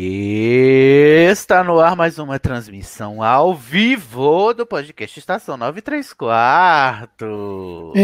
[0.00, 7.94] Está no ar mais uma transmissão ao vivo do podcast Estação 93 Quartos.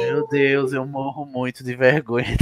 [0.00, 2.38] Meu Deus, eu morro muito de vergonha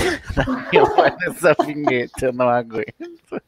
[0.95, 3.43] voz nessa vinheta, eu não aguento.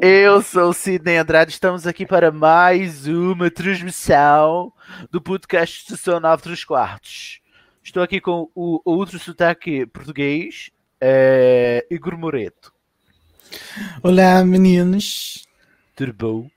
[0.00, 4.72] Eu sou o Sidney Andrade, estamos aqui para mais uma transmissão
[5.10, 7.40] do podcast Estação 93 Quartos.
[7.82, 12.72] Estou aqui com o outro sotaque português, é, Igor Moreto.
[14.02, 15.46] Olá, meninos.
[15.94, 16.50] Tudo bom?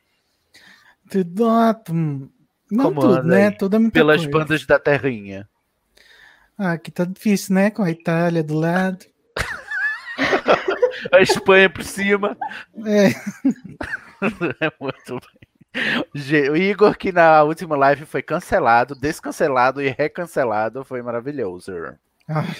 [1.10, 2.32] Tudo ótimo.
[2.72, 3.52] Não Como tudo, né?
[3.52, 4.32] Tudo é muita Pelas coisa.
[4.32, 5.48] bandas da terrinha.
[6.58, 7.72] Ah, aqui tá difícil, né?
[7.72, 9.06] Com a Itália do lado.
[11.14, 12.38] A Espanha por cima.
[12.86, 13.10] É,
[14.60, 16.50] É muito bem.
[16.52, 21.72] O Igor, que na última live foi cancelado, descancelado e recancelado, foi maravilhoso.
[22.28, 22.56] ai,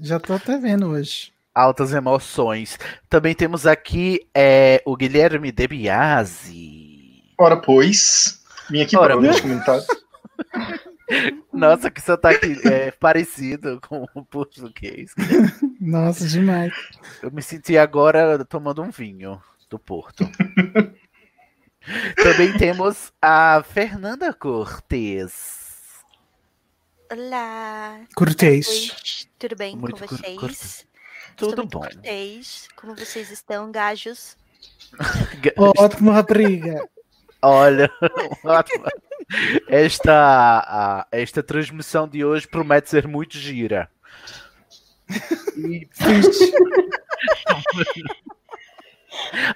[0.00, 1.32] já tô até vendo hoje.
[1.54, 2.78] Altas emoções.
[3.08, 7.22] Também temos aqui é, o Guilherme De Biasi.
[7.38, 8.42] Ora, pois.
[8.70, 9.86] Vim aqui Ora, para os comentários.
[11.52, 15.12] Nossa, que sotaque é, parecido com o português.
[15.80, 16.72] Nossa, demais.
[17.22, 19.40] Eu me senti agora tomando um vinho
[19.70, 20.28] do Porto.
[22.16, 25.63] Também temos a Fernanda Cortes.
[27.10, 28.00] Olá!
[28.16, 29.28] Cortês.
[29.38, 30.86] Tudo bem Muito com vocês?
[31.30, 31.80] Estou Tudo muito bom.
[31.80, 32.68] cortês.
[32.76, 34.36] Como vocês estão, gajos?
[35.78, 36.88] Ótimo, rapariga.
[37.42, 37.90] Olha,
[38.44, 38.84] ótimo.
[39.68, 43.90] esta, esta transmissão de hoje promete ser muito gira.
[45.56, 45.88] E,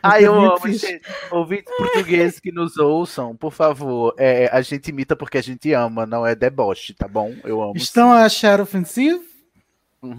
[0.03, 4.15] ai, eu amo gente, ouvintes portugueses que nos ouçam, por favor.
[4.19, 7.35] é, a gente imita porque a gente ama, não é deboche, tá bom?
[7.45, 7.77] Eu amo.
[7.77, 9.23] Estão a achar ofensivo?
[10.03, 10.15] Uhum.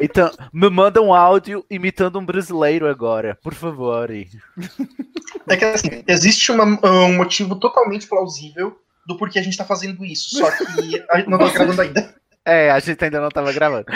[0.00, 4.10] Então, me manda um áudio imitando um brasileiro agora, por favor.
[4.10, 10.04] É que assim, existe uma- um motivo totalmente plausível do porquê a gente tá fazendo
[10.04, 10.38] isso.
[10.38, 10.82] Só que a
[11.16, 12.14] gente não tá gravando ainda.
[12.46, 13.86] É, a gente ainda não estava gravando.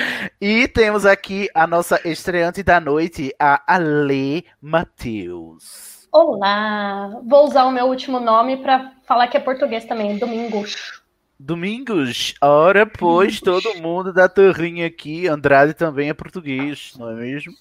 [0.41, 6.09] E temos aqui a nossa estreante da noite, a Ale Matheus.
[6.11, 7.21] Olá!
[7.27, 11.03] Vou usar o meu último nome para falar que é português também, Domingos.
[11.39, 17.53] Domingos, ora, pois todo mundo da terrinha aqui, Andrade também é português, não é mesmo?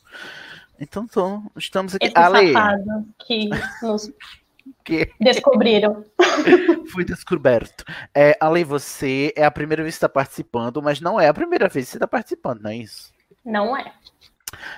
[0.79, 2.05] Então, então, estamos aqui.
[2.05, 2.53] Esse Ale,
[3.25, 3.49] que
[3.81, 4.09] nos
[4.83, 6.05] que descobriram.
[6.91, 7.83] fui descoberto.
[8.13, 11.67] É, Ale, você é a primeira vez que está participando, mas não é a primeira
[11.67, 13.11] vez que você está participando, não é isso?
[13.43, 13.91] Não é.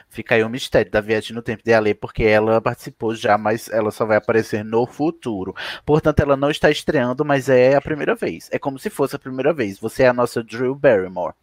[0.10, 3.70] Fica aí o mistério da viagem no tempo de Ale, porque ela participou já, mas
[3.70, 5.56] ela só vai aparecer no futuro.
[5.86, 8.50] Portanto, ela não está estreando, mas é a primeira vez.
[8.52, 9.80] É como se fosse a primeira vez.
[9.80, 11.36] Você é a nossa Drew Barrymore.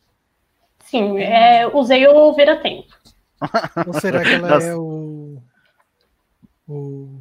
[0.85, 2.89] Sim, é, usei o Vira-Tempo.
[3.87, 4.67] Ou será que ela Nossa.
[4.67, 5.43] é o.
[6.69, 7.21] O.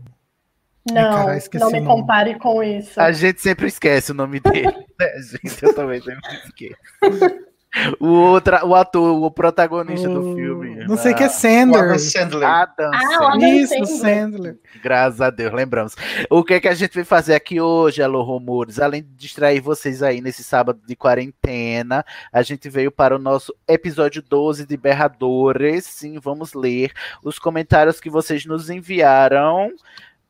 [0.91, 2.99] Não, esqueci não me compare com isso.
[2.99, 4.67] A gente sempre esquece o nome dele,
[4.99, 5.63] né, gente?
[5.63, 6.77] Eu também sempre esqueço.
[7.99, 10.85] O, outra, o ator, o protagonista do filme.
[10.85, 11.83] Não sei o que é Ah, O Sandler.
[11.83, 12.47] Adam Sandler.
[12.49, 13.27] Adam Ah, o Sandler.
[13.27, 13.99] Adam Isso, Sandler.
[13.99, 14.59] Sandler.
[14.81, 15.95] Graças a Deus, lembramos.
[16.29, 18.79] O que é que a gente vai fazer aqui hoje, Alô Rumores?
[18.79, 23.53] Além de distrair vocês aí nesse sábado de quarentena, a gente veio para o nosso
[23.67, 25.83] episódio 12 de Berradores.
[25.85, 29.69] Sim, vamos ler os comentários que vocês nos enviaram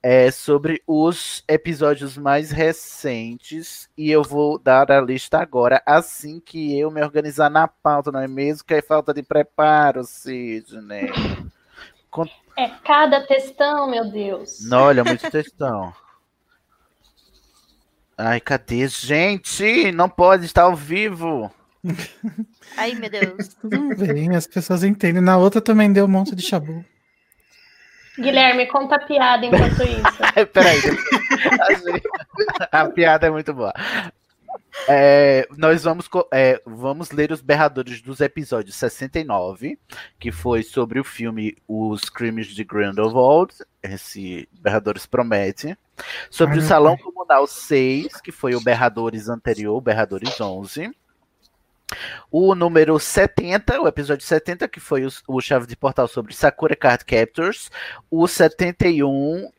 [0.07, 3.89] é, sobre os episódios mais recentes.
[3.97, 8.19] E eu vou dar a lista agora, assim que eu me organizar na pauta, não
[8.19, 8.63] é mesmo?
[8.63, 11.11] Que é falta de preparo, Sidney.
[12.55, 14.59] É cada textão, meu Deus.
[14.69, 15.91] Não, olha, muito textão.
[18.15, 18.87] Ai, cadê?
[18.87, 21.51] Gente, não pode estar ao vivo.
[22.77, 23.55] Ai, meu Deus.
[23.59, 25.19] Tudo bem, as pessoas entendem.
[25.19, 26.85] Na outra também deu um monte de chabu.
[28.17, 30.47] Guilherme, conta a piada enquanto isso.
[30.53, 30.79] Peraí.
[32.71, 33.73] A piada é muito boa.
[34.87, 39.79] É, nós vamos, é, vamos ler os berradores dos episódios 69,
[40.19, 43.53] que foi sobre o filme Os Crimes de Grindelwald.
[43.81, 45.77] Esse Berradores promete.
[46.29, 46.97] Sobre o Salão.
[46.97, 50.91] Comunal 6, que foi o Berradores anterior, o Berradores 11.
[52.31, 56.75] O número 70, o episódio 70, que foi o, o Chave de Portal sobre Sakura
[56.75, 57.69] Card Captors.
[58.09, 59.49] O 71,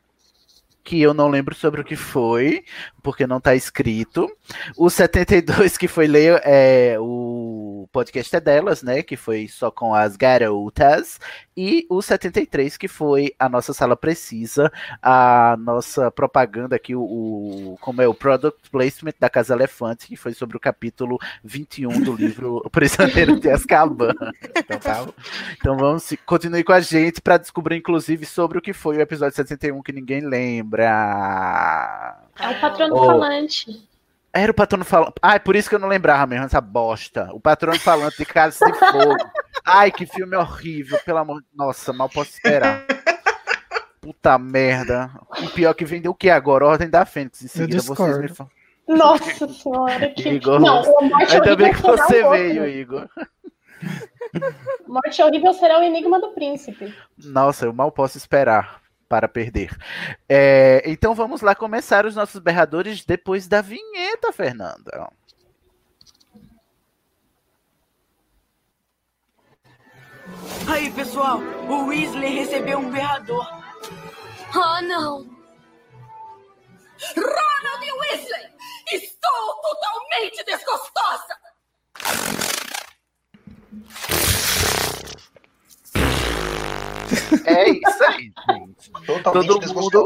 [0.83, 2.63] que eu não lembro sobre o que foi,
[3.03, 4.29] porque não tá escrito.
[4.77, 9.03] O 72, que foi ler é, o podcast é delas, né?
[9.03, 11.19] Que foi só com as garotas.
[11.57, 14.71] E o 73, que foi a nossa sala precisa,
[15.01, 20.15] a nossa propaganda aqui, o, o- como é o product placement da Casa Elefante, que
[20.15, 24.13] foi sobre o capítulo 21 do livro O Prisioneiro de Azkaban.
[24.55, 25.07] Então, tá?
[25.59, 29.01] então vamos, se- continue com a gente para descobrir, inclusive, sobre o que foi o
[29.01, 32.17] episódio 71 que ninguém lembra.
[32.39, 33.05] É o patrono Oh.
[33.07, 33.83] falante.
[34.37, 35.13] Era o patrono falante.
[35.19, 37.29] Ah, é por isso que eu não lembrava mesmo essa bosta.
[37.33, 39.15] O patrono falante de Casa de Fogo.
[39.65, 42.85] Ai, que filme horrível, pelo amor de Nossa, mal posso esperar.
[43.99, 45.09] Puta merda.
[45.43, 46.67] O pior que vendeu o que agora?
[46.67, 47.41] Ordem da Fênix.
[47.41, 48.51] Em seguida vocês me falam.
[48.87, 50.29] Nossa senhora, que.
[50.29, 53.09] Igor, Não, Morte Ainda bem que você veio, Igor.
[54.87, 56.93] Morte Horrível será o enigma do príncipe.
[57.17, 59.75] Nossa, eu mal posso esperar para perder.
[60.27, 65.09] É, então vamos lá começar os nossos berradores depois da vinheta, Fernanda.
[70.69, 73.47] Aí, pessoal, o Weasley recebeu um berrador.
[74.53, 75.37] Oh, não!
[77.15, 78.47] Ronald Weasley!
[78.91, 81.37] Estou totalmente desgostosa!
[87.45, 88.91] É isso aí, gente.
[89.05, 90.05] Totalmente Todo mundo,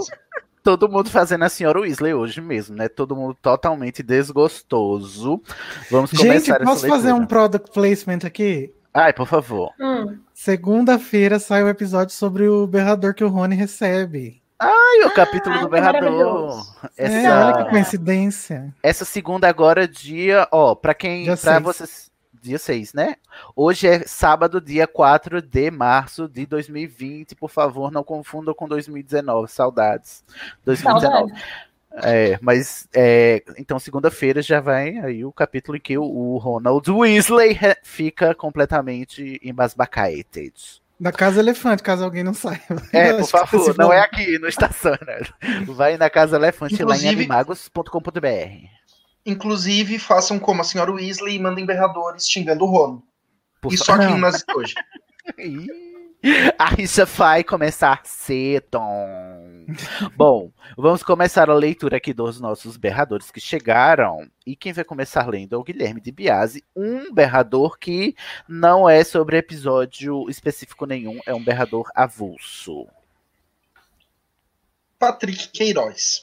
[0.64, 2.88] todo mundo fazendo a senhora Weasley hoje mesmo, né?
[2.88, 5.42] Todo mundo totalmente desgostoso.
[5.90, 8.74] Vamos Gente, começar posso essa fazer um product placement aqui?
[8.94, 9.72] Ai, por favor.
[9.80, 10.20] Hum.
[10.34, 14.42] Segunda-feira sai o episódio sobre o berrador que o Rony recebe.
[14.60, 16.02] Ai, o capítulo do berrador.
[16.04, 16.76] maravilhoso.
[16.96, 18.76] É, olha que Essa, coincidência.
[18.84, 20.48] essa segunda agora, dia.
[20.52, 21.24] Ó, pra quem.
[21.24, 22.11] Dia pra vocês.
[22.42, 23.16] Dia 6, né?
[23.56, 27.36] Hoje é sábado, dia 4 de março de 2020.
[27.36, 29.52] Por favor, não confundam com 2019.
[29.52, 30.24] Saudades.
[30.66, 31.06] 2019.
[31.30, 31.44] Saudade.
[32.04, 36.90] É, mas é, então segunda-feira já vai aí o capítulo em que o, o Ronald
[36.90, 40.54] Weasley fica completamente embasbacated.
[40.98, 42.62] Da Casa Elefante, caso alguém não saiba.
[42.94, 45.20] É, por favor, não é aqui no Estação, né?
[45.66, 48.70] Vai na Casa Elefante lá em Inclusive- animagos.com.br.
[49.26, 53.04] Inclusive, façam como a senhora Weasley e mandem berradores xingando o Rono.
[53.62, 54.18] Por E só Não.
[54.18, 54.74] Nazista hoje.
[56.58, 58.80] A rixa vai começar cedo.
[60.16, 64.30] Bom, vamos começar a leitura aqui dos nossos berradores que chegaram.
[64.46, 68.16] E quem vai começar lendo é o Guilherme de Biase, um berrador que
[68.48, 72.88] não é sobre episódio específico nenhum, é um berrador avulso.
[75.00, 76.22] Patrick Queiroz.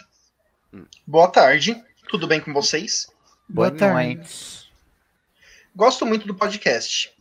[1.05, 3.07] Boa tarde, tudo bem com vocês?
[3.49, 4.17] Boa Boa tarde.
[4.17, 4.73] noite.
[5.77, 7.13] Gosto muito do podcast.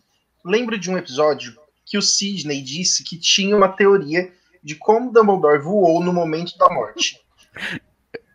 [0.43, 4.31] Lembro de um episódio que o Sidney disse que tinha uma teoria
[4.63, 7.19] de como Dumbledore voou no momento da morte.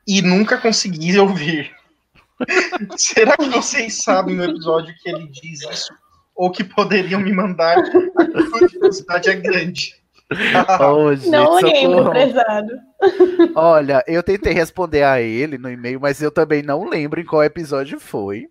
[0.06, 1.74] E nunca consegui ouvir.
[2.98, 5.94] Será que vocês sabem no episódio que ele diz isso?
[6.34, 7.78] Ou que poderiam me mandar?
[7.78, 10.01] A curiosidade é grande.
[10.80, 12.10] Oh, gente, Não lembro, socorro.
[12.10, 12.72] prezado.
[13.54, 17.42] Olha, eu tentei responder a ele no e-mail, mas eu também não lembro em qual
[17.42, 18.46] episódio foi.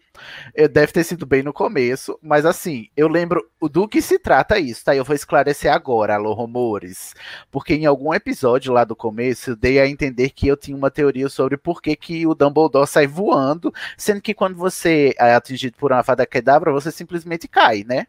[0.53, 4.59] Eu deve ter sido bem no começo, mas assim, eu lembro do que se trata
[4.59, 4.95] isso, tá?
[4.95, 7.13] Eu vou esclarecer agora, alô rumores,
[7.49, 10.91] porque em algum episódio lá do começo eu dei a entender que eu tinha uma
[10.91, 15.77] teoria sobre por que, que o Dumbledore sai voando, sendo que quando você é atingido
[15.77, 18.05] por uma Avada Kedavra, você simplesmente cai, né?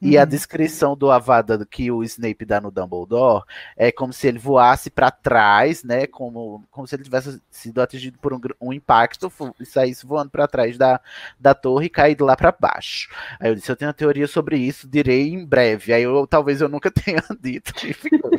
[0.00, 0.26] E a Uhum.
[0.26, 3.44] descrição do Avada que o Snape dá no Dumbledore
[3.76, 6.06] é como se ele voasse para trás, né?
[6.06, 10.46] Como, como se ele tivesse sido atingido por um, um impacto e saísse voando para
[10.48, 11.00] trás da,
[11.38, 13.08] da torre e caído lá para baixo.
[13.40, 15.92] Aí eu disse: Eu tenho uma teoria sobre isso, direi em breve.
[15.92, 18.30] Aí eu talvez eu nunca tenha dito e ficou.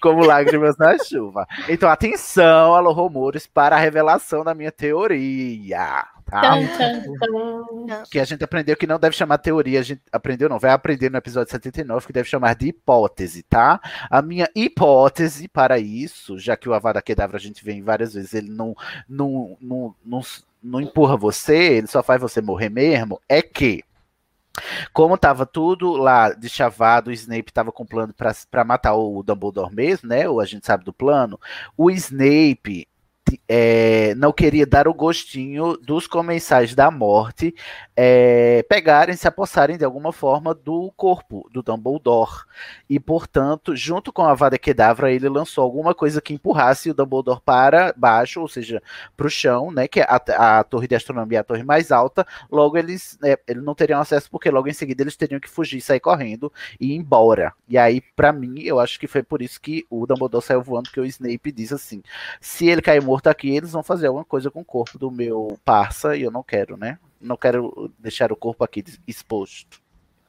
[0.00, 1.46] Como lágrimas na chuva.
[1.68, 6.04] Então, atenção, alô, rumores, para a revelação da minha teoria.
[6.30, 6.42] Tá?
[6.52, 8.02] Tum, tum, tum.
[8.08, 11.10] que a gente aprendeu que não deve chamar teoria, a gente aprendeu não, vai aprender
[11.10, 13.80] no episódio 79 que deve chamar de hipótese, tá?
[14.08, 18.14] A minha hipótese para isso, já que o Avada Kedavra a gente vê em várias
[18.14, 18.76] vezes, ele não,
[19.08, 20.20] não, não, não,
[20.62, 23.82] não empurra você, ele só faz você morrer mesmo, é que
[24.92, 28.14] como tava tudo lá de chavado, o Snape tava com plano
[28.50, 30.28] pra matar o Dumbledore mesmo, né?
[30.28, 31.38] O a gente sabe do plano.
[31.76, 32.88] O Snape
[33.48, 37.54] é, não queria dar o gostinho dos comensais da morte
[38.02, 42.44] é, pegarem, se apossarem de alguma forma do corpo do Dumbledore.
[42.88, 47.42] E, portanto, junto com a Vada Kedavra, ele lançou alguma coisa que empurrasse o Dumbledore
[47.44, 48.82] para baixo, ou seja,
[49.14, 49.86] para o chão, né?
[49.86, 52.26] Que é a, a torre de astronomia é a torre mais alta.
[52.50, 55.82] Logo, eles, né, eles não teriam acesso, porque logo em seguida eles teriam que fugir,
[55.82, 57.52] sair correndo e ir embora.
[57.68, 60.84] E aí, para mim, eu acho que foi por isso que o Dumbledore saiu voando,
[60.84, 62.02] porque o Snape diz assim:
[62.40, 65.58] se ele cair morto aqui, eles vão fazer alguma coisa com o corpo do meu
[65.64, 66.98] parça, e eu não quero, né?
[67.20, 69.80] Não quero deixar o corpo aqui exposto.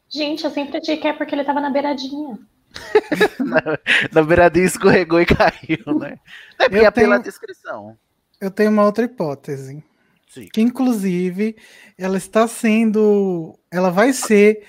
[0.09, 2.37] Gente, eu sempre achei que é porque ele tava na beiradinha.
[3.39, 3.61] na,
[4.11, 6.17] na beiradinha escorregou e caiu, né?
[6.59, 7.97] É porque é pela tenho- descrição.
[8.39, 9.83] Eu tenho uma outra hipótese.
[10.29, 10.47] Sim.
[10.51, 11.55] Que inclusive
[11.97, 13.57] ela está sendo.
[13.69, 14.65] Ela vai ser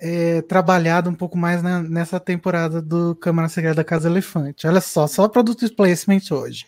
[0.00, 4.66] é, trabalhada um pouco mais na- nessa temporada do Câmara Secreta da Casa Elefante.
[4.66, 6.66] Olha só, só produto placement hoje.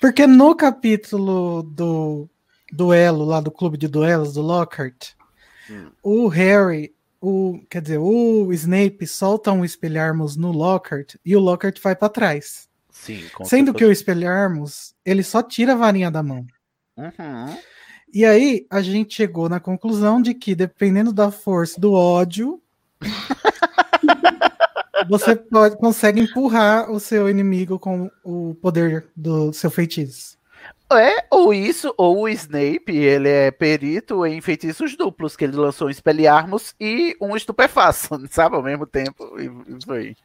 [0.00, 2.28] Porque no capítulo do
[2.72, 5.10] duelo lá do clube de duelos do Lockhart,
[6.02, 11.78] o Harry, o quer dizer, o Snape solta um espelharmos no Lockhart e o Lockhart
[11.80, 12.68] vai para trás.
[12.90, 16.46] Sim, Sendo se que o espelharmos, ele só tira a varinha da mão.
[16.96, 17.58] Uhum.
[18.12, 22.62] E aí a gente chegou na conclusão de que dependendo da força do ódio,
[25.08, 30.36] você pode consegue empurrar o seu inimigo com o poder do seu feitiço.
[30.92, 35.86] É, ou isso, ou o Snape, ele é perito em feitiços duplos, que ele lançou
[35.88, 40.16] um Expelliarmus e um Estupefaço, sabe, ao mesmo tempo, e e foi.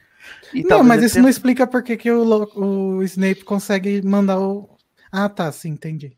[0.54, 4.70] E não, mas isso não explica por que, o, o Snape consegue mandar o.
[5.10, 6.18] Ah, tá, sim, entendi.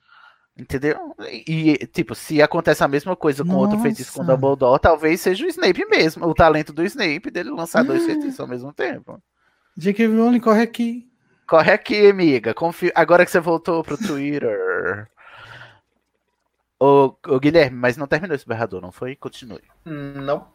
[0.60, 1.16] Entendeu?
[1.48, 4.36] E, tipo, se acontece a mesma coisa com outro feitiço com o Nossa.
[4.36, 8.06] Dumbledore, talvez seja o Snape mesmo, o talento do Snape dele lançar dois Ah.
[8.08, 9.22] feitiços ao mesmo tempo.
[9.78, 10.08] J.K.
[10.08, 11.10] Rowling, corre aqui.
[11.48, 12.54] Corre aqui, amiga.
[12.54, 12.92] Confio...
[12.94, 15.08] Agora que você voltou pro Twitter.
[16.78, 19.16] Ô, ô, Guilherme, mas não terminou esse berrador, não foi?
[19.16, 19.64] Continue.
[19.86, 20.48] Não.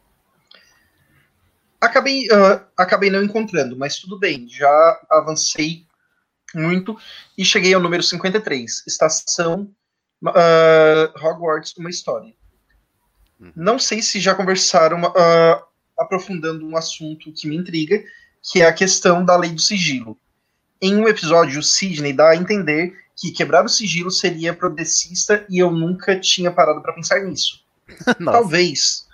[1.81, 4.47] Acabei, ah, acabei não encontrando, mas tudo bem.
[4.49, 5.87] Já avancei
[6.55, 6.99] muito
[7.37, 8.85] e cheguei ao número 53.
[8.87, 9.71] Estação
[10.29, 12.33] ah, Hogwarts, uma história.
[13.55, 15.63] Não sei se já conversaram ah,
[15.99, 18.03] aprofundando um assunto que me intriga,
[18.43, 20.19] que é a questão da lei do sigilo.
[20.81, 25.59] Em um episódio, o Sidney dá a entender que quebrar o sigilo seria progressista e
[25.59, 27.65] eu nunca tinha parado para pensar nisso.
[28.25, 29.07] Talvez.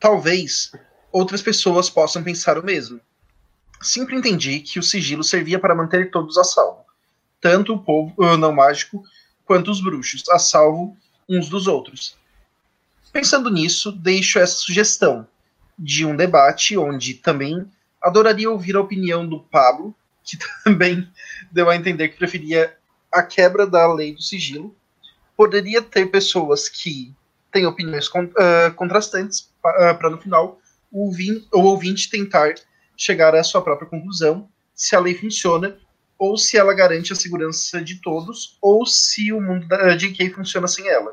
[0.00, 0.72] Talvez
[1.12, 3.00] outras pessoas possam pensar o mesmo.
[3.80, 6.81] Sempre entendi que o sigilo servia para manter todos a salvo,
[7.42, 9.02] tanto o povo ah, não mágico
[9.44, 10.96] quanto os bruxos, a salvo
[11.28, 12.16] uns dos outros.
[13.12, 15.26] Pensando nisso, deixo essa sugestão
[15.78, 17.66] de um debate onde também
[18.00, 21.06] adoraria ouvir a opinião do Pablo, que também
[21.50, 22.74] deu a entender que preferia
[23.10, 24.74] a quebra da lei do sigilo.
[25.36, 27.12] Poderia ter pessoas que
[27.50, 28.08] têm opiniões
[28.38, 30.60] ah, contrastantes para no final
[30.92, 32.54] o ouvinte tentar
[32.96, 35.76] chegar à sua própria conclusão se a lei funciona
[36.22, 40.68] ou se ela garante a segurança de todos ou se o mundo da JK funciona
[40.68, 41.12] sem ela.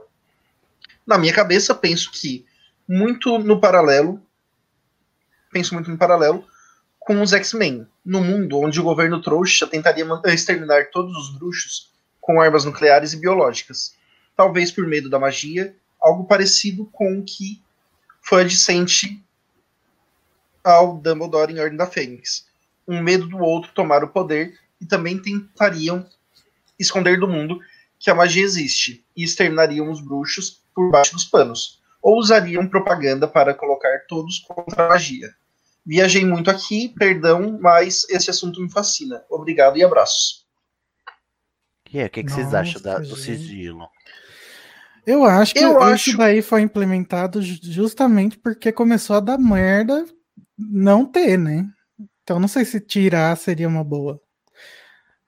[1.04, 2.46] Na minha cabeça, penso que
[2.88, 4.22] muito no paralelo,
[5.52, 6.48] penso muito no paralelo
[7.00, 12.40] com os X-Men, no mundo onde o governo trouxa tentaria exterminar todos os bruxos com
[12.40, 13.96] armas nucleares e biológicas,
[14.38, 17.64] talvez por medo da magia, algo parecido com o que
[18.22, 19.20] foi adjacente
[20.64, 22.48] ao Dumbledore em Ordem da Fênix.
[22.88, 26.06] Um medo do outro tomar o poder e também tentariam
[26.78, 27.60] esconder do mundo
[27.98, 33.28] que a magia existe e exterminariam os bruxos por baixo dos panos, ou usariam propaganda
[33.28, 35.34] para colocar todos contra a magia.
[35.86, 39.24] Viajei muito aqui, perdão, mas esse assunto me fascina.
[39.30, 40.46] Obrigado e abraços.
[41.92, 43.88] E aí, o que, que vocês acham da- Nossa, do sigilo?
[45.06, 49.38] Eu acho que Eu isso acho- daí foi implementado ju- justamente porque começou a dar
[49.40, 50.06] merda
[50.58, 51.66] não ter, né?
[52.24, 54.22] Então não sei se tirar seria uma boa.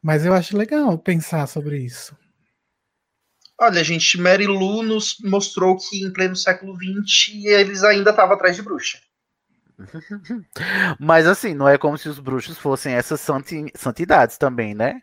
[0.01, 2.15] Mas eu acho legal pensar sobre isso.
[3.59, 8.55] Olha, gente, Mary Lou nos mostrou que em pleno século XX eles ainda estavam atrás
[8.55, 8.99] de bruxa.
[10.99, 15.01] Mas assim, não é como se os bruxos fossem essas santi- santidades também, né?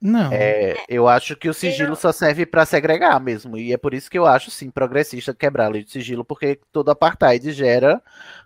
[0.00, 0.32] Não.
[0.32, 3.56] É, eu acho que o sigilo só serve pra segregar mesmo.
[3.56, 6.60] E é por isso que eu acho, sim, progressista quebrar a lei de sigilo, porque
[6.72, 8.00] todo apartheid gera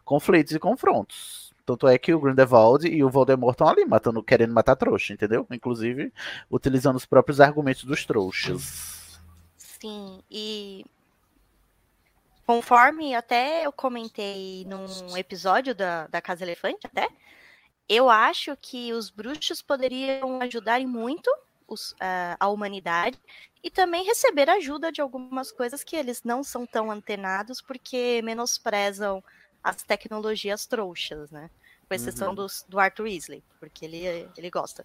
[0.05, 1.42] conflitos e confrontos.
[1.65, 5.47] Tanto é que o Grindelwald e o Voldemort estão ali, matando, querendo matar trouxa, entendeu?
[5.51, 6.13] Inclusive,
[6.51, 9.21] utilizando os próprios argumentos dos trouxas.
[9.57, 10.85] Sim, e
[12.47, 17.09] conforme até eu comentei num episódio da, da Casa Elefante, até,
[17.89, 21.31] eu acho que os bruxos poderiam ajudar muito
[21.69, 23.19] os- a- a humanidade
[23.63, 29.23] e também receber ajuda de algumas coisas que eles não são tão antenados porque menosprezam
[29.63, 31.51] as tecnologias trouxas, né?
[31.89, 32.35] Com exceção Uhum.
[32.35, 34.85] dos- do Arthur Weasley, porque ele, ele gosta.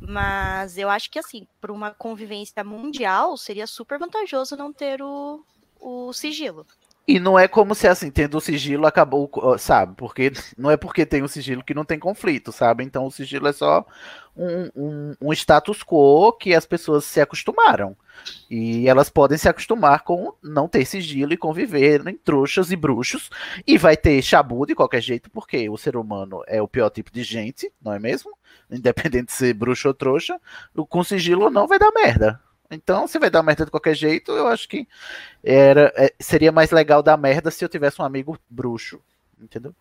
[0.00, 5.44] Mas eu acho que, assim, para uma convivência mundial, seria super vantajoso não ter o,
[5.80, 6.66] o sigilo.
[7.08, 9.94] E não é como se assim, tendo o sigilo acabou, sabe?
[9.96, 12.84] Porque não é porque tem o sigilo que não tem conflito, sabe?
[12.84, 13.86] Então o sigilo é só
[14.36, 17.96] um, um, um status quo que as pessoas se acostumaram.
[18.50, 23.30] E elas podem se acostumar com não ter sigilo e conviver em trouxas e bruxos.
[23.66, 27.10] E vai ter chabu de qualquer jeito, porque o ser humano é o pior tipo
[27.10, 28.36] de gente, não é mesmo?
[28.70, 30.38] Independente de ser bruxo ou trouxa,
[30.90, 32.38] com sigilo não vai dar merda.
[32.70, 34.86] Então, se vai dar merda de qualquer jeito, eu acho que
[35.42, 39.00] era, é, seria mais legal dar merda se eu tivesse um amigo bruxo.
[39.40, 39.74] Entendeu?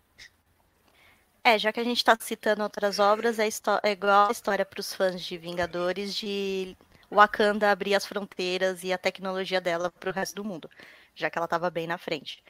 [1.44, 3.48] É, já que a gente tá citando outras obras, é,
[3.84, 6.78] é igual a história para os fãs de Vingadores de
[7.10, 10.70] Wakanda abrir as fronteiras e a tecnologia dela para o resto do mundo,
[11.16, 12.44] já que ela tava bem na frente.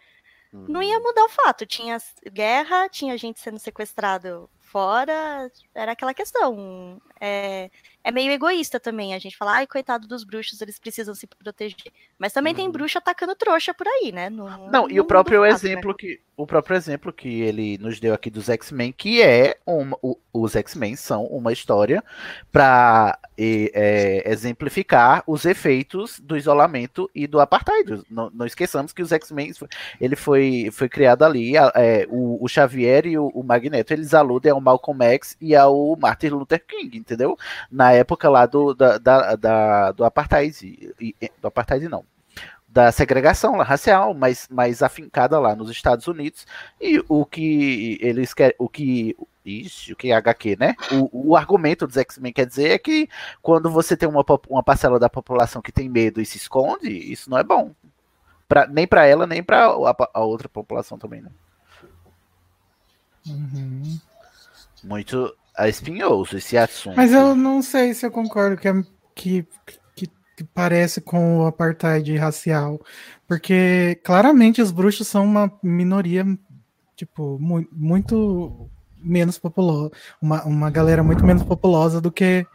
[0.52, 1.98] Não ia mudar o fato, tinha
[2.32, 7.02] guerra, tinha gente sendo sequestrado fora, era aquela questão.
[7.20, 7.70] É,
[8.08, 11.92] é meio egoísta também a gente falar, ai, coitado dos bruxos, eles precisam se proteger.
[12.18, 14.30] Mas também tem bruxo atacando trouxa por aí, né?
[14.30, 15.50] Não, Não, e o não próprio né?
[15.50, 19.98] exemplo que o próprio exemplo que ele nos deu aqui dos X-Men, que é uma,
[20.04, 22.04] o- os X-Men são uma história
[22.52, 28.04] para exemplificar os efeitos do isolamento e do apartheid.
[28.10, 29.52] Não, não esqueçamos que os X-Men
[30.00, 34.52] ele foi, foi criado ali, é, o, o Xavier e o, o Magneto, eles aludem
[34.52, 37.36] ao Malcolm X e ao Martin Luther King, entendeu?
[37.72, 42.04] Na época lá do, da, da, da- do apartheid, e- do apartheid não,
[42.68, 46.46] da segregação racial, mais, mais afincada lá nos Estados Unidos.
[46.80, 50.76] E o que eles querem, o que Ixi, o que é HQ, né?
[50.92, 53.08] O, o argumento dos X-Men quer dizer é que
[53.42, 57.30] quando você tem uma, uma parcela da população que tem medo e se esconde, isso
[57.30, 57.72] não é bom.
[58.48, 61.30] Pra, nem pra ela, nem pra a, a outra população também, né?
[63.26, 64.00] Uhum.
[64.84, 66.96] Muito espinhoso esse assunto.
[66.96, 68.84] Mas eu não sei se eu concordo que, é-
[69.16, 69.48] que,
[69.96, 72.80] que, que parece com o apartheid racial.
[73.28, 76.26] Porque claramente os bruxos são uma minoria,
[76.96, 79.92] tipo, mu- muito menos populosa.
[80.22, 82.46] Uma, uma galera muito menos populosa do que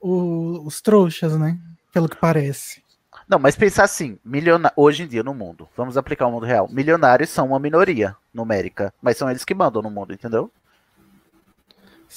[0.00, 1.58] o- os trouxas, né?
[1.92, 2.82] Pelo que parece.
[3.28, 4.70] Não, mas pensar assim, miliona...
[4.76, 6.68] hoje em dia no mundo, vamos aplicar o mundo real.
[6.70, 10.50] Milionários são uma minoria numérica, mas são eles que mandam no mundo, entendeu?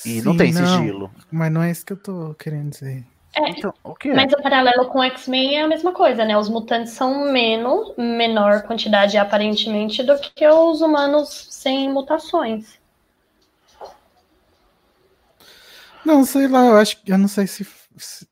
[0.05, 1.11] E não Sim, tem sigilo.
[1.31, 3.05] Mas não é isso que eu tô querendo dizer.
[3.35, 4.15] É, Então, o que é?
[4.15, 6.37] Mas o paralelo com o X-Men é a mesma coisa, né?
[6.37, 12.79] Os mutantes são menos, menor quantidade aparentemente do que os humanos sem mutações.
[16.05, 17.65] Não, sei lá, eu acho que eu não sei se.
[17.97, 18.27] se-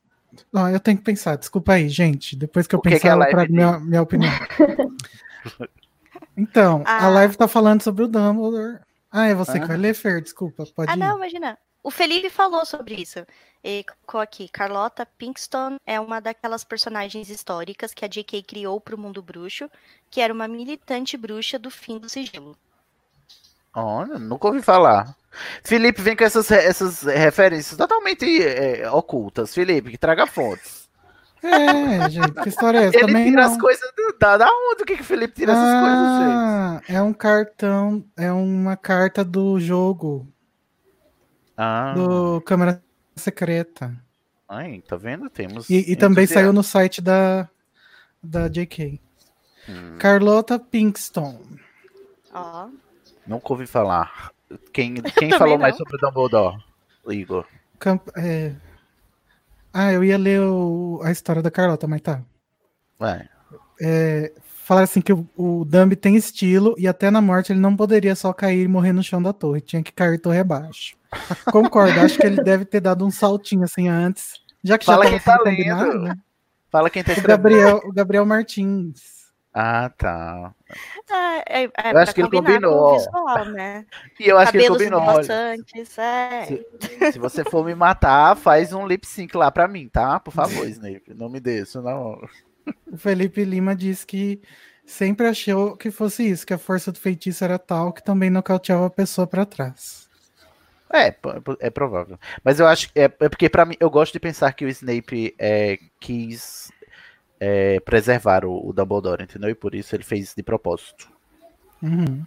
[0.52, 2.34] Não, eu tenho que pensar, desculpa aí, gente.
[2.34, 4.32] Depois que eu O que pensar, a eu trago minha, minha opinião.
[6.36, 7.08] Então, a Ah.
[7.08, 8.80] live tá falando sobre o Dumbledore.
[9.18, 9.68] Ah, é você que Ah.
[9.68, 10.98] vai ler, Fer, desculpa, pode Ah, ir.
[10.98, 11.58] não, imagina.
[11.82, 13.24] O Felipe falou sobre isso.
[13.62, 18.42] Ele colocou aqui, Carlota Pinkston é uma daquelas personagens históricas que a J.K.
[18.42, 19.70] criou para o mundo bruxo,
[20.10, 22.56] que era uma militante bruxa do fim do sigilo.
[23.74, 25.14] Olha, nunca ouvi falar.
[25.62, 29.54] Felipe vem com essas, essas referências totalmente é, ocultas.
[29.54, 30.85] Felipe, que traga fontes.
[31.46, 32.96] É, gente, que história é essa?
[32.96, 33.52] Ele Também tira não.
[33.52, 34.82] as coisas do- da, da onde?
[34.82, 36.32] O que, que o Felipe tira essas coisas, gente?
[36.32, 40.26] Ah, é um cartão, é uma carta do jogo,
[41.56, 42.82] Ah, do Câmara
[43.14, 43.94] Secreta.
[44.48, 45.28] aí, tá vendo?
[45.30, 45.68] Temos.
[45.70, 47.48] E, e também saiu no site da,
[48.22, 49.00] da JK.
[49.68, 51.40] Hum, Carlota Pinkston.
[52.32, 52.68] Ó.
[53.26, 54.30] nunca ouvi falar.
[54.72, 56.62] Quem, quem falou mais sobre o Dumbledore?
[57.08, 57.46] Igor.
[57.78, 58.52] Camp- é.
[59.78, 62.22] Ah, eu ia ler o- a história da Carlota, mas tá.
[62.98, 63.28] Vai.
[63.80, 64.32] É,
[64.64, 68.14] falaram assim que o, o Dumb tem estilo e até na morte ele não poderia
[68.16, 70.96] só cair e morrer no chão da torre, tinha que cair torre abaixo.
[71.52, 75.10] Concordo, acho que ele deve ter dado um saltinho assim antes, já que Fala já
[75.10, 76.02] quem tá tudo combinado, lendo.
[76.04, 76.16] né?
[76.70, 77.20] Fala quem tá O.
[77.22, 79.26] Gabriel, o Gabriel Martins.
[79.52, 80.54] Ah, tá.
[81.10, 82.94] É, é, é Eu acho que ele com combinou.
[82.94, 83.86] o visual, né?
[84.18, 85.20] E eu acho que ele Cabelos combinou.
[85.98, 87.12] é.
[87.12, 90.18] Se você for me matar, faz um lip sync lá pra mim, tá?
[90.18, 91.14] Por favor, Snape.
[91.14, 92.20] Não me dê isso, não.
[92.90, 94.40] O Felipe Lima diz que
[94.84, 98.86] sempre achou que fosse isso, que a força do feitiço era tal que também nocauteava
[98.86, 100.06] a pessoa pra trás.
[100.92, 101.14] É,
[101.60, 102.18] é provável.
[102.44, 104.68] Mas eu acho que é, é porque pra mim eu gosto de pensar que o
[104.68, 106.70] Snape é, quis
[107.38, 109.50] é, preservar o, o Dumbledore, entendeu?
[109.50, 111.08] E por isso ele fez isso de propósito.
[111.82, 112.24] Uhum.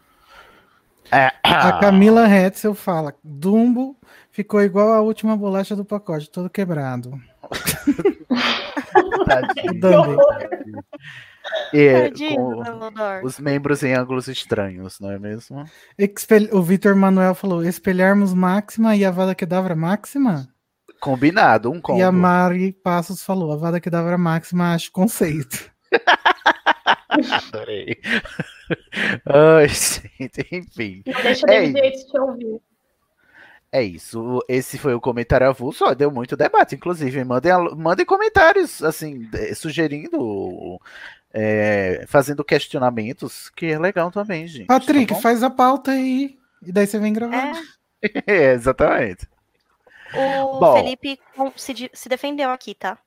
[1.11, 3.97] É, A Camila Hetzel fala: Dumbo
[4.31, 7.19] ficou igual a última bolacha do pacote, todo quebrado.
[9.25, 9.79] Tadinho.
[9.79, 10.21] Dumbo.
[11.73, 15.65] É, Tadinho com os membros em ângulos estranhos, não é mesmo?
[16.51, 20.47] O Vitor Manuel falou: espelharmos máxima e a Vada Kedavra máxima?
[20.99, 21.99] Combinado, um combo.
[21.99, 25.71] E a Mari Passos falou: a Vada Kedavra máxima acho conceito.
[27.09, 27.99] Adorei.
[29.25, 31.03] Ai, gente, enfim.
[31.05, 32.61] Não deixa É Yates te ouvir.
[33.71, 34.43] É isso.
[34.47, 35.85] Esse foi o comentário avulso.
[35.85, 37.23] Ó, deu muito debate, inclusive.
[37.23, 40.79] Mandem, mandem comentários, assim, sugerindo,
[41.31, 44.65] é, fazendo questionamentos, que é legal também, gente.
[44.65, 46.37] Patrick, tá faz a pauta aí.
[46.65, 47.53] E daí você vem gravar.
[48.25, 49.27] É, exatamente.
[50.13, 50.73] O Bom.
[50.75, 51.19] Felipe
[51.55, 52.97] se, se defendeu aqui, tá?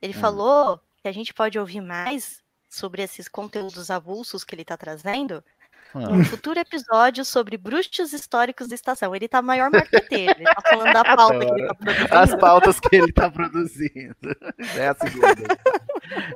[0.00, 0.20] Ele Hum.
[0.20, 5.42] falou que a gente pode ouvir mais sobre esses conteúdos avulsos que ele tá trazendo
[5.92, 6.08] Ah.
[6.10, 9.12] um futuro episódio sobre bruxos históricos da estação.
[9.16, 10.34] Ele tá maior marqueteiro.
[10.38, 12.14] Ele tá falando da pauta que ele tá produzindo.
[12.14, 14.16] As pautas que ele tá produzindo.
[14.76, 15.58] É a segunda.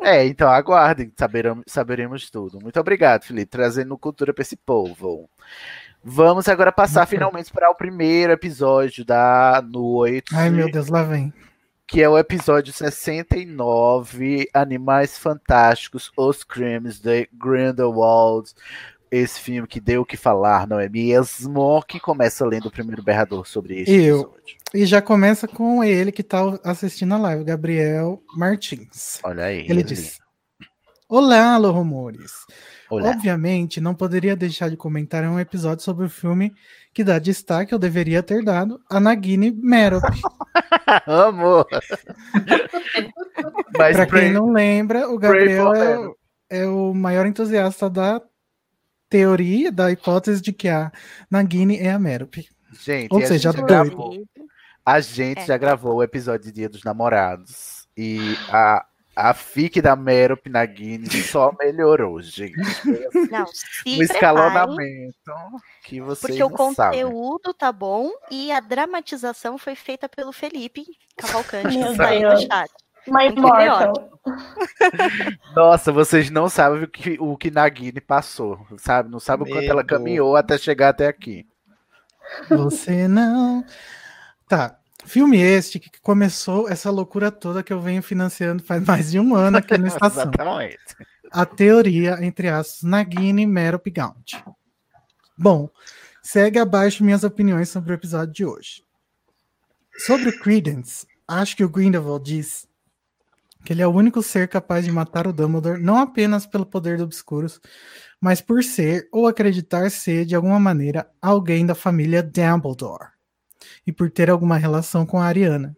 [0.02, 2.58] É, então aguardem, saberemos, saberemos tudo.
[2.60, 5.30] Muito obrigado, Felipe, trazendo cultura para esse povo.
[6.06, 10.34] Vamos agora passar finalmente para o primeiro episódio da noite.
[10.36, 11.32] Ai, meu Deus, lá vem.
[11.86, 18.52] Que é o episódio 69, Animais Fantásticos, Os Crimes de Grindelwald.
[19.10, 21.82] Esse filme que deu o que falar, não é mesmo?
[21.86, 24.20] Que começa lendo o primeiro berrador sobre esse Eu.
[24.20, 24.56] episódio.
[24.74, 29.20] E já começa com ele que tá assistindo a live, o Gabriel Martins.
[29.22, 29.64] Olha aí.
[29.68, 30.18] Ele diz:
[31.08, 32.32] Olá, Alô Rumores.
[32.90, 33.10] Olá.
[33.10, 36.52] Obviamente, não poderia deixar de comentar um episódio sobre o filme
[36.92, 40.04] que dá destaque, eu deveria ter dado, a Nagini Merop.
[41.06, 41.64] Amo!
[43.76, 46.16] Mas Pra quem pray- não lembra, o Gabriel é, o-
[46.50, 48.20] é o maior entusiasta da
[49.08, 50.92] teoria, da hipótese de que a
[51.30, 52.36] Nagini é a Merop.
[52.84, 53.96] Gente, Ou a seja, gente já doido.
[53.96, 54.24] gravou.
[54.84, 55.46] A gente É.
[55.46, 57.86] já gravou o episódio de Dia dos Namorados.
[57.96, 58.84] E a,
[59.14, 62.54] a fic da Merop Nagini só melhorou, gente.
[63.30, 65.14] Não, um se preparem, escalonamento
[65.84, 67.02] que vocês porque o não sabem.
[67.02, 70.84] conteúdo tá bom e a dramatização foi feita pelo Felipe
[71.16, 72.42] Cavalcante, que no Deus.
[72.42, 72.70] chat.
[73.06, 73.30] My.
[73.36, 73.92] Mortal.
[75.54, 79.10] Nossa, vocês não sabem o que, o que Nagini passou, sabe?
[79.10, 81.46] Não sabem o quanto ela caminhou até chegar até aqui.
[82.48, 83.64] Você não.
[84.48, 84.78] Tá.
[85.04, 89.34] Filme este que começou essa loucura toda que eu venho financiando faz mais de um
[89.34, 90.22] ano aqui na estação.
[90.22, 90.96] Exatamente.
[91.30, 94.34] A teoria, entre aspas, Nagini Merop Gaunt.
[95.36, 95.68] Bom,
[96.22, 98.84] segue abaixo minhas opiniões sobre o episódio de hoje.
[99.98, 102.68] Sobre o Credence, acho que o Grindelwald diz
[103.64, 106.98] que ele é o único ser capaz de matar o Dumbledore, não apenas pelo poder
[106.98, 107.60] do Obscuros,
[108.20, 113.13] mas por ser ou acreditar ser, de alguma maneira, alguém da família Dumbledore.
[113.86, 115.76] E por ter alguma relação com a Ariana.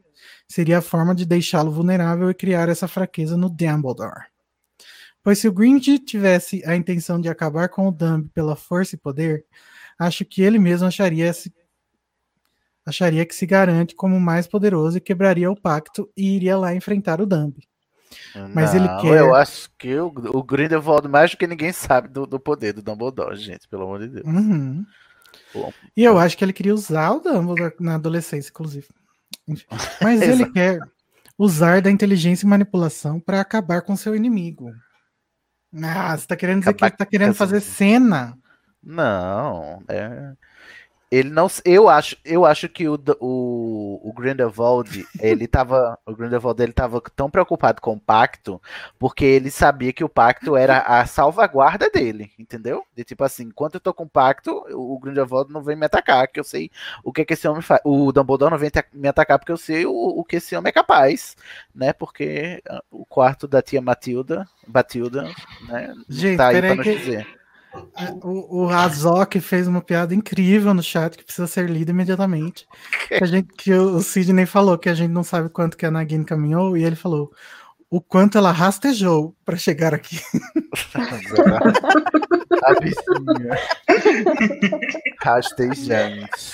[0.49, 4.27] Seria a forma de deixá-lo vulnerável e criar essa fraqueza no Dumbledore.
[5.23, 8.99] Pois se o Grinch tivesse a intenção de acabar com o Dumb pela força e
[8.99, 9.45] poder,
[9.99, 11.53] acho que ele mesmo acharia, se,
[12.87, 16.73] acharia que se garante como o mais poderoso e quebraria o pacto e iria lá
[16.75, 17.57] enfrentar o Dumb.
[18.55, 22.09] Mas ele Não, quer- Eu acho que o, o Grindelwald, mais do que ninguém sabe
[22.09, 24.27] do, do poder do Dumbledore, gente, pelo amor de Deus.
[24.27, 24.87] Uhum.
[25.97, 28.89] E eu acho que ele queria usar o Dumbledore na adolescência, inclusive.
[30.03, 30.79] Mas ele quer
[31.39, 34.73] usar da inteligência e manipulação para acabar com seu inimigo.
[35.83, 38.39] Ah, você tá querendo dizer que Acabar ele tá querendo fazer cena?
[38.83, 40.33] Não, é.
[41.11, 41.47] Ele não.
[41.65, 45.97] Eu acho, eu acho que o, o, o Grindelwald, ele tava.
[46.05, 48.61] O Grindelwald ele tava tão preocupado com o pacto,
[48.99, 52.85] porque ele sabia que o pacto era a salvaguarda dele, entendeu?
[52.95, 56.27] De tipo assim, enquanto eu tô com o pacto, o Grindelwald não vem me atacar,
[56.27, 56.71] que eu sei
[57.05, 57.81] o que, que esse homem faz.
[57.85, 60.73] O Dumbledore não vem me atacar porque eu sei o, o que esse homem é
[60.73, 61.37] capaz,
[61.73, 61.93] né?
[61.93, 65.31] Porque ah, o quarto da tia Matilda, Batilda,
[65.69, 65.95] né?
[66.09, 67.36] Gente, tá aí peraí pra nos que- dizer.
[68.23, 72.67] O, o Azok fez uma piada incrível no chat que precisa ser lida imediatamente.
[73.09, 75.91] Que, a gente, que o Sidney falou que a gente não sabe quanto que a
[75.91, 77.31] Nagini caminhou, e ele falou
[77.91, 80.21] o quanto ela rastejou para chegar aqui.
[82.65, 83.57] A bichinha.
[85.21, 86.53] Rastejante.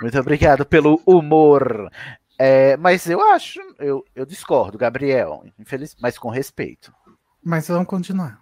[0.00, 1.90] Muito obrigado pelo humor.
[2.38, 6.92] É, mas eu acho, eu, eu discordo, Gabriel, infeliz, mas com respeito.
[7.44, 8.40] Mas vamos continuar.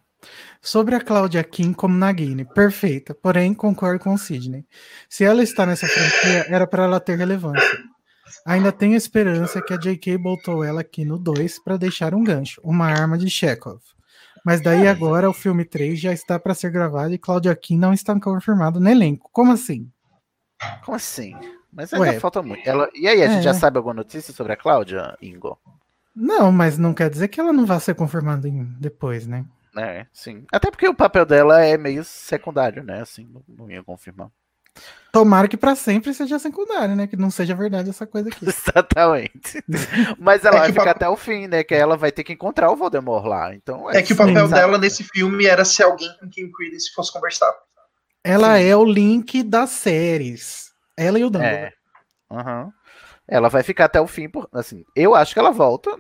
[0.61, 4.66] Sobre a Claudia Kim como Nagini, perfeita, porém concordo com o Sidney.
[5.09, 7.78] Se ela está nessa franquia, era para ela ter relevância.
[8.44, 12.61] Ainda tenho esperança que a JK botou ela aqui no 2 para deixar um gancho,
[12.64, 13.81] uma arma de Chekhov.
[14.44, 17.92] Mas daí agora o filme 3 já está para ser gravado e Claudia Kim não
[17.92, 19.28] está confirmado no elenco.
[19.33, 19.90] Como assim?
[20.85, 21.35] Como assim?
[21.72, 22.66] Mas ainda Ué, falta muito.
[22.66, 22.88] Ela...
[22.94, 23.42] E aí, a gente é.
[23.42, 25.59] já sabe alguma notícia sobre a Cláudia, Ingo?
[26.14, 28.48] Não, mas não quer dizer que ela não vai ser confirmada
[28.81, 29.44] depois, né?
[29.78, 30.44] É, sim.
[30.52, 33.00] Até porque o papel dela é meio secundário, né?
[33.00, 34.28] Assim, não, não ia confirmar.
[35.10, 37.06] Tomara que para sempre seja secundário, né?
[37.06, 38.44] Que não seja verdade essa coisa aqui.
[38.46, 39.62] Exatamente.
[40.18, 41.64] Mas ela É vai ficar até o fim, né?
[41.64, 43.54] Que ela vai ter que encontrar o Voldemort lá.
[43.54, 46.52] Então, É que o papel sim, dela nesse filme era ser alguém com quem o
[46.52, 47.52] Credence fosse conversar.
[48.22, 50.70] Ela é o link das séries.
[50.96, 51.56] Ela e o Dumbledore.
[51.56, 51.72] É.
[52.30, 52.72] Aham.
[53.30, 55.90] Ela vai ficar até o fim, por, assim, eu acho que ela volta,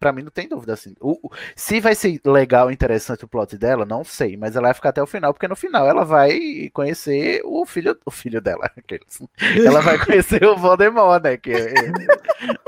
[0.00, 3.58] pra mim não tem dúvida, assim, o, o- se vai ser legal, interessante o plot
[3.58, 6.70] dela, não sei, mas ela vai ficar até o final, porque no final ela vai
[6.72, 9.20] conhecer o filho, o filho dela, aqueles.
[9.66, 11.74] ela vai conhecer o Voldemort, né, que é,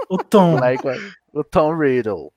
[0.08, 0.56] O Tom.
[0.58, 0.92] vai com-
[1.32, 2.30] o Tom Riddle.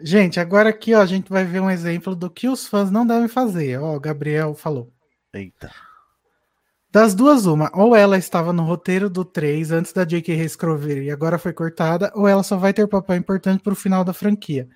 [0.00, 3.06] Gente, agora aqui, ó, a gente vai ver um exemplo do que os fãs não
[3.06, 3.78] devem fazer.
[3.78, 4.90] Ó, o Gabriel falou.
[5.34, 5.70] Eita.
[6.92, 7.70] Das duas, uma.
[7.74, 10.34] Ou ela estava no roteiro do 3 antes da J.K.
[10.34, 14.12] reescrever e agora foi cortada, ou ela só vai ter papel importante pro final da
[14.12, 14.68] franquia.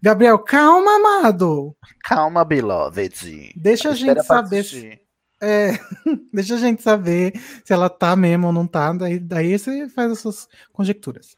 [0.00, 1.76] Gabriel, calma, amado!
[2.04, 3.52] Calma, beloved.
[3.56, 5.00] Deixa a Espera gente saber assistir.
[5.42, 5.72] É,
[6.32, 7.32] deixa a gente saber
[7.64, 11.34] se ela tá mesmo ou não tá, daí, daí você faz as suas conjecturas.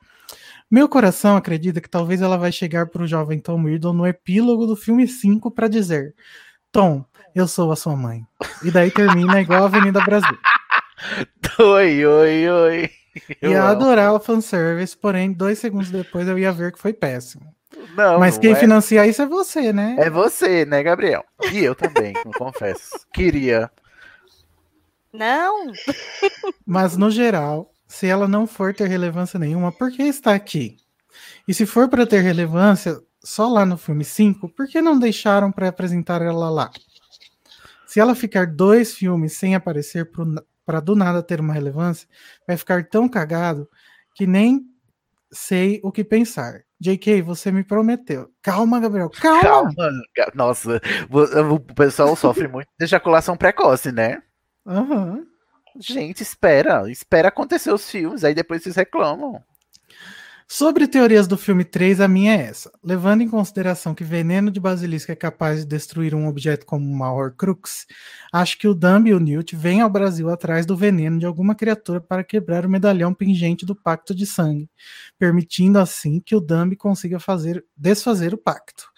[0.70, 4.76] Meu coração acredita que talvez ela vai chegar pro jovem Tom Riddle no epílogo do
[4.76, 6.14] filme 5 para dizer:
[6.70, 7.02] Tom,
[7.38, 8.26] eu sou a sua mãe.
[8.62, 10.36] E daí termina igual a Avenida Brasil.
[11.60, 12.90] Oi, oi, oi.
[13.40, 13.70] Eu Ia amo.
[13.70, 17.52] adorar o fanservice, porém, dois segundos depois eu ia ver que foi péssimo.
[17.96, 18.56] Não, Mas não quem é.
[18.56, 19.96] financia isso é você, né?
[19.98, 21.24] É você, né, Gabriel?
[21.52, 22.90] E eu também, eu confesso.
[23.12, 23.70] Queria.
[25.12, 25.72] Não!
[26.66, 30.76] Mas no geral, se ela não for ter relevância nenhuma, por que está aqui?
[31.46, 35.50] E se for para ter relevância só lá no filme 5, por que não deixaram
[35.50, 36.70] para apresentar ela lá?
[37.88, 40.12] Se ela ficar dois filmes sem aparecer
[40.66, 42.06] para do nada ter uma relevância,
[42.46, 43.66] vai ficar tão cagado
[44.14, 44.60] que nem
[45.32, 46.60] sei o que pensar.
[46.78, 48.30] JK, você me prometeu.
[48.42, 49.40] Calma, Gabriel, calma.
[49.74, 50.02] Calma.
[50.34, 54.22] Nossa, o pessoal sofre muito de ejaculação precoce, né?
[54.66, 55.26] Aham.
[55.80, 56.90] Gente, espera.
[56.90, 59.42] Espera acontecer os filmes, aí depois vocês reclamam.
[60.50, 62.72] Sobre teorias do filme 3, a minha é essa.
[62.82, 67.12] Levando em consideração que veneno de basilisco é capaz de destruir um objeto como uma
[67.12, 67.86] Horcrux,
[68.32, 71.54] acho que o Dumb e o Newt vêm ao Brasil atrás do veneno de alguma
[71.54, 74.70] criatura para quebrar o medalhão pingente do pacto de sangue,
[75.18, 78.90] permitindo assim que o Dumb consiga fazer desfazer o pacto.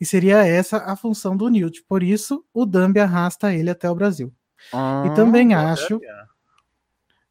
[0.00, 3.94] E seria essa a função do Newt, por isso o Dumb arrasta ele até o
[3.94, 4.32] Brasil.
[4.72, 6.00] Ah, E também acho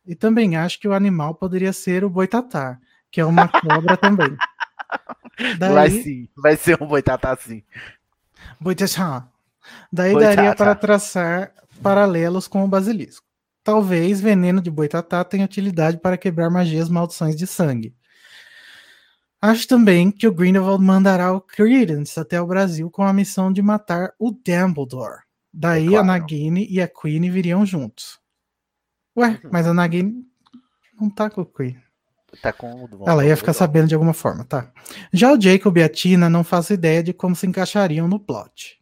[0.05, 2.77] e também acho que o animal poderia ser o boitatá,
[3.13, 4.35] que é uma cobra também.
[5.57, 7.63] Vai Daí, sim, vai ser um boitatá assim.
[8.59, 9.27] boitatá.
[9.91, 10.35] Daí Boitatá.
[10.35, 13.25] daria para traçar paralelos com o basilisco.
[13.63, 17.95] Talvez veneno de boitatá tenha utilidade para quebrar magias maldições de sangue.
[19.41, 23.61] Acho também que o Grindelwald mandará o Credence até o Brasil com a missão de
[23.61, 25.21] matar o Dumbledore.
[25.51, 26.03] Daí É claro.
[26.11, 28.19] a Nagini e a Queen viriam juntos.
[29.17, 29.49] Ué, Uhum.
[29.51, 30.23] mas a Nagini
[30.99, 31.81] não tá com o Queen.
[32.41, 34.71] Tá com o Ela ia ficar sabendo de alguma forma, tá?
[35.11, 38.79] Já o Jacob e a Tina não faço ideia de como se encaixariam no plot.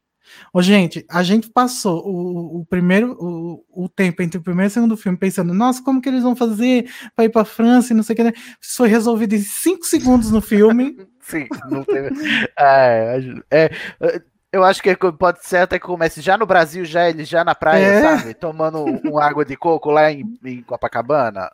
[0.53, 4.71] Ô, gente, a gente passou o, o primeiro o, o tempo entre o primeiro e
[4.71, 7.95] o segundo filme pensando, nossa, como que eles vão fazer para ir para França e
[7.95, 8.33] não sei o que, né?
[8.61, 10.97] Isso foi resolvido em cinco segundos no filme.
[11.21, 12.09] Sim, não teve.
[12.57, 13.19] é,
[13.51, 17.23] é, é, eu acho que pode ser até que comece já no Brasil, já ele
[17.23, 18.01] já na praia, É.
[18.01, 18.33] sabe?
[18.33, 21.49] Tomando um água de coco lá em, em Copacabana.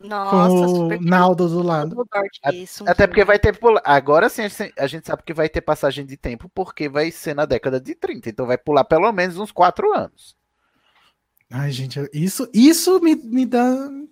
[0.00, 2.06] Nossa, com super o Naldo do lado.
[2.52, 2.84] Isso.
[2.88, 3.58] Até porque vai ter.
[3.84, 7.10] Agora sim, a gente- a gente sabe que vai ter passagem de tempo, porque vai
[7.10, 8.30] ser na década de 30.
[8.30, 10.34] Então vai pular pelo menos uns 4 anos.
[11.52, 14.08] Ai, gente, isso, isso me, me dá um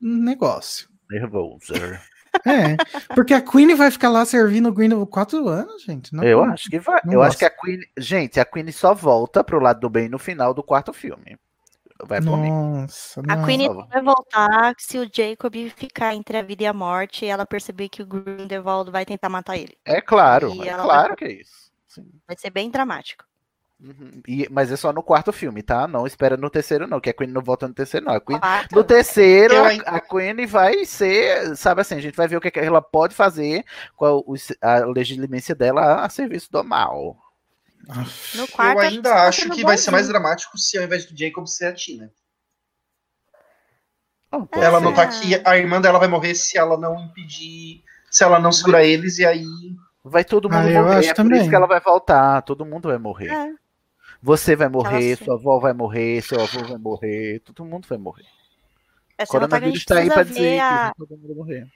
[0.00, 0.88] negócio.
[1.10, 1.72] Nervoso.
[2.44, 2.76] É,
[3.14, 6.12] porque a Queen vai ficar lá servindo o Grindelwald quatro anos, gente.
[6.14, 7.00] Não- eu acho que vai.
[7.06, 7.38] Eu acho gosto.
[7.38, 7.78] que a Queen.
[7.96, 11.38] Gente, a Queen só volta pro lado do bem no final do quarto filme.
[12.04, 12.50] Vai mim.
[12.50, 13.44] Nossa, A.
[13.44, 17.46] Queen vai voltar se o Jacob ficar entre a vida e a morte e ela
[17.46, 19.76] perceber que o Grindelwald vai tentar matar ele.
[19.84, 21.70] É claro, E é claro vai- que é isso.
[21.88, 22.06] Sim.
[22.26, 23.24] Vai ser bem dramático.
[23.78, 24.22] Uhum.
[24.26, 25.86] E- mas é só no quarto filme, tá?
[25.86, 28.14] Não espera no terceiro, não, que a Queen não volta no terceiro, não.
[28.14, 28.74] A Queen, Quarto.
[28.74, 32.50] no terceiro, a, a Queen vai ser, sabe assim, a gente vai ver o que,
[32.50, 37.16] que ela pode fazer com a, os- a legitimência dela a serviço do mal.
[38.34, 41.04] No quarto, Eu ainda que tá acho que vai ser mais dramático se ao invés
[41.06, 42.12] do Jacob ser a Tina.
[44.32, 48.24] Oh, Ela não tá aqui, a irmã dela vai morrer se ela não impedir, se
[48.24, 49.44] ela não segurar eles, e aí.
[50.04, 50.96] Vai todo mundo Ah, morrer.
[50.98, 51.40] acho É por também.
[51.40, 52.42] isso que ela vai voltar.
[52.42, 53.30] Todo mundo vai morrer.
[53.30, 53.52] É.
[54.22, 55.24] Você vai morrer, sim.
[55.24, 58.24] sua avó vai morrer, seu avô vai morrer, todo mundo vai morrer.
[59.18, 60.82] É, O que coronavírus tá aí pra dizer que a...
[60.84, 61.66] vai todo mundo morrer.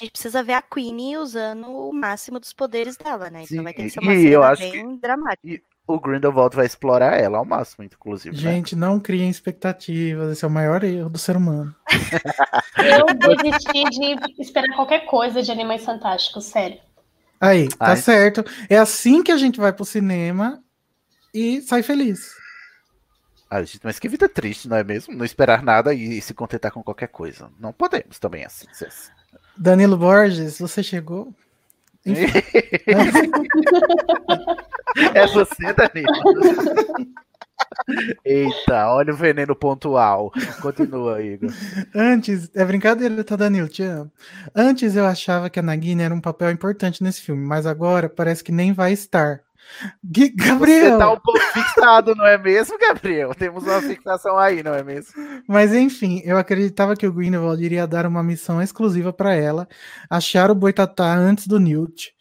[0.00, 3.42] A gente precisa ver a Queenie usando o máximo dos poderes dela, né?
[3.42, 5.62] Então Sim, vai ter que ser uma e cena eu acho bem dramática.
[5.88, 8.36] O Grindelwald vai explorar ela ao máximo, inclusive.
[8.36, 8.40] né?
[8.40, 10.32] Gente, não criem expectativas.
[10.32, 11.74] Esse é o maior erro do ser humano.
[12.78, 13.06] Eu
[13.36, 16.78] desisti de esperar qualquer coisa de Animais Fantásticos, sério.
[17.40, 17.96] Aí, tá Ai.
[17.96, 18.44] certo.
[18.68, 20.62] É assim que a gente vai pro cinema
[21.34, 22.36] e sai feliz.
[23.50, 25.14] Ah, gente, mas que vida triste, não é mesmo?
[25.14, 27.50] Não esperar nada e se contentar com qualquer coisa.
[27.58, 28.66] Não podemos também assim.
[28.72, 29.17] ser assim.
[29.58, 31.34] Danilo Borges, você chegou?
[35.14, 36.08] É você, Danilo?
[38.24, 40.32] Eita, olha o veneno pontual.
[40.60, 41.50] Continua, Igor.
[41.94, 43.68] Antes, é brincadeira, tá, Danilo?
[43.68, 44.10] Te amo.
[44.54, 48.42] Antes eu achava que a Nagini era um papel importante nesse filme, mas agora parece
[48.42, 49.40] que nem vai estar.
[50.34, 50.92] Gabriel!
[50.92, 53.34] Você tá um pouco fixado, não é mesmo, Gabriel?
[53.34, 55.12] Temos uma fixação aí, não é mesmo?
[55.46, 59.68] Mas enfim, eu acreditava que o Grindelwald iria dar uma missão exclusiva pra ela,
[60.10, 62.12] achar o Boitatá antes do Newt.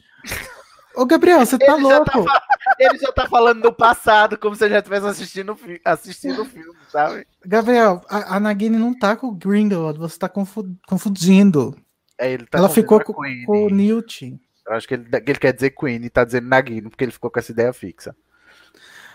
[0.96, 2.32] Ô, Gabriel, você tá Ele já tá louco?
[2.80, 5.56] Ele já tá falando no passado, como se ele já estivesse assistindo,
[5.86, 7.28] assistindo o filme, sabe?
[7.46, 11.78] Gabriel, a, a Nagini não tá com o Grindelwald, você tá confu- confundindo.
[12.20, 13.46] É, ele tá Ela ficou com, Queen.
[13.46, 14.40] com o Newt.
[14.68, 17.32] Eu acho que ele, ele quer dizer Queen e tá dizendo Nagino, porque ele ficou
[17.32, 18.16] com essa ideia fixa.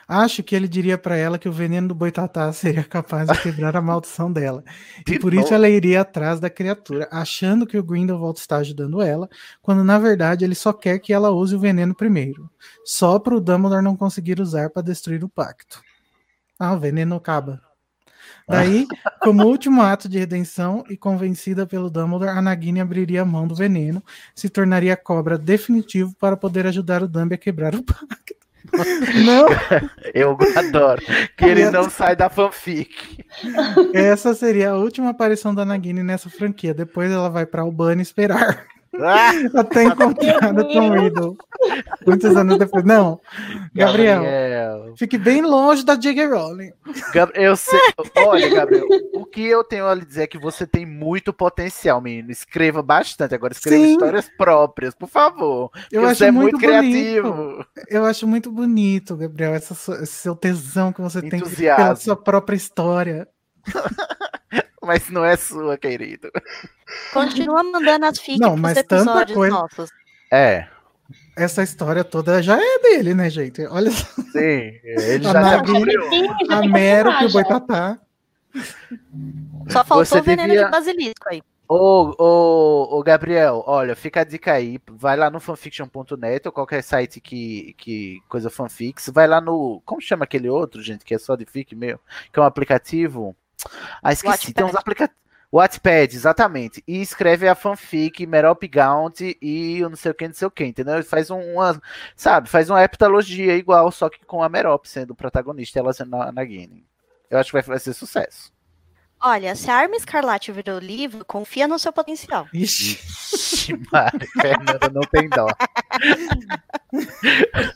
[0.08, 3.76] Acho que ele diria pra ela que o veneno do boitatá seria capaz de quebrar
[3.76, 4.64] a maldição dela.
[5.06, 9.00] De e por isso ela iria atrás da criatura, achando que o Grindelwald está ajudando
[9.00, 9.28] ela,
[9.60, 12.50] quando na verdade ele só quer que ela use o veneno primeiro.
[12.84, 15.80] Só para o Dumbledore não conseguir usar para destruir o pacto.
[16.58, 17.62] Ah, o veneno acaba.
[18.48, 18.86] Daí,
[19.20, 23.54] como último ato de redenção e convencida pelo Dumbledore, a Nagini abriria a mão do
[23.54, 24.02] veneno,
[24.34, 28.42] se tornaria cobra definitivo para poder ajudar o Dumb a quebrar o pacto.
[29.26, 29.46] Não,
[30.14, 31.02] Eu adoro.
[31.36, 33.18] Que ele não sai da fanfic.
[33.92, 36.72] essa seria a última aparição da Nagini nessa franquia.
[36.72, 38.66] Depois ela vai para Albany esperar
[39.00, 41.36] Ah, até encontrar o Tom Riddle.
[42.06, 42.84] Muitos anos depois.
[42.84, 43.18] Não,
[43.74, 44.94] Gabriel, Gabriel.
[44.98, 46.26] fique bem longe da J.K.
[46.26, 46.72] Rowling.
[47.34, 47.80] Eu sei.
[48.18, 52.02] Olha, Gabriel, o que eu tenho a lhe dizer é que você tem muito potencial,
[52.02, 52.30] menino.
[52.30, 53.34] Escreva bastante.
[53.34, 53.92] Agora escreva Sim.
[53.92, 55.70] histórias próprias, por favor.
[55.90, 57.64] Eu acho você é muito muito criativo.
[57.88, 61.82] Eu acho muito bonito, Gabriel, essa sua- esse seu tesão que você tem Entusiasmo.
[61.84, 63.26] pela sua própria história.
[64.82, 66.30] Mas não é sua, querido.
[67.12, 69.90] Continua mandando as fics Não, pros mas tanta episódios coisa- nossos.
[70.32, 70.66] É,
[71.36, 73.64] Essa história toda já é dele, né, gente?
[73.66, 74.38] Olha só, sim.
[74.84, 75.60] Ele já já
[76.50, 77.30] a Mero que o.
[77.30, 77.98] Boitatá.
[79.68, 81.42] Só faltou Você o veneno devia- de basilisco aí.
[81.68, 84.78] Ô, ô, ô, Gabriel, olha, fica a dica aí.
[84.90, 89.08] Vai lá no fanfiction.net ou qualquer site que, que coisa fanfics.
[89.12, 89.80] Vai lá no.
[89.86, 91.98] Como chama aquele outro, gente, que é só de fic meu?
[92.30, 93.34] Que é um aplicativo.
[94.02, 94.52] Ah, esqueci.
[94.52, 95.20] Tem uns aplicativos.
[95.52, 96.82] Wattpad, exatamente.
[96.88, 100.50] E escreve a fanfic, Merop Gaunt e eu não sei o que, não sei o
[100.50, 100.94] que, entendeu?
[100.94, 101.78] Ele Faz um- uma,
[102.16, 105.92] sabe, faz uma heptalogia igual, só que com a Merop sendo o protagonista e ela
[105.92, 106.86] sendo a Nagini.
[107.28, 108.50] Eu acho que vai, vai ser sucesso.
[109.24, 112.46] Olha, se a Arma Escarlate virou livro, confia no seu potencial.
[112.52, 112.98] Ixi,
[113.92, 115.46] Mari, Fernanda não tem dó.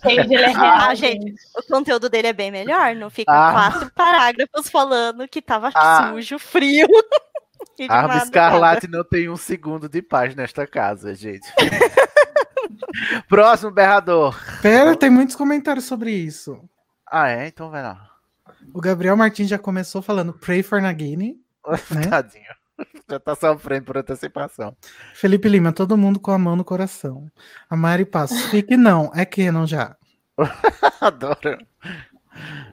[0.02, 2.94] É real, Ah, gente, o conteúdo dele é bem melhor.
[2.96, 3.52] Não ficam Ah.
[3.70, 6.11] quatro parágrafos falando que tava Ah.
[6.12, 6.87] sujo, frio.
[7.88, 11.46] Arma nada, Escarlate não tem um segundo de paz nesta casa, gente.
[13.28, 14.35] Próximo berrador.
[14.62, 16.59] pera, tem muitos comentários sobre isso.
[17.11, 17.46] Ah, é?
[17.48, 18.09] Então vai lá.
[18.76, 21.40] O Gabriel Martins já começou falando Pray for Nagini.
[21.90, 22.06] Né?
[22.08, 22.44] Tadinho.
[23.10, 24.76] Já tá sofrendo por antecipação.
[25.14, 27.28] Felipe Lima, todo mundo com a mão no coração.
[27.70, 29.96] A Mari Passos, fique não, é Canon já.
[31.00, 31.58] Adoro.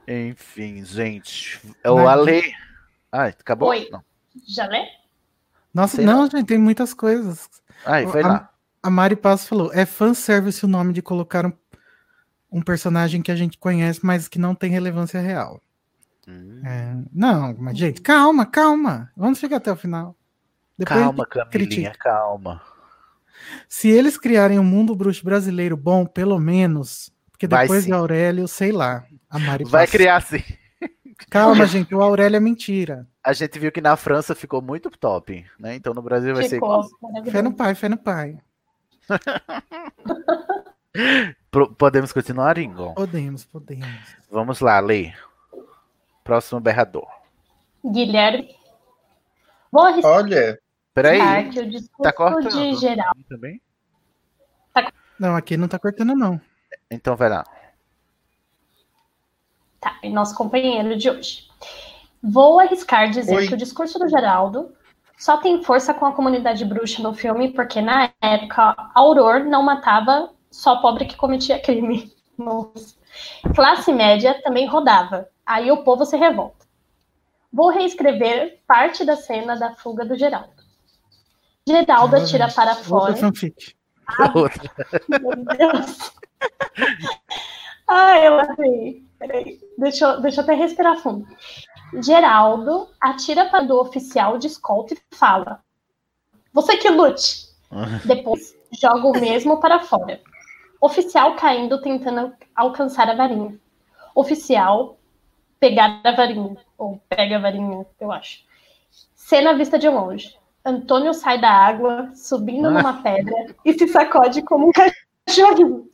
[0.06, 1.58] Enfim, gente.
[1.84, 2.08] O Nagini.
[2.08, 2.54] Ale.
[3.10, 3.70] Ai, acabou?
[3.70, 3.88] Oi.
[3.90, 4.04] Não.
[4.46, 4.86] Já lê?
[5.72, 7.48] Nossa, Sei não, gente, tem muitas coisas.
[7.84, 8.50] Ai, foi a, lá.
[8.82, 11.52] a Mari Passos falou, é fanservice o nome de colocar um,
[12.52, 15.60] um personagem que a gente conhece, mas que não tem relevância real.
[16.28, 19.10] Hum, É, não, mas gente, calma, calma.
[19.16, 20.16] Vamos chegar até o final.
[20.78, 21.98] Depois calma, Camilinha, critica.
[21.98, 22.62] calma.
[23.68, 27.90] Se eles criarem um mundo bruxo brasileiro bom, pelo menos, porque Vai depois sim.
[27.90, 29.04] de Aurélio, sei lá.
[29.28, 30.42] A Mari Vai Passos- criar sim.
[31.30, 33.06] Calma, gente, o Aurélio é mentira.
[33.22, 35.76] A gente viu que na França ficou muito top, né?
[35.76, 36.84] Então no Brasil vai ser Ficou.
[36.84, 37.24] igual.
[37.30, 38.38] Fé no pai, fé no pai.
[41.78, 42.94] Podemos continuar, Ingon?
[42.94, 43.86] Podemos, podemos.
[44.30, 45.12] Vamos lá, Lê.
[46.24, 47.06] Próximo berrador.
[47.84, 48.56] Guilherme.
[49.70, 50.58] Vou arriscar Olha,
[50.94, 51.50] Peraí.
[51.50, 52.50] que o discurso Tá cortando.
[52.50, 53.12] de geral.
[53.28, 53.60] Também?
[55.18, 56.40] Não, aqui não tá cortando, não.
[56.90, 57.44] Então vai lá.
[59.80, 61.48] Tá, e nosso companheiro de hoje.
[62.22, 63.46] Vou arriscar dizer Oi.
[63.48, 64.74] que o discurso do Geraldo
[65.18, 70.30] só tem força com a comunidade bruxa no filme, porque na época Auror não matava
[70.50, 72.12] só pobre que cometia crime.
[72.36, 72.96] Nossa.
[73.54, 75.28] Classe média também rodava.
[75.46, 76.64] Aí o povo se revolta.
[77.52, 80.52] Vou reescrever parte da cena da fuga do Geraldo.
[81.66, 83.12] Geraldo atira para fora.
[83.12, 83.74] Outra fanfic.
[84.34, 84.70] Outra.
[85.08, 86.12] Meu Deus.
[87.88, 89.04] Ai, eu lavei.
[89.18, 89.60] Peraí.
[89.78, 91.26] Deixa, eu- deixa eu até respirar fundo.
[92.02, 95.62] Geraldo atira para do oficial de escolta e fala:
[96.52, 97.44] Você que lute.
[98.04, 100.20] Depois joga o mesmo para fora.
[100.80, 103.58] Oficial caindo tentando alcançar a varinha.
[104.14, 104.98] Oficial
[105.64, 106.56] pegar a varinha.
[106.76, 108.40] Ou pega a varinha, eu acho.
[109.14, 110.36] Cena vista de longe.
[110.62, 113.34] Antônio sai da água, subindo numa pedra
[113.64, 115.88] e se sacode como um cachorrinho.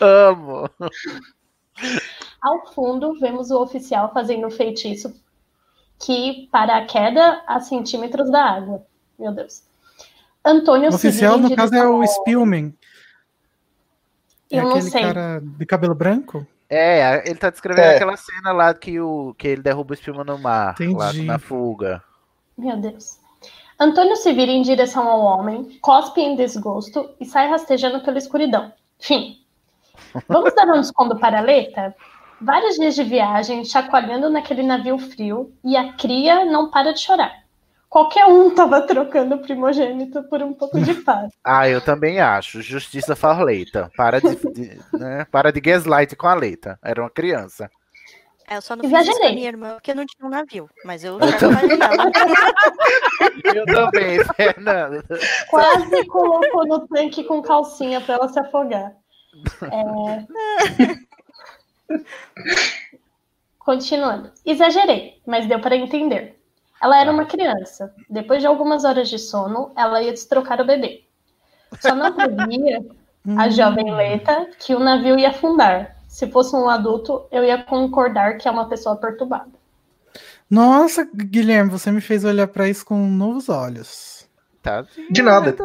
[0.00, 0.70] Amo.
[2.40, 5.14] Ao fundo, vemos o oficial fazendo um feitiço
[5.98, 8.84] que para a queda a centímetros da água.
[9.18, 9.62] Meu Deus.
[10.44, 12.74] Antônio O se oficial, no caso, é o Spielman.
[14.50, 15.02] É Eu não aquele sei.
[15.02, 16.46] cara de cabelo branco?
[16.74, 17.96] É, ele tá descrevendo É.
[17.96, 22.02] aquela cena lá que, o, que ele derruba o espuma no mar, lá na fuga.
[22.56, 23.18] Meu Deus.
[23.78, 28.72] Antônio se vira em direção ao homem, cospe em desgosto e sai rastejando pela escuridão.
[28.98, 29.38] Fim.
[30.28, 31.94] Vamos dar um desconto para a Leta?
[32.40, 37.41] Vários dias de viagem, chacoalhando naquele navio frio, e a cria não para de chorar.
[37.92, 41.30] Qualquer um tava trocando o primogênito por um pouco de paz.
[41.44, 42.62] Ah, eu também acho.
[42.62, 43.90] Justiça faz leita.
[43.94, 45.26] Para de, de- né?
[45.30, 46.78] Para de gaslight com a leita.
[46.82, 47.70] Era uma criança.
[48.48, 49.34] É, eu só não fiz isso com a Exagerei.
[49.34, 50.70] minha irmã porque não tinha um navio.
[50.86, 52.10] Mas eu já falei dela.
[53.54, 55.04] Eu também, Fernanda.
[55.50, 58.94] Quase colocou no tanque com calcinha para ela se afogar.
[59.70, 60.24] É...
[63.58, 64.32] Continuando.
[64.44, 66.41] Exagerei, mas deu para entender.
[66.82, 67.94] Ela era uma criança.
[68.10, 71.04] Depois de algumas horas de sono, ela ia destrocar o bebê.
[71.80, 72.84] Só não previa
[73.38, 75.96] a jovem Leta que o navio ia afundar.
[76.08, 79.50] Se fosse um adulto, eu ia concordar que é uma pessoa perturbada.
[80.50, 84.28] Nossa, Guilherme, você me fez olhar pra isso com novos olhos.
[84.60, 84.84] Tá.
[85.10, 85.56] de nada.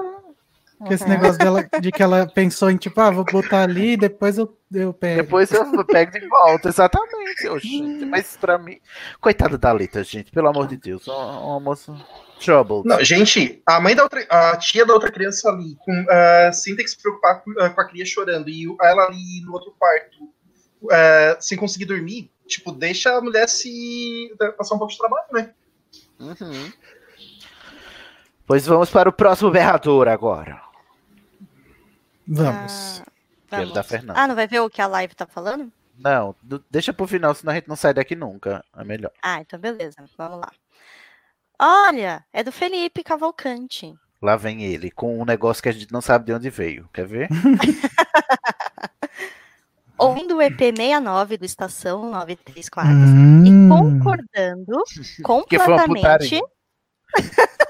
[0.80, 3.98] Com esse negócio dela, de que ela pensou em tipo, ah, vou botar ali e
[3.98, 5.24] depois eu, eu pego.
[5.24, 7.48] Depois eu pego de volta, exatamente.
[7.48, 8.80] Ô, gente, mas pra mim.
[9.20, 11.08] Coitada da Lita, gente, pelo amor de Deus.
[11.08, 11.96] Uma, moça.
[12.40, 12.88] Troubled.
[12.88, 16.76] Não, gente, a mãe da outra, a tia da outra criança ali, com, ah, sem
[16.76, 19.74] ter que se preocupar com, ah, com a cria chorando, e ela ali no outro
[19.80, 20.30] quarto,
[20.92, 25.50] ah, sem conseguir dormir, tipo, deixa a mulher se passar um pouco de trabalho, né?
[26.20, 26.72] Uhum.
[28.46, 30.67] Pois vamos para o próximo berrador agora.
[32.28, 33.02] Vamos.
[33.50, 33.74] Quero Vamos.
[33.74, 34.20] da Fernanda.
[34.20, 35.72] Ah, não vai ver o que a live tá falando?
[35.98, 36.36] Não,
[36.70, 38.64] deixa pro final, senão a gente não sai daqui nunca.
[38.76, 39.12] É melhor.
[39.24, 39.96] Ah, então beleza.
[40.18, 40.52] Vamos lá.
[41.60, 43.96] Olha, é do Felipe Cavalcante.
[44.22, 46.90] Lá vem ele, com um negócio que a gente não sabe de onde veio.
[46.94, 47.30] Quer ver?
[49.98, 53.44] Ouvindo o EP 69 do Estação 934 Hum.
[53.46, 54.84] e concordando
[55.50, 56.42] Que foi uma completamente putaria.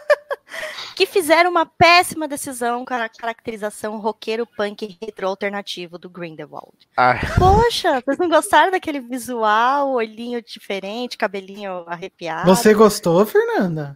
[0.98, 6.74] que fizeram uma péssima decisão com a caracterização roqueiro punk retro alternativo do Grindelwald.
[6.98, 12.48] Ai, Poxa, vocês não gostaram daquele visual, olhinho diferente, cabelinho arrepiado?
[12.54, 13.96] Você gostou, Fernanda?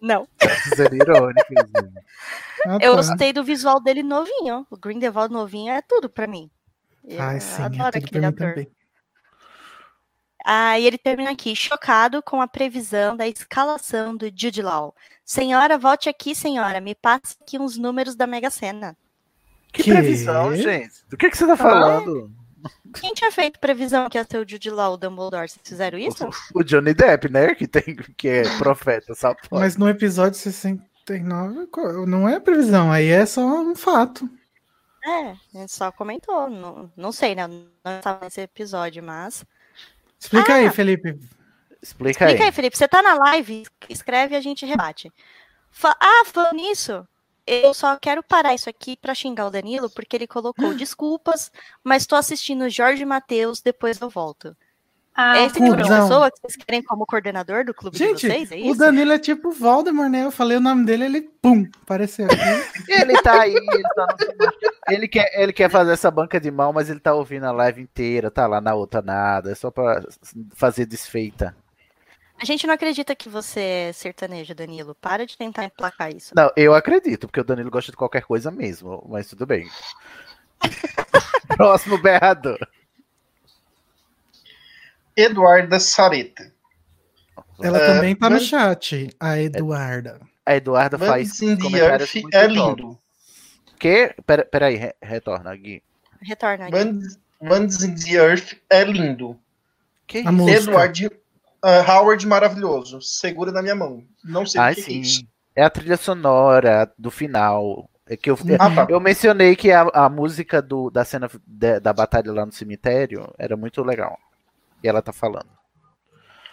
[0.00, 0.26] Não.
[0.74, 1.46] ser irônico.
[1.52, 1.92] inclusive.
[2.64, 2.96] Ah, Eu tá.
[2.96, 4.64] gostei do visual dele novinho.
[4.70, 6.48] O Grindelwald novinho é tudo pra mim.
[7.04, 8.48] Eu Ai, sim, é adoro tudo aquele pra mim ator.
[8.50, 8.68] também.
[10.44, 14.94] Ah, e ele termina aqui, chocado com a previsão da escalação do Jude Law.
[15.24, 16.80] Senhora, volte aqui, senhora.
[16.80, 18.96] Me passe aqui uns números da Mega Sena.
[19.72, 19.90] Que, Que?
[19.92, 20.92] previsão, gente?
[21.08, 22.30] Do que, que você tá falando?
[23.00, 25.48] Quem tinha feito previsão que ia ser o Jude Law, o Dumbledore?
[25.48, 26.28] Vocês fizeram isso?
[26.54, 27.54] O Johnny Depp, né?
[27.54, 29.48] Que, tem, que é profeta, pode.
[29.50, 34.28] Mas no episódio 69 co- não é previsão, aí é só um fato.
[35.04, 36.48] É, a gente só comentou.
[36.50, 37.48] Não, não sei, né?
[37.48, 39.44] Não estava nesse episódio, mas.
[40.22, 40.56] Explica Ah!
[40.56, 41.08] aí, Felipe.
[41.82, 42.42] Explica, Explica aí.
[42.42, 42.78] aí, Felipe.
[42.78, 45.12] Você tá na live, escreve e a gente rebate.
[45.72, 47.04] Fa- ah, falando nisso,
[47.44, 51.50] eu só quero parar isso aqui pra xingar o Danilo, porque ele colocou desculpas,
[51.82, 54.56] mas tô assistindo Jorge Matheus, depois eu volto.
[55.14, 58.28] Ah, é esse tipo de pessoa que vocês querem como coordenador do clube Gente, de
[58.28, 58.50] vocês?
[58.52, 58.78] É o isso?
[58.78, 60.24] Danilo é tipo o Voldemort, né?
[60.24, 62.36] Eu falei o nome dele, ele pum, apareceu aqui.
[62.88, 64.52] Ele tá aí, ele, tá no-
[64.94, 67.82] ele quer, ele quer fazer essa banca de mão, mas ele tá ouvindo a live
[67.82, 70.02] inteira, tá lá na outra nada, é só pra
[70.54, 71.54] fazer desfeita.
[72.40, 74.94] A gente não acredita que você é sertanejo, Danilo.
[75.00, 76.32] Para de tentar emplacar isso.
[76.34, 79.68] Não, eu acredito, porque o Danilo gosta de qualquer coisa mesmo, mas tudo bem.
[81.56, 82.58] Próximo berrador.
[85.16, 86.52] Eduarda Sareta.
[87.62, 90.20] Ela É, também tá no Van- chat, a Eduarda.
[90.44, 92.98] A Eduarda faz Bands in the comentários Earth muito é lindo.
[93.78, 94.14] Que?
[94.26, 95.82] Pera, peraí, re- retorna, Gui.
[96.20, 96.72] Retorna aqui.
[96.72, 99.38] Bands, Bands in the Earth é lindo.
[100.06, 100.58] Que A música.
[100.70, 101.10] Edward
[101.62, 103.00] ah, Howard maravilhoso.
[103.00, 104.04] Segura na minha mão.
[104.24, 105.20] Não sei Ah, o que, que é isso.
[105.20, 105.28] sim.
[105.54, 107.88] É a trilha sonora do final.
[108.06, 108.86] É que eu, Ah, tá.
[108.90, 113.32] eu mencionei que a, a música do, da cena de- da batalha lá no cemitério
[113.38, 114.18] era muito legal.
[114.82, 115.50] E ela tá falando.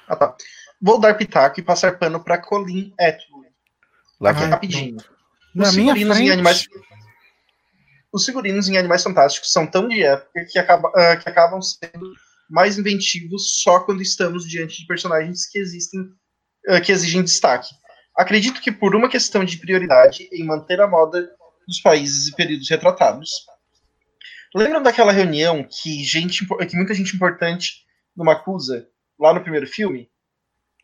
[0.07, 0.35] Ah, tá.
[0.81, 3.49] Vou dar pitaco e passar pano pra Colin Atwood.
[4.19, 4.97] Lá Aqui rapidinho.
[5.53, 6.31] Na Os minha figurinos, em frente.
[6.31, 6.67] animais...
[8.11, 12.11] Os figurinos em Animais Fantásticos são tão de época que, acaba- ah, que acabam sendo
[12.49, 16.01] mais inventivos só quando estamos diante de personagens que existem,
[16.69, 17.69] ah, que exigem destaque.
[18.17, 21.29] Acredito que por uma questão de prioridade em manter a moda
[21.67, 23.29] dos países e períodos retratados.
[24.55, 27.83] Lembram daquela reunião que, gente, que muita gente importante
[28.19, 30.11] numa acusa lá no primeiro filme?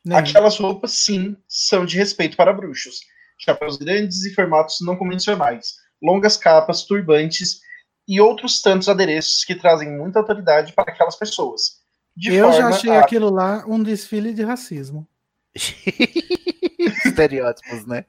[0.03, 0.15] Né?
[0.15, 3.01] Aquelas roupas, sim, são de respeito para bruxos.
[3.38, 7.59] Chapéus grandes e formatos não convencionais, longas capas, turbantes
[8.07, 11.81] e outros tantos adereços que trazem muita autoridade para aquelas pessoas.
[12.15, 15.05] De Eu já achei a- aquilo lá um desfile de racismo.
[17.05, 18.05] Estereótipos, né?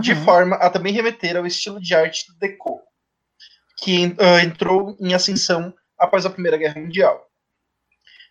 [0.00, 0.24] de Aham.
[0.24, 2.80] forma a também remeter ao estilo de arte deco,
[3.78, 7.28] que ah, entrou em ascensão após a Primeira Guerra Mundial.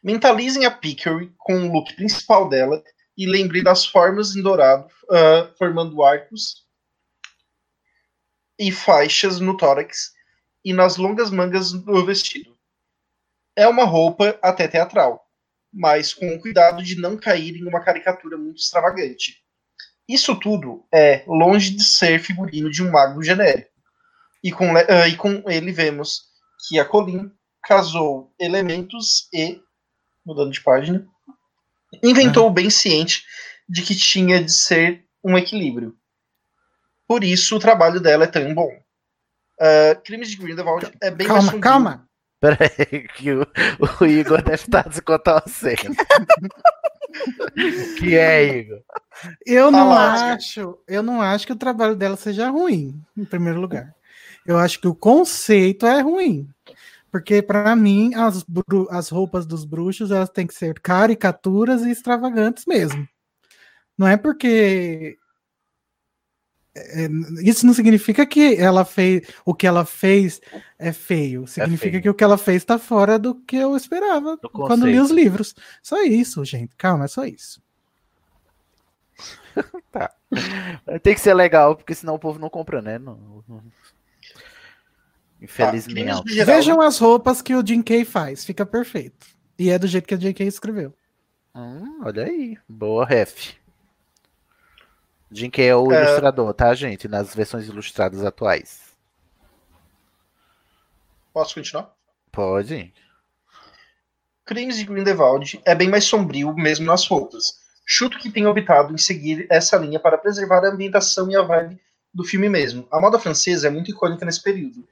[0.04, 2.84] Mentalizem a Pickery com o look principal dela
[3.18, 6.66] e lembrem das formas em dourado, ah, formando arcos
[8.58, 10.12] e faixas no tórax
[10.64, 12.58] e nas longas mangas do vestido.
[13.56, 15.24] É uma roupa até teatral,
[15.72, 19.44] mas com o cuidado de não cair em uma caricatura muito extravagante.
[20.08, 23.72] Isso tudo é longe de ser figurino de um mago genérico.
[24.44, 26.24] E com, ah, e com ele vemos
[26.68, 27.32] que a Colin
[27.64, 29.62] casou elementos e,
[30.26, 31.06] mudando de página,
[32.04, 33.26] inventou bem ciente
[33.68, 35.96] de que tinha de ser um equilíbrio.
[37.08, 38.72] Por isso o trabalho dela é tão bom.
[39.62, 42.10] Ah, Crimes de Grindelwald é bem mais Calma, calma.
[42.40, 43.46] Peraí, que o,
[44.02, 45.96] o Igor deve estar descontorcendo.
[48.00, 48.82] que é, Igor?
[49.46, 50.34] Eu não Oscar.
[50.34, 53.94] acho, eu não acho que o trabalho dela seja ruim, em primeiro lugar.
[54.44, 56.50] Eu acho que o conceito é ruim.
[57.12, 58.46] Porque para mim as,
[58.90, 63.08] as roupas dos bruxos elas têm que ser caricaturas e extravagantes mesmo.
[63.98, 65.18] Não é porque
[66.74, 67.10] é,
[67.44, 70.40] isso não significa que ela fez o que ela fez
[70.80, 71.46] é feio.
[71.46, 72.02] Significa feio.
[72.02, 75.12] que o que ela fez está fora do que eu esperava Do quando li os
[75.12, 75.54] livros.
[75.84, 76.74] Só isso, gente.
[76.78, 77.62] Calma, é só isso.
[81.04, 82.98] Tem que ser legal, porque senão o povo não compra, né?
[82.98, 83.70] Não- não- Tá,
[85.42, 86.30] Infelizmente.
[86.34, 89.26] geral, Vejam as roupas que o Jim Kay faz, fica perfeito.
[89.58, 90.46] E é do jeito que a J.K.
[90.46, 90.94] escreveu.
[91.56, 92.58] Hum, olha aí.
[92.70, 93.54] Boa ref.
[95.32, 96.04] Jim Kay é o É.
[96.04, 97.08] ilustrador, tá, gente?
[97.08, 98.92] Nas versões ilustradas atuais.
[101.34, 101.94] Posso continuar?
[102.32, 102.94] Pode.
[104.46, 107.60] Crimes de Grindelwald é bem mais sombrio mesmo nas roupas.
[107.86, 111.80] Chuto que tem optado em seguir essa linha para preservar a ambientação e a vibe
[112.14, 112.88] do filme mesmo.
[112.92, 114.88] A moda francesa é muito icônica nesse período.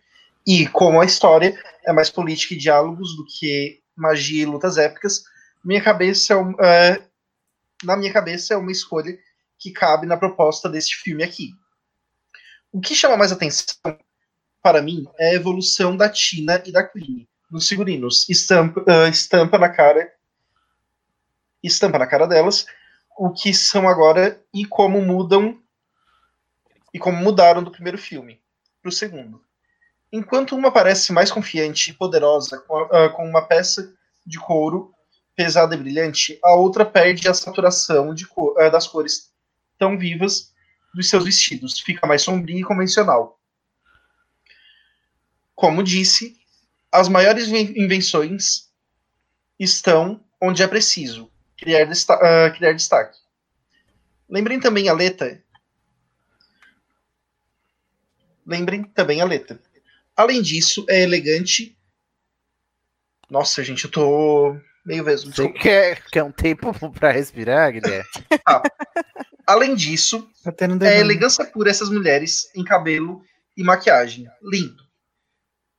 [0.45, 5.23] E, como a história é mais política e diálogos do que magia e lutas épicas,
[5.63, 7.01] minha cabeça é um- é,
[7.83, 9.17] na minha cabeça é uma escolha
[9.57, 11.51] que cabe na proposta deste filme aqui.
[12.71, 13.75] O que chama mais atenção
[14.61, 18.27] para mim é a evolução da Tina e da Queen nos figurinos.
[18.29, 20.11] Estampa, ah, estampa na cara
[21.63, 22.65] estampa na cara delas
[23.17, 25.61] o que são agora e como mudam
[26.93, 28.41] e como mudaram do primeiro filme
[28.81, 29.43] para o segundo.
[30.11, 33.93] Enquanto uma parece mais confiante e poderosa com, a- ah, com uma peça
[34.25, 34.93] de couro
[35.35, 39.31] pesada e brilhante, a outra perde a saturação co- ah, das cores
[39.77, 40.53] tão vivas
[40.93, 43.39] dos seus vestidos, fica mais sombria e convencional.
[45.55, 46.37] Como disse,
[46.91, 48.69] as maiores inven- invenções
[49.59, 53.17] estão onde é preciso criar, desta ah, criar destaque.
[54.29, 55.43] Lembrem também a letra.
[58.45, 59.57] Lembrem também a letra.
[60.19, 61.77] Além disso, é elegante.
[63.29, 64.53] Nossa, gente, eu tô
[64.85, 65.31] meio vesgo.
[65.33, 68.03] Você quer, quer um tempo pra respirar, Guilherme?
[69.47, 70.51] Além disso, Tá
[70.85, 73.23] é elegância pura essas mulheres em cabelo
[73.55, 74.27] e maquiagem.
[74.43, 74.83] Lindo.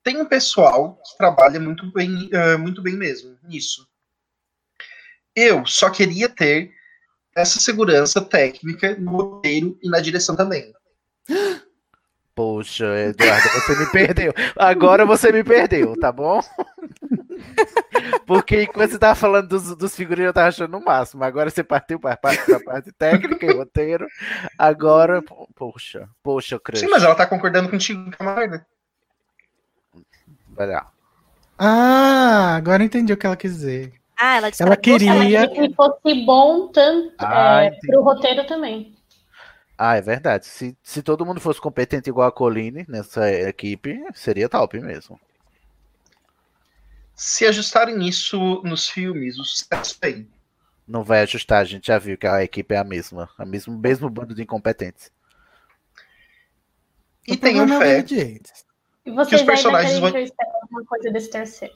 [0.03, 3.87] Tem um pessoal que trabalha muito bem, ah, muito bem mesmo nisso.
[5.37, 6.73] Eu só queria ter
[7.37, 10.73] essa segurança técnica no roteiro e na direção também.
[12.61, 14.35] Poxa, Eduardo, você me perdeu.
[14.55, 16.41] Agora você me perdeu, tá bom?
[18.27, 21.25] Porque enquanto você tava falando dos, dos figurinos, eu tava achando o máximo.
[21.25, 24.07] Agora você partiu para a parte, pra parte técnica e roteiro.
[24.59, 26.81] Agora, po- poxa, poxa, crush.
[26.81, 28.67] Sim, mas ela tá concordando contigo, camarada.
[30.51, 30.87] Vai lá.
[31.59, 33.95] Ah, agora eu entendi o que ela quis dizer.
[34.19, 35.49] Ah, ela Ela que ela queria- gostaria.
[35.49, 38.95] Que fosse bom tanto Ah, é, pro roteiro também.
[39.83, 40.45] Ah, é verdade.
[40.45, 45.19] Se, se todo mundo fosse competente igual a Colline nessa equipe, seria top mesmo.
[47.15, 50.29] Se ajustarem isso nos filmes, o sucesso vem.
[50.87, 53.31] Não vai ajustar, a gente já viu que a equipe é a mesma.
[53.39, 55.11] A mesmo, mesmo bando de incompetentes.
[57.27, 58.05] E O tenham é o fé.
[59.07, 61.75] E vocês ainda personagens querem vão- que eu espere alguma coisa desse terceiro?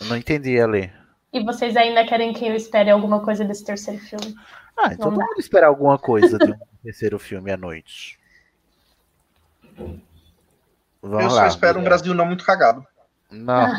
[0.00, 0.90] Eu não entendi ali.
[1.34, 4.34] E vocês ainda querem que eu espere alguma coisa desse terceiro filme?
[4.76, 5.26] Ah, então Vamos lá.
[5.38, 8.18] esperar alguma coisa de um terceiro filme à noite.
[9.76, 10.02] Vamos
[11.02, 11.42] eu lá.
[11.42, 11.84] só espero um.
[11.84, 12.86] Brasil não muito cagado.
[13.30, 13.72] Não.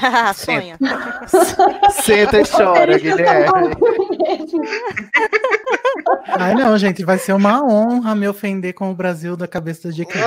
[0.00, 0.78] Ah, sonha.
[2.02, 3.74] Senta e chora, Guilherme.
[6.38, 9.94] Ai, não, gente, vai ser uma honra me ofender com o Brasil da cabeça da
[9.94, 10.18] GQ.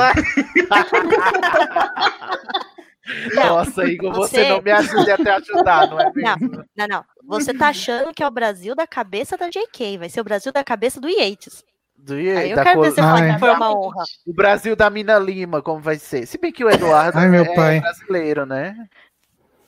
[3.35, 4.37] Nossa, Igor, você...
[4.43, 6.65] você- não me ajuda até ajudar, não é Não, mesmo?
[6.75, 7.05] não, não.
[7.25, 9.97] Você tá achando que é o Brasil da cabeça da JK.
[9.97, 11.63] Vai ser o Brasil da cabeça do Yates.
[11.97, 12.95] Do, Aí eu da quero cor- ver
[13.33, 14.03] que foi uma honra.
[14.27, 16.25] O Brasil da Mina Lima, como vai ser?
[16.25, 17.79] Se bem que o Eduardo Ai, meu é pai.
[17.79, 18.75] brasileiro, né?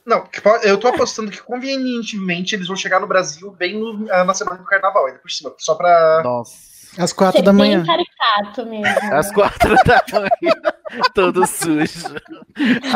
[0.05, 4.05] Não, que po- eu tô apostando que convenientemente eles vão chegar no Brasil bem no-
[4.11, 5.53] ah, na semana do carnaval, ainda por cima.
[5.57, 6.21] Só pra.
[6.23, 6.53] Nossa.
[6.97, 7.85] Às quatro Ser da bem manhã.
[7.85, 9.13] caricato mesmo.
[9.13, 10.53] Às quatro da manhã,
[11.13, 12.15] todo sujo.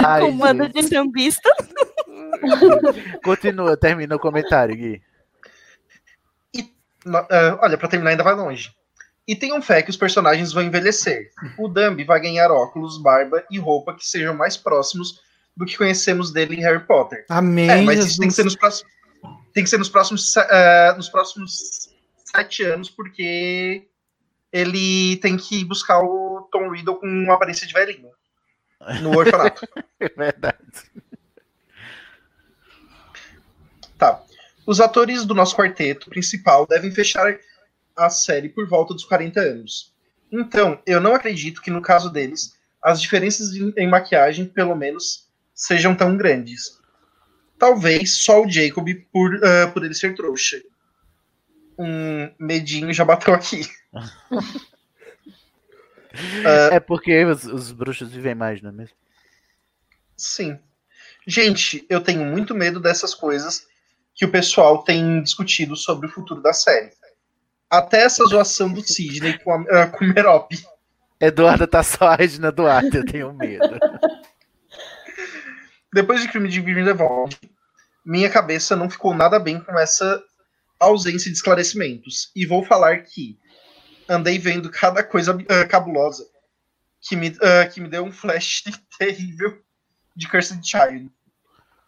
[0.05, 1.49] Ai, Com um de sambista.
[3.23, 5.01] Continua, termina o comentário, Gui.
[7.05, 8.71] No- ah, olha, pra terminar ainda vai longe.
[9.27, 11.29] E tenham fé que os personagens vão envelhecer.
[11.57, 15.21] O Dumbi vai ganhar óculos, barba e roupa que sejam mais próximos
[15.55, 17.25] do que conhecemos dele em Harry Potter.
[17.29, 18.91] Amém, É, mas isso tem que ser nos próximos.
[19.53, 21.89] Tem que ser nos próximos, ah, nos próximos
[22.25, 23.87] sete anos, porque
[24.51, 28.11] ele tem que buscar o Tom Riddle com uma aparência de velhinho.
[29.01, 29.67] No orfanato.
[29.99, 30.57] É verdade.
[33.97, 34.23] Tá.
[34.65, 37.37] Os atores do nosso quarteto principal devem fechar
[37.97, 39.93] a série por volta dos 40 anos.
[40.31, 45.27] Então, eu não acredito que no caso deles, as diferenças em, em maquiagem, pelo menos,
[45.53, 46.79] sejam tão grandes.
[47.57, 50.61] Talvez só o Jacob por, ah, por ele ser trouxa.
[51.80, 53.61] Um medinho já bateu aqui.
[56.71, 58.95] É porque os, os bruxos vivem mais, não é mesmo?
[60.17, 60.59] Sim.
[61.25, 63.67] Gente, eu tenho muito medo dessas coisas
[64.15, 66.91] que o pessoal tem discutido sobre o futuro da série.
[67.69, 70.51] Até essa zoação do Sidney com, a, ah, com o Merop.
[71.21, 73.80] Eduardo tá só a Regina Duarte, eu tenho medo.
[75.93, 77.39] Depois de Crime de Grindelwald,
[78.05, 80.21] minha cabeça não ficou nada bem com essa
[80.80, 82.32] ausência de esclarecimentos.
[82.36, 83.38] E vou falar que
[84.07, 86.25] andei vendo cada coisa ah, cabulosa
[87.01, 88.63] que me, ah, que me deu um flash
[88.97, 89.57] terrível
[90.15, 91.09] de Cursed Child.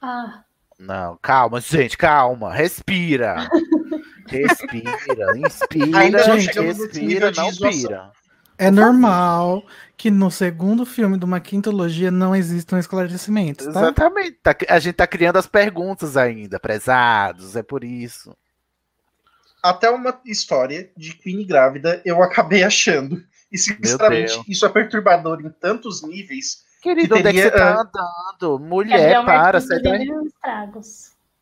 [0.02, 0.44] Ah,
[0.80, 2.54] Não, calma, gente, calma.
[2.54, 3.48] Respira.
[4.28, 7.70] Respira, inspira, Ainda não nível respira, não zoação.
[7.70, 8.12] pira.
[8.58, 9.66] É normal
[9.98, 13.72] que no segundo filme de uma quintologia não existam esclarecimentos, tá?
[13.72, 14.38] Exatamente.
[14.42, 18.36] tá- a gente tá criando as perguntas ainda, prezados, é por isso.
[19.62, 23.24] Até uma história de Queen grávida eu acabei achando.
[23.52, 26.64] E sinceramente, isso é perturbador em tantos níveis.
[26.82, 28.60] Querido, onde é que teria, você tá ah, andando?
[28.60, 30.08] Mulher, Gabriel para, sai daí.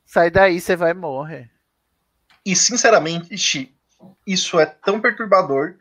[0.06, 1.50] Sai daí, você vai morrer.
[2.44, 3.72] E sinceramente,
[4.26, 5.76] isso é tão perturbador.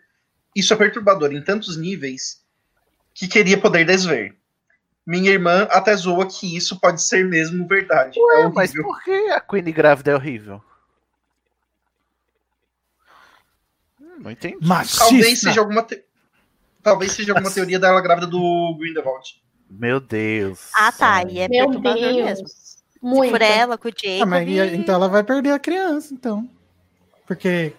[0.55, 2.43] Isso é perturbador em tantos níveis
[3.15, 4.37] que queria poder desver.
[5.07, 8.19] Minha irmã até zoa que isso pode ser mesmo verdade.
[8.19, 8.53] é Ué, horrível.
[8.55, 10.63] mas por que a Queen grávida é horrível?
[14.21, 14.57] Não entendi.
[14.61, 14.99] Machista.
[15.05, 16.05] Talvez seja alguma te-
[16.83, 19.43] Talvez seja alguma teoria dela grávida do Grindelwald.
[19.71, 20.71] Meu Deus.
[20.75, 21.23] Ah, tá.
[21.25, 22.17] E é Meu perturbador Deus.
[22.17, 22.49] mesmo.
[22.49, 23.31] Se Muito.
[23.31, 24.23] for ela com o Jacob.
[24.23, 26.49] Ah, mas e- então ela vai perder a criança, então.
[27.27, 27.75] Porque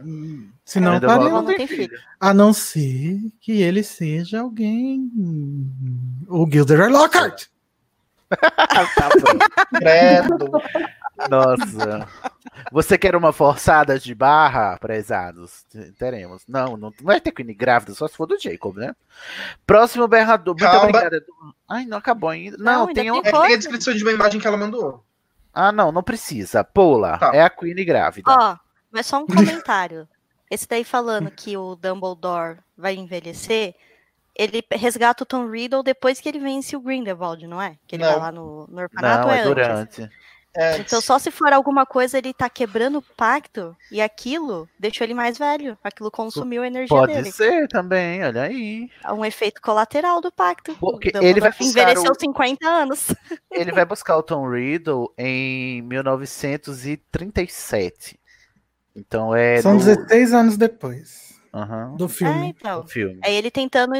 [0.00, 1.98] hum, senão Ainda faria- não não tem filho.
[2.20, 7.46] a não ser que ele seja alguém hum, o Gilderoy Lockhart.
[8.30, 9.08] tá.
[9.76, 10.50] Credo.
[11.30, 12.08] Nossa.
[12.72, 15.64] Você quer uma forçada de barra, prezados?
[15.98, 16.42] Teremos.
[16.48, 18.94] Não, não vai ter Queen grávida, só se for do Jacob, né?
[19.66, 20.54] Próximo berrador.
[20.54, 20.88] Muito Calma.
[20.88, 21.24] obrigada.
[21.68, 22.56] Ai, não acabou ainda.
[22.56, 23.22] Não, Não, ainda tem um.
[23.22, 25.04] tem É, tem a descrição de uma imagem que ela mandou.
[25.52, 26.62] Ah, não, não precisa.
[26.62, 27.18] Pula.
[27.18, 27.30] Tá.
[27.34, 28.30] É a Queen grávida.
[28.30, 28.56] Ó,
[28.90, 30.08] mas só um comentário.
[30.50, 33.74] Esse daí falando que o Dumbledore vai envelhecer,
[34.34, 37.76] ele resgata o Tom Riddle depois que ele vence o Grindelwald, não é?
[37.86, 38.10] Que ele Não.
[38.12, 40.08] vai lá no, no orfanato não, é é antes.
[40.56, 45.04] É, Então só se for alguma coisa ele tá quebrando o pacto e aquilo deixou
[45.04, 45.76] ele mais velho.
[45.84, 47.30] Aquilo consumiu a energia Pode dele.
[47.30, 48.90] ser também, olha aí.
[49.04, 50.74] É um efeito colateral do pacto.
[50.76, 53.08] Porque ele vai buscar envelheceu o- 50 anos.
[53.50, 58.18] Ele vai buscar o Tom Riddle em 1937.
[58.94, 59.60] Então é.
[59.62, 62.54] São no- 16 anos depois Aham, do É, filme.
[62.58, 62.82] então.
[62.82, 63.18] no filme.
[63.24, 63.92] É ele tentando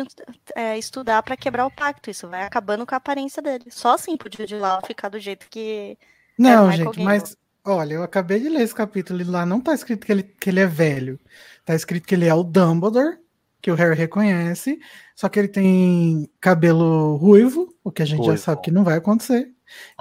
[0.55, 2.11] é, estudar pra quebrar o pacto.
[2.11, 3.65] Isso vai acabando com a aparência dele.
[3.71, 5.99] Só assim pro Jude Law ficar do jeito que.
[6.39, 10.07] Não, gente, mas olha, eu acabei de ler esse capítulo e lá não tá escrito
[10.07, 11.19] que ele, que ele é velho.
[11.65, 13.19] Tá escrito que ele é o Dumbledore,
[13.61, 14.79] que o Harry reconhece,
[15.17, 18.43] só que ele tem cabelo ruivo, o que a gente já Ruivo.
[18.43, 19.49] sabe que não vai acontecer,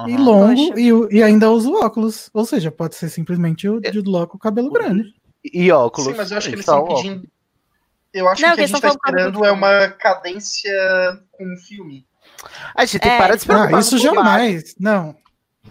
[0.08, 0.24] e Aham.
[0.24, 2.30] longo, e, e ainda usa óculos.
[2.34, 5.14] Ou seja, pode ser simplesmente o Jude Law com o cabelo grande.
[5.44, 6.12] E óculos.
[6.12, 7.02] sim, mas eu acho que eles estão óculos.
[7.02, 7.28] pedindo.
[8.14, 10.72] Eu acho Não, que que a gente tá esperando do é uma cadência
[11.32, 12.06] com o filme.
[12.76, 14.76] Ai, gente, É, para de se preocupar Ah, isso jamais.
[14.80, 15.16] Não.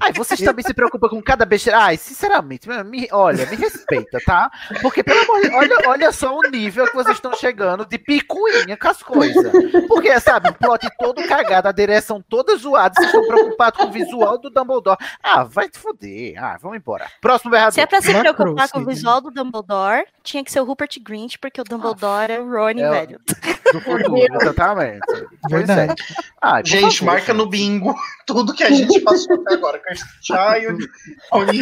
[0.01, 1.79] Ai, vocês também se preocupam com cada besteira.
[1.79, 4.51] Ai, sinceramente, me- olha, me respeita, tá?
[4.83, 8.77] Porque, pelo amor de olha, olha só o nível que vocês estão chegando de picuinha
[8.77, 9.53] com as coisas.
[9.89, 13.93] Porque, sabe, o plot todo cagado, a direção toda zoada, vocês estão preocupados com o
[13.93, 14.99] visual do Dumbledore.
[15.23, 16.35] Ah, vai te foder.
[16.43, 17.07] Ah, vamos embora.
[17.21, 17.73] Próximo berrador.
[17.73, 20.99] Se é pra se preocupar com o visual do Dumbledore, tinha que ser o Rupert
[21.03, 23.21] Grint, porque o Dumbledore é o Rony, É velho.
[23.73, 25.01] do futuro, exatamente.
[25.49, 25.75] Pois é.
[25.75, 26.03] Verdade.
[26.41, 27.95] Ai, por Gente, favor, marca no bingo
[28.27, 29.81] tudo que a gente passou até agora.
[30.23, 30.89] Child,
[31.33, 31.59] Rony,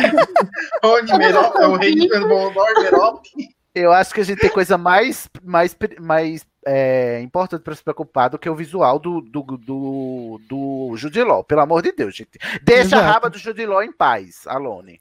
[0.82, 3.26] Rony Merop, é o rei do Dumbledore, Merop.
[3.74, 8.28] Eu acho que a gente tem coisa mais, mais, mais é, importante para se preocupar
[8.28, 12.38] do que o visual do, do, do, do Jude Law, pelo amor de Deus, gente.
[12.62, 13.02] Deixa a Exato.
[13.12, 15.00] raba do Jude Law em paz, Alone.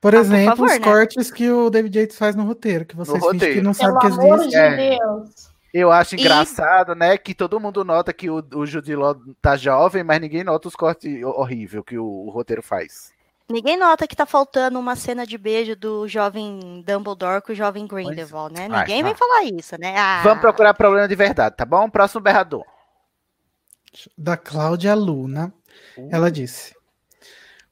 [0.00, 0.78] Por Ah, por exemplo, favor, os né?
[0.80, 3.54] cortes que o David Yates faz no roteiro, que vocês roteiro.
[3.56, 4.50] que não sabem que amor existe.
[4.50, 4.98] de É.
[4.98, 5.55] Deus.
[5.74, 9.56] Eu acho E- engraçado, né, que todo mundo nota que o, o Jude Law tá
[9.56, 13.12] jovem, mas ninguém nota os cortes horríveis que o, o roteiro faz.
[13.48, 17.86] Ninguém nota que tá faltando uma cena de beijo do jovem Dumbledore com o jovem
[17.86, 18.66] Grindelwald, né?
[18.70, 19.08] Ai, Ninguém tá.
[19.08, 19.94] vai falar isso, né?
[19.96, 21.88] Ah, Vamos procurar problema de verdade, tá bom?
[21.88, 22.64] Próximo berrador.
[24.18, 25.54] da Cláudia Luna.
[26.10, 26.74] Ela disse: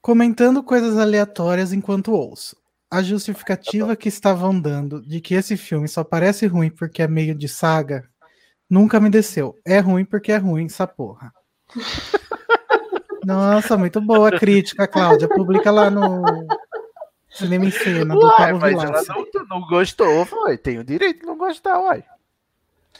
[0.01, 2.55] comentando coisas aleatórias enquanto ouço.
[2.89, 7.35] A justificativa que estavam dando de que esse filme só parece ruim porque é meio
[7.35, 8.07] de saga
[8.69, 9.57] nunca me desceu.
[9.65, 11.33] É ruim porque é ruim, essa porra.
[13.23, 15.27] Nossa, muito boa a crítica, Cláudia.
[15.27, 16.23] Publica lá no
[17.29, 19.13] Cinema em Cena, do Pablo mas ela Vilaça.
[19.13, 20.57] não, não gostou, foi.
[20.57, 22.03] Tem o direito de não gostar, uai.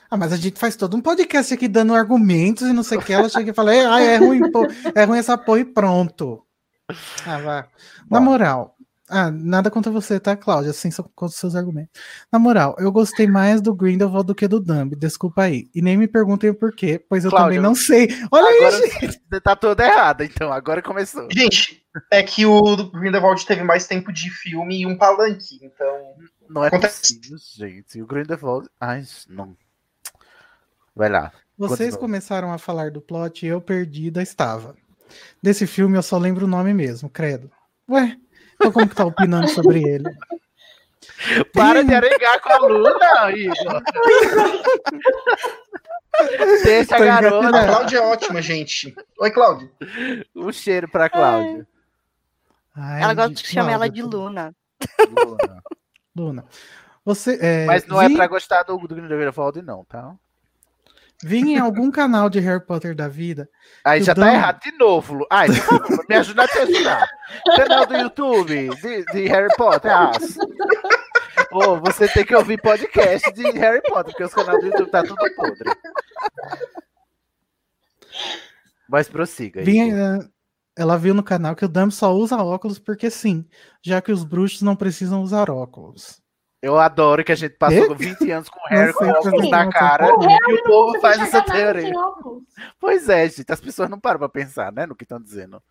[0.10, 3.02] Ah, mas a gente faz todo um podcast aqui dando argumentos e não sei o
[3.02, 3.14] que.
[3.14, 4.42] Ela chega e fala: "É, ah, é ruim,
[4.94, 6.44] é ruim essa porra e pronto.
[7.26, 7.66] Ah.
[8.10, 8.75] Na moral,
[9.08, 10.72] ah, nada contra você, tá, Cláudia?
[10.72, 11.92] Assim, só contra os seus argumentos.
[12.32, 15.70] Na moral, eu gostei mais do Grindelwald do que do Dumb, desculpa aí.
[15.76, 18.08] E nem me perguntem o porquê, pois eu Cláudia, também não sei.
[18.32, 19.22] Olha Agora aí, gente.
[19.30, 20.52] você tá toda errada, então.
[20.52, 21.28] Agora começou.
[21.32, 26.16] Gente, é que o Grindelwald teve mais tempo de filme e um palanque, então.
[26.50, 27.20] Não é Acontece.
[27.20, 28.02] possível, gente.
[28.02, 28.68] O Grindelwald...
[28.80, 29.56] Ai, não.
[30.96, 31.32] Vai lá.
[31.58, 32.00] Vocês Continua.
[32.00, 34.76] começaram a falar do plot e eu perdida estava.
[35.42, 37.52] Desse filme eu só lembro o nome mesmo, credo.
[37.90, 38.18] Ué,
[38.56, 40.10] então como que tá opinando sobre ele?
[41.54, 43.82] Para de arengar com a Luna, Igor.
[46.64, 47.38] Deixa a A garota.
[47.48, 47.68] engatilhado.
[47.68, 48.96] Cláudia é ótima, gente.
[49.20, 49.70] Oi, Cláudia.
[50.36, 51.68] Um cheiro pra Cláudia.
[52.76, 54.54] Ai, ela gosta de- chamar ela de Luna.
[55.10, 55.64] Luna.
[56.16, 56.46] Luna.
[57.04, 60.16] Você, é, Mas não é vi, pra gostar do, do Grindelwald, não, tá?
[61.26, 63.50] Vi em algum canal de Harry Potter da vida.
[63.84, 65.26] Aí já tá errado de novo.
[65.32, 65.48] Ai,
[66.08, 67.10] me ajuda a te ajudar.
[67.56, 69.92] Canal do YouTube de, de Harry Potter.
[69.92, 70.12] Ah,
[71.52, 75.02] Ô, você tem que ouvir podcast de Harry Potter, porque os canais do YouTube tá
[75.04, 75.72] tudo podre.
[78.88, 79.64] Mas prossiga.
[79.64, 79.98] Vi, Igor.
[80.00, 80.20] eh,
[80.78, 83.46] ela viu no canal que o Dumb só usa óculos porque sim,
[83.82, 86.22] já que os bruxos não precisam usar óculos.
[86.66, 88.06] Eu adoro que a gente passou Quê?
[88.06, 91.22] 20 anos com o Harry com óculos na cara O Harry e o povo faz
[91.22, 91.94] essa teoria.
[92.80, 95.62] Pois é, gente, as pessoas não param pra pensar, né, no que estão dizendo.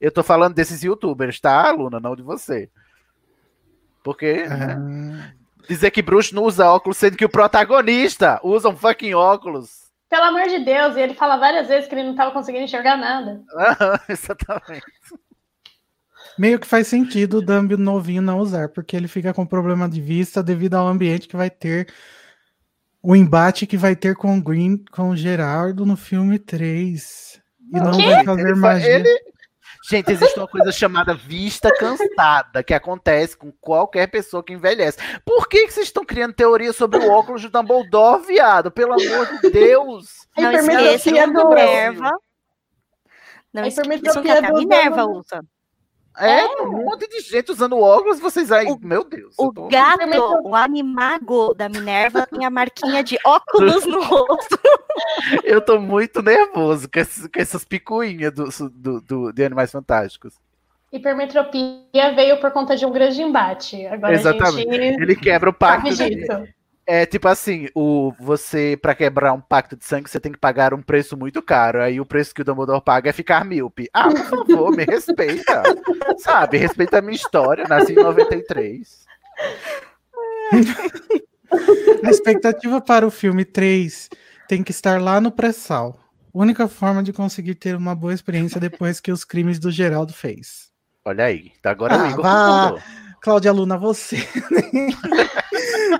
[0.00, 1.98] Eu tô falando desses youtubers, tá, Luna?
[1.98, 2.70] Não de você.
[4.04, 5.32] Porque né, Ah,
[5.68, 9.90] dizer que bruxo não usa óculos, sendo que o protagonista usa um fucking óculos.
[10.08, 12.96] Pelo amor de Deus, e ele fala várias vezes que ele não tava conseguindo enxergar
[12.96, 13.42] nada.
[14.08, 14.84] Exatamente.
[16.38, 20.00] Meio que faz sentido o Dumb novinho não usar, porque ele fica com problema de
[20.00, 21.92] vista devido ao ambiente que vai ter
[23.02, 27.40] o embate que vai ter com o Green, com o Gerardo no filme 3.
[27.72, 28.90] E não vai fazer Ele magia.
[28.90, 29.20] ele-
[29.86, 34.96] Gente, existe uma coisa chamada vista cansada, que acontece com qualquer pessoa que envelhece.
[35.26, 38.70] Por que, que vocês estão criando teoria sobre o óculos do Dumbledore, viado?
[38.70, 40.26] Pelo amor de Deus!
[40.38, 42.10] Não hipermetropia esqueça que a do- Minerva.
[43.52, 45.44] Não esqueçam que a do Minerva usa.
[46.18, 48.66] É, um monte de gente usando óculos, vocês aí.
[48.80, 49.34] meu Deus.
[49.38, 49.98] eu O tô- gato,
[50.44, 54.58] o animago da Minerva tem a marquinha de óculos no rosto.
[55.42, 60.34] Eu tô muito nervoso com, esses- com essas picuinhas do, do, do- de Animais Fantásticos.
[60.92, 63.84] Hipermetropia veio por conta de um grande embate.
[63.86, 64.68] Agora Exatamente.
[64.68, 66.26] a gente Ele quebra o pacto dele.
[66.86, 70.74] É tipo assim, o você para quebrar um pacto de sangue, você tem que pagar
[70.74, 71.80] um preço muito caro.
[71.82, 73.88] Aí o preço que o Dumbledore paga é ficar míope.
[73.92, 75.62] Ah, por favor, me respeita.
[76.18, 77.64] Sabe, respeita a minha história.
[77.66, 79.04] Nasci em 93.
[82.04, 84.10] A expectativa para o filme 3
[84.48, 85.98] tem que estar lá no pré-sal.
[86.32, 90.68] Única forma de conseguir ter uma boa experiência depois que os crimes do Geraldo fez.
[91.04, 92.74] Olha aí, tá agora o Ah, Igor vá.
[93.20, 94.16] Cláudia Luna, você
[94.50, 94.88] nem...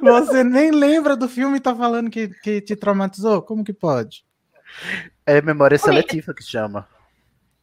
[0.01, 3.43] você nem lembra do filme e tá falando que, que te traumatizou?
[3.43, 4.24] Como que pode?
[5.26, 6.87] É memória seletiva que chama.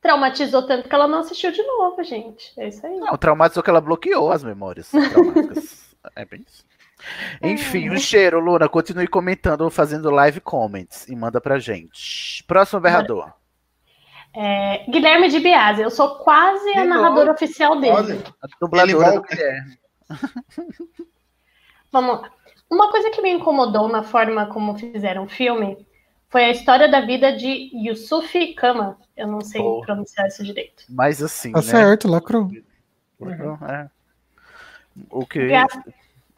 [0.02, 2.52] Traumatizou tanto que ela não assistiu de novo, gente.
[2.58, 2.98] É isso aí.
[2.98, 5.96] Não, traumatizou que ela bloqueou as memórias traumáticas.
[6.16, 6.66] é bem isso.
[7.42, 8.68] Enfim, um cheiro, Luna.
[8.68, 12.44] Continue comentando, fazendo live comments e manda pra gente.
[12.46, 13.32] Próximo berrador.
[14.34, 17.94] É, Guilherme de Biase, eu sou quase a narradora oficial dele.
[17.94, 19.22] Olha, A dubladora do.
[19.24, 19.78] Guilherme.
[21.92, 22.32] Vamos lá.
[22.70, 25.86] Uma coisa que me incomodou na forma como fizeram o filme
[26.30, 28.98] foi a história da vida de Yusuf Kama.
[29.18, 29.86] Eu não sei Porra.
[29.86, 30.84] pronunciar isso direito.
[30.90, 31.64] Mas assim, Tá né?
[31.66, 32.50] certo, lacrou.
[33.70, 33.90] É.
[35.10, 35.40] O que,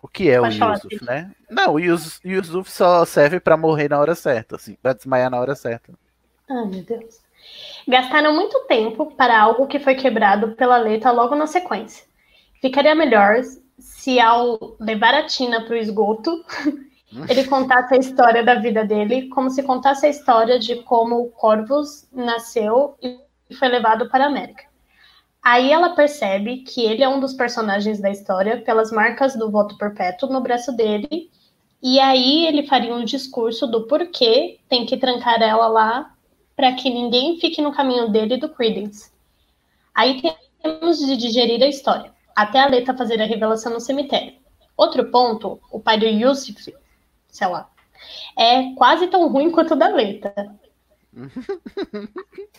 [0.01, 1.31] o que é o Pode Yusuf, né?
[1.49, 5.39] Não, o Yus- Yusuf só serve pra morrer na hora certa, assim, pra desmaiar na
[5.39, 5.93] hora certa.
[6.49, 7.21] Ai, meu Deus.
[7.87, 12.05] Gastaram muito tempo para algo que foi quebrado pela letra logo na sequência.
[12.61, 13.35] Ficaria melhor
[13.77, 16.43] se, ao levar a Tina para o esgoto,
[17.29, 21.29] ele contasse a história da vida dele, como se contasse a história de como o
[21.29, 23.19] Corvus nasceu e
[23.55, 24.63] foi levado para a América.
[25.41, 29.77] Aí ela percebe que ele é um dos personagens da história pelas marcas do voto
[29.77, 31.29] perpétuo no braço dele,
[31.81, 36.13] e aí ele faria um discurso do porquê tem que trancar ela lá
[36.55, 39.11] para que ninguém fique no caminho dele e do Credence.
[39.93, 40.21] Aí
[40.61, 44.33] temos de digerir a história, até a Leta fazer a revelação no cemitério.
[44.75, 46.73] Outro ponto, o pai do Yusuf,
[47.27, 47.69] sei lá,
[48.37, 50.33] é quase tão ruim quanto o da Leta.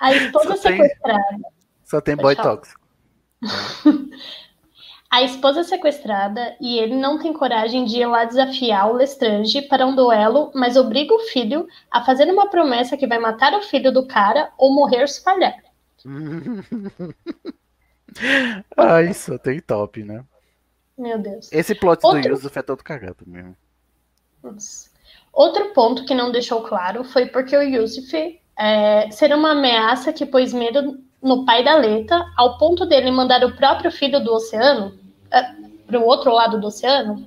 [0.00, 1.38] A esposa Só tem- sequestrada.
[1.84, 2.80] Só tem boy tóxico.
[5.10, 9.60] A esposa é sequestrada e ele não tem coragem de ir lá desafiar o Lestrange
[9.62, 13.62] para um duelo, mas obriga o filho a fazer uma promessa que vai matar o
[13.62, 15.56] filho do cara ou morrer se falhar.
[18.76, 20.24] Ai, só tem top, né?
[20.96, 21.50] Meu Deus.
[21.52, 23.56] Esse plot Outro- do Yusuf é todo cagado mesmo.
[24.42, 24.90] Nossa.
[25.32, 30.26] Outro ponto que não deixou claro foi porque o Yusuf é, ser uma ameaça que
[30.26, 34.98] pôs medo no pai da Leta, ao ponto dele mandar o próprio filho do oceano
[35.86, 37.26] para o outro lado do oceano.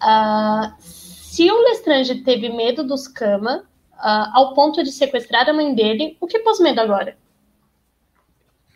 [0.00, 3.64] Ah, se o Lestrange teve medo dos Kama,
[3.98, 7.16] ah, ao ponto de sequestrar a mãe dele, o que pôs medo agora?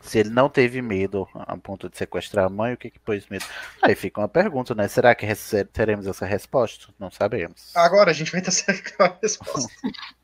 [0.08, 3.26] Se ele não teve medo a ponto de sequestrar a mãe, o que que pôs
[3.28, 3.44] medo?
[3.82, 4.88] Aí fica uma pergunta, né?
[4.88, 5.26] Será que
[5.72, 6.88] teremos essa resposta?
[6.98, 7.76] Não sabemos.
[7.76, 8.50] agora a gente vai ter
[8.98, 9.70] a resposta.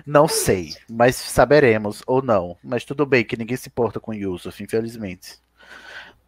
[0.07, 2.57] Não sei, mas saberemos ou não.
[2.63, 5.39] Mas tudo bem que ninguém se importa com Yusuf, infelizmente.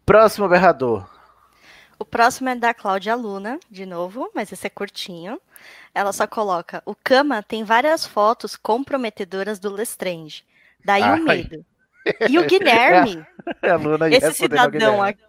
[0.05, 1.09] Próximo berrador.
[1.97, 5.41] O próximo é da Cláudia Luna, de novo, mas esse é curtinho.
[5.95, 10.43] Ela só coloca: o Kama tem várias fotos comprometedoras do Lestrange.
[10.83, 11.19] Daí Ai.
[11.19, 11.65] o medo.
[12.29, 13.25] E o Guilherme,
[13.61, 15.21] É a Luna esse cidadão aqui.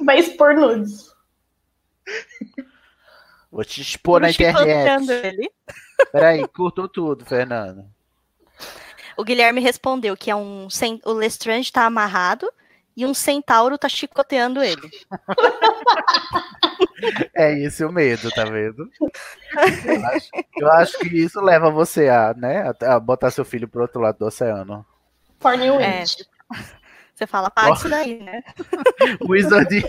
[0.00, 1.12] Vai expor nudes.
[3.50, 5.26] Vou te expor na chicoteando internet.
[5.26, 5.50] ele.
[6.12, 7.84] Peraí, curtou tudo, Fernando.
[9.16, 10.68] O Guilherme respondeu que é um
[11.04, 12.48] o Lestrange tá amarrado
[12.98, 14.90] e um centauro tá chicoteando ele.
[17.34, 18.90] É esse o medo, tá vendo?
[19.84, 23.82] Eu acho, eu acho que isso leva você a, né, a, botar seu filho pro
[23.82, 24.84] outro lado do oceano.
[25.38, 26.00] For New É.
[26.00, 26.22] Witch.
[27.14, 28.42] Você fala, paga isso daí, né?
[29.28, 29.84] Wizard.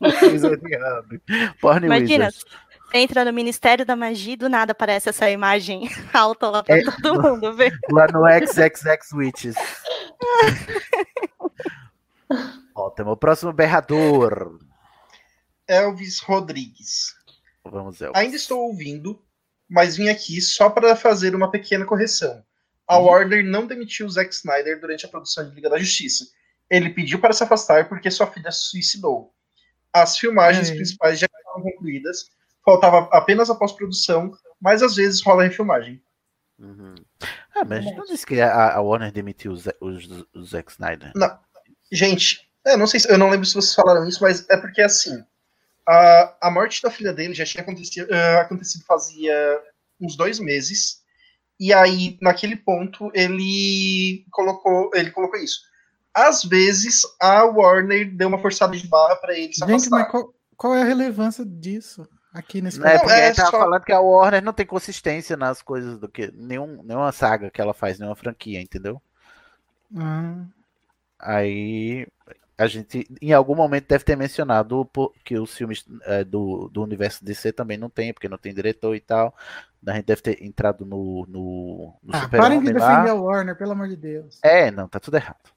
[0.00, 1.20] Wizard Hub.
[1.60, 2.44] Porn Imagina, Wizard.
[2.94, 6.84] entra no Ministério da Magia e do nada aparece essa imagem alta lá pra É,
[6.84, 7.72] todo mundo ver.
[7.90, 9.56] Lá no XXX Witches.
[12.74, 13.12] Ótimo.
[13.12, 14.58] O próximo berrador.
[15.66, 17.14] Elvis Rodrigues.
[17.64, 18.10] Vamos ver.
[18.14, 19.22] Ainda estou ouvindo,
[19.68, 22.42] mas vim aqui só para fazer uma pequena correção.
[22.86, 23.06] A Uhum.
[23.06, 26.26] Warner não demitiu o Zack Snyder durante a produção de Liga da Justiça.
[26.68, 29.32] Ele pediu para se afastar porque sua filha se suicidou.
[29.92, 30.74] As filmagens É.
[30.74, 32.28] principais já estavam concluídas,
[32.64, 36.02] faltava apenas a pós-produção, mas às vezes rola refilmagem.
[36.58, 36.94] Uhum.
[37.54, 41.12] Ah, mas não disse que a, a Warner demitiu o, Ze- o- o Zack Snyder.
[41.14, 41.38] Não.
[41.92, 44.80] Gente, eu não sei se, eu não lembro se vocês falaram isso, mas é porque
[44.82, 45.22] assim,
[45.86, 49.60] a, a morte da filha dele já tinha acontecido, eh, acontecido fazia
[50.00, 51.02] uns dois meses.
[51.60, 55.60] E aí, naquele ponto, ele colocou, ele colocou isso.
[56.12, 59.98] Às vezes, a Warner deu uma forçada de barra para ele se Gente, afastar.
[59.98, 63.50] mas qual, qual é a relevância disso aqui nesse Não, é porque é ele tava
[63.52, 66.32] só- falando que a Warner não tem consistência nas coisas do que.
[66.34, 69.00] Nenhum, nenhuma saga que ela faz, nenhuma franquia, entendeu?
[69.96, 70.44] Ah,
[71.18, 72.06] Aí
[72.56, 74.88] a gente, em algum momento, deve ter mencionado
[75.24, 78.94] que os filmes eh, do, do universo DC também não tem, porque não tem diretor
[78.94, 79.34] e tal.
[79.86, 83.10] A gente deve ter entrado no, no, no ah, Super parem de defender lá.
[83.10, 84.38] a Warner, pelo amor de Deus.
[84.42, 85.52] É, não, tá tudo errado.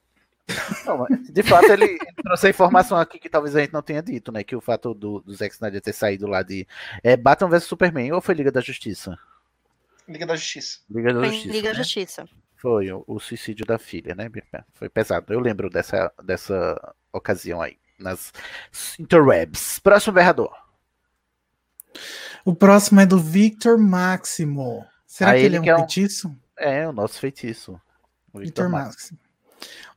[0.86, 4.32] Não, de fato, ele trouxe a informação aqui que talvez a gente não tenha dito,
[4.32, 4.44] né?
[4.44, 6.66] Que o fato do, do Zack Snyder ter saído lá de
[7.04, 9.18] é, Batman vs Superman ou foi Liga da Justiça?
[10.08, 10.80] Liga da Justiça.
[10.90, 11.48] Liga da Justiça.
[11.48, 11.74] Liga né?
[11.74, 12.30] da Justiça.
[12.58, 14.30] Foi o, o suicídio da filha, né?
[14.74, 15.32] Foi pesado.
[15.34, 18.34] Eu lembro dessa, dessa ocasião aí, nas
[19.00, 19.80] interwebs.
[19.80, 20.52] Próximo berrador.
[22.46, 24.86] O próximo é do Victor Máximo.
[25.06, 26.36] Será Ah, que ele ele é um é um- feitiço?
[26.58, 27.80] É, o nosso feitiço.
[28.34, 28.70] O Victor.
[28.70, 29.20] Máximo.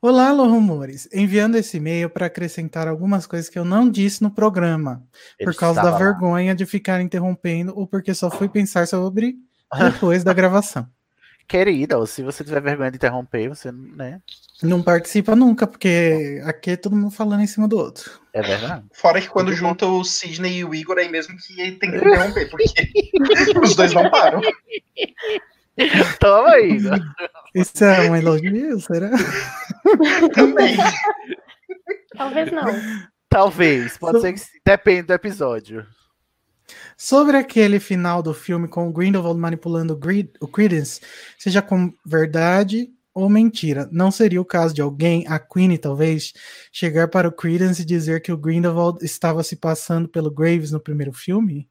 [0.01, 1.07] Olá, Alô Rumores.
[1.13, 5.03] Enviando esse e-mail para acrescentar algumas coisas que eu não disse no programa,
[5.39, 5.97] Ele por causa da lá.
[5.97, 9.35] vergonha de ficar interrompendo ou porque só fui pensar sobre
[10.13, 10.89] depois da gravação.
[11.51, 14.21] Querida, ou se você tiver vergonha de interromper, você, né?
[14.63, 18.09] Não participa nunca, porque aqui é todo mundo falando em cima do outro.
[18.33, 18.85] É verdade.
[18.93, 19.67] Fora que quando Muito bom.
[19.67, 22.63] junta o Sidney e o Igor, aí mesmo que tem que interromper, porque
[23.61, 24.39] os dois não param.
[26.21, 26.99] Toma aí, Igor.
[27.53, 29.09] Isso é um elogio, será?
[30.33, 30.77] Também.
[32.15, 32.65] Talvez não.
[33.29, 34.57] Talvez, pode So- ser que sim.
[34.65, 35.85] depende do episódio.
[36.97, 39.99] Sobre aquele final do filme com o Grindelwald manipulando
[40.39, 41.01] o Credence,
[41.37, 46.33] seja com verdade ou mentira, não seria o caso de alguém, a Queenie talvez,
[46.71, 50.79] chegar para o Credence e dizer que o Grindelwald estava se passando pelo Graves no
[50.79, 51.69] primeiro filme?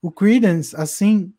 [0.00, 1.34] O Credence, assim,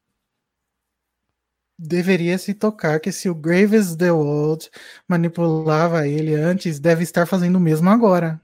[1.78, 4.70] deveria se tocar que se o Graves the World
[5.08, 8.40] manipulava ele antes, deve estar fazendo o mesmo agora.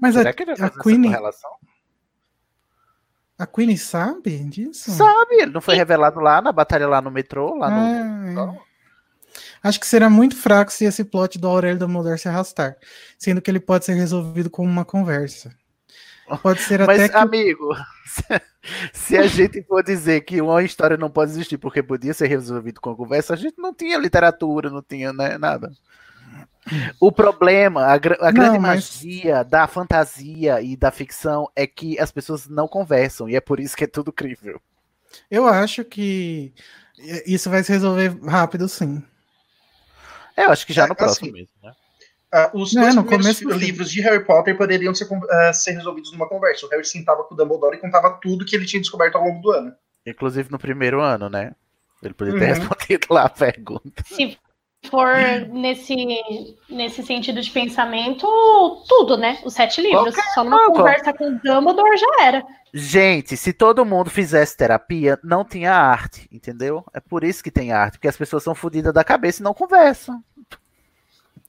[0.00, 1.50] Mas Será a, que ele vai a correlação?
[3.42, 4.92] A Queenie sabe disso?
[4.92, 8.40] Sabe, ele não foi revelado lá na batalha lá no metrô, lá no.
[8.40, 8.72] Ah, é.
[9.64, 12.76] Acho que será muito fraco se esse plot do Aurélio Dumbledore se arrastar,
[13.18, 15.52] sendo que ele pode ser resolvido com uma conversa.
[16.40, 17.74] Pode ser até Mas, que amigo,
[18.92, 22.80] se a gente for dizer que uma história não pode existir porque podia ser resolvido
[22.80, 25.72] com conversa, a gente não tinha literatura, não tinha né, nada.
[27.00, 31.98] O problema, a, gra- a grande mas- magia da fantasia e da ficção é que
[31.98, 34.60] as pessoas não conversam, e é por isso que é tudo crível.
[35.30, 36.52] eu acho que
[37.26, 39.02] isso vai se resolver rápido, sim.
[40.36, 41.72] É, eu acho que já É, no próximo assim, mesmo, né?
[42.32, 46.12] Ah, os É, dois primeiros começo livros de Harry Potter poderiam ser, ah, ser resolvidos
[46.12, 46.64] numa conversa.
[46.64, 49.42] O Harry sentava com o Dumbledore e contava tudo que ele tinha descoberto ao longo
[49.42, 49.74] do ano.
[50.06, 51.54] Inclusive no primeiro ano, né?
[52.02, 52.38] Ele ter Uhum.
[52.38, 54.02] respondido lá a pergunta.
[54.06, 54.38] Se
[54.90, 55.14] for
[55.50, 55.94] nesse,
[56.68, 58.26] nesse sentido de pensamento,
[58.88, 59.38] tudo, né?
[59.44, 60.14] Os sete livros.
[60.14, 62.44] Qualquer- Só numa conversa com o Dumbledore já era.
[62.74, 66.84] Gente, se todo mundo fizesse terapia, não tinha arte, entendeu?
[66.92, 69.54] É por isso que tem arte, porque as pessoas são fodidas da cabeça e não
[69.54, 70.22] conversam.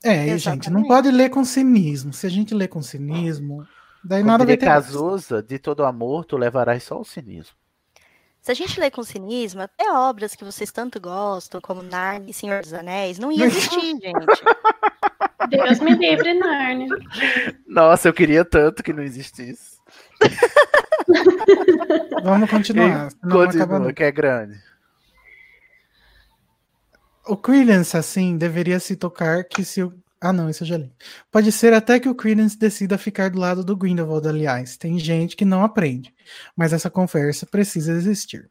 [0.02, 2.12] É, e, gente, não pode ler com cinismo.
[2.12, 3.66] Se a gente lê com cinismo,
[4.04, 4.66] daí Como nada vai ter.
[4.66, 7.56] Cazuza, de todo amor, tu levarás só o cinismo.
[8.44, 12.34] Se a gente lê com cinismo, até obras que vocês tanto gostam, como Narnia e
[12.34, 14.42] Senhor dos Anéis, não ia existir, gente.
[15.48, 16.94] Deus me livre, Narnia.
[17.66, 19.78] Nossa, eu queria tanto que não existisse.
[22.22, 23.08] Vamos continuar.
[23.22, 24.60] Continua, que é grande.
[27.26, 29.90] O Credence, assim, deveria se tocar que se o.
[30.24, 30.90] Ah, não, isso eu já li.
[31.30, 34.74] Pode ser até que o Credence decida ficar do lado do Grindelwald, aliás.
[34.74, 36.14] Tem gente que não aprende.
[36.56, 38.50] Mas essa conversa precisa existir.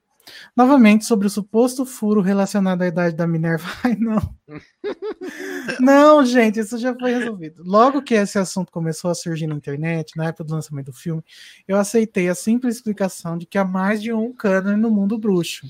[0.56, 3.68] Novamente, sobre o suposto furo relacionado à idade da Minerva.
[3.84, 4.36] Ai, não.
[5.80, 7.64] não, gente, isso já foi resolvido.
[7.66, 11.24] Logo que esse assunto começou a surgir na internet, na época do lançamento do filme,
[11.68, 15.66] eu aceitei a simples explicação de que há mais de um cânone no mundo bruxo.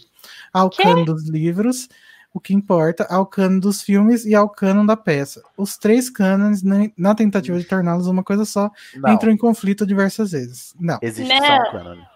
[0.52, 1.88] Há o cânone dos livros,
[2.34, 5.44] o que importa, há o cânone dos filmes e há o cânone da peça.
[5.56, 6.64] Os três cânones,
[6.98, 9.14] na- tentativa de torná-los uma coisa só, Não.
[9.14, 10.74] entram em conflito diversas vezes.
[10.80, 10.98] Não.
[11.02, 11.46] Existe Né?
[11.46, 12.08] só um cânone.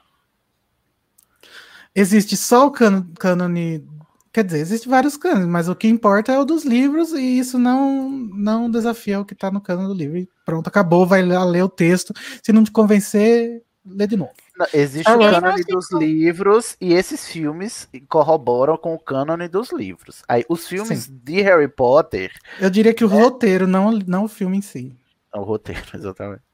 [1.96, 3.88] Existe só o cano- cânone.
[4.32, 7.58] Quer dizer, existe vários cânones, mas o que importa é o dos livros, e isso
[7.58, 10.18] não, não desafia o que está no cano do livro.
[10.18, 12.14] E pronto, acabou, vai lá ler o texto.
[12.44, 14.34] Se não te convencer, lê de novo.
[14.74, 20.24] Existe o cânone dos livros e esses filmes corroboram com o cânone dos livros.
[20.28, 21.22] Aí, os filmes Sim.
[21.24, 22.32] de Harry Potter.
[22.60, 24.96] Eu diria que o roteiro, não, não o filme em si.
[25.34, 26.48] É o roteiro, exatamente.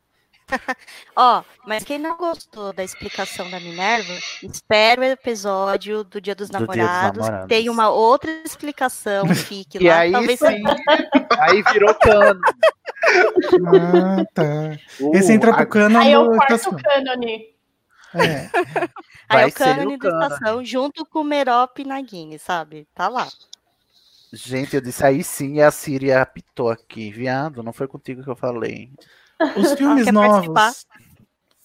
[1.16, 6.50] Ó, mas quem não gostou da explicação da Minerva, espera o episódio do Dia dos
[6.50, 7.26] Do Dia dos Namorados.
[7.26, 7.48] Namorados.
[7.48, 10.00] Tem uma outra explicação, fique E lá.
[10.00, 10.64] aí talvez sim,
[11.40, 12.40] aí virou cano.
[13.68, 14.78] Ah, tá.
[15.14, 17.53] Esse Uh, entra pro cano Aí é o quarto cânone.
[18.16, 18.50] É.
[19.30, 22.38] Aí vai é o ser cânone o da estação, junto com o Merop e Nagini,
[22.38, 22.88] sabe?
[22.94, 23.28] Tá lá.
[24.32, 27.62] Gente, eu disse aí sim, e a Siri apitou aqui, viado.
[27.62, 28.92] Não foi contigo que eu falei.
[29.56, 30.98] Os filmes novos, participar?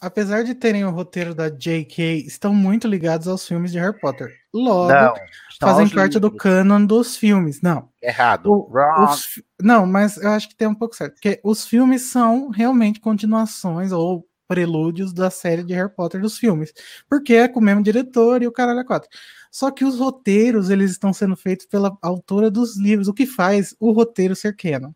[0.01, 4.29] apesar de terem o roteiro da J.K., estão muito ligados aos filmes de Harry Potter.
[4.53, 5.15] Logo, Não,
[5.59, 6.43] fazem parte do livros.
[6.43, 7.63] canon dos filmes.
[7.63, 7.89] Não.
[8.03, 8.53] Errado.
[8.53, 9.13] O- Wrong.
[9.13, 11.15] os não, mas eu acho que tem um pouco certo.
[11.15, 16.73] Porque os filmes são realmente continuações ou prelúdios da série de Harry Potter dos filmes.
[17.09, 19.09] Porque é com o mesmo diretor e o caralho é quatro.
[19.53, 23.75] Só que os roteiros, eles estão sendo feitos pela autora dos livros, o que faz
[23.79, 24.93] o roteiro ser canon.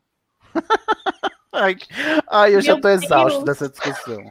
[1.55, 1.77] Ai,
[2.31, 3.59] ai, eu já Meu tô exausto Deus.
[3.59, 4.25] dessa discussão.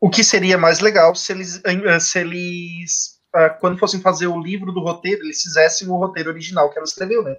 [0.00, 4.40] O que seria mais legal se eles, eh, se eles ah, quando fossem fazer o
[4.40, 7.36] livro do roteiro, eles fizessem o roteiro original que ela escreveu, né?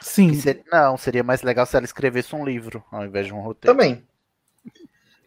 [0.00, 0.30] Sim.
[0.30, 3.40] Que ser- Não, seria mais legal se ela escrevesse um livro ao invés de um
[3.40, 3.76] roteiro.
[3.76, 4.04] Também.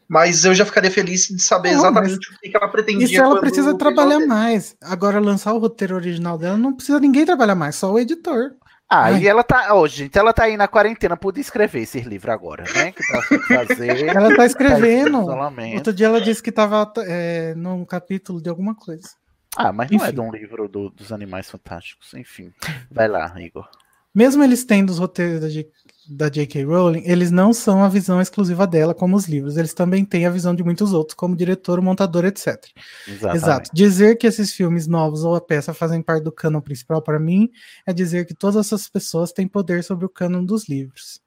[0.10, 3.05] Mas eu já ficaria feliz de saber Não, exatamente o que ela pretendia.
[3.05, 4.76] Isso ela quando precisa trabalhar mais.
[4.82, 8.51] Agora, lançar o roteiro original dela, não precisa ninguém trabalhar mais, só o editor.
[8.89, 9.24] Ah, Ai.
[9.24, 9.68] e ela tá.
[9.76, 12.93] Ó, gente, ela tá aí na quarentena, podia escrever esse livro agora, né?
[12.93, 14.05] Que tá sem fazer.
[14.08, 15.20] Ela tá escrevendo.
[15.24, 15.76] Isolamento.
[15.76, 19.10] Outro dia ela disse que tava é, num capítulo de alguma coisa.
[19.58, 22.14] Ah, mas não é de um livro do- dos Animais Fantásticos.
[22.14, 22.53] Enfim.
[22.89, 23.68] Vai lá, Igor.
[24.16, 25.70] Mesmo eles tendo os roteiros da, J-
[26.10, 26.64] da J.K.
[26.64, 29.58] Rowling, eles não são a visão exclusiva dela, como os livros.
[29.58, 32.64] Eles também têm a visão de muitos outros, como diretor, montador, etc.
[33.08, 33.38] Exatamente.
[33.38, 33.70] Exato.
[33.74, 37.49] Dizer que esses filmes novos ou a peça fazem parte do canon principal, para mim,
[37.86, 41.22] é dizer que todas essas pessoas têm poder sobre o canon dos livros.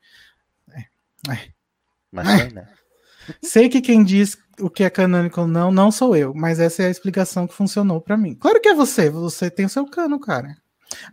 [2.11, 2.69] Mas tem, né?
[3.43, 6.83] Sei que quem diz o que é canônico ou não, não sou eu, mas essa
[6.83, 8.35] é a explicação que funcionou pra mim.
[8.35, 10.57] Claro que é você, você tem o seu cano, cara.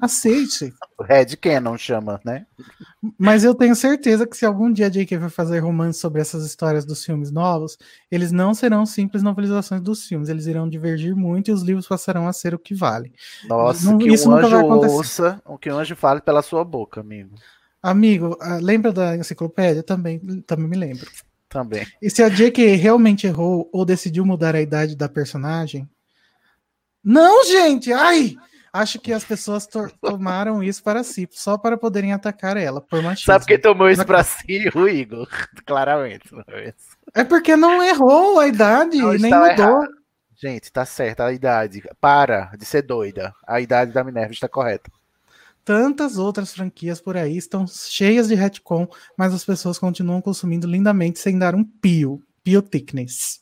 [0.02, 0.74] Aceite.
[0.98, 2.46] O Red Cannon chama, né?
[3.18, 5.20] Mas eu tenho certeza que se algum dia a J.K.
[5.20, 7.78] for fazer romance sobre essas histórias dos filmes novos,
[8.12, 12.28] eles não serão simples novelizações dos filmes, eles irão divergir muito e os livros passarão
[12.28, 13.14] a ser o que vale.
[13.48, 14.94] Nossa, Não- que isso um nunca vai anjo acontecer.
[14.96, 17.36] ouça o que um anjo fale pela sua boca, amigo.
[17.82, 19.84] Amigo, ah, lembra da enciclopédia?
[19.84, 21.10] Também, também me lembro.
[21.48, 21.86] Também.
[22.02, 22.76] E se a J.K.
[22.76, 25.88] realmente errou ou decidiu mudar a idade da personagem?
[27.04, 27.94] Não, gente!
[27.94, 28.36] Ai!
[28.80, 33.02] Acho que as pessoas to- tomaram isso para si, só para poderem atacar ela por
[33.02, 33.34] machismo.
[33.34, 34.70] Sabe quem tomou isso pra si?
[34.76, 35.28] O Igor.
[35.66, 36.30] Claramente.
[36.50, 36.74] é?
[37.16, 39.46] É porque não errou a idade, Não, nem mudou.
[39.48, 39.88] errado.
[40.40, 41.82] Gente, tá certa a idade.
[42.00, 43.34] Para de ser doida.
[43.48, 44.92] A idade da Minerva está correta.
[45.66, 51.20] Tantas outras franquias por aí estão cheias de retcon, mas as pessoas continuam consumindo lindamente
[51.20, 53.42] sem dar um pio, pio thickness.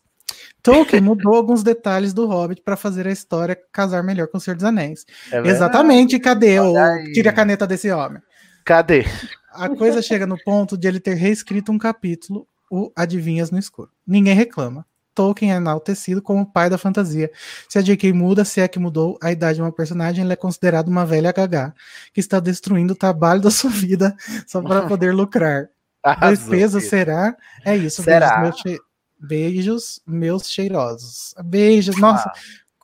[0.62, 4.56] Tolkien mudou alguns detalhes do Hobbit para fazer a história casar melhor com o Senhor
[4.56, 5.06] dos Anéis.
[5.32, 5.48] É.
[5.48, 6.74] Exatamente, cadê o
[7.14, 8.22] tira a caneta desse homem?
[8.64, 9.06] Cadê?
[9.52, 13.89] A coisa chega no ponto de ele ter reescrito um capítulo, o Adivinhas no Escuro.
[14.05, 14.86] Ninguém reclama.
[15.16, 17.32] Tolkien é enaltecido como o pai da fantasia.
[17.70, 18.12] Se a J.K.
[18.12, 21.32] muda, se é que mudou a idade de uma personagem, ele é considerado uma velha
[21.32, 21.74] gaga,
[22.14, 24.14] que está destruindo o trabalho da sua vida
[24.46, 25.70] só para poder lucrar.
[26.04, 26.89] Arrasou, pesos, filho.
[26.89, 27.36] será?
[27.64, 28.04] É isso.
[28.04, 28.42] Será?
[28.42, 28.80] Beijos,
[29.20, 31.33] beijos, meus cheirosos.
[31.43, 31.97] Beijos.
[32.00, 32.32] Nossa,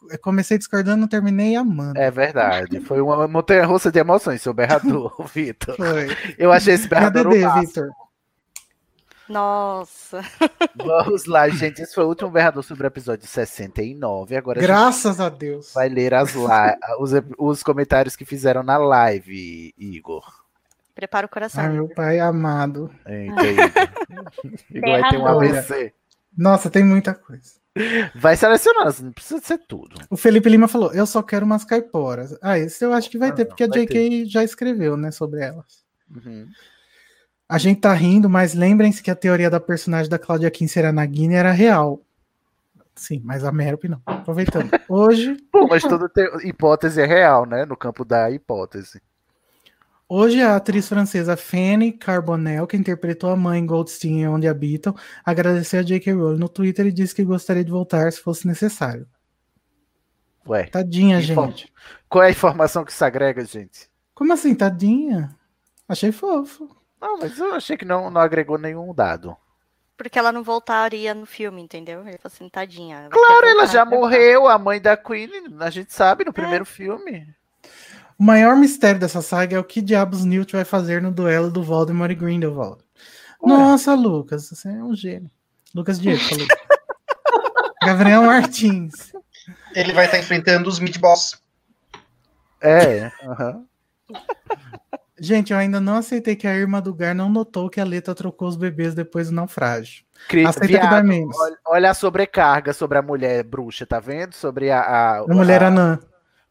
[0.09, 1.99] eu comecei discordando, terminei amando.
[1.99, 2.79] É verdade.
[2.81, 5.75] Foi uma montanha russa de emoções, seu berrador, Vitor.
[5.75, 6.07] Foi.
[6.37, 7.59] Eu achei esse berrador o.
[7.61, 7.89] Victor.
[9.29, 10.21] Nossa.
[10.75, 11.81] Vamos lá, gente.
[11.81, 14.35] Esse foi o último berrador sobre o episódio 69.
[14.35, 15.71] Agora a Graças a Deus.
[15.73, 16.41] vai ler as li-
[16.99, 20.25] os, os comentários que fizeram na live, Igor.
[20.93, 21.63] Prepara o coração.
[21.63, 22.91] Ai, meu pai amado.
[23.05, 24.29] Eita, Igor.
[24.69, 25.27] Igor vai ter um.
[25.27, 25.93] AVC.
[26.37, 27.61] Nossa, tem muita coisa.
[28.15, 29.95] Vai selecionando, assim, não precisa ser tudo.
[30.09, 32.37] O Felipe Lima falou: Eu só quero umas caiporas.
[32.41, 35.41] Ah, esse eu acho que vai ter, porque a vai JK já escreveu, né, sobre
[35.41, 35.83] elas.
[36.13, 36.47] Uhum.
[37.47, 40.91] A gente tá rindo, mas lembrem-se que a teoria da personagem da Claudia Kinsey era
[40.91, 42.01] Nagini era real.
[42.95, 44.01] Sim, mas a Merope não.
[44.05, 44.69] Aproveitando.
[44.87, 45.37] Hoje,
[45.69, 47.65] mas toda te- hipótese é real, né?
[47.65, 49.01] No campo da hipótese.
[50.11, 54.93] Hoje a atriz francesa Fanny Carbonell, que interpretou a mãe em Goldstein e Onde Habitam,
[55.23, 56.11] agradeceu a J.K.
[56.11, 59.07] Rowling no Twitter e disse que gostaria de voltar se fosse necessário.
[60.45, 60.65] Ué.
[60.65, 61.71] Tadinha, gente.
[62.09, 63.89] Qual é a informação que se agrega, gente?
[64.13, 65.33] Como assim, tadinha?
[65.88, 66.69] Achei fofo.
[66.99, 69.35] Não, mas eu achei que não, não agregou nenhum dado.
[69.95, 72.01] Porque ela não voltaria no filme, entendeu?
[72.01, 72.97] Ele falou assim, tadinha.
[72.97, 75.29] ela Claro, ela já morreu, a mãe da Queen,
[75.59, 77.33] a gente sabe, no primeiro filme.
[78.22, 81.64] O maior mistério dessa saga é o que diabos Newt vai fazer no duelo do
[81.64, 82.84] Voldemort e Grindelwald.
[83.43, 85.27] Nossa, Lucas, você é um gênio.
[85.73, 86.45] Lucas Diego falou.
[87.84, 89.11] Gabriel Martins.
[89.73, 91.41] Ele vai estar enfrentando os mid-boss.
[92.61, 93.65] É, aham.
[95.19, 98.14] Gente, eu ainda não aceitei que a irmã do Gar não notou que a Leta
[98.14, 100.03] trocou os bebês depois do naufrágio.
[100.30, 101.35] Cri- Aceita que dá viado, menos.
[101.39, 104.35] olha, olha a sobrecarga sobre a mulher bruxa, tá vendo?
[104.35, 104.80] Sobre a.
[104.80, 105.99] A, A mulher a- anã.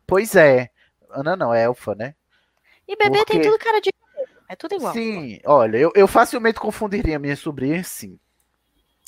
[0.04, 0.68] Pois é.
[1.12, 2.14] Ana não, é elfa, né?
[2.88, 3.90] E bebê tem Porque- tudo cara de.
[4.48, 4.92] É tudo igual.
[4.92, 8.18] Sim, olha, eu, eu facilmente confundiria minha sobrinha, sim.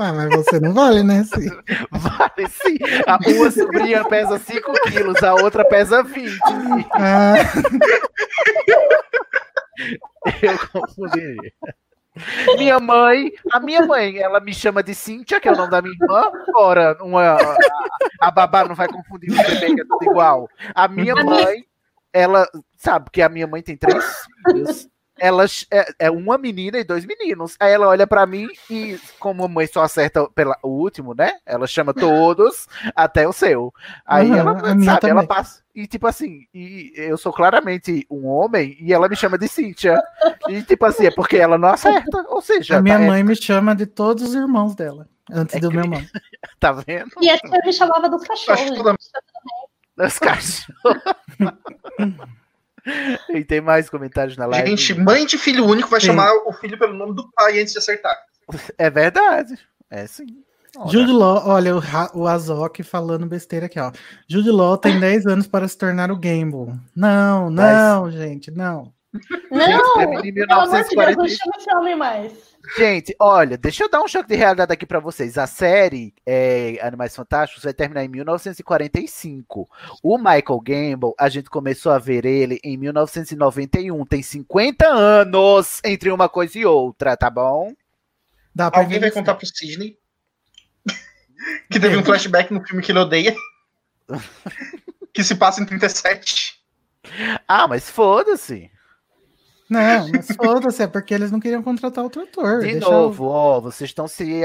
[0.00, 1.24] Ah, mas você não vale, né?
[1.24, 1.48] Sim.
[1.90, 2.78] Vale sim.
[3.06, 6.38] A uma sobrinha pesa 5 quilos, a outra pesa 20.
[6.94, 7.34] Ah,
[10.42, 11.52] Eu confundiria.
[12.56, 15.82] Minha mãe, a minha mãe, ela me chama de Cíntia, que é o nome da
[15.82, 16.30] minha irmã.
[16.56, 17.56] Ora, uma, a,
[18.20, 20.48] a babá não vai confundir o bebê, que é tudo igual.
[20.74, 21.64] A minha mãe,
[22.12, 22.46] ela,
[22.76, 24.04] sabe que a minha mãe tem três
[24.46, 24.88] filhos.
[25.18, 27.56] Ela é, é uma menina e dois meninos.
[27.58, 31.32] Aí ela olha pra mim e, como a mãe só acerta pela, o último, né?
[31.44, 33.72] Ela chama todos até o seu.
[34.06, 35.62] Aí Aham, ela, sabe, ela passa.
[35.74, 40.00] E tipo assim, e eu sou claramente um homem e ela me chama de Cíntia.
[40.48, 42.24] E tipo assim, é porque ela não acerta.
[42.28, 45.60] Ou seja, a minha tá, é- mãe me chama de todos os irmãos dela, antes
[45.60, 46.02] do meu irmão.
[46.58, 47.10] tá vendo?
[47.20, 48.60] E a tia me chamava dos cachorros.
[48.62, 49.08] Acho toda- gente.
[50.00, 50.66] Os cachorros.
[53.30, 54.68] e tem mais comentários na live.
[54.68, 56.08] Gente, mãe de filho único vai Sim.
[56.08, 58.16] chamar o filho pelo nome do pai antes de acertar.
[58.76, 59.58] É verdade.
[59.90, 60.26] É sim.
[60.86, 61.82] Jude Law, olha o,
[62.14, 63.90] o Azok falando besteira aqui, ó.
[64.28, 66.78] Jude Law tem 10 anos para se tornar o Gamble.
[66.94, 68.92] Não, não, gente, não.
[69.50, 71.28] Não, em pelo amor de Deus, não 1940.
[71.28, 72.48] chama esse homem mais.
[72.76, 75.38] Gente, olha, deixa eu dar um choque de realidade aqui pra vocês.
[75.38, 79.68] A série é, Animais Fantásticos vai terminar em 1945.
[80.02, 84.04] O Michael Gamble, a gente começou a ver ele em 1991.
[84.04, 87.72] Tem 50 anos entre uma coisa e outra, tá bom?
[88.54, 89.96] Dá pra Alguém vai contar pro Sidney
[91.70, 93.34] que teve um flashback no filme que ele odeia.
[95.14, 96.58] que se passa em 37.
[97.46, 98.70] Ah, mas foda-se.
[99.70, 102.60] Não, mas foda-se, é porque eles não queriam contratar outro ator.
[102.60, 104.42] De Deixa eu- novo, ó, vocês estão se,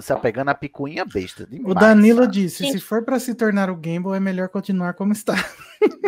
[0.00, 1.42] se apegando à picuinha besta.
[1.44, 2.32] O demais, Danilo sabe?
[2.32, 5.34] disse: se for para se tornar o Gamble, é melhor continuar como está.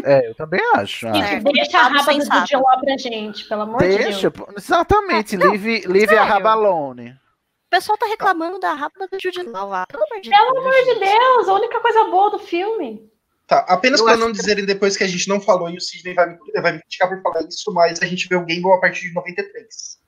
[0.04, 1.06] É, eu também acho.
[1.08, 1.18] ah.
[1.18, 2.12] É, deixa a raba.
[2.12, 4.46] Jude Law pra gente, pelo amor de Deixa, Deus.
[4.46, 5.36] pô, exatamente.
[5.36, 6.32] Leave, leave a sério.
[6.32, 7.10] Rabalone.
[7.10, 9.84] O pessoal tá reclamando da rapa do Jude Law lá.
[9.86, 10.58] Pelo amor de Pelo Deus.
[10.64, 13.10] amor de Deus, a única coisa boa do filme.
[13.48, 16.28] Tá, apenas acho não dizerem depois que a gente não falou e o Sidney vai
[16.28, 19.08] me, vai me criticar por falar isso, mas a gente vê o Gamble a partir
[19.08, 19.98] de 93.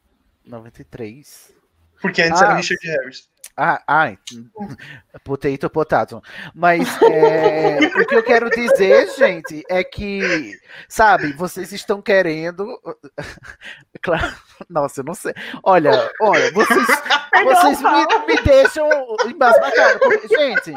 [0.45, 1.51] 93.
[2.03, 2.45] Porque antes Ah.
[2.45, 3.31] era o Richard Harris.
[3.63, 4.19] Ah, ai.
[5.23, 6.23] Potato, potato.
[6.55, 10.59] Mas é, o que eu quero dizer, gente, é que,
[10.89, 12.67] sabe, vocês estão querendo.
[14.03, 14.35] Claro,
[14.71, 15.35] nossa, eu não sei.
[15.63, 15.91] Olha,
[16.23, 16.87] olha, vocês,
[17.45, 18.89] vocês me, me deixam
[19.29, 19.99] embasbacado.
[19.99, 20.73] porque, Gente,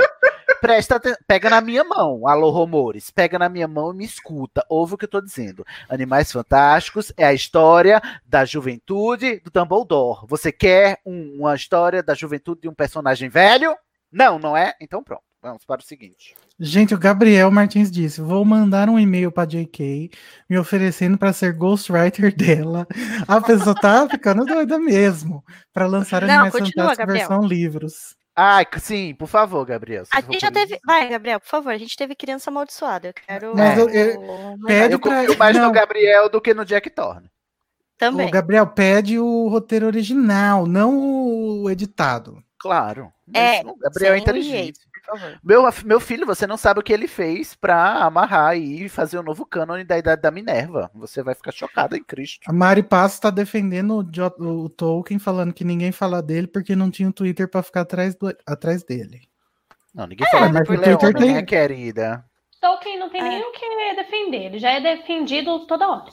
[0.60, 1.20] presta atenção.
[1.26, 3.12] Pega na minha mão, alô, rumores.
[3.12, 4.66] Pega na minha mão e me escuta.
[4.68, 5.66] Ouve o que eu tô dizendo.
[5.88, 10.26] Animais Fantásticos é a história da juventude do Dumbledore.
[10.28, 13.76] Você quer um- uma história da juventude de um personagem velho?
[14.12, 14.74] Não, não é?
[14.82, 15.24] Então pronto.
[15.42, 16.34] Vamos para o seguinte.
[16.58, 20.10] Gente, o Gabriel Martins disse: vou mandar um e-mail pra JK
[20.50, 22.88] me oferecendo para ser ghostwriter dela.
[23.28, 25.44] A pessoa tá ficando doida mesmo
[25.74, 27.28] para lançar Não, Animais continua, Fantásticos Gabriel.
[27.28, 28.16] versão livros.
[28.36, 30.04] Ai, sim, por favor, Gabriel.
[30.14, 30.80] A gente já teve.
[30.86, 31.72] Vai, Gabriel, por favor.
[31.74, 33.10] A gente teve criança amaldiçoada.
[33.10, 33.54] Eu quero.
[33.56, 36.90] Mas eu- eu- Pede Eu pra confio mais não, no Gabriel do que no Jack
[36.90, 37.30] Thorne.
[37.98, 38.28] Também.
[38.28, 40.98] o Gabriel pede o roteiro original, não
[41.64, 42.42] o editado.
[42.64, 43.12] Claro.
[43.34, 44.80] É, o Gabriel é inteligente.
[45.06, 45.38] por favor.
[45.44, 49.24] Meu, meu filho, você não sabe o que ele fez pra amarrar e fazer o
[49.24, 50.90] novo cânone da Idade da Minerva.
[50.96, 52.50] Você vai ficar chocada em Cristo.
[52.50, 53.92] A Mari Passo tá defendendo
[54.40, 57.82] o, o Tolkien, falando que ninguém fala dele porque não tinha um Twitter pra ficar
[57.82, 59.28] atrás, do- atrás dele.
[59.94, 62.26] Não, ninguém fala mas dele, o Twitter Leona, tem- né, querida?
[62.62, 66.06] Tolkien não tem nem o que defender, ele já é defendido toda hora.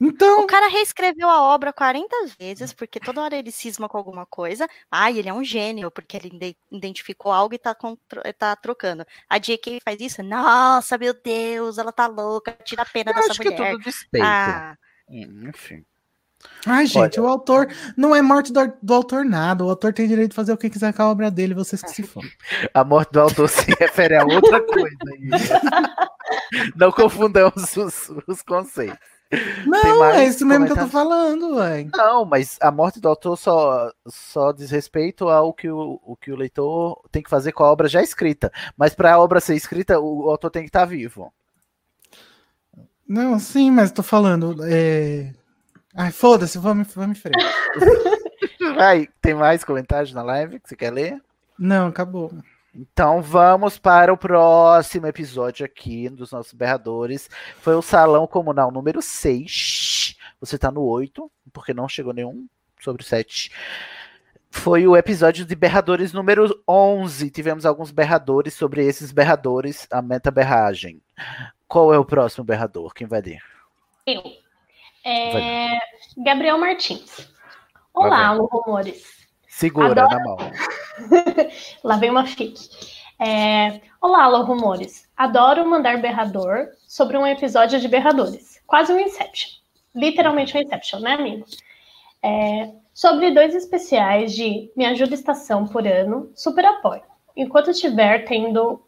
[0.00, 4.24] Então, O cara reescreveu a obra 40 vezes, porque toda hora ele cisma com alguma
[4.24, 4.68] coisa.
[4.90, 7.76] Ai, ele é um gênio, porque ele ide- identificou algo e tá,
[8.38, 9.04] tá trocando.
[9.28, 9.80] A J.K.
[9.84, 10.22] faz isso?
[10.22, 13.72] Nossa, meu Deus, ela tá louca, tira a pena Eu dessa acho que é mulher.
[13.72, 14.24] tudo despeito.
[14.26, 14.76] Ah,
[15.10, 15.84] Hum, Enfim.
[16.66, 17.66] ai, gente, o autor
[17.96, 19.64] não é morte do, do autor nada.
[19.64, 21.90] O autor tem direito de fazer o que quiser com a obra dele, vocês que
[21.90, 22.28] se foram.
[22.72, 24.96] A morte do autor se refere a outra coisa.
[26.76, 29.17] Não confundamos os, os conceitos.
[29.66, 31.90] Não, mais é isso mesmo que eu tô falando, velho.
[31.94, 36.32] Não, mas a morte do autor só, só diz respeito ao que o, o que
[36.32, 38.50] o leitor tem que fazer com a obra já escrita.
[38.76, 41.32] Mas para a obra ser escrita, o, o autor tem que estar vivo.
[43.06, 44.56] Não, sim, mas tô falando.
[44.64, 45.32] É...
[45.94, 47.44] Ai, foda-se, vamos, vamos em frente.
[48.76, 51.20] Vai, tem mais comentários na live que você quer ler?
[51.58, 52.32] Não, acabou.
[52.80, 57.28] Então vamos para o próximo episódio aqui dos nossos berradores.
[57.56, 60.16] Foi o Salão Comunal número 6.
[60.40, 62.46] Você tá no 8, porque não chegou nenhum
[62.80, 63.50] sobre o 7.
[64.48, 67.28] Foi o episódio de berradores número 11.
[67.32, 71.02] Tivemos alguns berradores sobre esses berradores, a meta berragem.
[71.66, 72.94] Qual é o próximo berrador?
[72.94, 73.42] Quem vai ler?
[74.06, 74.22] Eu.
[75.04, 75.76] É,
[76.24, 77.28] Gabriel Martins.
[77.92, 79.17] Olá, Alô Rumores.
[79.58, 80.36] Segura Adoro- na mão.
[81.82, 82.54] Lá vem uma fic.
[83.18, 85.08] É, Olá, Alô Rumores.
[85.16, 88.62] Adoro mandar berrador sobre um episódio de berradores.
[88.68, 89.50] Quase um Inception.
[89.92, 91.44] Literalmente um Inception, né, amigo?
[92.22, 97.02] É, sobre dois especiais de Me Ajuda Estação por ano, super apoio.
[97.36, 98.80] Enquanto estiver tendo.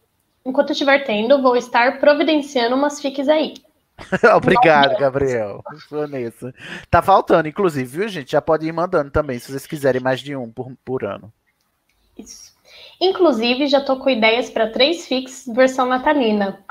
[0.47, 3.55] Enquanto estiver tendo, vou estar providenciando umas fics aí.
[4.37, 5.63] Obrigado, Gabriel.
[5.91, 6.55] Vanessa.
[6.91, 8.33] Tá faltando, inclusive, viu, gente?
[8.33, 11.33] Já pode ir mandando também, se vocês quiserem mais de um por, por ano.
[12.19, 12.51] Isso.
[13.01, 16.63] Inclusive, já tô com ideias para três fics versão natalina.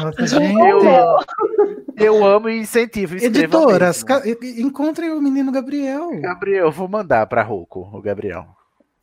[0.00, 0.52] Nossa, gente.
[0.52, 1.24] novo.
[1.96, 3.16] Eu amo e incentivo.
[3.16, 4.22] Editoras, ca-
[4.58, 6.10] encontrem o menino Gabriel.
[6.20, 8.46] Gabriel, vou mandar pra Rouco, o Gabriel.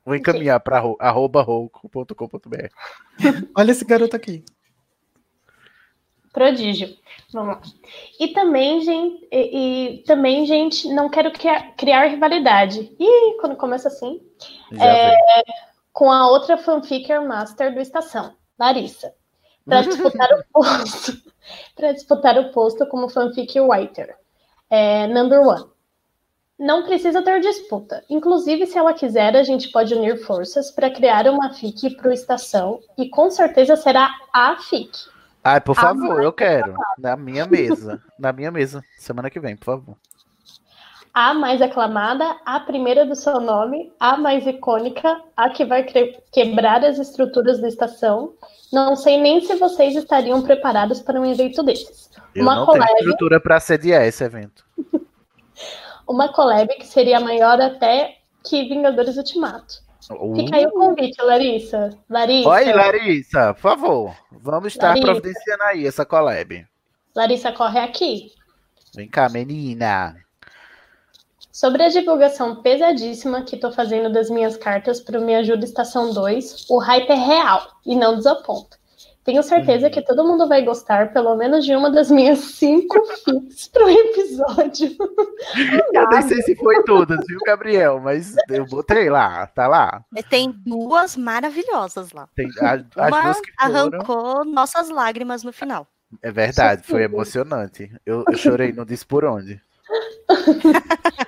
[0.05, 2.67] Vou encaminhar pra ro- arroba rouco.com.br.
[3.55, 4.43] Olha esse garoto aqui.
[6.31, 6.95] Prodígio.
[7.33, 7.61] Vamos lá.
[8.19, 12.95] E também, gente, e, e também, gente, não quero criar, criar rivalidade.
[12.99, 14.21] Ih, quando começa assim.
[14.79, 15.15] É,
[15.91, 19.13] com a outra fanficker master do Estação, Larissa.
[19.65, 21.31] Para disputar o posto.
[21.75, 24.15] Para disputar o posto como fanfic writer.
[24.69, 25.65] É, number one.
[26.57, 28.05] Não precisa ter disputa.
[28.07, 32.13] Inclusive, se ela quiser, a gente pode unir forças para criar uma fic para o
[32.13, 34.91] Estação e com certeza será a fic.
[35.43, 36.75] Ai, por favor, eu quero.
[36.97, 38.01] Na minha mesa.
[38.17, 38.83] Na minha mesa.
[38.97, 39.97] Semana que vem, por favor.
[41.13, 45.83] A mais aclamada, a primeira do seu nome, a mais icônica, a que vai
[46.31, 48.33] quebrar as estruturas da estação.
[48.71, 52.09] Não sei nem se vocês estariam preparados para um evento desses.
[52.33, 54.63] Eu uma não collab, tenho estrutura pra sediar esse evento.
[56.07, 59.81] uma collab que seria maior até que Vingadores Ultimato.
[60.35, 61.89] Fica aí o convite, Larissa.
[62.09, 62.51] Larissa, Uh.
[62.51, 64.15] Oi, Larissa, por favor.
[64.31, 65.05] Vamos estar Larissa.
[65.07, 66.65] providenciando aí essa collab.
[67.15, 68.31] Larissa corre aqui.
[68.95, 70.15] Vem cá, menina.
[71.51, 76.13] Sobre a divulgação pesadíssima que estou fazendo das minhas cartas para o Me Ajuda Estação
[76.13, 78.77] 2, o hype é real e não desaponta.
[79.31, 83.69] Tenho certeza que todo mundo vai gostar pelo menos de uma das minhas cinco fics
[83.69, 84.93] para o episódio.
[85.93, 87.97] Eu nem sei se foi todas, viu, Gabriel?
[88.01, 90.03] Mas eu botei lá, tá lá.
[90.29, 92.27] Tem duas maravilhosas lá.
[92.35, 93.75] Tem a- as Uma duas que foram.
[93.77, 95.87] arrancou nossas lágrimas no final.
[96.21, 97.89] É verdade, foi emocionante.
[98.05, 99.61] Eu, eu chorei, não disse por onde.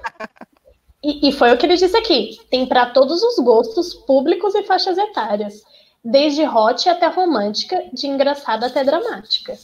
[1.05, 4.63] E, e foi o que ele disse aqui: tem para todos os gostos, públicos e
[4.63, 5.61] faixas etárias.
[6.03, 9.57] Desde hot até romântica, de engraçada até dramática.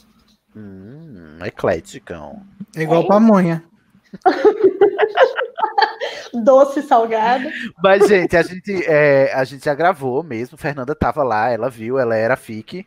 [0.56, 2.42] Hum, ecléticão.
[2.74, 3.64] É igual pamonha.
[6.44, 7.48] Doce salgado.
[7.82, 10.56] Mas, gente, a gente, é, a gente já gravou mesmo.
[10.56, 12.86] Fernanda tava lá, ela viu, ela era FIC.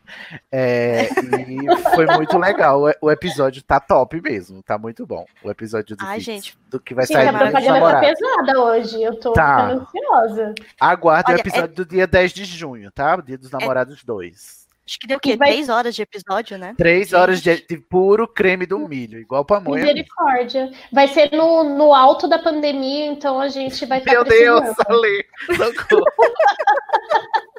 [0.50, 1.08] é,
[1.48, 2.82] e foi muito legal.
[3.00, 5.24] O, episódio tá top mesmo, tá muito bom.
[5.42, 6.58] O episódio do Ai, Fix, gente.
[6.68, 9.02] do que vai Gente, sair a propaganda tá pesada hoje.
[9.02, 9.68] Eu tô Tá.
[9.68, 10.54] ficando ansiosa.
[10.80, 13.14] Aguarde o Olha, episódio do dia 10 de junho, tá?
[13.16, 14.63] O Dia dos Namorados 2.
[14.86, 15.34] Acho que deu o quê?
[15.36, 16.74] Vai- Três horas de episódio, né?
[16.76, 19.80] Três horas de, de puro creme do milho, igual pamonha.
[19.82, 20.70] Misericórdia.
[20.92, 24.62] Vai ser no, no alto da pandemia, então a gente vai estar Meu Deus.
[24.86, 26.04] Ale, socorro.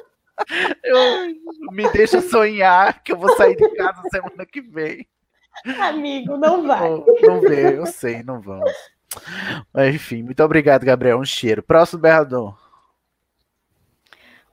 [0.84, 1.34] Eu-
[1.72, 5.06] me deixa sonhar que eu vou sair de casa semana que vem.
[5.80, 6.90] Amigo, não vai.
[6.90, 8.70] Não, não vê, eu sei, não vamos.
[9.72, 11.18] Mas, enfim, muito obrigado, Gabriel.
[11.18, 11.62] Um cheiro.
[11.62, 12.56] Próximo berrador.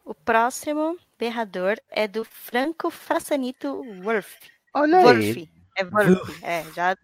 [0.05, 4.51] O próximo berrador é do Franco Frassanito Worth.
[4.73, 5.49] Olha aí.
[5.77, 6.43] É Worth.
[6.43, 6.97] É, já.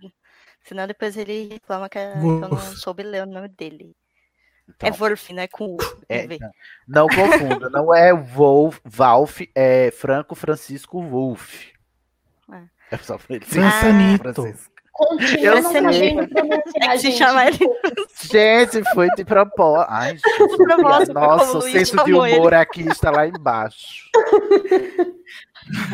[0.66, 3.96] Senão depois ele reclama que, que eu não soube ler o nome dele.
[4.68, 4.90] Então.
[4.90, 5.78] É Worth, não é com U.
[6.10, 6.40] É, com V.
[6.86, 11.70] Não confunda, não é Wolf, Valf, é Franco Francisco Wolf.
[12.92, 13.46] É só pra ele.
[13.46, 14.74] Francisco.
[15.00, 16.18] Continua Eu não sei.
[16.82, 17.18] É que se gente.
[17.18, 17.58] chama ele.
[18.30, 19.88] Gente, foi de propósito.
[19.90, 22.56] Ai, gente, propósito, nossa, o senso de humor ele.
[22.56, 24.10] aqui está lá embaixo.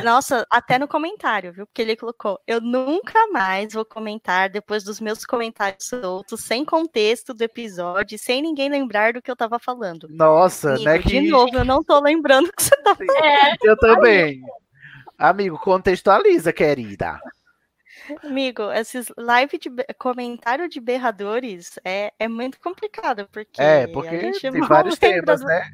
[0.04, 1.68] Nossa, até no comentário, viu?
[1.68, 7.34] Porque ele colocou: Eu nunca mais vou comentar depois dos meus comentários soltos, sem contexto
[7.34, 10.08] do episódio, sem ninguém lembrar do que eu tava falando.
[10.10, 10.98] Nossa, Amigo, né?
[10.98, 13.24] De Que novo, eu não tô lembrando o que você tá falando.
[13.24, 14.42] É, eu também.
[15.18, 17.20] Amigo, contextualiza, querida.
[18.24, 24.20] Amigo, esses live de comentário de berradores é, é muito complicado, porque, É, porque a
[24.20, 25.70] gente tem não vários lembra temas, do- né?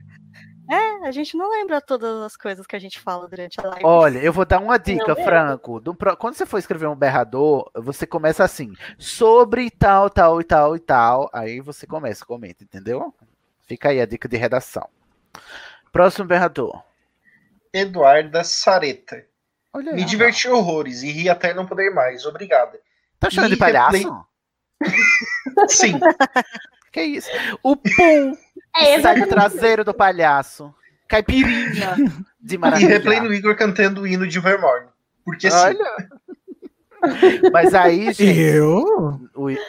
[0.70, 3.82] É, a gente não lembra todas as coisas que a gente fala durante a live.
[3.84, 5.16] Olha, eu vou dar uma dica?
[5.18, 5.82] Franco.
[5.82, 10.76] Do Quando você for escrever um berrador, você começa assim, sobre tal, tal e tal
[10.76, 11.30] e tal.
[11.34, 13.14] Aí você começa, comenta, entendeu?
[13.68, 14.88] Fica aí a dica de redação.
[15.92, 16.82] Próximo berrador.
[17.74, 19.26] Eduarda Sareta.
[19.74, 22.26] Olha Me diverti horrores e ri até não poder mais.
[22.26, 22.78] Obrigado.
[23.20, 23.94] Tá chamando de E palhaço?
[23.98, 24.22] replay-
[25.70, 26.00] Sim.
[26.92, 27.30] Que isso?
[27.64, 28.38] O pum
[28.76, 30.74] É, sai do traseiro do palhaço.
[31.08, 31.96] Caipirinha
[32.40, 32.90] de E maravilha.
[32.90, 34.88] replay no Igor cantando o hino de Vermorne.
[35.24, 35.58] Porque sim.
[35.58, 36.08] Olha.
[37.52, 38.40] Mas aí, gente.
[38.40, 39.20] Eu?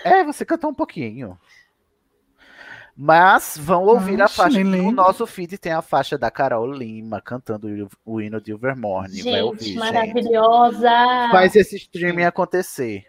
[0.04, 1.38] É, você cantou um pouquinho.
[3.04, 4.62] Mas vão ouvir a Oxe, faixa.
[4.62, 4.92] No lembro.
[4.92, 9.22] nosso feed tem a faixa da Carol Lima cantando o- o hino de Ilvermorne.
[9.22, 9.78] Vai Gente, ouvir, gente.
[9.78, 10.88] maravilhosa.
[11.32, 13.04] Faz esse streaming acontecer.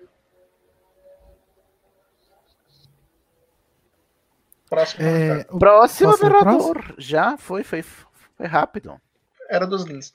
[4.70, 5.04] Próximo.
[5.06, 6.96] É, o- Próximo vereador.
[6.98, 9.00] Já foi, foi, foi rápido.
[9.48, 10.14] Era dos links.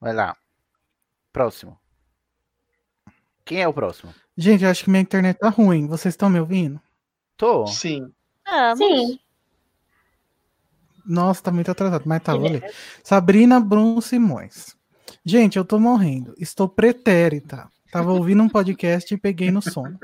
[0.00, 0.36] Vai lá.
[1.32, 1.76] Próximo.
[3.44, 4.14] Quem é o próximo?
[4.36, 5.88] Gente, eu acho que minha internet tá ruim.
[5.88, 6.80] Vocês estão me ouvindo?
[7.36, 7.66] Tô.
[7.66, 8.12] Sim.
[8.76, 9.18] Sim.
[11.06, 12.70] Nossa, tá muito atrasado, mas tá, vou ler.
[13.02, 14.76] Sabrina Brum Simões.
[15.24, 16.34] Gente, eu tô morrendo.
[16.38, 17.68] Estou pretérita.
[17.90, 19.98] Tava ouvindo um podcast e peguei no sono.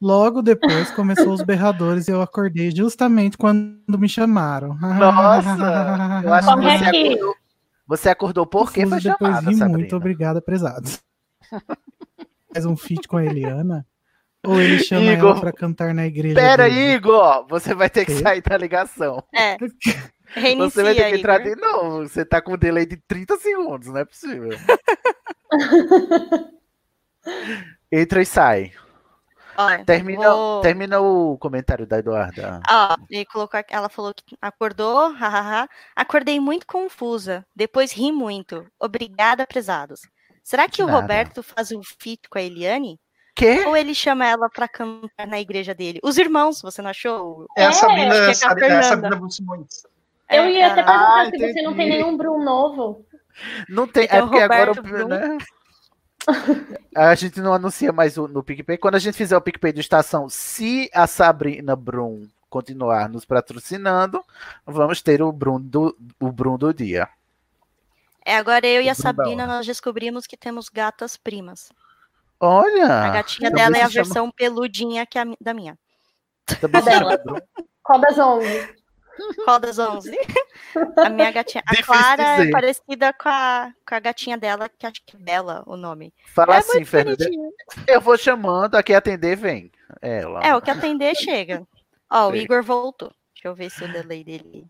[0.00, 4.74] Logo depois começou os berradores e eu acordei justamente quando me chamaram.
[4.78, 6.22] Nossa!
[6.24, 7.36] Eu acho que é você acordou,
[7.86, 9.78] você acordou porque foi depois chamada, ri Sabrina.
[9.78, 9.96] muito.
[9.96, 11.00] Obrigada, prezados.
[12.52, 13.84] Faz um feat com a Eliana?
[14.48, 16.94] Ou ele chama Igor, ela pra cantar na igreja Pera dele?
[16.94, 17.46] Igor!
[17.48, 19.22] Você vai ter que sair da ligação.
[19.34, 19.56] É.
[20.30, 22.06] Reinicia, Você vai ter que entrar de novo.
[22.08, 24.50] Você tá com um delay de 30 segundos, não é possível.
[27.90, 28.72] Entra e sai.
[29.56, 32.60] Olha, Termina, vou- termina o comentário da Eduarda.
[32.70, 35.68] Ó, e colocou, ela falou que acordou, hahaha.
[35.96, 37.44] Acordei muito confusa.
[37.56, 38.64] Depois ri muito.
[38.78, 40.02] Obrigada, prezados.
[40.44, 40.86] Será que o.
[40.86, 43.00] Roberto faz um feat com a Eliane?
[43.38, 43.64] Quê?
[43.66, 46.00] Ou ele chama ela pra cantar na igreja dele?
[46.02, 47.46] Os irmãos, você não achou?
[47.56, 48.82] É a É, Sabrina, acho que é a é a.
[48.82, 49.82] Sabrina Simões.
[50.28, 52.02] Eu É, ia até a- perguntar Ah, se você não tem entendi.
[52.02, 53.06] nenhum Brum novo.
[53.68, 54.04] Não tem.
[54.06, 54.74] Então, é porque agora o.
[54.82, 55.06] Brum.
[55.08, 55.38] Né?
[56.94, 58.76] A gente não anuncia mais o- no PicPay.
[58.76, 64.22] Quando a gente fizer o PicPay do Estação, se a Sabrina Brum continuar nos patrocinando,
[64.66, 67.08] vamos ter o Brum do, o Brum do dia.
[68.24, 71.70] É, agora eu e a Bruno Sabrina, nós descobrimos que temos gatas primas.
[72.40, 72.86] Olha!
[72.86, 75.76] A gatinha dela é a chama- versão peludinha que a da minha.
[76.60, 77.12] também dela.
[77.12, 77.38] chama Brum.
[77.82, 78.74] Qual das 11?
[79.44, 80.16] Qual das 11?
[80.98, 81.64] A minha gatinha.
[81.66, 82.50] A Difícil Clara é dizer.
[82.52, 86.12] parecida com a, com a gatinha dela, que acho que é Bela o nome.
[86.34, 87.24] Fala é assim, Fernanda.
[87.86, 89.72] Eu vou chamando, aqui atender, vem.
[90.00, 90.40] Ela.
[90.46, 91.66] É, o que atender chega.
[92.10, 92.36] Ó, o.
[92.36, 93.10] Igor voltou.
[93.34, 94.64] Deixa eu ver se o delay dele.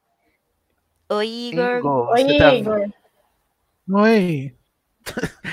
[1.10, 1.78] Oi, Igor.
[1.78, 2.90] Igor, Oi, tá- Igor.
[3.92, 4.54] Oi.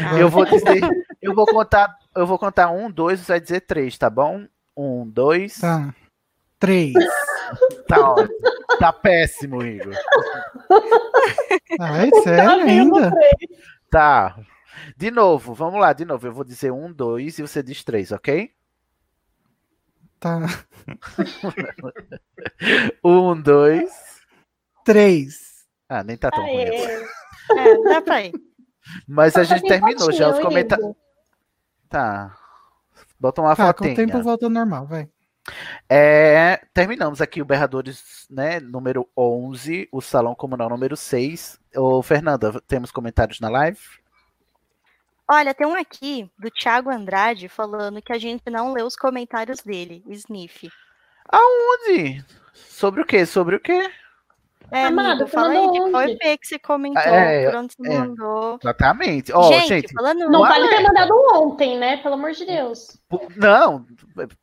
[0.02, 0.82] Ah, Eu vou dizer,
[1.22, 4.46] eu vou contar, eu vou contar um, dois, você vai dizer três, tá bom?
[4.76, 5.60] Um, dois.
[5.60, 5.94] Tá.
[6.60, 6.94] Três.
[7.88, 8.36] Tá ótimo.
[8.80, 9.94] Tá péssimo, Igor.
[11.80, 13.12] Ai, Tá sério vendo ainda?
[13.12, 13.60] três?
[13.92, 14.40] Tá.
[14.98, 16.26] De novo, vamos lá, de novo.
[16.26, 18.50] Eu vou dizer um, dois e você diz três, ok?
[20.20, 20.40] Tá.
[23.04, 23.92] Um, dois.
[24.84, 25.66] Três.
[25.88, 26.64] Ah, nem tá tão ruim.
[26.64, 26.86] Aê.
[26.86, 27.06] assim.
[27.60, 28.34] É, dá pra ir.
[29.08, 30.96] Mas a gente terminou já os comentários.
[31.90, 32.38] Tá.
[33.20, 33.96] Bota uma Tá, com o fotinha.
[34.08, 35.10] tempo volta ao normal, vai.
[35.88, 41.60] É, terminamos aqui o Berradores, né, número 11, o Salão Comunal número 6.
[41.76, 43.80] Ô, Fernanda, temos comentários na live?
[45.30, 49.60] Olha, tem um aqui do Thiago Andrade falando que a gente não leu os comentários
[49.62, 50.70] dele, Sniff.
[51.30, 52.24] Aonde?
[52.54, 53.26] Sobre o quê?
[53.26, 53.92] Sobre o quê?
[54.72, 56.12] É, Amado, fala aí, de qual onde?
[56.14, 58.00] EP que você comentou, É, por onde você é.
[58.00, 58.60] mandou.
[58.62, 59.32] Exatamente.
[59.34, 60.30] Ó, gente, gente, falando...
[60.30, 61.98] Não Um vale ter mandado ontem, né?
[61.98, 62.98] Pelo amor de Deus.
[63.36, 63.86] Não,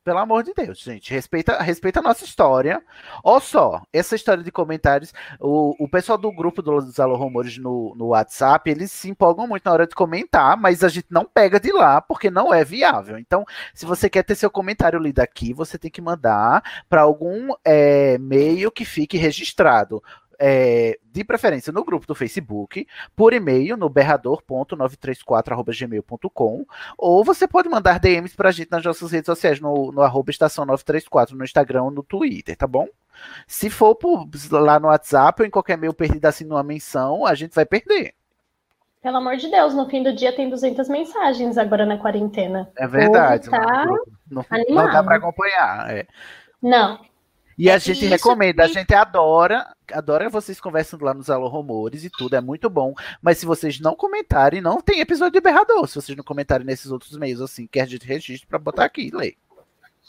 [0.03, 1.13] pelo amor de Deus, gente.
[1.13, 2.81] Respeita, respeita a nossa história.
[3.23, 5.13] Olha só, essa história de comentários.
[5.39, 9.65] O, o pessoal do grupo dos Alô Rumores no, no WhatsApp, eles se empolgam muito
[9.65, 13.17] na hora de comentar, mas a gente não pega de lá porque não é viável.
[13.17, 17.49] Então, se você quer ter seu comentário lido aqui, você tem que mandar para algum
[17.65, 20.01] é, meio que fique registrado.
[20.39, 26.65] É, de preferência no grupo do Facebook, por e-mail no berrador.934.gmail.com
[26.97, 30.65] ou você pode mandar DMs pra gente nas nossas redes sociais, no, no arroba estação
[30.65, 32.87] 934, no Instagram ou no Twitter, tá bom?
[33.47, 37.35] Se for por- lá no WhatsApp ou em qualquer meio perdido assim numa menção, a
[37.35, 38.13] gente vai perder.
[39.01, 42.71] Pelo amor de Deus, no fim do dia tem 200 mensagens agora na quarentena.
[42.77, 43.49] É verdade.
[43.49, 43.85] Tá
[44.29, 45.91] Não, não- dá pra acompanhar.
[45.93, 46.07] é.
[46.61, 46.99] Não.
[47.57, 51.13] E a É, gente e isso recomenda, a que- gente adora, adora vocês conversando lá
[51.13, 52.93] nos Alô Rumores e tudo, é muito bom.
[53.21, 55.87] Mas se vocês não comentarem, não tem episódio de berrador.
[55.87, 59.11] Se vocês não comentarem nesses outros meios, assim, que a gente registre pra botar aqui,
[59.13, 59.37] lei.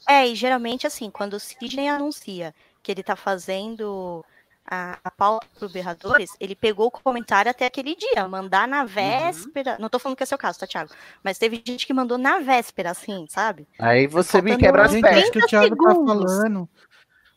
[0.09, 4.23] É, e geralmente assim, quando o Sidney anuncia que ele tá fazendo
[4.67, 9.77] a, a pauta pro Berradores, ele pegou o comentário até aquele dia, mandar na véspera.
[9.79, 10.91] Não tô falando que é seu caso, tá, Thiago?
[11.23, 13.67] Mas teve gente que mandou na véspera, assim, sabe?
[13.79, 15.23] Aí você me Faltando quebra as Gente, pernas.
[15.25, 16.33] que o 30 Thiago tá segundos.
[16.33, 16.69] falando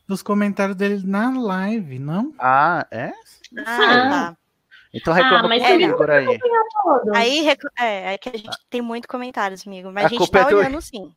[0.07, 2.33] dos comentários dele na live, não?
[2.39, 3.11] Ah, é?
[3.59, 3.65] Ah,
[4.33, 4.37] tá.
[4.93, 6.39] Então reclama mas com o também Igor aí.
[7.13, 10.19] Aí recl- é, é que a gente tem muito comentários, amigo, mas A a, gente
[10.19, 11.13] culpa tá é olhando sim.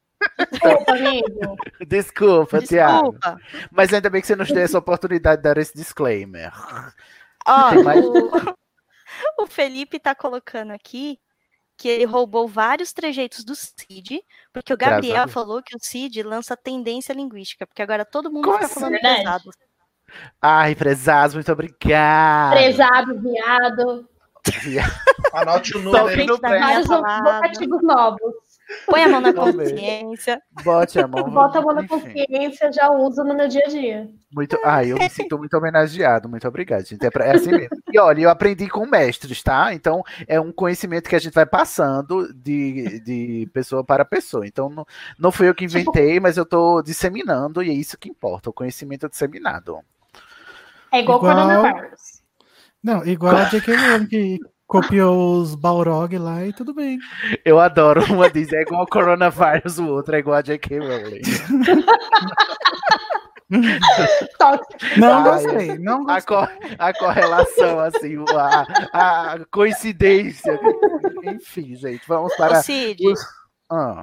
[0.50, 1.56] Desculpa, amigo.
[1.86, 3.12] Desculpa, Tiago.
[3.12, 3.40] Desculpa.
[3.70, 6.52] Mas ainda bem que você nos deu essa oportunidade de dar esse disclaimer.
[7.46, 8.04] Ó, mais?
[8.04, 8.30] o,
[9.42, 11.18] o Felipe tá colocando aqui
[11.80, 16.54] que ele roubou vários trejeitos do Cid, porque o Gabriel falou que o Cid lança
[16.54, 18.80] tendência linguística, porque agora todo mundo Como fica assim?
[18.80, 19.22] falando Verdade.
[19.24, 19.50] pesado.
[20.42, 22.52] Ai, prezados, muito obrigado.
[22.52, 24.08] Prezado, viado.
[25.32, 26.38] Anote o número.
[26.38, 28.34] Vários vocativos novos.
[28.86, 30.40] Põe a mão na consciência.
[30.62, 31.28] Bote a mão.
[31.30, 34.08] Bota a mão na consciência, já uso no meu dia a dia.
[34.32, 36.28] Muito, ai, eu me sinto muito homenageado.
[36.28, 37.04] Muito obrigado, gente.
[37.04, 37.76] É, pra- é assim mesmo.
[37.92, 39.74] E olha, eu aprendi com mestres, tá?
[39.74, 44.46] Então é um conhecimento que a gente vai passando de, de pessoa para pessoa.
[44.46, 44.86] Então não,
[45.18, 48.50] não fui eu que inventei, mas eu tô disseminando e é isso que importa.
[48.50, 49.78] O conhecimento disseminado.
[50.92, 52.20] É igual, Igual- coronavírus.
[52.82, 53.76] Não, igual a J.K.
[53.76, 54.38] Rowling que
[54.70, 56.98] copiou os Balrog lá e tudo bem.
[57.44, 58.00] Eu adoro.
[58.12, 60.78] Uma diz é igual ao coronavírus, o outro é igual a J.K.
[60.78, 61.20] Rowling.
[64.96, 66.36] Não gostei, não A, gostei.
[66.36, 66.48] co-
[66.78, 68.16] a correlação, assim,
[68.92, 70.58] a, a coincidência.
[71.24, 72.62] Enfim, gente, vamos para.
[72.62, 73.20] Cid, os-
[73.68, 74.02] Ah,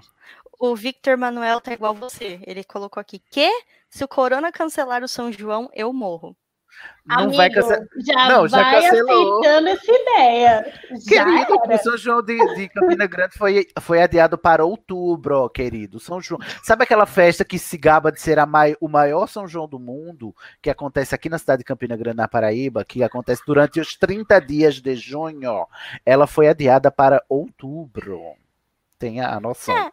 [0.60, 2.40] o Victor Manuel tá igual você.
[2.46, 3.50] Ele colocou aqui que
[3.90, 6.36] se o Corona cancelar o São João, eu morro.
[7.06, 7.88] Não Amigo, vai cancelar.
[8.06, 9.40] já Não, já vai cancelou.
[9.40, 10.74] aceitando essa ideia.
[11.08, 16.02] Querido, o São João de, de Campina Grande foi, foi adiado para outubro, querido.
[16.02, 16.42] São João.
[16.64, 19.80] Sabe aquela festa que se gaba de ser a mai, o maior São João do
[19.80, 23.96] mundo, que acontece aqui na cidade de Campina Grande, na Paraíba, que acontece durante os
[23.96, 25.66] 30 dias de junho?
[26.06, 28.22] Ela foi adiada para outubro.
[29.00, 29.76] Tenha a noção.
[29.78, 29.92] É.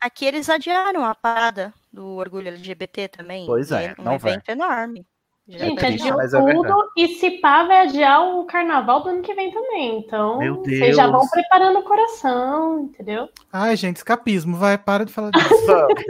[0.00, 3.46] Aqui eles adiaram a parada do orgulho LGBT também.
[3.46, 4.32] Pois e é, um não vai.
[4.32, 5.06] evento enorme.
[5.48, 6.88] Gente, tá adiou mas é tudo verdade.
[6.94, 9.98] e se pá, vai adiar o carnaval do ano que vem também.
[9.98, 13.30] Então, vocês já vão preparando o coração, entendeu?
[13.50, 15.48] Ai, gente, escapismo, vai, para de falar disso.
[15.66, 16.04] Vamos.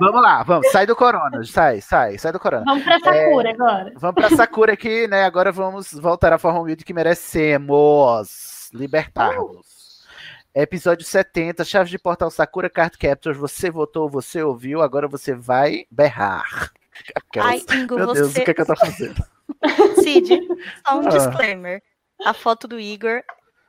[0.00, 0.68] Vamos lá, vamos.
[0.72, 1.44] Sai do corona.
[1.44, 2.64] Sai, sai, sai do corona.
[2.66, 3.92] Vamos pra Sakura agora.
[3.94, 5.24] Vamos pra Sakura aqui, né?
[5.24, 8.70] Agora vamos voltar à forma humilde que merecemos.
[8.74, 10.02] Libertarmos.
[10.52, 13.36] Episódio 70, Chaves de Portal Sakura Card Captors.
[13.36, 16.72] Você votou, você ouviu, agora você vai berrar.
[17.14, 18.40] Aquelas- Ai, Ingo, Meu Deus, você.
[18.40, 19.24] o que, é que eu tô fazendo?
[20.02, 20.40] Cid,
[20.86, 21.10] só um Ah.
[21.10, 21.82] disclaimer.
[22.24, 23.22] A foto do Igor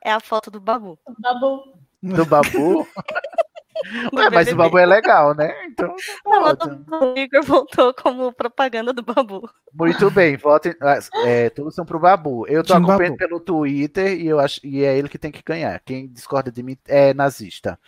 [0.04, 0.98] é a foto do Babu.
[1.18, 1.62] Babu.
[2.02, 2.86] Do babu?
[4.10, 5.52] do Ué, mas o babu é legal, né?
[5.66, 5.94] Então,
[6.24, 6.76] Não, a ótimo.
[6.76, 9.48] do Igor voltou como propaganda do Babu.
[9.74, 10.74] Muito bem, votem.
[10.80, 12.46] ah, É, todos são pro Babu.
[12.46, 13.28] Eu tô Tim acompanhando Babu.
[13.28, 15.78] pelo Twitter e, eu acho, e é ele que tem que ganhar.
[15.84, 17.78] Quem discorda de mim é nazista.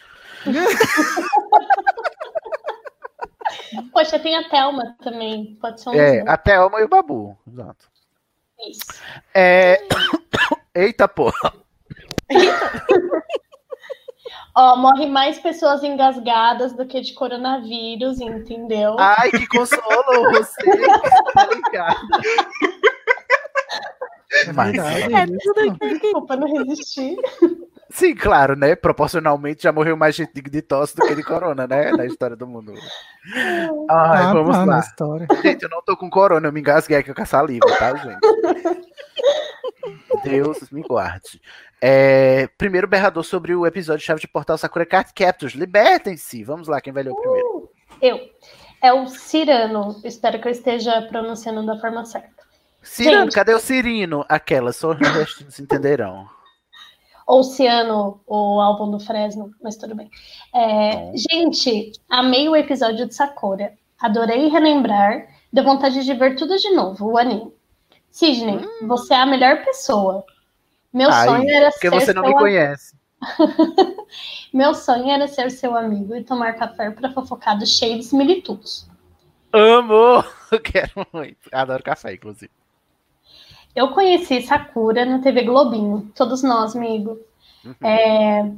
[3.92, 5.56] Poxa, tem a Thelma também.
[5.60, 7.36] Pode ser um É, a Thelma e o Babu.
[7.46, 7.88] Exato.
[8.58, 8.78] dois.
[9.34, 9.80] É...
[10.74, 11.54] Eita, porra.
[14.54, 18.96] Ó, morre mais pessoas engasgadas do que de coronavírus, entendeu?
[18.98, 20.62] Ai, que consolo você.
[21.32, 22.00] Tá ligado?
[24.54, 27.16] Mas, É tudo que desculpa não resistir.
[27.90, 28.74] Sim, claro, né?
[28.76, 31.90] Proporcionalmente já morreu mais gente de tosse do que de corona, né?
[31.92, 32.72] Na história do mundo.
[33.90, 34.78] Ai, Ah, vamos tá, lá.
[34.80, 35.26] história.
[35.42, 38.18] Gente, eu não tô com corona, eu me engasguei aqui com a saliva, tá, gente?
[40.24, 41.40] Deus me guarde.
[41.80, 45.52] É, primeiro berrador sobre o episódio Chave de Portal Sakura Card Captors.
[45.54, 46.42] Libertem-se.
[46.44, 47.70] Vamos lá, quem vai ler o primeiro?
[48.02, 48.18] Eu.
[48.82, 50.00] É o Cirano.
[50.04, 52.28] Espero que eu esteja pronunciando da forma certa.
[52.82, 53.34] Cirino, Gente.
[53.34, 54.24] cadê o Cirino?
[54.28, 56.28] Aquela, só os nordestinos entenderão.
[57.28, 60.10] Ou Ciano, o álbum do Fresno, mas tudo bem.
[60.54, 61.12] É, Bom.
[61.14, 63.74] gente, amei o episódio de Sakura.
[64.00, 65.28] Adorei relembrar.
[65.52, 67.52] Deu vontade de ver tudo de novo, o anime.
[68.10, 70.24] Sidney, você é a melhor pessoa.
[70.90, 72.96] Meu Ai, sonho era porque ser você não seu me am- conhece.
[74.52, 78.88] Meu sonho era ser seu amigo e tomar café para fofocar dos shades militudos.
[79.52, 80.24] Amo!
[80.50, 81.36] Eu quero muito.
[81.52, 82.50] Adoro café, inclusive.
[83.78, 87.16] Eu conheci Sakura na TV Globinho, todos nós, amigo.
[87.80, 88.50] É,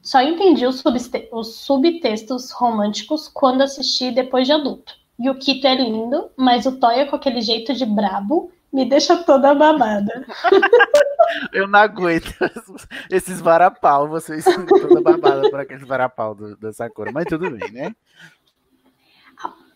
[0.00, 0.82] só entendi os,
[1.30, 4.94] os subtextos românticos quando assisti depois de adulto.
[5.18, 9.14] E o Kito é lindo, mas o Toya com aquele jeito de brabo me deixa
[9.24, 10.26] toda babada.
[11.52, 12.32] Eu não aguento
[13.10, 14.08] esses varapau.
[14.08, 17.12] Vocês são toda babada por aqueles varapau do, da Sakura.
[17.12, 17.94] Mas tudo bem, né?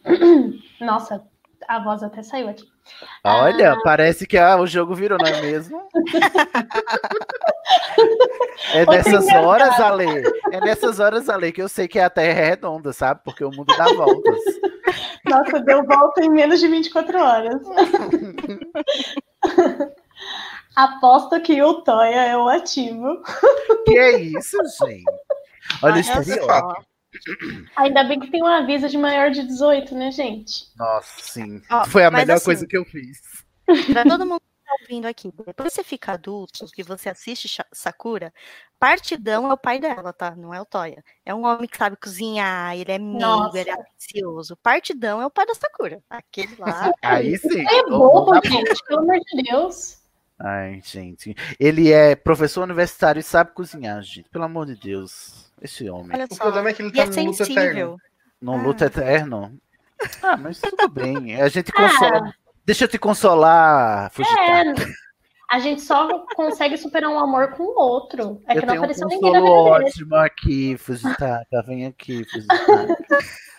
[0.80, 1.22] Nossa,
[1.68, 2.64] a voz até saiu aqui.
[3.24, 3.80] Olha, Ah.
[3.82, 5.82] parece que ah, o jogo virou, não é mesmo?
[8.72, 10.22] É nessas horas, Ale.
[10.52, 13.20] É nessas horas, Ale, que eu sei que a Terra é redonda, sabe?
[13.24, 14.38] Porque o mundo dá voltas.
[15.26, 17.60] Nossa, deu volta em menos de 24 horas.
[20.76, 23.22] Aposto que o Toya é o ativo.
[23.84, 25.04] Que é isso, gente?
[25.82, 26.84] Olha o Olha estereótipo.
[27.76, 30.66] Ainda bem que tem um aviso de maior de 18, né, gente?
[30.76, 31.62] Nossa, sim.
[31.70, 33.20] Ó, Foi a melhor assim, coisa que eu fiz.
[33.92, 37.62] Pra todo mundo que tá ouvindo aqui, depois que você fica adulto, que você assiste
[37.72, 38.32] Sakura,
[38.78, 40.36] Partidão é o pai dela, tá?
[40.36, 41.02] Não é o Toya.
[41.24, 43.58] É um homem que sabe cozinhar, ele é Nossa.
[43.58, 44.56] ele é ambicioso.
[44.56, 46.02] Partidão é o pai da Sakura.
[46.10, 46.92] Aquele lá.
[47.00, 47.64] Aí sim.
[47.66, 49.98] É o mundo bobo, gente, pelo amor de Deus.
[50.38, 51.34] Ai, gente.
[51.58, 54.28] Ele é professor universitário e sabe cozinhar, gente.
[54.28, 55.45] Pelo amor de Deus.
[55.60, 56.10] Esse homem.
[56.14, 57.34] Olha O problema é que ele E tá é luto eterno.
[57.34, 57.96] sensível.
[58.40, 58.62] Não Ah.
[58.62, 59.58] luta eterno.
[60.22, 61.40] Ah, mas tudo bem.
[61.40, 62.34] A gente consola.
[62.64, 64.38] Deixa eu te consolar, Fujita.
[64.40, 64.74] É,
[65.50, 68.42] a gente só consegue superar um amor com o outro.
[68.48, 69.58] É eu que não tenho um apareceu ninguém na vida dele.
[69.88, 71.62] ótimo aqui, Fujitaka.
[71.66, 72.96] Vem aqui, Fujitaka.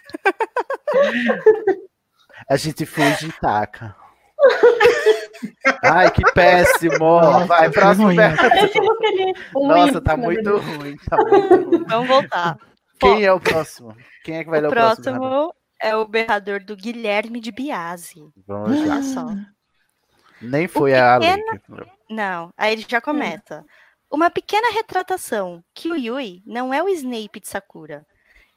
[2.49, 3.95] A gente Fujitaka.
[5.84, 6.98] Ai, que péssimo.
[7.22, 8.07] Nossa, Vai, próximo.
[9.56, 10.98] um Nossa, tá muito ruim.
[11.10, 11.84] Tá muito ruim.
[11.88, 12.57] Vamos voltar.
[12.99, 13.95] Quem é o próximo?
[14.24, 15.06] Quem é que vai ler O o próximo?
[15.06, 15.19] Renato?
[15.30, 18.22] próximo é o berrador do Guilherme de Biase.
[18.48, 18.95] Vamos lá.
[18.95, 19.26] Olha só.
[20.41, 21.28] Nem foi a Ale.
[22.10, 23.64] Não, aí ele já começa.
[24.10, 28.06] Uma pequena retratação, que o Yui não é o Snape de Sakura.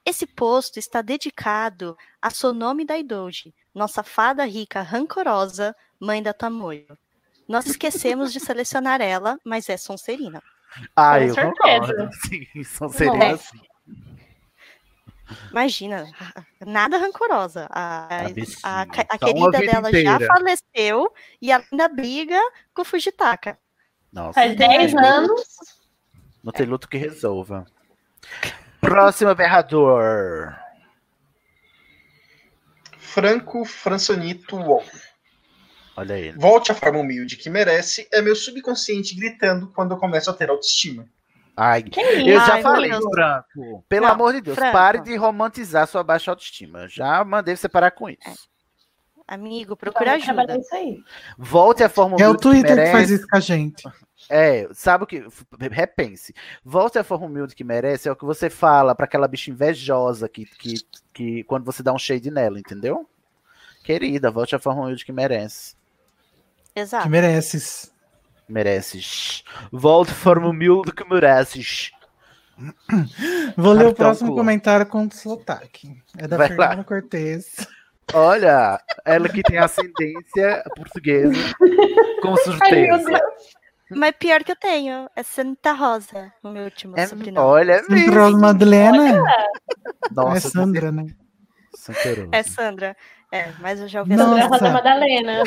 [0.07, 6.97] Esse posto está dedicado a Sonome Daidoji, nossa fada rica rancorosa, mãe da Tamoyo.
[7.49, 10.43] Nós esquecemos de selecionar ela, mas é Sonserina.
[10.95, 11.55] Ah, Com eu certeza.
[11.57, 12.11] concordo.
[12.27, 13.41] Sim, são serinas.
[13.41, 13.61] sim.
[15.51, 16.09] Imagina,
[16.65, 17.67] nada rancorosa.
[17.71, 20.27] A, A a, a, Tá querida dela já inteira.
[20.27, 22.41] faleceu e ela ainda briga
[22.75, 23.57] com o Fujitaka.
[24.13, 25.43] Nossa, Faz 10 anos.
[26.43, 27.65] não tem luto que resolva.
[28.81, 30.53] Próximo berrador.
[33.13, 34.85] Franco Fransonito Wong.
[35.97, 36.39] Olha ele.
[36.39, 40.49] Volte à forma humilde que merece é meu subconsciente gritando quando eu começo a ter
[40.49, 41.07] autoestima.
[41.57, 42.47] Ai, Que eu isso?
[42.47, 43.05] já Ai, falei, Deus.
[43.13, 43.85] Franco.
[43.89, 44.73] Pelo Não, amor de Deus, Franco.
[44.73, 46.89] pare de romantizar sua baixa autoestima.
[46.89, 48.49] Já mandei você parar com isso.
[49.29, 50.57] Amigo, procura ajuda.
[50.59, 50.99] isso aí.
[51.37, 52.93] Volte à forma É o humilde Twitter que merece.
[52.93, 53.83] faz isso com a gente.
[54.29, 55.25] É, sabe o que?
[55.71, 56.35] Repense.
[56.65, 60.29] Volte à forma humilde que merece é o que você fala pra aquela bicha invejosa
[60.29, 60.75] que, que,
[61.13, 63.09] que quando você dá um shade nela, entendeu?
[63.83, 65.75] Querida, volte à forma humilde que merece.
[66.75, 67.05] Exato.
[67.05, 67.93] Que mereces.
[68.49, 69.45] Mereces.
[69.73, 71.93] Volte à forma humilde que mereces.
[73.57, 75.97] Vou ler o próximo comentário com sotaque.
[76.19, 76.85] É da Vai Fernanda lá.
[76.85, 77.67] Cortez.
[78.13, 81.55] Olha, ela que tem ascendência portuguesa,
[82.21, 83.05] com Ai, meu certeza.
[83.09, 83.60] Deus.
[83.97, 87.47] Mas pior que eu tenho, é Santa Rosa, o meu último É, sobrenome.
[87.47, 88.15] olha, é mesmo.
[88.15, 89.23] Rose Madalena
[90.11, 91.07] Nossa, é Sandra, né?
[91.75, 92.29] Santeroso.
[92.33, 92.97] É Sandra.
[93.33, 95.43] É, mas eu já ouvi Sandra Rosa Madalena.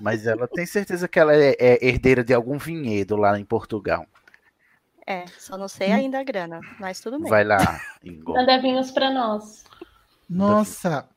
[0.00, 4.06] Mas ela tem certeza que ela é, é herdeira de algum vinhedo lá em Portugal.
[5.06, 7.30] É, só não sei ainda a grana, mas tudo bem.
[7.30, 7.80] Vai lá.
[8.26, 9.64] Manda vinhos pra nós.
[10.28, 11.08] Nossa,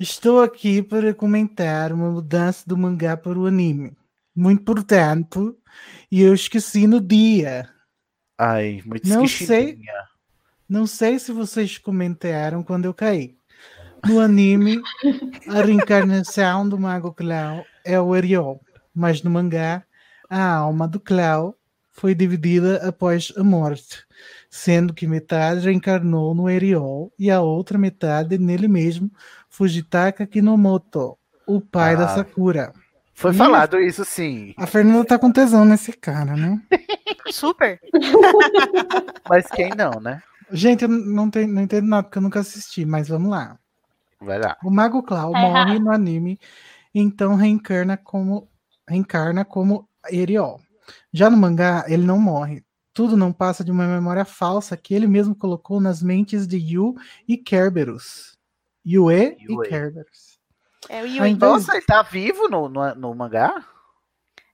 [0.00, 3.97] estou aqui para comentar uma mudança do mangá para o anime.
[4.38, 5.38] Muito importante.
[6.10, 7.68] E eu esqueci no dia.
[8.38, 9.92] Ai, muito Não esquisitadinha.
[10.68, 13.36] Não sei se vocês comentaram quando eu caí.
[14.06, 14.80] No anime,
[15.48, 18.60] a reencarnação do Mago Clau é o Ariel,
[18.94, 19.82] mas no mangá,
[20.30, 21.56] a alma do Clau
[21.90, 24.04] foi dividida após a morte,
[24.48, 29.10] sendo que metade reencarnou no Ariel e a outra metade nele mesmo,
[29.48, 32.14] Fujitaka Kinomoto, o pai da Ah.
[32.14, 32.72] Sakura.
[33.18, 34.54] Foi Ih, falado isso sim.
[34.56, 36.62] A Fernanda tá com tesão nesse cara, né?
[37.32, 37.80] Super.
[39.28, 40.22] Mas quem não, né?
[40.52, 43.58] Gente, eu não, tenho, não entendo nada porque eu nunca assisti, mas vamos lá.
[44.20, 44.56] Vai lá.
[44.64, 45.80] O Mago Clau Tá morre errado.
[45.80, 46.38] no anime,
[46.94, 48.48] então reencarna como
[48.88, 50.60] reencarna como Eriol.
[51.12, 52.64] Já no mangá, ele não morre.
[52.94, 56.94] Tudo não passa de uma memória falsa que ele mesmo colocou nas mentes de Yu
[57.26, 58.38] e Kerberos.
[58.86, 59.66] Yue, Yue.
[59.66, 60.37] e Kerberos.
[60.88, 61.34] É o Yui.
[61.34, 63.64] Nossa, ele tá vivo no, no, no mangá?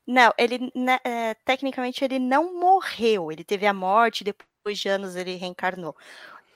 [0.07, 3.33] Não, ele né, é, tecnicamente ele não morreu.
[3.33, 5.97] Ele teve a morte, depois de anos ele reencarnou.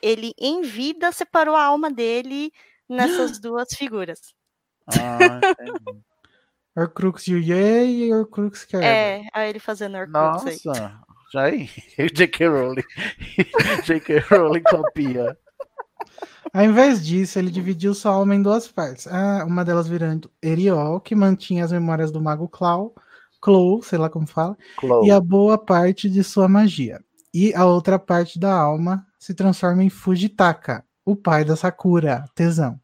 [0.03, 2.53] Ele, em vida, separou a alma dele
[2.89, 4.35] nessas duas figuras.
[4.87, 6.03] Ah, entendi.
[6.77, 8.95] Horcrux Yue e Horcrux Kerberos.
[8.97, 10.61] É, aí ele fazendo Horcrux aí.
[10.65, 11.01] Nossa,
[11.33, 11.69] já aí.
[12.15, 12.47] J.K.
[12.47, 12.85] Rowling.
[13.85, 14.19] J.K.
[14.21, 15.37] Rowling copia.
[16.53, 19.07] Ao invés disso, ele dividiu sua alma em duas partes.
[19.07, 22.95] Ah, uma delas virando Eriol, que mantinha as memórias do Mago Clau,
[23.41, 25.07] Clow, sei lá como fala, Chloe.
[25.07, 27.01] e a boa parte de sua magia.
[27.33, 32.81] E a outra parte da alma se transforma em Fujitaka, o pai da Sakura, tesão.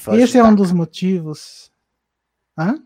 [0.00, 1.70] Foge, Esse é um dos motivos.
[2.58, 2.80] Hã?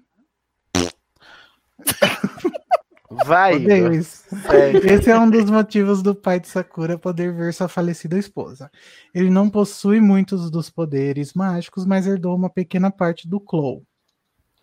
[3.11, 4.23] Vai, Odeio isso.
[4.85, 8.71] Esse é um dos motivos do pai de Sakura poder ver sua falecida esposa.
[9.13, 13.83] Ele não possui muitos dos poderes mágicos, mas herdou uma pequena parte do Clow.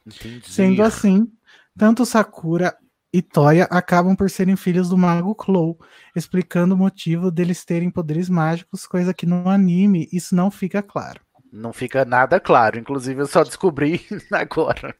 [0.05, 0.49] Entendi.
[0.49, 1.29] Sendo assim,
[1.77, 2.77] tanto Sakura
[3.11, 5.77] e Toya acabam por serem filhos do mago Clow,
[6.15, 11.19] explicando o motivo deles terem poderes mágicos, coisa que no anime isso não fica claro.
[11.51, 12.79] Não fica nada claro.
[12.79, 14.95] Inclusive, eu só descobri agora.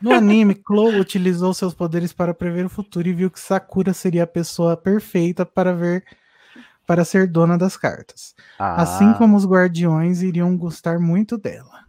[0.00, 4.24] No anime, Clow utilizou seus poderes para prever o futuro e viu que Sakura seria
[4.24, 6.04] a pessoa perfeita para ver
[6.86, 8.34] para ser dona das cartas.
[8.58, 11.87] Ah, Assim como os guardiões iriam gostar muito dela.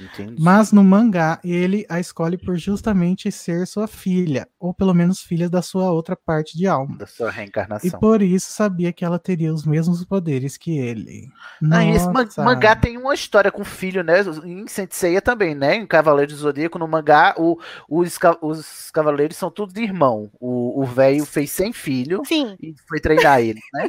[0.00, 0.36] Entendi.
[0.42, 5.48] Mas no mangá, ele a escolhe por justamente ser sua filha, ou pelo menos filha
[5.48, 6.96] da sua outra parte de alma.
[6.98, 8.00] Da sua E reencarnação.
[8.00, 11.28] por isso sabia que ela teria os mesmos poderes que ele.
[11.72, 14.20] Ah, esse man- mangá tem uma história com filho, né?
[14.44, 15.76] Em Senseiya também, né?
[15.76, 17.58] Em Cavaleiro do Zodíaco, no mangá, o-
[17.88, 20.30] os, ca- os cavaleiros são tudo de irmão.
[20.40, 23.88] O o velho fez sem filho Sim, e foi treinar ele, né?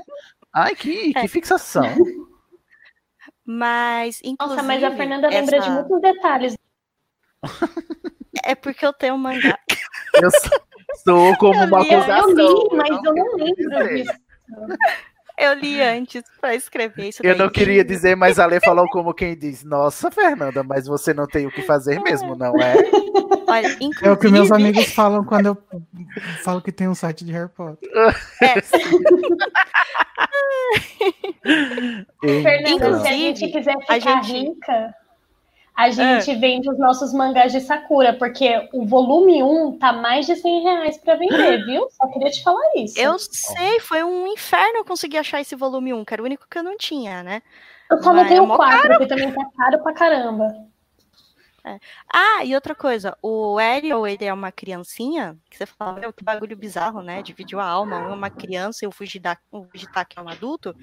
[0.54, 1.28] Ai, que, que É.
[1.28, 1.84] fixação.
[3.46, 6.58] Mas inclusive Nossa, mas a Fernanda lembra de essa- muitos detalhes.
[8.44, 9.58] É porque eu tenho um mangá.
[10.14, 10.30] Eu
[11.04, 12.28] sou, como Eu uma li, eu acusação.
[12.36, 13.94] li, mas eu não quero lembro dizer.
[14.06, 14.14] disso.
[15.38, 17.20] Eu li antes pra escrever isso.
[17.24, 21.14] Eu não queria dizer, mas a Lê falou como quem diz: Nossa, Fernanda, mas você
[21.14, 22.76] não tem o que fazer mesmo, não é?
[23.48, 23.68] Olha,
[24.02, 25.58] É o que meus inclusive- amigos falam quando eu
[26.44, 27.90] falo que tem um site de Harry Potter.
[28.42, 28.62] É,
[32.22, 34.94] Fernanda, se a Inclusive, gente quiser a ficar gente- rica,
[35.76, 40.36] a gente vende os nossos mangás de Sakura, porque o volume 1 tá mais de
[40.36, 41.88] 100 reais pra vender, viu?
[41.92, 42.98] Só queria te falar isso.
[42.98, 46.48] eu sei, foi um inferno eu conseguir achar esse volume 1, que era o único
[46.50, 47.42] que eu não tinha, né?
[47.92, 50.66] Eu só não é tenho mó 4, que também tá caro pra caramba.
[52.14, 56.24] Ah, e outra coisa, o Ariel, ele é uma criancinha, que você fala, meu, que
[56.24, 57.24] bagulho bizarro, né?
[57.24, 60.76] Dividiu a alma, um é uma criança e o o Fujitaka é um adulto.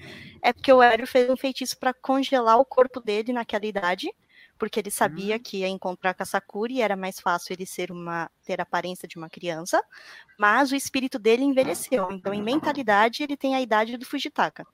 [0.42, 4.12] É porque o Ariel fez um feitiço pra congelar o corpo dele naquela idade,
[4.62, 7.90] porque ele sabia que ia encontrar com a Sakura e era mais fácil ele ser
[7.90, 9.82] uma ter a aparência de uma criança,
[10.38, 12.12] mas o espírito dele envelheceu.
[12.12, 14.64] Então, em mentalidade, ele tem a idade do Fujitaka.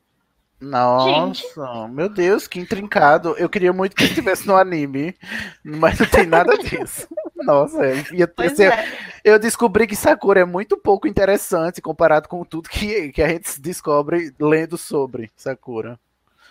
[0.60, 3.34] Nossa, meu Deus, que intrincado.
[3.38, 5.16] Eu queria muito que estivesse no anime,
[5.64, 7.08] mas não tem nada disso.
[7.34, 8.92] Nossa, eu, ia ter- ser- é.
[9.24, 13.58] eu descobri que Sakura é muito pouco interessante comparado com tudo que, que a gente
[13.58, 15.98] descobre lendo sobre Sakura.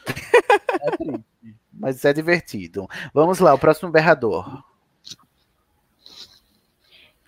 [0.79, 1.23] É triste,
[1.77, 2.87] mas é divertido.
[3.13, 4.63] Vamos lá, o próximo berrador.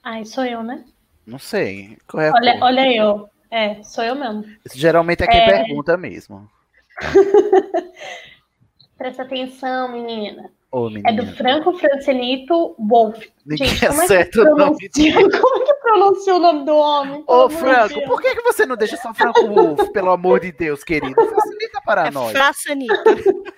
[0.04, 0.84] Ai, sou eu, né?
[1.26, 1.98] Não sei.
[2.16, 3.30] É Olha, olha eu.
[3.52, 4.46] É, sou eu mesmo.
[4.74, 5.64] Geralmente é quem É.
[5.64, 6.50] pergunta mesmo.
[8.98, 10.52] Presta atenção, menina.
[10.72, 10.94] Ô, É do
[11.24, 11.36] menina.
[11.36, 13.24] Franco Francelito Wolf.
[13.46, 15.14] Ninguém Gente, como é que acerta o nome pronuncia?
[15.42, 17.24] Como pronuncia o nome do homem.
[17.28, 20.84] Ô, Franco, por que, que você não deixa só Franco Wolf, pelo amor de Deus,
[20.84, 21.16] querido?
[21.16, 22.32] Facilita para É nós.
[22.32, 22.94] Fraçanito.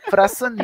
[0.10, 0.64] Fraçanito.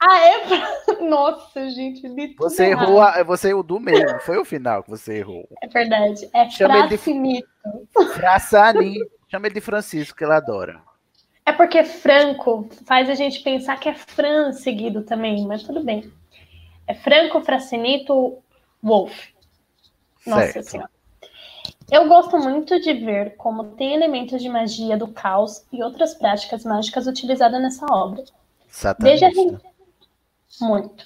[0.00, 0.38] Ah, é?
[0.46, 2.84] pra- Nossa, gente, li tudo Você errado.
[2.88, 5.48] errou, a, você errou do não foi o final que você errou.
[5.62, 6.28] É verdade.
[6.34, 7.48] É Chama ele de- Fracinito.
[8.14, 9.10] Fraçanito.
[9.30, 10.80] Chama ele de Francisco, que ele adora.
[11.44, 16.10] É porque Franco faz a gente pensar que é Fran seguido também, mas tudo bem.
[16.86, 18.38] É Franco, Fracinito,
[18.82, 19.28] Wolf.
[20.28, 20.70] Nossa Certo.
[20.70, 20.90] senhora.
[21.90, 26.64] Eu gosto muito de ver como tem elementos de magia do caos e outras práticas
[26.64, 28.22] mágicas utilizadas nessa obra.
[29.00, 29.26] Desde Satanista.
[29.26, 29.58] re-
[30.60, 31.04] Muito.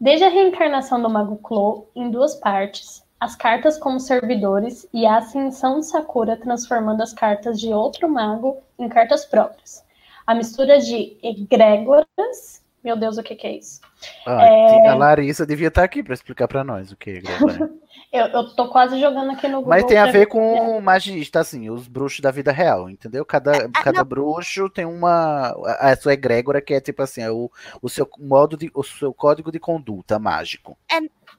[0.00, 5.18] Desde a reencarnação do Mago Clo em duas partes, as cartas como servidores e a
[5.18, 9.84] ascensão de Sakura transformando as cartas de outro mago em cartas próprias.
[10.26, 12.62] A mistura de egrégoras.
[12.82, 13.80] Meu Deus, o que, que é isso?
[14.26, 14.88] Ah, É.
[14.88, 17.80] A Larissa devia estar aqui para explicar para nós o que é Gregório.
[18.14, 19.70] Eu, eu tô quase jogando aqui no Google.
[19.70, 23.24] Mas tem a ver com magista, assim, os bruxos da vida real, entendeu?
[23.24, 25.48] Cada, cada bruxo tem uma.
[25.80, 27.50] A a sua egrégora, que é tipo assim, é o,
[27.82, 28.70] o seu modo de.
[28.72, 30.78] o seu código de conduta mágico.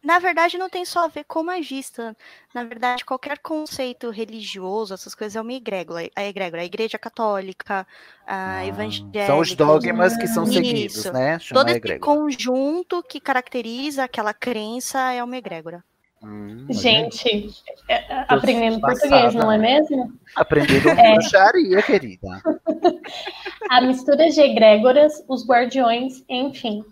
[0.03, 2.15] Na verdade, não tem só a ver com magista.
[2.53, 6.09] Na verdade, qualquer conceito religioso, essas coisas é uma egrégora.
[6.13, 7.87] A egrégora, a igreja católica,
[8.27, 9.23] a evangélica.
[9.23, 10.53] Ah, São os dogmas que são Isso.
[10.53, 11.39] seguidos, né?
[11.39, 15.83] Chama Todo esse conjunto que caracteriza aquela crença é uma egrégora.
[16.25, 17.51] Hum, Gente,
[17.87, 19.79] é, é, aprendendo passada, português, não é né?
[19.79, 20.11] mesmo?
[20.35, 21.13] Aprendido É.
[21.13, 22.41] bruxaria, querida.
[23.69, 26.83] A mistura de egrégoras, os guardiões, enfim.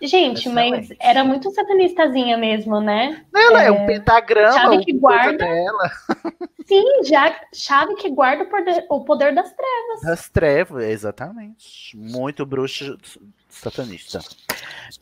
[0.00, 3.24] Gente, mas era muito satanistazinha mesmo, né?
[3.34, 5.38] Ela é, um pentagrama, chave que guarda.
[5.38, 5.90] dela.
[6.66, 10.00] Sim, já chave que guarda o poder, o poder das trevas.
[10.02, 11.96] Das trevas, exatamente.
[11.96, 12.98] Muito bruxo
[13.60, 14.20] satanista.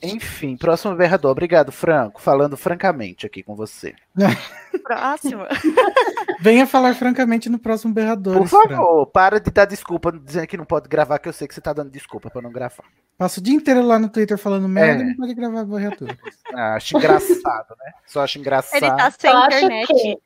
[0.02, 1.30] Enfim, próximo berrador.
[1.30, 2.20] Obrigado, Franco.
[2.20, 3.94] Falando francamente aqui com você.
[4.82, 5.44] Próximo.
[6.40, 8.36] Venha falar francamente no próximo berrador.
[8.38, 11.54] Por favor, para de dar desculpa dizendo que não pode gravar, que eu sei que
[11.54, 12.84] você tá dando desculpa pra não gravar.
[13.16, 15.06] Passa o dia inteiro lá no Twitter falando merda É.
[15.06, 16.08] e não pode gravar berrador.
[16.56, 17.92] Ah, acho engraçado, né?
[18.06, 18.76] Só acho engraçado.
[18.80, 19.86] Ele tá sem acho internet.
[19.88, 20.18] que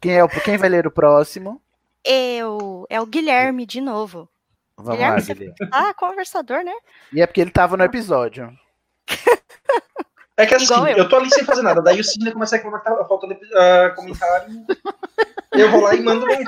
[0.00, 1.60] Quem, é o, quem vai ler o próximo?
[2.04, 2.86] Eu.
[2.88, 4.28] É o Guilherme de novo.
[4.78, 5.56] Vamos Guilherme, lá, você- Guilherme.
[5.72, 6.72] Ah, conversador, né?
[7.12, 8.50] E é porque ele tava no episódio.
[10.36, 10.98] É que assim, Igual eu.
[10.98, 11.08] eu.
[11.08, 11.82] tô ali sem fazer nada.
[11.82, 14.64] Daí o Sidney começa a reclamar que tá faltando ah, comentário.
[15.50, 16.44] Eu vou lá e mando um.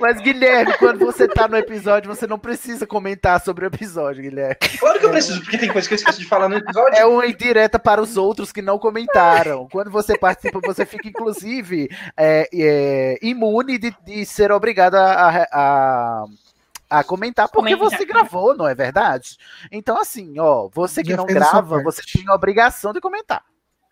[0.00, 4.56] Mas, Guilherme, quando você tá no episódio, você não precisa comentar sobre o episódio, Guilherme.
[4.78, 6.96] Claro que eu preciso, porque tem coisa que eu esqueço de falar no episódio.
[6.96, 9.68] É uma indireta para os outros que não comentaram.
[9.70, 15.46] Quando você participa, você fica, inclusive, é, é, imune de, de ser obrigado a, a,
[15.52, 16.24] a
[17.02, 17.98] comentar, porque Comentar.
[17.98, 19.36] você gravou, não é verdade?
[19.72, 23.42] Então, assim, ó, você que Já não a grava, você tem a obrigação de comentar.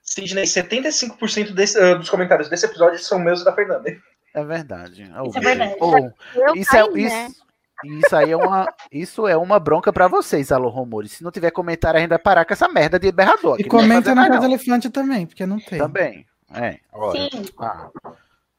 [0.02, 3.96] Sidney, 75% desse, ah, dos comentários desse episódio são meus e da Fernanda.
[4.34, 5.10] É verdade.
[5.26, 5.76] Isso é verdade.
[5.80, 7.26] Ou, Eu isso, é, caí, né?
[7.26, 7.42] isso,
[7.84, 11.12] isso aí é uma, isso é uma bronca pra vocês, Alô Rumores.
[11.12, 13.56] Se não tiver comentário, a vai parar com essa merda de berrador.
[13.58, 14.46] E comenta na Casa.
[14.46, 15.78] Elefante também, porque não tem.
[15.78, 16.26] Também.
[16.54, 17.30] É, olha.
[17.30, 17.44] Sim.
[17.58, 17.88] Ah,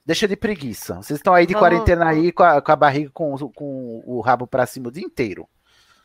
[0.06, 0.96] deixa de preguiça.
[0.96, 4.04] Vocês estão aí de Vamos- quarentena aí com a, com a barriga com, o- com
[4.06, 5.48] o rabo pra cima o dia inteiro.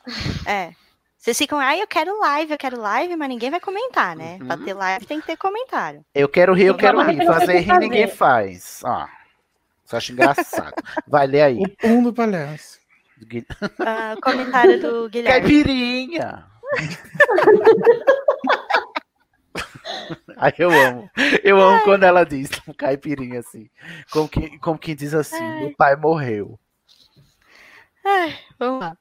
[0.47, 0.73] É.
[1.20, 4.39] Vocês ficam, ah, eu quero live, eu quero live, mas ninguém vai comentar, né?
[4.39, 4.65] Pra Uhum.
[4.65, 6.05] ter live tem que ter comentário.
[6.15, 7.16] Eu quero rir, eu quero rir.
[7.16, 8.81] ver o que Fazer rir ninguém faz.
[8.85, 9.09] Ah,
[9.85, 10.73] só acho engraçado.
[11.09, 11.59] Vai ler aí.
[11.59, 12.79] O pum do palhaço.
[13.27, 13.45] Gui-
[13.81, 15.41] Ah, comentário do Guilherme.
[15.41, 16.47] Caipirinha!
[20.36, 21.10] Aí eu amo.
[21.43, 23.69] Eu amo quando ela diz um caipirinha assim.
[24.10, 26.59] Como, que, como quem diz assim: meu pai morreu.
[28.05, 28.97] Ai, vamos lá.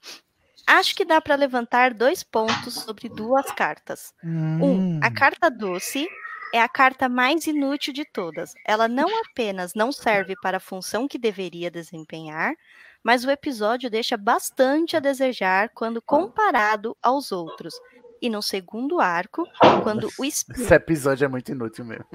[0.66, 4.14] Acho que dá pra levantar dois pontos sobre duas cartas.
[4.22, 4.64] Hum.
[4.64, 6.06] Um, a carta doce
[6.54, 8.54] é a carta mais inútil de todas.
[8.66, 12.54] Ela não apenas não serve para a função que deveria desempenhar,
[13.02, 17.74] mas o episódio deixa bastante a desejar quando comparado aos outros.
[18.22, 19.48] E no segundo arco,
[19.84, 22.06] quando o espírito Esse episódio é muito inútil mesmo.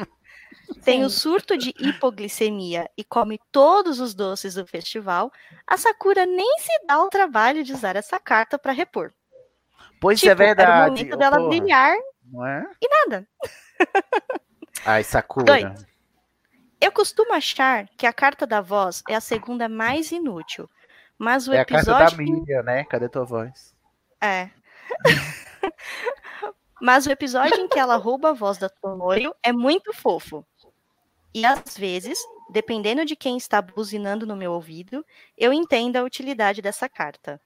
[0.84, 5.30] tem o surto de hipoglicemia e come todos os doces do festival,
[5.66, 9.12] a Sakura nem se dá o trabalho de usar essa carta para repor.
[10.00, 10.70] Pois tipo, é verdade.
[10.70, 12.66] era o momento dela porra, brilhar Não é?
[12.80, 13.28] e nada.
[14.84, 15.46] Ai, Sakura.
[15.46, 15.86] Dois.
[16.80, 20.68] Eu costumo achar que a carta da voz é a segunda mais inútil,
[21.16, 22.84] mas o É a carta episódio da Miriam, né?
[22.84, 23.72] Cadê tua voz?
[24.20, 24.50] É.
[26.80, 30.44] Mas o episódio em que ela rouba a voz da Tomoyo é muito fofo.
[31.34, 32.18] E às vezes,
[32.50, 35.04] dependendo de quem está buzinando no meu ouvido,
[35.38, 37.40] eu entendo a utilidade dessa carta.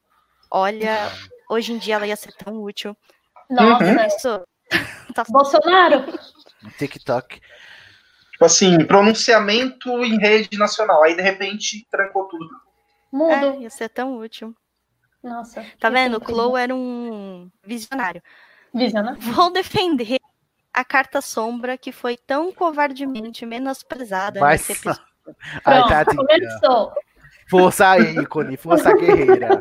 [0.50, 1.10] Olha,
[1.50, 2.96] hoje em dia ela ia ser tão útil.
[3.48, 4.46] Nossa, Isso.
[5.14, 6.12] Tá- Bolsonaro,
[6.62, 7.40] No TikTok.
[8.32, 11.02] Tipo assim, pronunciamento em rede nacional.
[11.04, 12.50] Aí, de repente, trancou tudo.
[13.10, 13.32] Mudo.
[13.32, 14.54] É, ia ser tão útil.
[15.28, 15.64] Nossa.
[15.80, 16.22] Tá vendo?
[16.24, 18.22] Chloe era um visionário.
[18.72, 19.18] Visionário.
[19.34, 20.18] Vou defender
[20.72, 24.90] a carta sombra que foi tão covardemente menosprezada Vai nesse só.
[24.90, 25.04] episódio.
[25.64, 26.92] Ai, Pronto, começou.
[27.50, 29.60] Força ícone, força guerreira.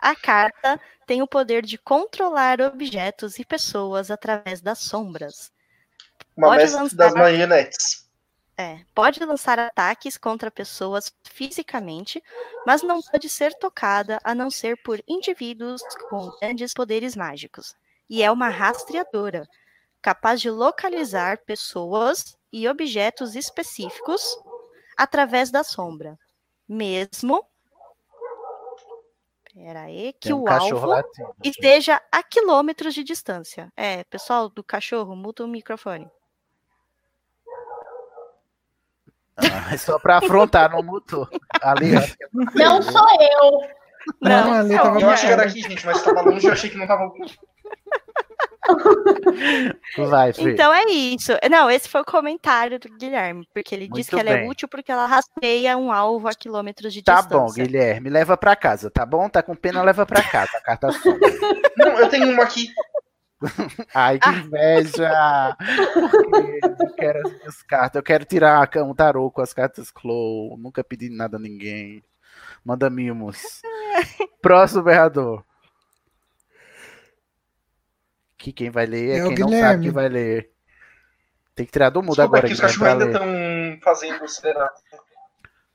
[0.00, 5.52] A carta tem o poder de controlar objetos e pessoas através das sombras.
[6.36, 8.03] Uma Pode mestre lançar- das marionetes.
[8.56, 12.22] É, pode lançar ataques contra pessoas fisicamente,
[12.64, 17.74] mas não pode ser tocada a não ser por indivíduos com grandes poderes mágicos.
[18.08, 19.48] E é uma rastreadora,
[20.00, 24.38] capaz de localizar pessoas e objetos específicos
[24.96, 26.16] através da sombra,
[26.68, 27.44] mesmo
[30.20, 31.34] que um o alvo latindo.
[31.42, 33.72] esteja a quilômetros de distância.
[33.76, 36.08] É, pessoal do cachorro, muta o microfone.
[39.36, 41.28] Ah, é só pra afrontar, não mutou.
[41.60, 42.00] Ali, ó.
[42.54, 43.60] Não sou eu.
[44.20, 46.76] Não, ali tava Eu acho que era aqui, gente, mas tava longe, eu achei que
[46.76, 47.10] não tava.
[50.08, 50.52] Vai, Fê.
[50.52, 51.32] Então é isso.
[51.50, 54.46] Não, esse foi o comentário do Guilherme, porque ele disse que ela bem.
[54.46, 57.38] é útil porque ela rastreia um alvo a quilômetros de Tá distância.
[57.38, 59.28] bom, Guilherme, leva pra casa, tá bom?
[59.28, 61.30] Tá com pena, leva pra casa a carta sombra.
[61.76, 62.68] Não, eu tenho uma aqui.
[63.94, 65.56] Ai, que inveja!
[66.12, 67.94] Porque eu quero as minhas cartas.
[67.96, 70.56] Eu quero tirar um tarô com as cartas Clow.
[70.58, 72.02] Nunca pedi nada a ninguém.
[72.64, 73.62] Manda mimos.
[74.40, 75.44] Próximo berrador.
[78.36, 79.84] Que quem vai ler é, É quem não sabe Guilherme.
[79.86, 80.50] que vai ler.
[81.54, 84.20] Tem que tirar do mudo Desculpa, agora, que os Guilherme, cachorros pra ainda estão fazendo.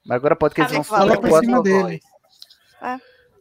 [0.06, 2.02] Mas agora pode que eles Ah, não fala falam por cima dele.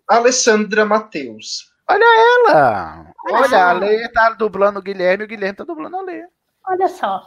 [0.08, 1.67] Alessandra Matheus.
[1.90, 3.12] Ela!
[3.30, 3.72] Olha, a Ah.
[3.72, 6.24] Lê tá dublando o Guilherme e o Guilherme tá dublando a Lê.
[6.66, 7.24] Olha só.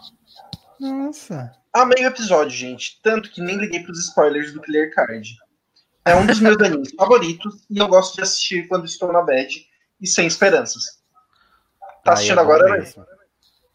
[0.80, 1.52] Nossa.
[1.74, 3.00] Amei o episódio, gente.
[3.02, 5.36] Tanto que nem liguei pros spoilers do Clear Card.
[6.06, 9.66] É um dos meus animes favoritos e eu gosto de assistir quando estou na bad
[10.00, 10.84] e sem esperanças.
[12.04, 12.86] Tá assistindo é agora, né?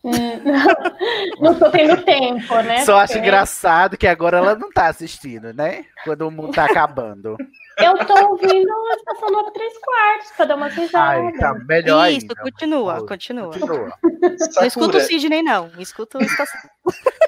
[0.07, 0.13] Hum,
[1.43, 2.85] Não tô tendo tempo, né?
[2.85, 5.85] Só acho Porque engraçado que agora ela não tá assistindo, né?
[6.05, 7.37] Quando o mundo tá acabando.
[7.77, 11.33] Eu tô ouvindo a estação 9 3 quartos pra dar uma risada.
[11.39, 12.35] Tá melhor Isso, ainda.
[12.37, 13.53] continua, continua.
[13.53, 13.93] Continua.
[14.57, 15.71] Não escuta o Sidney, não.
[15.79, 16.61] Escuta o estação.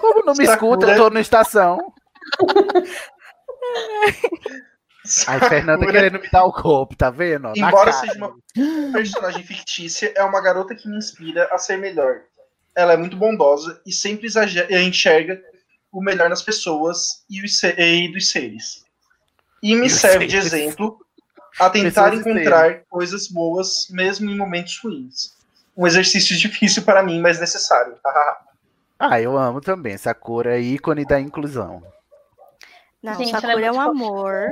[0.01, 1.93] Como não me escuta, eu tô no estação.
[5.27, 7.53] Ai, Fernanda querendo me dar o golpe, tá vendo?
[7.57, 8.35] Embora seja uma
[8.93, 12.23] personagem fictícia, é uma garota que me inspira a ser melhor.
[12.79, 15.43] Ela é muito bondosa e sempre exagera, enxerga
[15.91, 18.85] o melhor nas pessoas e, os e dos seres.
[19.61, 21.05] E me E serve de exemplo
[21.59, 25.37] a tentar Pessoas encontrar coisas boas mesmo em momentos ruins.
[25.77, 27.97] Um exercício difícil para mim, mas necessário.
[28.97, 29.99] Ah, eu amo também.
[29.99, 31.83] Sakura é ícone da inclusão.
[33.03, 33.91] Não, Gente, é Sakura é, muito um fofa.
[33.91, 34.49] amor,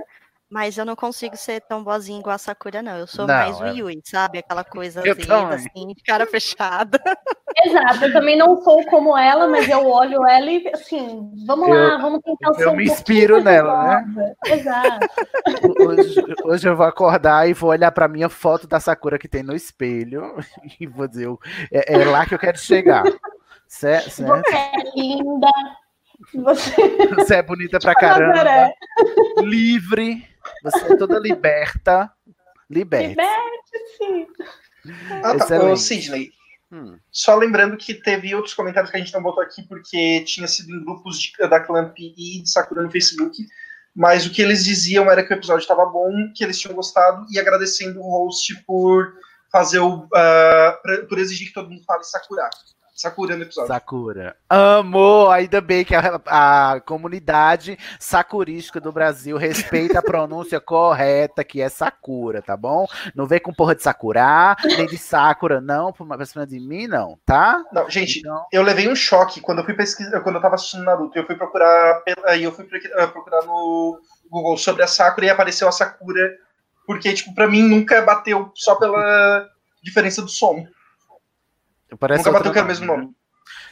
[0.51, 2.97] mas eu não consigo ser tão boazinha igual a Sakura, não.
[2.97, 4.39] Eu sou Não, mais o é- Yui, sabe?
[4.39, 5.55] Aquela coisa Eu azeda, também.
[5.56, 7.01] assim, de cara fechada.
[7.64, 11.74] Exato, eu também não sou como ela, mas eu olho ela e assim, vamos lá,
[11.94, 14.35] Eu- vamos tentar eu ser um me inspiro nela, né?
[14.47, 15.06] Exato.
[15.81, 19.43] Hoje, hoje eu vou acordar e vou olhar pra minha foto da Sakura que tem
[19.43, 20.36] no espelho
[20.81, 21.40] e vou dizer, eu-
[21.73, 23.05] é, é lá que eu quero chegar.
[23.66, 24.10] Certo?
[24.10, 24.23] Você
[24.55, 25.48] é linda.
[26.35, 26.73] Você
[27.16, 28.70] Você é bonita pra caramba.
[29.39, 30.27] Livre.
[30.62, 32.10] Você é toda liberta.
[32.68, 33.16] Liberte.
[33.16, 34.27] liberte-se.
[35.23, 35.62] Ah, tá.
[35.64, 36.32] Ô, Sidney,
[36.73, 36.98] Hum.
[37.12, 40.70] só lembrando que teve outros comentários que a gente não botou aqui porque tinha sido
[40.74, 43.36] em grupos de- da Clamp e de Sakura no Facebook.
[43.94, 47.24] Mas o que eles diziam era que o episódio estava bom, que eles tinham gostado
[47.31, 49.14] e agradecendo o host por
[49.51, 50.06] fazer o.
[50.14, 52.51] ah, pra- por exigir que todo mundo fale Sakura.
[52.97, 53.68] Sakura no episódio.
[53.68, 54.36] Sakura.
[54.48, 61.60] Amor, ainda bem que a, a comunidade sakurística do Brasil respeita a pronúncia correta, que
[61.60, 62.86] é Sakura, tá bom?
[63.14, 67.18] Não vem com porra de Sakura, nem de Sakura, não, pra cima de mim, não,
[67.27, 67.62] tá?
[67.70, 70.85] Não, gente, Então, eu levei um choque quando eu fui pesquisar, quando eu tava assistindo
[70.85, 74.01] Naruto, eu fui procurar, aí eu fui eh, procurar no
[74.31, 76.35] Google sobre a Sakura e apareceu a Sakura,
[76.86, 79.47] porque tipo, para mim nunca bateu só pela
[79.82, 80.66] diferença do som.
[81.98, 83.14] Parece nunca era o mesmo nome.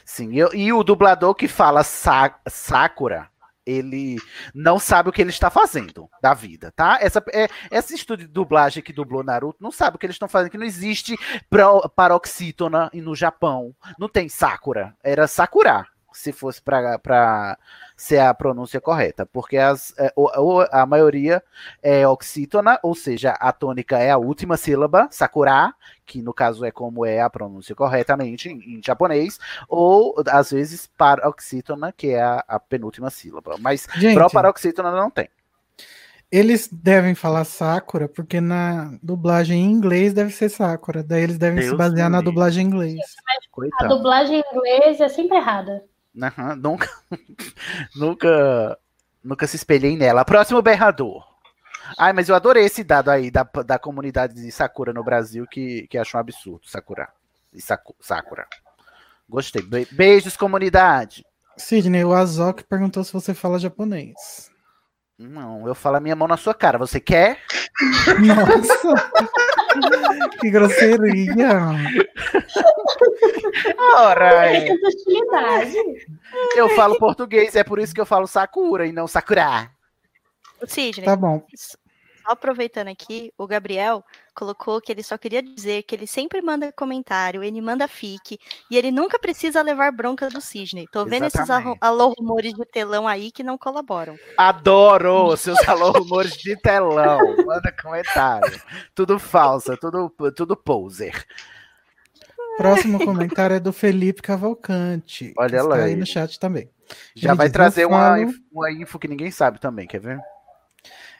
[0.04, 3.28] Sim, eu- e o dublador que fala Sa- Sakura,
[3.66, 4.16] ele
[4.54, 6.98] não sabe o que ele está fazendo da vida, tá?
[7.00, 10.28] Essa, é, esse estúdio de dublagem que dublou Naruto não sabe o que eles estão
[10.28, 11.16] fazendo, que não existe
[11.48, 13.74] pro- paroxítona no Japão.
[13.98, 15.86] Não tem Sakura, era Sakura.
[16.12, 16.62] se fosse
[17.94, 21.42] para ser a pronúncia correta, porque as, é, o- a maioria
[21.82, 25.72] é oxítona, ou seja, a tônica é a última sílaba, sakura,
[26.04, 29.38] que no caso é como é a pronúncia corretamente em, em japonês,
[29.68, 33.56] ou às vezes paroxítona, que é a, a penúltima sílaba.
[33.60, 34.14] Mas Gente.
[34.14, 35.28] proparoxítona não tem.
[36.30, 41.00] Eles devem falar Sakura, porque na dublagem em inglês deve ser Sakura.
[41.00, 43.00] Daí eles devem se Deus basear me na dublagem em inglês.
[43.78, 45.84] A dublagem em inglês é sempre errada.
[46.22, 46.88] Aham, nunca,
[47.96, 48.78] nunca,
[49.22, 50.24] nunca se espelhei nela.
[50.24, 51.24] Próximo berrador.
[51.98, 55.86] Ai, mas eu adorei esse dado aí da, da comunidade de Sakura no Brasil, que,
[55.88, 57.08] que achou um absurdo, Sakura.
[57.52, 58.46] E Saku- Sakura.
[59.28, 59.62] Gostei.
[59.62, 61.24] Be- Beijos, comunidade.
[61.56, 64.50] Sidney, o Azok perguntou se você fala japonês.
[65.18, 66.78] Não, eu falo a minha mão na sua cara.
[66.78, 67.38] Você quer?
[68.24, 69.10] Nossa!
[70.40, 71.60] que grosseria!
[73.96, 74.68] Ora, é.
[74.68, 75.76] Essa hostilidade.
[76.56, 79.70] eu falo português, é por isso que eu falo Sakura e não Sakura.
[80.66, 81.44] Sidney, Tá bom.
[81.54, 81.76] só
[82.26, 84.02] aproveitando aqui, o Gabriel
[84.34, 88.38] colocou que ele só queria dizer que ele sempre manda comentário, ele manda fic,
[88.70, 90.86] e ele nunca precisa levar bronca do Sidney.
[90.92, 91.78] Tô vendo esses Exatamente.
[91.80, 94.18] alô alô rumores de telão aí que não colaboram.
[94.36, 97.18] Adoro seus alô rumores de telão.
[97.46, 98.60] Manda comentário.
[98.94, 101.24] Tudo falso, tudo, tudo poser.
[102.56, 105.26] Próximo comentário é do Felipe Cavalcante.
[105.28, 106.00] que Olha está lá aí ele.
[106.00, 106.70] no chat também.
[107.14, 109.86] Já Ele vai diz, trazer "Eu uma, falo- inf- uma info que ninguém sabe também,
[109.86, 110.20] quer ver?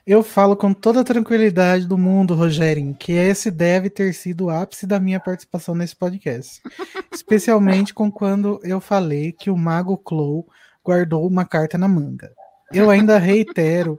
[0.05, 4.49] Eu falo com toda a tranquilidade do mundo, Rogerinho, que esse deve ter sido o
[4.51, 6.61] ápice da minha participação nesse podcast.
[7.11, 10.47] Especialmente com quando eu falei que o Mago Clow
[10.83, 12.31] guardou uma carta na manga.
[12.71, 13.97] Eu ainda reitero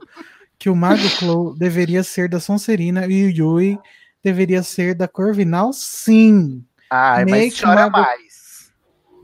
[0.57, 3.29] que o Mago Clow deveria ser da Sonserina e o
[3.59, 3.79] Yui
[4.23, 6.63] deveria ser da Corvinal, sim.
[6.89, 8.37] Ai, mas Make chora Mago- mais.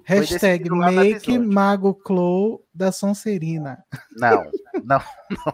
[0.05, 1.39] Hashtag Make.
[1.39, 3.85] Mago Clow da Sonserina.
[4.17, 4.43] Não,
[4.85, 5.01] não,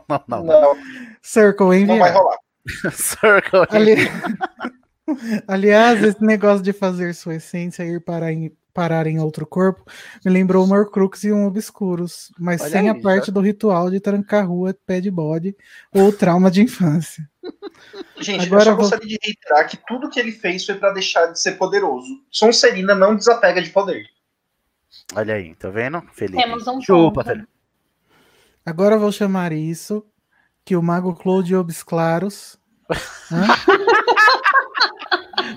[0.08, 0.62] não, não, não.
[0.76, 0.78] Não,
[1.22, 2.14] Circle não vai enviar.
[2.14, 2.38] rolar.
[2.92, 3.66] Circle.
[3.70, 3.96] Ali-
[5.48, 9.84] Aliás, esse negócio de fazer sua essência ir parar em, parar em outro corpo
[10.24, 13.40] me lembrou um Horcrux e um Obscuros, mas Olha sem aí, a parte já- do
[13.42, 15.56] ritual de trancar rua, pé de bode
[15.92, 17.28] ou trauma de infância.
[18.20, 20.92] Gente, Agora eu só vou- gostaria de reiterar que tudo que ele fez foi pra
[20.92, 22.08] deixar de ser poderoso.
[22.30, 24.06] Sonserina não desapega de poder.
[25.16, 26.04] Olha aí, tá vendo?
[26.14, 26.38] Felipe.
[26.44, 27.24] Temos um Chupa.
[27.24, 27.48] Felipe.
[28.66, 30.06] Agora eu vou chamar isso
[30.66, 32.60] que o Mago Claude Obsclaros.
[33.32, 33.48] Hã?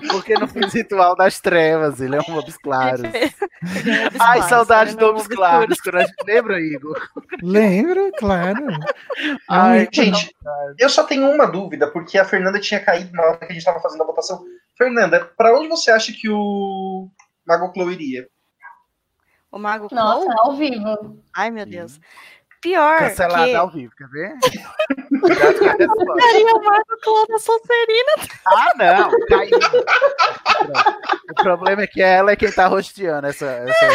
[0.09, 3.01] Porque não fez ritual das trevas, ele é um Obsclaros.
[3.03, 5.77] Ai, Obscuros, saudade do não é Obsclaros.
[6.25, 7.09] Lembra, Igor?
[7.41, 8.65] Lembro, claro.
[9.49, 10.35] Ai, Gente,
[10.77, 13.65] eu só tenho uma dúvida, porque a Fernanda tinha caído na hora que a gente
[13.65, 14.43] tava fazendo a votação.
[14.77, 17.09] Fernanda, pra onde você acha que o
[17.45, 18.27] Mago Clow iria?
[19.51, 20.39] O Mago Nossa, Clow?
[20.39, 21.23] ao vivo.
[21.35, 21.99] Ai, meu Deus.
[22.63, 23.55] Pior Cancelada que...
[23.55, 24.33] ao vivo, quer ver?
[25.21, 26.21] Resposta.
[26.21, 28.11] Seria o Mago Clow da Sonserina.
[28.47, 29.59] Ah, não, caiu.
[31.29, 33.45] O problema é que ela é quem tá rosteando essa.
[33.45, 33.87] essa...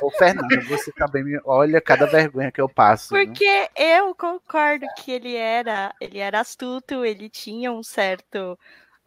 [0.00, 1.40] Ô, Fernando, você também me.
[1.44, 3.08] Olha cada vergonha que eu passo.
[3.08, 8.56] Porque eu concordo que ele era, ele era astuto, ele tinha um certo,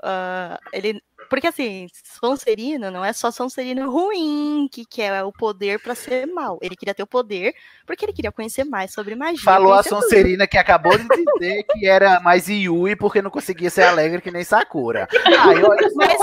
[0.03, 1.87] ah, ele, porque assim,
[2.19, 6.59] Sonserino não é só Sonserino ruim que quer o poder pra ser mal.
[6.61, 7.53] Ele queria ter o poder
[7.85, 9.41] porque ele queria conhecer mais sobre magia.
[9.43, 10.01] Falou a conhecer tudo.
[10.01, 14.31] Sonserina que acabou de dizer que era mais Yui porque não conseguia ser alegre que
[14.31, 15.07] nem Sakura.
[15.25, 15.95] Ai, olha só.
[15.95, 16.17] Mas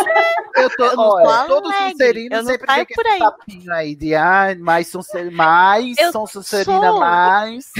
[0.57, 3.19] Eu tô, eu olha, todo alegre, Sonserino eu sempre tem esse aí.
[3.19, 7.01] papinho aí de ah, mais Sonserina, mais Eu Sonserina, sou.
[7.01, 7.73] mais.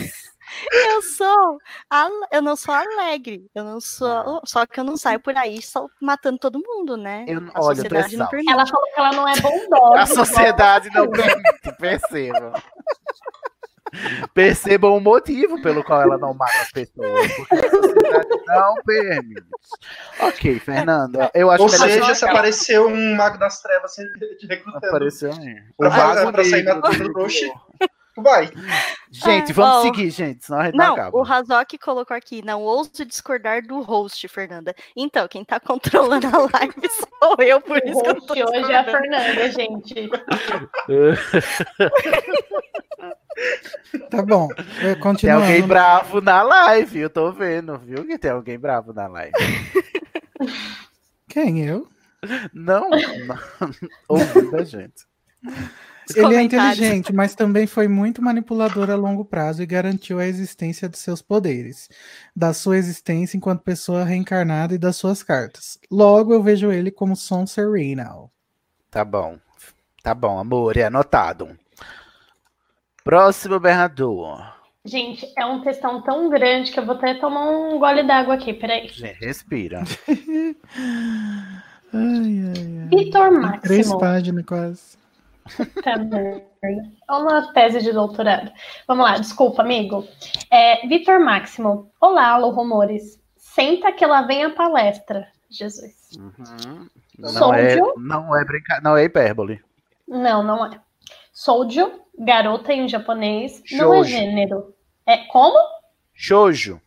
[0.73, 1.59] Eu sou,
[2.33, 5.87] eu não sou alegre, eu não sou, só que eu não saio por aí só
[6.01, 7.25] matando todo mundo, né?
[7.29, 8.53] Eu, A olha, sociedade não permite.
[8.53, 10.01] Ela falou que ela não é bondosa.
[10.01, 12.53] A sociedade não permite, percebam.
[14.35, 17.33] Percebam o motivo pelo qual ela não mata as pessoas.
[17.33, 19.47] Porque a sociedade não permite.
[20.21, 21.31] Ok, Fernanda.
[21.35, 24.03] Eu acho Ou melhor seja, se apareceu um Mago das Trevas te
[24.47, 24.87] recrutando.
[24.87, 25.63] Apareceu aí.
[25.77, 27.29] O Pra, Mago pra sair Negro matando do
[28.23, 28.51] vai.
[29.11, 31.17] Gente, Ah, vamos seguir, gente, senão a gente não, Não, acaba.
[31.17, 34.75] o Razok colocou aqui, não ouso discordar do host, Fernanda.
[34.97, 38.73] Então, quem tá controlando a live sou eu, por O isso que eu tô hoje
[38.73, 38.85] é a.
[38.85, 40.09] Fernanda, gente.
[44.11, 44.49] Tá bom.
[45.21, 48.05] Tem alguém bravo na live, eu tô vendo, viu?
[48.05, 49.33] Que tem alguém bravo na live.
[51.29, 51.65] Quem?
[51.65, 51.87] Eu?
[52.53, 53.39] Não, não
[54.09, 55.07] ouvindo a gente.
[56.17, 60.89] Ele é inteligente, mas também foi muito manipulador a longo prazo e garantiu a existência
[60.89, 61.89] de seus poderes,
[62.35, 65.79] da sua existência enquanto pessoa reencarnada e das suas cartas.
[65.91, 68.11] Logo, eu vejo ele como Sonserina.
[68.91, 69.39] Tá bom.
[70.03, 71.59] Tá bom, amor, é anotado.
[73.05, 74.59] Próximo berrador.
[74.85, 78.55] Gente, é um textão tão grande que eu vou até tomar um gole d'água aqui,
[78.55, 78.89] peraí.
[78.89, 79.83] Gente, respira.
[81.93, 83.99] Vitor Tem Três Máximo.
[83.99, 84.99] páginas quase.
[85.83, 85.95] Tá.
[86.63, 88.53] É uma tese de doutorado.
[88.87, 90.07] Vamos lá, desculpa, amigo.
[90.51, 91.91] É, Vitor Máximo.
[92.01, 93.21] Olá, alô, rumores.
[93.37, 95.29] Senta que lá vem a palestra.
[95.51, 96.11] Jesus.
[97.19, 98.81] Não é, não é brinca...
[98.83, 99.61] não é hipérbole.
[100.07, 100.81] Não, não é.
[101.33, 104.11] Soldier, garota em japonês, não é Shoujo.
[104.11, 104.75] gênero.
[105.07, 105.59] É como?
[106.13, 106.81] Shoujo.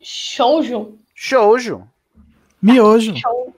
[0.00, 0.98] Shoujo?
[1.14, 1.88] Shoujo.
[2.62, 3.16] Miojo.
[3.16, 3.55] Shou-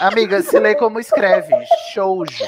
[0.00, 1.54] Amiga, se lê como escreve.
[1.92, 2.44] Shoujo.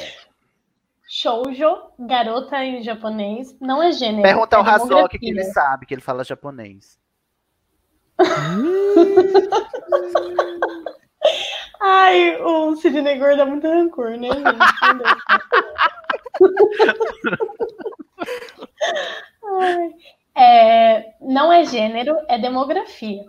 [1.08, 4.22] Shoujo, garota em japonês, não é gênero.
[4.22, 6.98] Pergunta ao é Hazoki que ele sabe, que ele fala japonês.
[11.80, 14.44] Ai, o Sidney Gore dá muito rancor, né, gente?
[19.60, 19.92] Ai.
[20.38, 23.24] É, não é gênero, é demografia.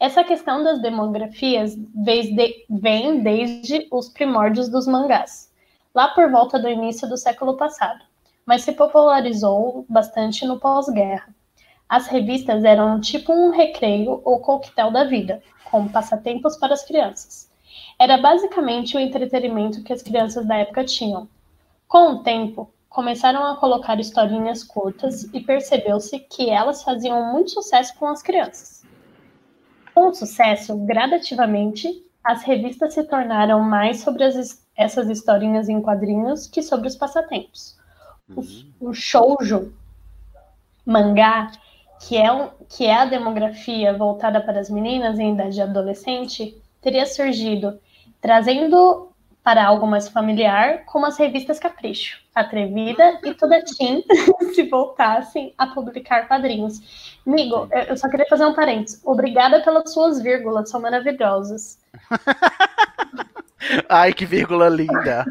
[0.00, 5.50] Essa questão das demografias vem, de- vem desde os primórdios dos mangás,
[5.92, 8.04] lá por volta do início do século passado,
[8.46, 11.34] mas se popularizou bastante no pós-guerra.
[11.88, 17.50] As revistas eram tipo um recreio ou coquetel da vida, com passatempos para as crianças.
[17.98, 21.28] Era basicamente o entretenimento que as crianças da época tinham.
[21.88, 27.98] Com o tempo, começaram a colocar historinhas curtas e percebeu-se que elas faziam muito sucesso
[27.98, 28.77] com as crianças.
[29.98, 31.88] Com sucesso, gradativamente,
[32.22, 37.76] as revistas se tornaram mais sobre as essas historinhas em quadrinhos que sobre os passatempos.
[38.32, 39.74] O, o shoujo,
[40.86, 41.50] mangá,
[42.00, 47.04] que é, um, que é a demografia voltada para as meninas em idade adolescente, teria
[47.04, 47.80] surgido
[48.20, 49.07] trazendo
[49.48, 54.04] para algo mais familiar, como as revistas Capricho, Atrevida e Toda Teen
[54.54, 57.18] se voltassem a publicar quadrinhos.
[57.26, 59.00] Amigo, eu- só queria fazer um parênteses.
[59.06, 61.78] Obrigada pelas suas vírgulas, são maravilhosas.
[63.88, 65.24] Ai, que vírgula linda.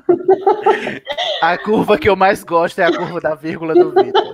[1.40, 4.34] A curva que eu mais gosto é a curva da vírgula do Vitor.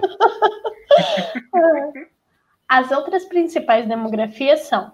[2.70, 4.94] As outras principais demografias são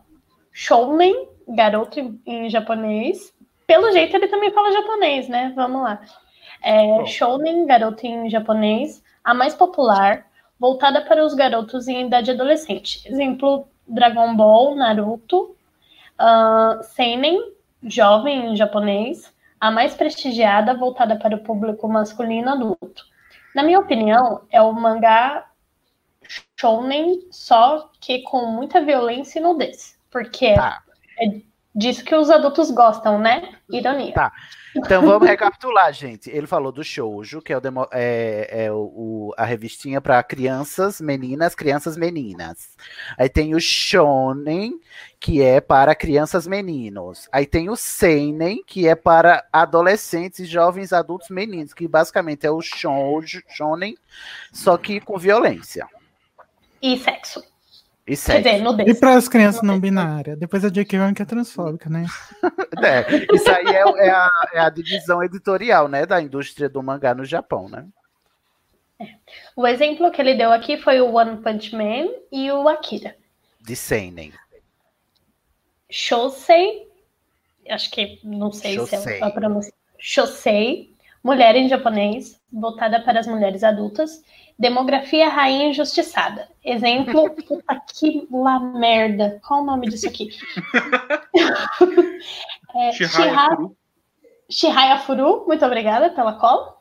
[0.51, 3.37] Shounen, garoto em japonês.
[3.69, 5.53] Pelo jeito ele também fala japonês, né?
[5.55, 6.01] Vamos lá.
[6.63, 9.03] É, Shounen, garoto em japonês.
[9.23, 10.25] A mais popular,
[10.59, 13.07] voltada para os garotos em idade adolescente.
[13.07, 15.55] Exemplo, Dragon Ball, Naruto.
[16.17, 17.39] ah, Seinen,
[17.83, 19.31] jovem em japonês.
[19.61, 23.05] A mais prestigiada, voltada para o público masculino adulto.
[23.53, 25.45] Na minha opinião, é o mangá
[26.59, 29.95] shounen, só que com muita violência e nudez.
[30.09, 30.81] Porque Tá.
[31.19, 31.41] é
[31.79, 33.55] disso que os adultos gostam, né?
[33.71, 34.13] Ironia.
[34.13, 34.31] Tá.
[34.75, 36.29] Então vamos recapitular, gente.
[36.29, 40.21] Ele falou do shoujo, que é, o demo- é- é o- o- a revistinha para
[40.21, 42.75] crianças, meninas, crianças meninas.
[43.17, 44.79] Aí tem o shonen,
[45.19, 47.27] que é para crianças meninos.
[47.31, 52.51] Aí tem o seinen, que é para adolescentes e jovens adultos meninos, que basicamente é
[52.51, 53.97] o shoujo, shonen,
[54.53, 55.87] só que com violência
[56.81, 57.43] E sexo.
[58.09, 58.99] E Quer dizer, E nudez.
[58.99, 60.37] para as crianças não binárias?
[60.39, 60.97] Depois a J.K.
[60.97, 62.05] Rowling que é transfóbica, né?
[62.81, 67.13] É, isso aí é, é a, é a divisão editorial, né, da indústria do mangá
[67.13, 67.85] no Japão, né?
[69.55, 73.15] O exemplo que ele deu aqui foi o One Punch Man e o Akira.
[73.61, 74.33] De seinen.
[75.89, 76.87] Shosei,
[77.69, 78.99] acho que não sei Shosei.
[78.99, 79.73] se é a pronúncia.
[79.97, 84.23] Shosei, mulher em japonês, voltada para as mulheres adultas.
[84.59, 86.49] Demografia rainha injustiçada.
[86.63, 89.39] Exemplo, puta que lá merda.
[89.47, 90.29] Qual o nome disso aqui?
[92.75, 93.57] é, Shihaya
[94.49, 95.45] Shiha- Furu.
[95.47, 96.75] Muito obrigada pela cola.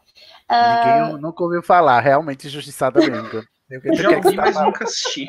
[0.48, 3.44] Ah, Ninguém nunca ouviu falar, realmente injustiçada mesmo.
[3.70, 5.28] Eu Já ouvi, tá mas nunca assisti.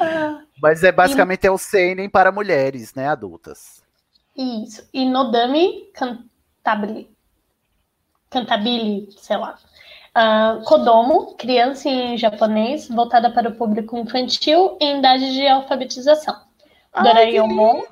[0.00, 3.82] ah, Mas é basicamente é o seinen para mulheres, né, adultas.
[4.36, 4.88] Isso.
[4.94, 7.10] E Nodami Cantabile.
[8.30, 9.58] Cantabile, sei lá.
[10.20, 16.34] Ah, Kodomo, criança em japonês, voltada para o público infantil em idade de alfabetização.
[16.92, 17.84] Doraemon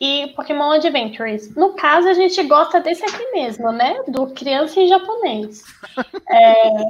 [0.00, 1.54] e Pokémon Adventures.
[1.54, 4.02] No caso, a gente gosta desse aqui mesmo, né?
[4.08, 5.62] Do criança em japonês.
[6.30, 6.80] É...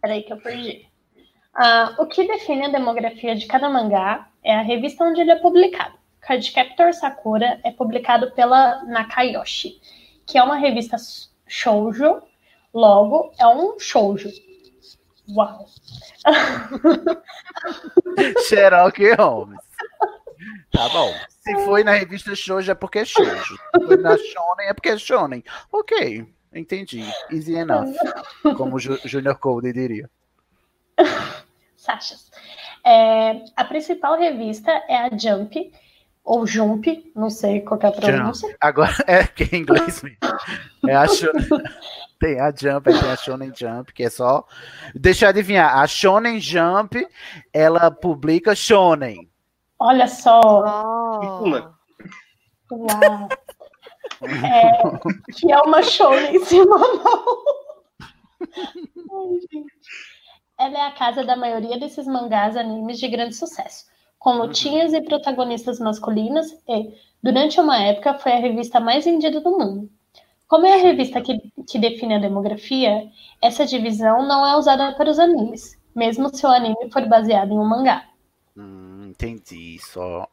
[0.00, 0.86] Peraí que eu perdi.
[1.52, 5.36] Ah, o que define a demografia de cada mangá é a revista onde ele é
[5.36, 5.98] publicado.
[6.20, 9.80] Cardcaptor Sakura é publicado pela Nakayoshi,
[10.24, 10.96] que é uma revista
[11.48, 12.22] shoujo,
[12.76, 14.28] logo é um shoujo.
[15.34, 15.66] Uau!
[18.48, 19.58] Sherlock Holmes.
[20.70, 21.12] Tá bom.
[21.40, 23.56] Se foi na revista Shoujo é porque é Shoujo.
[23.56, 25.42] Se foi na Shonen é porque é Shonen.
[25.72, 27.02] Ok, entendi.
[27.30, 27.94] Easy enough.
[28.56, 30.08] Como o Ju- Junior Code diria.
[31.76, 32.30] Sachas.
[32.84, 35.72] É, a principal revista é a Jump,
[36.24, 38.48] ou Jump, não sei qual que é a pronúncia.
[38.48, 38.58] Jump.
[38.60, 40.18] Agora é que é em inglês mesmo.
[40.88, 41.48] É a Shonen.
[42.18, 44.46] Tem a Jump, tem a Shonen Jump, que é só.
[44.94, 45.78] Deixa eu adivinhar.
[45.78, 47.06] A Shonen Jump,
[47.52, 49.28] ela publica Shonen.
[49.78, 50.40] Olha só.
[50.40, 51.76] Oh.
[52.72, 53.28] Uau.
[54.22, 57.24] É, que é uma shonen semanal.
[58.40, 59.72] Ai, gente.
[60.58, 63.84] Ela é a casa da maioria desses mangás animes de grande sucesso,
[64.18, 69.50] com lutinhas e protagonistas masculinos e, durante uma época, foi a revista mais vendida do
[69.50, 69.90] mundo.
[70.48, 73.10] Como é a revista que, que define a demografia,
[73.42, 77.58] essa divisão não é usada para os animes, mesmo se o anime for baseado em
[77.58, 78.08] um mangá.
[78.56, 79.78] Hum, entendi.
[79.80, 80.28] Só,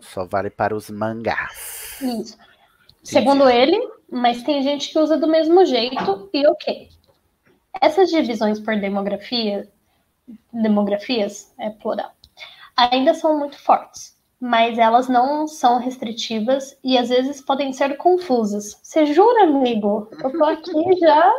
[0.00, 2.00] só vale para os mangás.
[2.00, 2.38] Isso.
[3.02, 3.78] Segundo ele,
[4.10, 6.88] mas tem gente que usa do mesmo jeito e ok.
[7.80, 9.68] Essas divisões por demografia,
[10.52, 12.12] demografias, é plural,
[12.76, 18.78] ainda são muito fortes, mas elas não são restritivas e às vezes podem ser confusas.
[18.82, 20.08] Você jura, amigo?
[20.22, 21.32] Eu tô aqui já,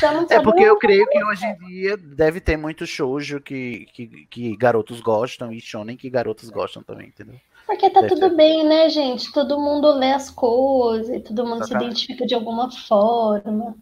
[0.00, 3.86] já não É porque eu creio que hoje em dia deve ter muito shoujo que,
[3.92, 7.40] que, que garotos gostam e shonen que garotos gostam também, entendeu?
[7.66, 8.36] Porque tá Deve tudo ter.
[8.36, 9.32] bem, né, gente?
[9.32, 11.84] Todo mundo lê as coisas, e todo mundo se Exatamente.
[11.84, 13.76] identifica de alguma forma.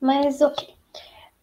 [0.00, 0.76] Mas ok.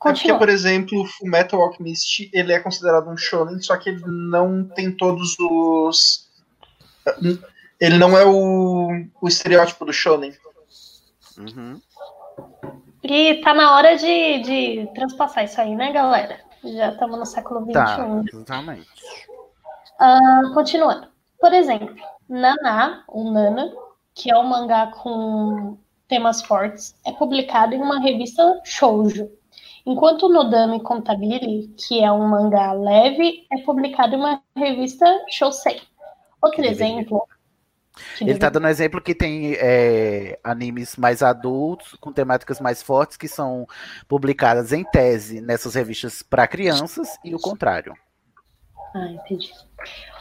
[0.06, 0.38] É porque, Continua.
[0.38, 4.92] por exemplo, o Fullmetal Alchemist, ele é considerado um shonen, só que ele não tem
[4.96, 6.23] todos os...
[7.80, 8.90] Ele não é o,
[9.22, 10.34] o estereótipo do shonen.
[11.38, 11.82] Uhum.
[13.04, 16.40] E tá na hora de, de transpassar isso aí, né, galera?
[16.64, 17.74] Já estamos no século XXI.
[17.74, 18.88] Tá, exatamente.
[20.00, 21.08] Ah, continuando.
[21.40, 21.94] Por exemplo,
[22.30, 23.70] Naná, ou Nana,
[24.16, 25.78] que é um mangá com
[26.08, 29.30] temas fortes, é publicado em uma revista shoujo.
[29.86, 35.82] Enquanto Nodame Contabili, que é um mangá leve, é publicado em uma revista shousei.
[36.44, 37.28] Outro exemplo.
[37.96, 43.18] Ele tá deveria- dando exemplo que tem é, animes mais adultos, com temáticas mais fortes,
[43.18, 43.68] que são
[44.08, 47.94] publicadas em tese nessas revistas para crianças, e o contrário.
[48.96, 49.52] Ah, entendi.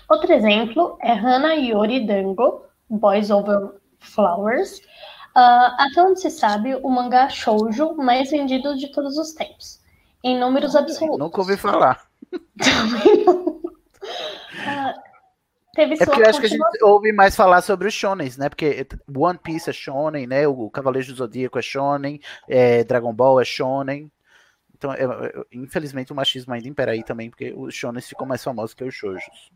[0.08, 3.70] Outro exemplo é Hana Yori Dango, Boys Over
[4.00, 4.80] Flowers.
[5.34, 9.80] Ah, até onde se sabe, o mangá shoujo mais vendido de todos os tempos.
[10.22, 11.18] Em números absolutos.
[11.18, 12.06] Nunca ouvi falar.
[14.66, 14.94] Ah,
[15.72, 18.36] teve É sua porque eu acho que a gente ouve mais falar sobre os shonens,
[18.36, 18.48] né?
[18.48, 20.46] Porque One Piece é shonen, né?
[20.46, 24.10] O Cavaleiro do Zodíaco é shonen, é, Dragon Ball é shonen.
[24.76, 28.42] Então, é- é- infelizmente, o machismo ainda impera aí também, porque os shonens ficam mais
[28.42, 29.50] famosos que os shoujos.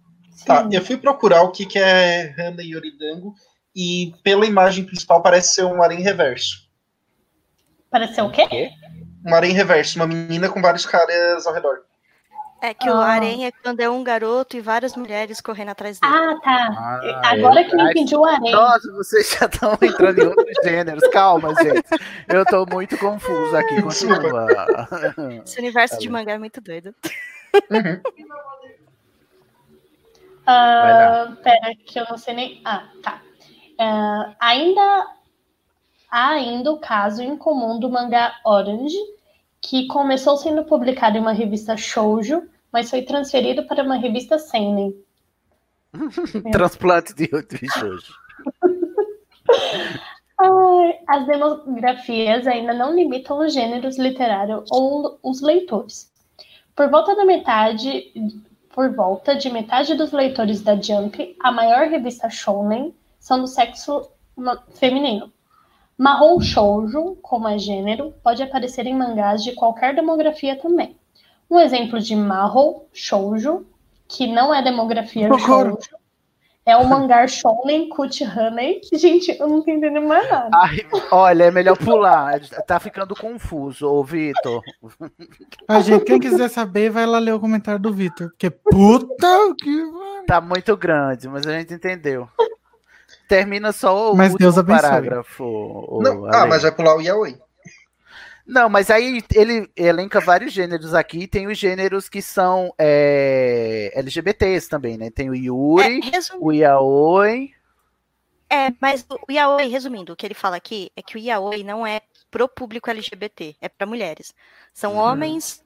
[0.45, 3.35] Tá, eu fui procurar o que, que é Hana Yoridango
[3.75, 6.69] e pela imagem principal parece ser um harém reverso.
[7.91, 8.71] Pareceu o quê?
[9.25, 11.86] Um harém reverso, uma menina com vários caras ao redor.
[12.61, 13.13] É que o Ah.
[13.15, 16.13] harém é quando é um garoto e várias mulheres correndo atrás dele.
[16.15, 16.69] Ah, tá.
[17.23, 17.65] Ah, Agora é.
[17.65, 18.51] que eu entendi o harém.
[18.53, 21.07] Nossa, vocês já estão entrando em outros gêneros.
[21.13, 21.85] Calma, gente.
[22.29, 23.83] Eu tô muito confuso aqui.
[23.83, 24.47] Continua.
[25.45, 26.95] Esse universo de Tá mangá é muito doido.
[30.47, 32.61] Ah, pera, que eu não sei nem.
[32.65, 33.21] Ah, tá.
[33.79, 35.07] Ah, ainda
[36.11, 38.97] há ainda o caso incomum do mangá Orange,
[39.69, 44.95] que começou sendo publicado em uma revista shoujo, mas foi transferido para uma revista seinen.
[46.53, 48.15] Transplante de outro shoujo.
[51.09, 56.13] As demografias ainda não limitam os gêneros literários ou os leitores.
[56.75, 58.13] Por volta da metade,
[58.71, 64.11] por volta de metade dos leitores da Jump, a maior revista shounen são do sexo
[64.75, 65.33] feminino.
[65.99, 70.97] Mahou shoujo, como é gênero, pode aparecer em mangás de qualquer demografia também.
[71.51, 73.67] Um exemplo de Mahou shoujo,
[74.07, 75.79] que não é demografia shoujo,
[76.67, 78.81] é o mangá Shounen Cut Honey.
[78.93, 80.51] Gente, eu não tô entendendo mais nada.
[80.53, 80.79] Ai,
[81.13, 82.41] olha, é melhor pular.
[82.67, 84.61] Tá ficando confuso, ô Vitor.
[85.69, 88.31] A gente, quem quiser saber, vai lá ler o comentário do Vitor.
[88.31, 89.71] Porque puta que.
[90.27, 92.29] Tá muito grande, mas a gente entendeu.
[93.29, 94.65] Termina só o Mas último Deus abençoe.
[94.65, 95.45] parágrafo.
[95.45, 97.39] ô, Não, ah, mas vai pular o Yaoi.
[98.47, 101.27] Não, mas aí ele elenca vários gêneros aqui.
[101.27, 105.11] Tem os gêneros que são é, LGBTs também, né?
[105.11, 107.51] Tem o Yuri, É, o Yaoi.
[108.49, 111.87] É, mas o Yaoi, resumindo, o que ele fala aqui é que o Yaoi não
[111.87, 112.01] é
[112.31, 114.33] pro público LGBT, é para mulheres.
[114.73, 114.99] São Uhum.
[114.99, 115.65] homens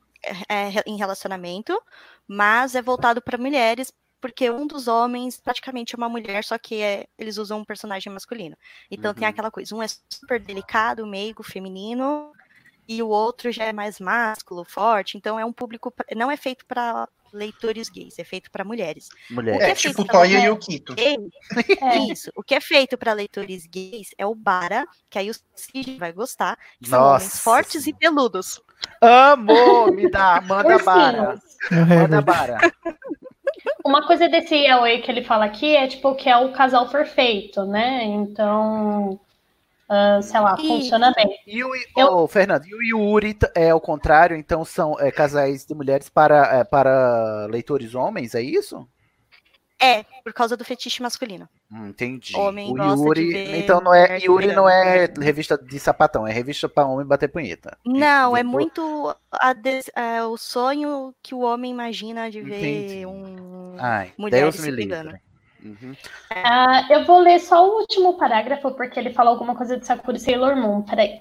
[0.49, 1.78] é, é, em relacionamento,
[2.27, 6.82] mas é voltado para mulheres porque um dos homens praticamente é uma mulher, só que
[6.82, 8.56] é, eles usam um personagem masculino.
[8.90, 9.30] Então tem Uhum.
[9.30, 12.32] aquela coisa, um é super delicado, meigo, feminino,
[12.88, 15.16] e o outro já é mais másculo, forte.
[15.16, 19.09] Então é um público, não é feito para leitores gays, é feito para mulheres.
[19.30, 19.55] Mulher.
[19.55, 20.94] O que É, é tipo feito pra Toya e o Kito.
[20.94, 21.16] gay,
[21.82, 21.98] É.
[21.98, 22.30] Isso.
[22.34, 26.12] O que é feito para leitores gays é o Bara, que aí o Cid vai
[26.12, 28.60] gostar, que são Nossa homens fortes e peludos.
[29.01, 29.88] Amo!
[29.92, 31.40] Me dá, manda bara.
[31.70, 32.59] Manda bara.
[33.85, 37.65] Uma coisa desse Away que ele fala aqui é tipo que é o casal perfeito,
[37.65, 38.05] né?
[38.05, 39.19] Então,
[39.89, 40.66] ah, sei lá, Isso.
[40.69, 41.36] funciona bem.
[41.47, 45.65] E o, Eu- Ô, Fernando, e o Yuri é o contrário, então são é, casais
[45.65, 48.86] de mulheres para, é, para leitores homens, é isso?
[49.82, 51.48] É, por causa do fetiche masculino.
[51.73, 52.36] Hum, entendi.
[52.36, 56.27] Homem o gosta de Yuri, ver então não é Yuri não é revista de sapatão,
[56.27, 57.78] é revista para homem bater punheta.
[57.86, 62.59] Não, é Depois- muito a des- é, o sonho que o homem imagina de ver
[62.59, 63.07] Entendi.
[63.07, 65.20] um Ai, mulheres Deus me livre.
[65.62, 65.94] Uhum.
[66.30, 70.16] Ah, eu vou ler só o último parágrafo, porque ele fala alguma coisa de Sakura
[70.16, 70.82] e Sailor Moon.
[70.82, 71.20] Peraí.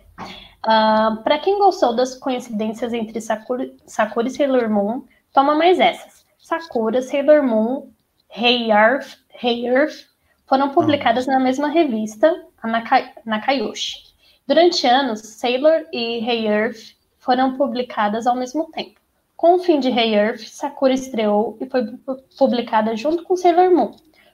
[0.64, 5.04] Ah, para quem gostou das coincidências entre Sakura, Sakura e Sailor Moon,
[5.34, 6.26] toma mais essas.
[6.38, 7.92] Sakura, Sailor Moon,
[8.30, 10.08] Hey Earth, hey Earth
[10.48, 14.10] foram publicadas na mesma revista, a Naka, Nakayoshi.
[14.48, 19.00] Durante anos, Sailor e Hey Earth foram publicadas ao mesmo tempo.
[19.40, 23.72] Com o fim de Hey Earth, Sakura estreou e foi pu- publicada junto com Sailor
[23.72, 23.92] Moon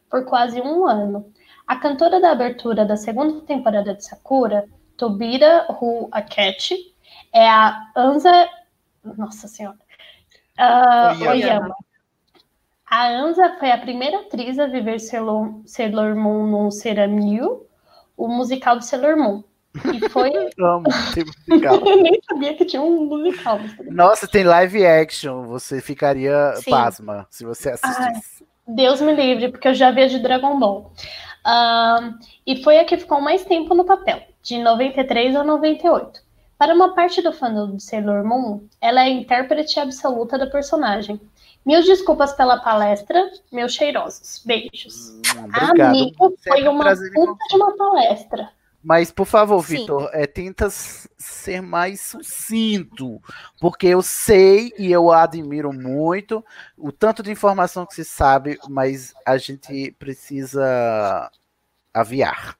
[0.10, 1.32] por quase um ano.
[1.68, 4.68] A cantora da abertura da segunda temporada de Sakura,
[4.98, 6.96] Tobira Hu Akechi,
[7.32, 8.50] é a Anza.
[9.16, 9.78] Nossa Senhora.
[10.58, 11.32] Ah, Oyama.
[11.34, 11.76] Oyama.
[12.90, 17.68] A Anza foi a primeira atriz a viver Sailor, Sailor Moon no Seramil,
[18.18, 19.44] o musical de Sailor Moon.
[19.94, 20.32] E foi.
[20.60, 21.76] Amo, tem musical.
[21.76, 23.60] Eu nem sabia que tinha um musical.
[23.90, 26.72] Nossa, tem live action, você ficaria Sim.
[26.72, 28.46] pasma se você assistisse.
[28.68, 30.92] Deus me livre, porque eu já vejo Dragon Ball.
[31.46, 36.26] Ahn, e foi a que ficou mais tempo no papel, de 93 a 98.
[36.58, 41.20] Para uma parte do fandom de Sailor Moon, ela é a intérprete absoluta da personagem.
[41.66, 44.42] Mil desculpas pela palestra, meus cheirosos.
[44.46, 45.10] Beijos.
[45.10, 45.82] Hum.
[45.82, 48.50] Amigo, Sempre foi uma puta de uma palestra.
[48.88, 49.60] Mas, por favor.
[49.62, 53.20] Vitor, é, tenta ser mais sucinto,
[53.60, 56.46] porque eu sei e eu admiro muito
[56.78, 61.32] o tanto de informação que se sabe, mas a gente precisa
[61.92, 62.56] aviar.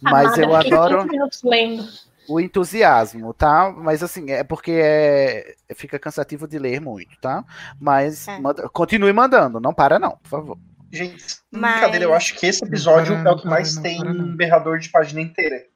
[0.00, 1.88] Mas Amada, eu adoro 15 minutos lendo.
[2.28, 3.74] o entusiasmo, tá?
[3.76, 7.44] Mas assim, é porque é- fica cansativo de ler muito, tá?
[7.80, 8.38] Mas É.
[8.38, 10.58] manda- continue mandando, não para não, por favor.
[10.94, 13.98] Gente, Mas- brincadeira, eu acho que esse episódio Não é o que mais não tem
[14.02, 14.36] não.
[14.36, 15.66] berrador de página inteira.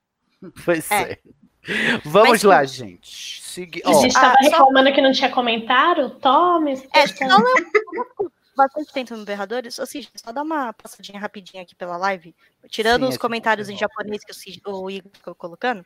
[0.64, 1.12] Pois É.
[1.12, 1.18] é.
[2.04, 3.42] Vamos Mas- lá, gente.
[3.42, 3.82] Segui...
[3.84, 6.10] A gente Ah, tava só- reclamando que não tinha comentário.
[6.10, 6.80] Tome.
[6.94, 7.42] É, só não
[8.56, 12.34] bastante tempo no Berradores, ou seja, só dá uma passadinha rapidinha aqui pela live,
[12.68, 13.94] tirando Sim, os gente comentários em interrompe.
[14.02, 15.84] japonês que o, Cid- o Igor ficou colocando.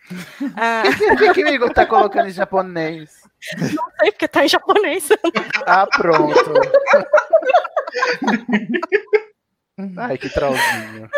[0.57, 0.83] Ah,
[1.13, 3.11] O que, que o Igor tá colocando em japonês?
[3.59, 5.07] não sei porque tá em japonês.
[5.67, 6.33] Ah, pronto.
[9.99, 11.09] Ai, que trollzinho.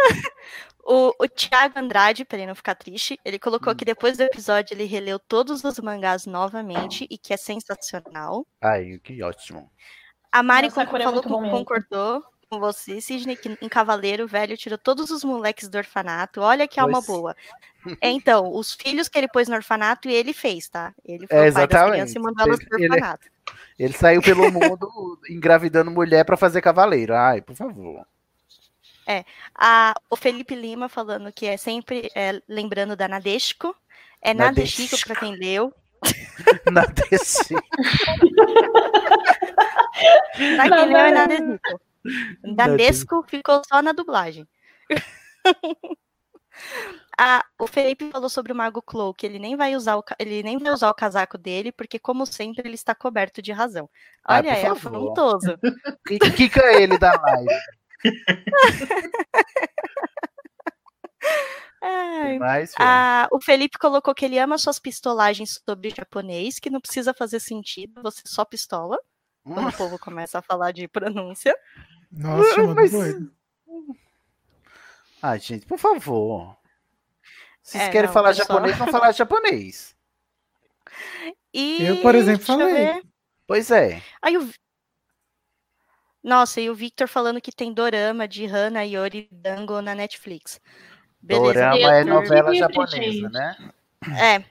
[0.87, 4.75] O, o Thiago Andrade, pra ele não ficar triste, ele colocou que depois do episódio
[4.75, 8.47] ele releu todos os mangás novamente e que é sensacional.
[8.63, 9.71] Ai, que ótimo.
[10.31, 12.23] A Mari Nossa, é falou bom que concordou
[12.55, 16.41] com você, Sidney, que em Cavaleiro Velho tirou todos os moleques do orfanato.
[16.41, 17.07] Olha que alma Pois.
[17.07, 17.37] boa.
[18.01, 20.95] É, então, os filhos que ele pôs no orfanato, ele fez, tá?
[21.05, 21.91] Ele foi É, o pai das exatamente.
[21.93, 23.27] crianças e mandou elas pro Ele- orfanato.
[23.79, 24.43] Ele saiu pelo
[24.79, 27.15] mundo engravidando mulher pra fazer cavaleiro.
[27.15, 28.07] Ai, por favor.
[29.55, 33.77] A- o Felipe Lima falando que é sempre é, lembrando da Nadeshiko.
[34.23, 34.81] É Nadeshiko.
[34.95, 35.71] Nadeshiko pra quem leu.
[36.73, 37.55] Na DC.
[40.57, 41.81] Pra quem leu é Nadeshiko.
[42.43, 44.47] Nadesco ficou só na dublagem.
[47.19, 50.43] Ah, o Felipe falou sobre o Mago Clow, que ele nem vai usar o, ele
[50.43, 53.89] nem vai usar o casaco dele, porque, como sempre, ele está coberto de razão.
[54.25, 55.59] Ah, Olha, por é afrontoso.
[56.07, 57.49] Quica quica ele da live.
[61.83, 62.39] Ai.
[62.67, 67.13] Filho, Ah, o Felipe colocou que ele ama suas pistolagens sobre japonês, que não precisa
[67.13, 68.99] fazer sentido, você só pistola.
[69.45, 71.55] Quando o povo começa a falar de pronúncia.
[72.17, 73.33] Nossa, mano, Mas- doido.
[75.23, 76.57] Ai, gente, por favor.
[77.63, 78.47] Se vocês É, querem não, falar pessoal.
[78.49, 79.97] japonês, vão falar japonês.
[81.57, 82.75] E, Eu, por exemplo, deixa falei.
[82.75, 83.03] ver.
[83.47, 84.03] Pois é.
[84.21, 84.51] Aí o...
[86.21, 90.61] Nossa, e o Victor falando que tem dorama de Hana Yori Dango na Netflix.
[91.23, 93.23] Beleza, Dorama é novela japonesa, gente.
[93.31, 93.73] né?
[94.21, 94.45] É,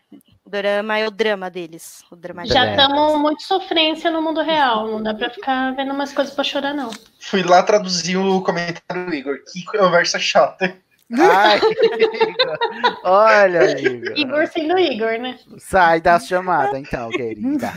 [0.45, 2.03] Dorama é o drama deles.
[2.11, 4.87] O drama Já estamos muito sofrência no mundo real.
[4.87, 6.91] Não dá pra ficar vendo umas coisas pra chorar, não.
[7.19, 9.37] Fui lá traduzir o comentário do Igor.
[9.51, 10.75] Que conversa chata.
[11.17, 12.57] Ai, Igor.
[13.03, 14.17] Olha, Igor.
[14.17, 15.37] Igor sendo Igor, né?
[15.59, 17.71] Sai da chamada, então, querida.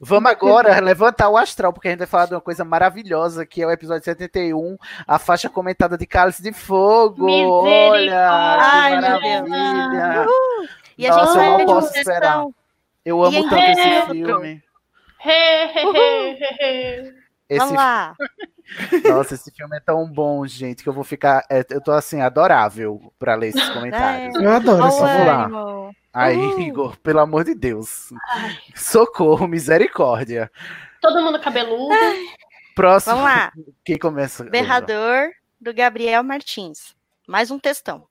[0.00, 3.62] Vamos agora levantar o astral, porque a gente vai falar de uma coisa maravilhosa, que
[3.62, 4.76] é o episódio 71,
[5.06, 7.26] a faixa comentada de Cálice de Fogo.
[7.28, 9.48] Olha, Ai, que meu Deus.
[9.48, 10.26] maravilha.
[10.98, 12.44] E a Nossa, gente eu não posso esperar.
[13.04, 14.12] Eu amo tanto esse dentro.
[14.14, 14.62] filme.
[17.48, 18.14] Esse Vamos lá.
[19.08, 21.44] Nossa, esse filme é tão bom, gente, que eu vou ficar.
[21.48, 24.34] é, eu tô assim, adorável pra ler esses comentários.
[24.34, 25.90] Eu adoro esse Vamos lá.
[26.12, 26.36] Aí.
[26.60, 28.10] Igor, pelo amor de Deus.
[28.74, 30.50] Socorro, misericórdia.
[31.00, 31.94] Todo mundo cabeludo.
[32.74, 33.16] Próximo.
[33.16, 33.52] Vamos lá.
[33.84, 34.44] Quem começa?
[34.44, 35.30] Berrador
[35.60, 36.94] do Gabriel Martins.
[37.26, 38.06] Mais um textão.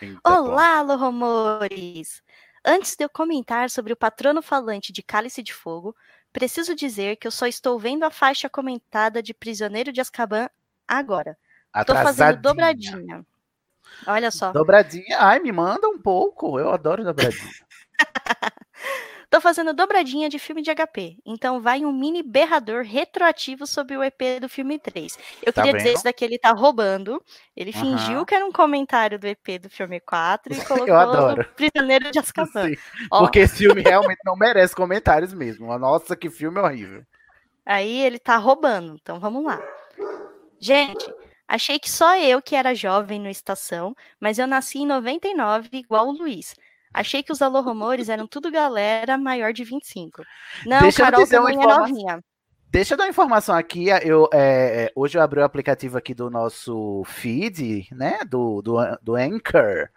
[0.00, 0.20] Eita.
[0.24, 2.22] Olá, alô, rumores!
[2.68, 5.94] Antes de eu comentar sobre o patrono falante de Cálice de Fogo,
[6.32, 10.50] preciso dizer que eu só estou vendo a faixa comentada de Prisioneiro de Azkaban
[10.86, 11.38] agora.
[11.86, 13.24] Tô fazendo dobradinha.
[14.04, 14.50] Olha só.
[14.50, 15.16] Dobradinha.
[15.20, 16.58] Ai, me manda um pouco.
[16.58, 17.54] Eu adoro dobradinha.
[19.36, 21.18] Tô fazendo dobradinha de filme de HP.
[21.22, 25.18] Então vai um mini berrador retroativo sobre o EP do filme 3.
[25.42, 25.94] Eu Tá queria dizer vendo?
[25.96, 27.22] isso daqui, ele tá roubando.
[27.54, 27.98] Ele Aham.
[27.98, 31.46] fingiu que era um comentário do EP do filme 4 e colocou adoro.
[31.54, 32.70] Prisioneiro de Azkaban.
[33.10, 35.66] Porque esse filme realmente não merece comentários mesmo.
[35.78, 37.04] Nossa, que filme horrível.
[37.66, 38.96] Aí ele tá roubando.
[39.02, 39.60] Então vamos lá.
[40.58, 41.12] Gente,
[41.46, 46.08] achei que só eu que era jovem no Estação, mas eu nasci em 99 igual
[46.08, 46.54] o Luiz.
[46.96, 50.22] Achei que os alô rumores eram tudo galera maior de 25.
[50.64, 52.24] Não, Deixa eu Carol também é novinha.
[52.70, 53.88] Deixa eu dar uma informação aqui.
[54.02, 58.20] Eu, é, é, hoje eu abri o aplicativo aqui do nosso feed, né?
[58.26, 59.88] Do, do, do Anchor.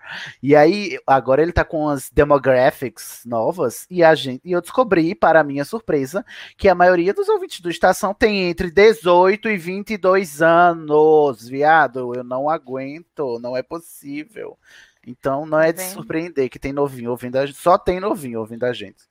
[0.44, 3.86] E aí, agora ele tá com as demographics novas.
[3.90, 6.24] E, a gente, e eu descobri, para minha surpresa,
[6.58, 11.48] que a maioria dos ouvintes do Estação tem entre 18 e 22 anos.
[11.48, 13.40] Viado, eu não aguento.
[13.42, 14.58] Não é possível.
[15.06, 15.94] Então, não é de vendo?
[15.94, 17.58] surpreender que tem novinho ouvindo a gente.
[17.58, 19.04] Só tem novinho ouvindo a gente.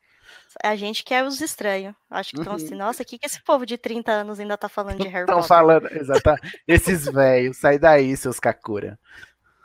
[0.63, 1.95] A gente que é os estranhos.
[2.11, 4.69] Acho que estão assim, nossa, o que, que esse povo de 30 anos ainda tá
[4.69, 5.49] falando de Harry Estão Potter?
[5.49, 6.63] falando, exatamente.
[6.67, 8.99] Esses velhos, sai daí, seus Kakura.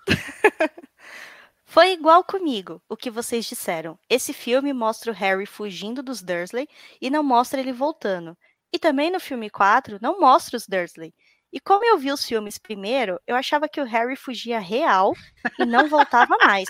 [1.66, 3.98] Foi igual comigo, o que vocês disseram.
[4.10, 6.68] Esse filme mostra o Harry fugindo dos Dursley
[7.02, 8.38] e não mostra ele voltando.
[8.72, 11.14] E também no filme 4 não mostra os Dursley.
[11.54, 15.14] E como eu vi os filmes primeiro, eu achava que o Harry fugia real
[15.60, 16.66] e não voltava mais.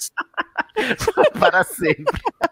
[1.40, 2.06] Para sempre.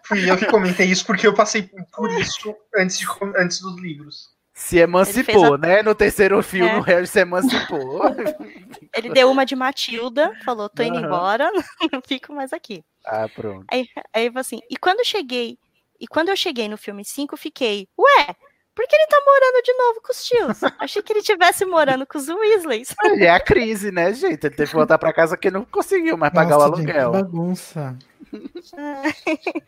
[0.06, 3.06] Fui eu que comentei isso porque eu passei por isso antes, de,
[3.36, 4.30] antes dos livros.
[4.54, 5.82] Se emancipou, né?
[5.82, 6.78] No terceiro filme, É.
[6.78, 8.00] o Harry se emancipou.
[8.94, 11.06] Ele deu uma de Matilda, falou: tô indo Aham.
[11.06, 11.50] embora,
[11.92, 12.82] não fico mais aqui.
[13.06, 13.66] ah, pronto.
[13.70, 15.58] Aí, aí eu falei assim, e quando eu cheguei,
[16.00, 18.36] e quando eu cheguei no filme 5, eu fiquei, ué,
[18.74, 20.60] por que ele tá morando de novo com os tios?
[20.78, 22.94] Achei que ele tivesse morando com os Weasleys.
[23.20, 24.46] É a crise, né, gente?
[24.46, 26.98] Ele teve que voltar pra casa porque não conseguiu mais pagar Nossa, o gente, que
[26.98, 27.22] aluguel.
[27.22, 27.96] bagunça.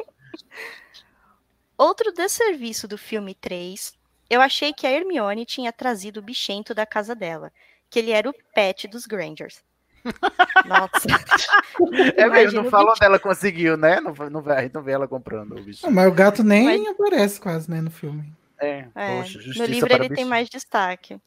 [1.77, 3.95] Outro desserviço do filme 3,
[4.31, 7.51] eu achei que a Hermione tinha trazido o bichento da casa dela,
[7.91, 9.63] que ele era o pet dos Grangers.
[10.67, 11.09] Nossa.
[12.17, 14.01] É mesmo, não falou dela conseguiu, né?
[14.01, 15.85] Não, não, vê- a gente não vê ela comprando o bicho.
[15.85, 18.33] Não, mas o gato nem aparece quase, né, no filme.
[18.65, 21.19] É, É, poxa, no livro ele o tem mais destaque.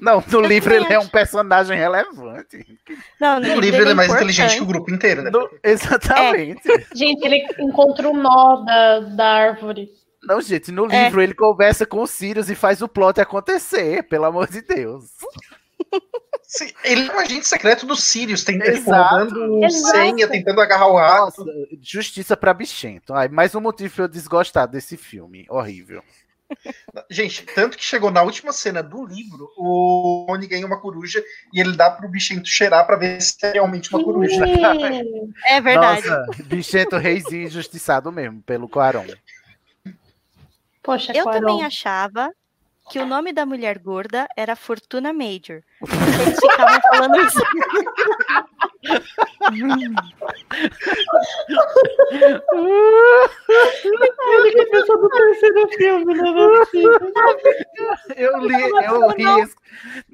[0.00, 1.10] Não, no Eu livro ele é um acho.
[1.10, 2.78] personagem relevante.
[3.20, 4.32] Não, No livro ele é mais importante.
[4.32, 5.30] inteligente que o grupo inteiro, né?
[5.30, 6.62] No- exatamente.
[6.94, 9.88] Gente, ele encontra o nó da, da árvore.
[10.22, 11.04] Não, gente, no É.
[11.04, 15.06] livro ele conversa com o Sirius e faz o plot acontecer, pelo amor de Deus.
[16.42, 18.90] Sim, Ele é um agente secreto do Sirius, tem, tipo,
[19.70, 21.44] senha, tentando agarrar o rato.
[21.44, 21.52] Nossa,
[21.82, 23.12] justiça pra bichento.
[23.12, 25.46] Ai, mais um motivo pra eu desgostar desse filme.
[25.48, 26.02] Horrível.
[27.10, 31.22] Gente, tanto que chegou na última cena do livro, o Rony ganha uma coruja
[31.52, 34.44] e ele dá pro bichento cheirar pra ver se é realmente uma coruja.
[34.44, 35.32] Sim.
[35.46, 36.08] É verdade.
[36.08, 39.06] Nossa, bichento reizinho injustiçado mesmo, pelo Quaron.
[40.82, 41.40] Poxa, Eu Quaron.
[41.40, 42.30] também achava
[42.90, 45.62] que o nome da mulher gorda era Fortuna Major.
[45.82, 47.40] Eles ficavam falando isso.
[54.54, 56.22] Ele que pensou do terceiro filme, né?
[56.22, 56.64] Não é.
[58.16, 58.54] Eu li,
[58.84, 59.42] eu ri.
[59.42, 59.56] esse-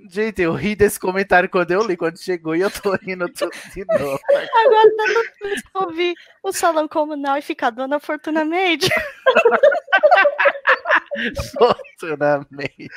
[0.08, 3.52] Gente, eu ri desse comentário quando eu li, quando chegou, e eu tô rindo tudo
[3.74, 4.18] de novo.
[4.30, 8.90] Agora no Twist ouvir o salão comunal e ficar Dona Fortuna Major.
[11.58, 12.88] Fortunamente.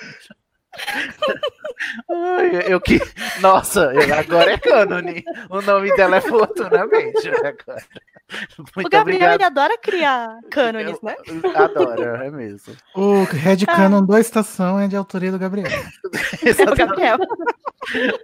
[2.09, 2.99] Ai, eu que.
[3.41, 5.23] Nossa, eu- agora é cânone.
[5.49, 7.27] O nome dela é Fortunamente.
[7.29, 7.83] Agora.
[8.75, 9.33] Muito o Gabriel, obrigado.
[9.35, 11.15] ele adora criar cânones, né?
[11.55, 12.75] Adora, é mesmo.
[12.95, 15.67] O Red Canon do Estação é de autoria do Gabriel.
[15.69, 17.17] É o Gabriel.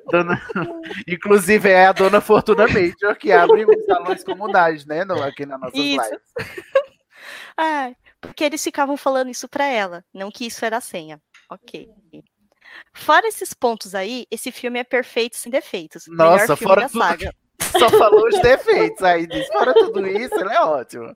[0.09, 0.41] Dona-
[1.07, 5.03] Inclusive, é a dona Fortuna Major que abre os salões comunais, né?
[5.03, 6.01] No, aqui Isso.
[6.01, 6.19] lives.
[7.57, 11.21] Ai, porque eles ficavam falando isso pra ela, não que isso era a senha.
[11.49, 11.89] Ok.
[12.93, 16.03] Fora esses pontos aí, esse filme é perfeito sem defeitos.
[16.07, 17.33] Nossa, Melhor filme fora da tudo- saga.
[17.77, 19.27] Só falou os defeitos aí.
[19.27, 21.15] Diz, fora tudo isso, ele é ótimo.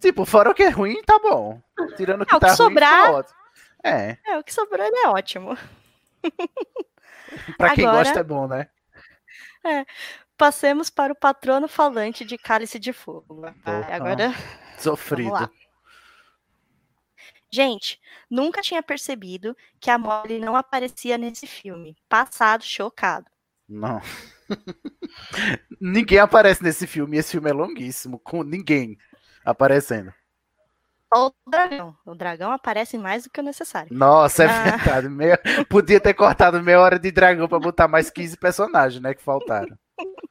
[0.00, 1.60] Tipo, fora o que é ruim, tá bom.
[1.96, 3.38] Tirando o que Ah, o que tá ruim, sobrar- tá ótimo.
[3.82, 5.56] É, É, o que sobrou ele é ótimo.
[7.58, 8.68] pra quem Agora- gosta é bom, né?
[9.64, 9.84] É.
[10.36, 13.46] Passemos para o patrono falante de Cálice de Fogo.
[13.46, 13.86] Opa.
[13.90, 14.34] agora
[14.78, 15.48] Sofrido.
[17.50, 21.96] Gente, nunca tinha percebido que a Molly não aparecia nesse filme.
[22.08, 23.26] Passado, chocado.
[23.68, 24.00] Não.
[25.80, 27.16] Ninguém aparece nesse filme.
[27.16, 28.96] e Esse filme é longuíssimo, com ninguém
[29.44, 30.12] aparecendo.
[31.16, 31.96] O dragão.
[32.04, 33.96] O dragão aparece mais do que o necessário.
[33.96, 34.76] Nossa, é Ah.
[34.76, 35.08] verdade.
[35.08, 39.14] Meia- Podia ter cortado meia hora de dragão pra botar mais 15 personagens, né?
[39.14, 39.78] Que faltaram.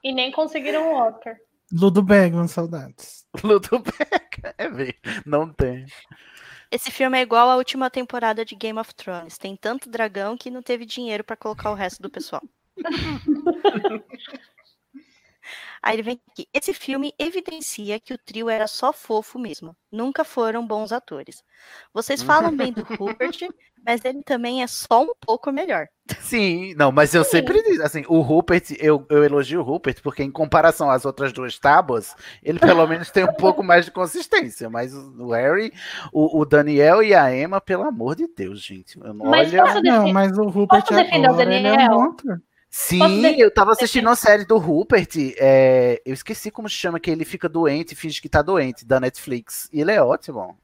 [0.03, 1.35] E nem conseguiram o Oscar.
[1.71, 3.25] Ludo Bergman, saudades.
[3.43, 4.97] Ludo Beck, é ver.
[5.25, 5.85] Não tem.
[6.69, 9.37] Esse filme é igual à última temporada de Game of Thrones.
[9.37, 12.41] Tem tanto dragão que não teve dinheiro pra colocar o resto do pessoal.
[15.83, 16.47] Aí ele vem aqui.
[16.53, 19.75] Esse filme evidencia que o trio era só fofo mesmo.
[19.91, 21.43] Nunca foram bons atores.
[21.93, 23.49] Vocês falam bem do Rupert,
[23.85, 25.87] mas ele também é só um pouco melhor.
[26.21, 30.23] Sim, não, mas eu sempre digo, assim, o Rupert, eu, eu elogio o Rupert, porque
[30.23, 34.69] em comparação às outras duas tábuas, ele pelo menos tem um pouco mais de consistência,
[34.69, 35.71] mas o Harry,
[36.11, 39.63] o, o Daniel e a Emma, pelo amor de Deus, gente, eu não Mas olha...
[39.63, 42.41] posso Não, mas o Rupert posso defender o agora, ele é um Daniel?
[42.75, 47.11] Sim, eu tava assistindo uma série do Rupert, é, eu esqueci como se chama, que
[47.11, 50.57] ele fica doente e finge que tá doente, da Netflix, e ele é ótimo.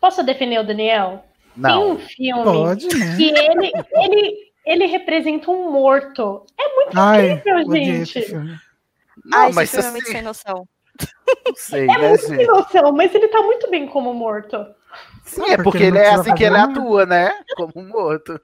[0.00, 1.24] Posso defender o Daniel?
[1.54, 3.16] Tem Não, um filme Pode, né?
[3.16, 6.44] que ele, ele, ele representa um morto.
[6.58, 8.22] É muito Ai, incrível, gente.
[8.22, 8.58] filme.
[9.24, 10.68] não, esse mas filme é muito assim, sem noção.
[11.46, 14.66] não sei, É né, muito sem noção, mas ele tá muito bem como morto.
[15.24, 17.32] Sim, é porque porque ele é assim que ele atua, né?
[17.56, 18.40] Como um morto.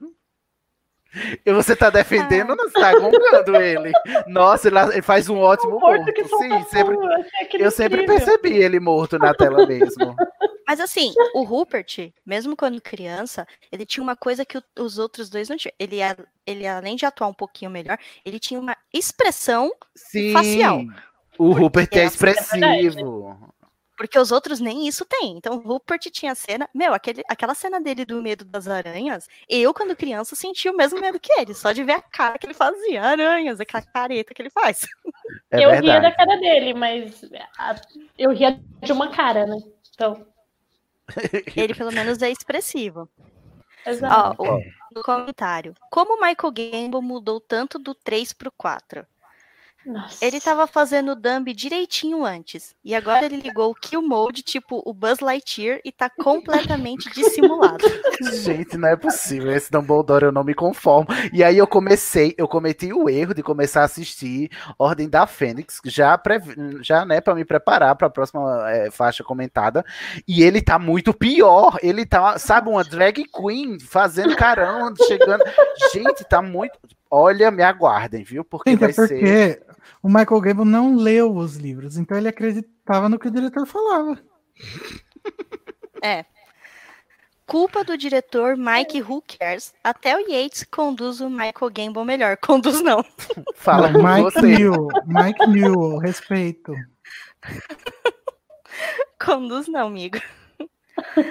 [1.45, 3.91] E você tá defendendo ou não você tá gongando ele?
[4.27, 6.13] Nossa, ele, ele faz um ótimo Um morto morto.
[6.13, 6.97] que solta Sim, sempre,
[7.59, 10.15] eu sempre percebi ele morto na tela mesmo.
[10.67, 15.49] Mas assim, o Rupert, mesmo quando criança, ele tinha uma coisa que os outros dois
[15.49, 15.73] não tinham.
[15.77, 15.97] Ele,
[16.47, 20.31] ele, além de atuar um pouquinho melhor, ele tinha uma expressão Sim.
[20.31, 20.81] facial.
[21.37, 22.87] O Rupert é essa é verdade.
[22.87, 23.53] expressivo.
[23.95, 25.37] Porque os outros nem isso têm.
[25.37, 26.67] Então, o Rupert tinha cena.
[26.73, 30.99] Meu, aquele, aquela cena dele do medo das aranhas, eu, quando criança, senti o mesmo
[30.99, 34.41] medo que ele, só de ver a cara que ele fazia, aranhas, aquela careta que
[34.41, 34.87] ele faz.
[35.51, 36.15] É eu ria da verdade.
[36.17, 37.21] cara dele, mas
[37.57, 37.75] a-
[38.17, 39.57] eu ria de uma cara, né?
[39.93, 40.25] Então,
[41.55, 43.09] Ele, pelo menos, é expressivo.
[43.85, 44.35] exato.
[44.41, 44.61] Ó, o-
[44.95, 45.75] no comentário.
[45.91, 49.05] Como o Michael Gambon mudou tanto do 3 pro 4?
[49.85, 50.23] Nossa.
[50.25, 52.75] Ele tava fazendo o dumb direitinho antes.
[52.83, 57.83] E agora ele ligou o kill mode, tipo o Buzz Lightyear, e tá completamente dissimulado.
[58.43, 59.51] Gente, não é possível.
[59.51, 61.07] Esse Dumbledore eu não me conformo.
[61.31, 65.79] E aí eu comecei, eu cometi o erro de começar a assistir Ordem da Fênix,
[65.85, 69.85] já, prev- já né, para me preparar para a próxima é, faixa comentada.
[70.27, 71.77] E ele tá muito pior.
[71.81, 75.43] Ele tá, sabe, uma drag queen fazendo carão, chegando.
[75.93, 76.77] Gente, tá muito.
[77.15, 78.43] Olha, me aguardem, viu?
[78.43, 79.07] Porque é vai ser.
[79.07, 79.61] porque
[80.01, 84.19] o Michael Gable não leu os livros, então ele acreditava no que o diretor falava.
[86.05, 86.25] É.
[87.45, 89.73] Culpa do diretor Mike Who Cares.
[89.81, 92.35] Até o Yates conduz o Michael Gambon melhor.
[92.43, 93.05] Conduz não.
[93.55, 94.41] Fala Não, Mike você.
[94.41, 96.75] Newell, Mike Newell, respeito.
[99.23, 100.19] Conduz não, amigo.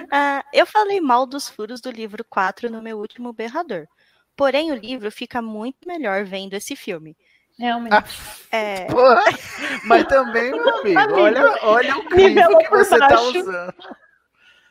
[0.09, 3.87] Ah, eu falei mal dos furos do livro 4 no meu último berrador.
[4.35, 7.15] Porém, o livro fica muito melhor vendo esse filme.
[7.57, 7.93] Realmente.
[7.93, 8.03] Ah,
[8.51, 9.23] É, Porra,
[9.85, 13.39] mas também, meu amigo, Amigo, olha, olha o clima que você tá baixo.
[13.39, 13.73] usando.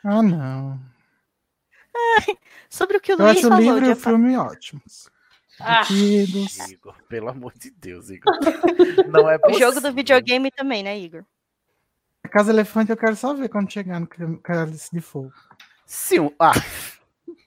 [0.05, 0.81] Ah, não.
[2.69, 5.09] sobre o que o Eu Luiz acho o falou livro e o filme ótimos.
[5.61, 5.85] Ah.
[6.69, 8.33] Igor, pelo amor de Deus, Igor.
[9.09, 9.69] Não é o possível.
[9.69, 11.25] jogo do videogame também, né, Igor?
[12.25, 14.09] A Casa Elefante eu quero só ver quando chegar no
[14.41, 15.33] Cálice de Fogo.
[15.87, 16.53] Sim, ah,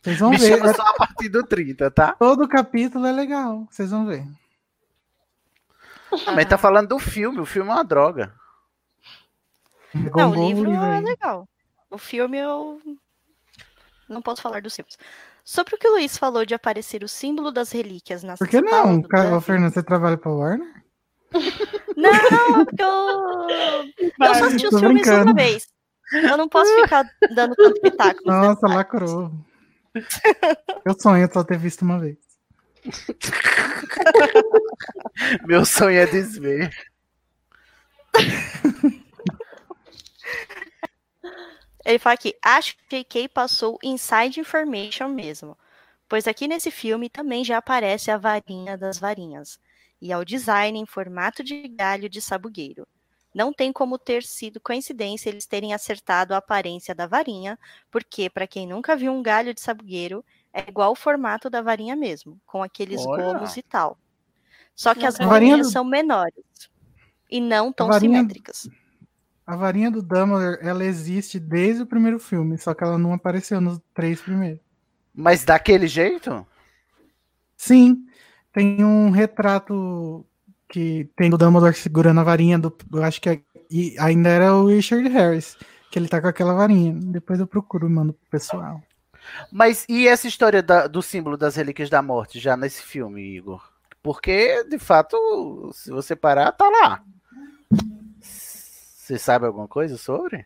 [0.05, 0.59] Vocês vão me ver.
[0.59, 2.13] chama só a partir do 30, tá?
[2.13, 3.67] Todo capítulo é legal.
[3.71, 4.23] Vocês vão ver.
[6.35, 8.31] Mas tá falando do filme, o filme é uma droga.
[10.15, 11.49] Não, o livro é legal.
[11.89, 12.79] O filme eu
[14.07, 14.95] não posso falar dos filmes.
[15.43, 18.61] Sobre o que o Luiz falou de aparecer o símbolo das relíquias nas Por que
[18.61, 19.73] não, Dumb, Fernando?
[19.73, 20.83] Você trabalha pra Warner?
[21.97, 24.27] Não, porque eu.
[24.27, 25.31] Eu só assisti os filmes brincando.
[25.31, 25.67] uma vez.
[26.11, 28.19] Eu não posso ficar dando tanto pitaco.
[28.25, 29.31] nos Nossa, lacrou.
[30.85, 32.17] Eu sonho só ter visto uma vez.
[35.47, 36.71] Meu sonho é desver.
[41.85, 45.57] Ele fala aqui, acho que JK passou inside information mesmo.
[46.09, 49.59] Pois aqui nesse filme também já aparece a varinha das varinhas.
[50.01, 52.87] E é o design em formato de galho de sabugueiro.
[53.35, 57.59] Não tem como ter sido coincidência eles terem acertado a aparência da varinha,
[57.91, 60.23] porque, para quem nunca viu um galho de sabugueiro,
[60.53, 63.33] é igual o formato da varinha mesmo, com aqueles Olha.
[63.33, 63.99] gomos e tal.
[64.73, 66.45] Só que as varinhas do- são menores
[67.29, 68.69] e não tão varinha- simétricas.
[69.45, 73.59] A varinha do Dumbledore, ela existe desde o primeiro filme, só que ela não apareceu
[73.59, 74.61] nos três primeiros.
[75.13, 76.47] Mas daquele jeito?
[77.57, 78.07] Sim,
[78.53, 80.25] tem um retrato
[80.75, 84.53] que tem do Dumbledore segurando a varinha do, eu acho que é- e ainda era
[84.53, 85.57] o Richard Harris,
[85.89, 86.93] que ele tá com aquela varinha.
[86.93, 88.83] Depois eu procuro e mando pro pessoal.
[89.49, 93.63] Mas e essa história da- do símbolo das relíquias da morte já nesse filme, Igor?
[94.03, 95.17] Porque, de fato,
[95.73, 97.01] se você parar, tá lá.
[98.19, 100.45] Você sabe alguma coisa sobre?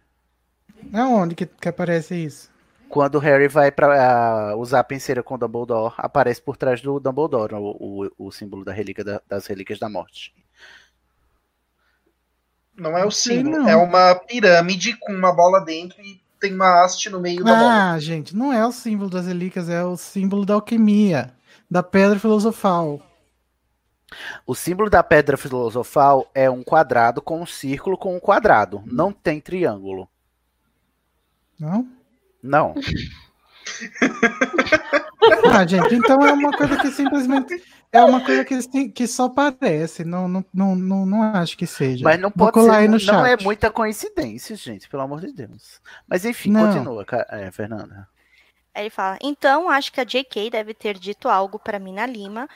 [0.93, 2.51] Aonde que, que aparece isso?
[2.90, 7.00] Quando o Harry vai para usar a penseira com o Dumbledore, aparece por trás do
[7.00, 10.34] Dumbledore o, o, o símbolo da relíquia da- das relíquias da morte.
[12.76, 17.09] Não é o símbolo, é uma pirâmide com uma bola dentro e tem uma haste
[17.09, 17.93] no meio da bola.
[17.93, 21.34] Ah, gente, não é o símbolo das relíquias, é o símbolo da alquimia,
[21.69, 23.01] da pedra filosofal.
[24.48, 28.82] O símbolo da pedra filosofal é um quadrado com um círculo com um quadrado.
[28.85, 30.09] Não tem triângulo.
[31.59, 31.88] Não?
[32.42, 32.74] Não.
[35.51, 37.61] Ah, gente, então é uma coisa que simplesmente
[37.92, 40.03] é uma coisa que, que só parece.
[40.03, 42.03] Não, não, não, não, não acho que seja.
[42.03, 45.82] Mas não pode ser, no não é muita coincidência, gente, pelo amor de Deus.
[46.08, 46.68] Mas enfim, Não.
[46.68, 48.08] continua, é, Fernanda.
[48.74, 50.50] Aí ele fala: então acho que a J.K.
[50.51, 52.48] deve ter dito algo para Mina Lima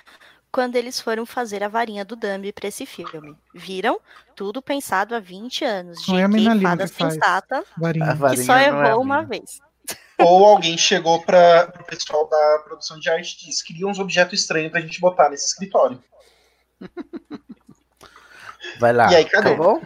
[0.52, 3.36] quando eles foram fazer a varinha do Dumb para esse filme.
[3.53, 4.00] Viram?
[4.36, 6.08] Tudo pensado há 20 anos.
[6.08, 6.56] Não é a Mina J.K.
[6.56, 8.12] Lima fada sensata varinha.
[8.12, 9.28] Que varinha só não é errou uma Mina.
[9.28, 9.62] vez.
[10.26, 14.40] Ou alguém chegou para o pessoal da produção de arte e disse: queria uns objetos
[14.40, 16.02] estranhos pra gente botar nesse escritório.
[18.80, 19.11] Vai lá.
[19.11, 19.50] E aí, cadê?
[19.50, 19.82] Acabou?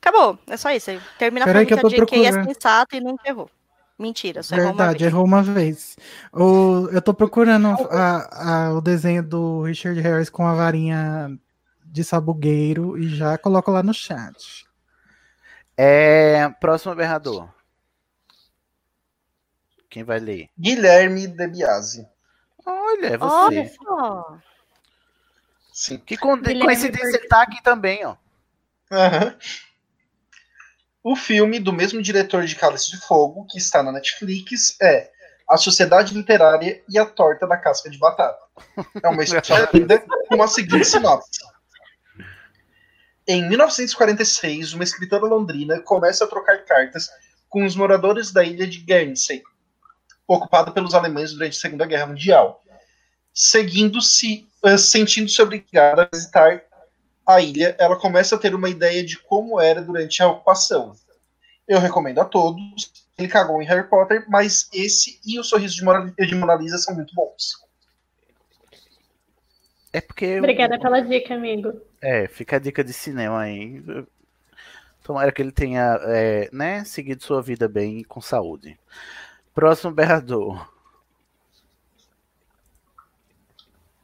[0.00, 0.90] Acabou, é só isso.
[1.18, 2.02] Termina Peraí que eu que tô a J.K.
[2.02, 2.44] é procurando.
[2.54, 3.50] sensata e nunca errou.
[3.98, 5.12] Mentira, só errou uma Verdade, vez.
[5.12, 5.96] errou uma vez.
[6.32, 11.30] O, eu tô procurando a- a- o desenho do Richard Harris com a varinha
[11.84, 14.64] de sabugueiro e já coloco lá no chat.
[15.76, 17.48] É, próximo berrador.
[19.90, 20.48] Quem vai ler?
[20.58, 22.06] Guilherme De Biasi.
[22.64, 23.26] Olha, é você.
[23.34, 24.38] Olha só.
[25.72, 25.98] Sim.
[25.98, 28.16] Que con- Guilherme coincidência ele tá aqui também, ó.
[28.92, 29.36] Aham.
[31.02, 35.10] O filme do mesmo diretor de Cálice de Fogo, que está na Netflix, é
[35.48, 38.38] A Sociedade Literária e a Torta da Casca de Batata.
[39.02, 41.40] É uma história linda com a seguinte sinopse.
[43.26, 47.08] Em 1946, uma escritora londrina começa a trocar cartas
[47.48, 49.42] com os moradores da ilha de Guernsey,
[50.34, 52.62] ocupada pelos alemães durante a Segunda Guerra Mundial,
[53.34, 56.62] seguindo-se, eh, sentindo-se obrigada a visitar
[57.26, 60.92] a ilha, ela começa a ter uma ideia de como era durante a ocupação.
[61.66, 62.90] Eu recomendo a todos.
[63.18, 66.78] Ele cagou em Harry Potter, mas esse e o Sorriso de Mona, de Mona Lisa
[66.78, 67.52] são muito bons.
[69.92, 70.38] É porque.
[70.38, 71.80] Obrigada pela dica, amigo.
[72.00, 73.82] É, fica a dica de cinema aí.
[75.02, 78.78] Tomara que ele tenha, é, né, seguido sua vida bem e com saúde.
[79.60, 80.66] Próximo berrador.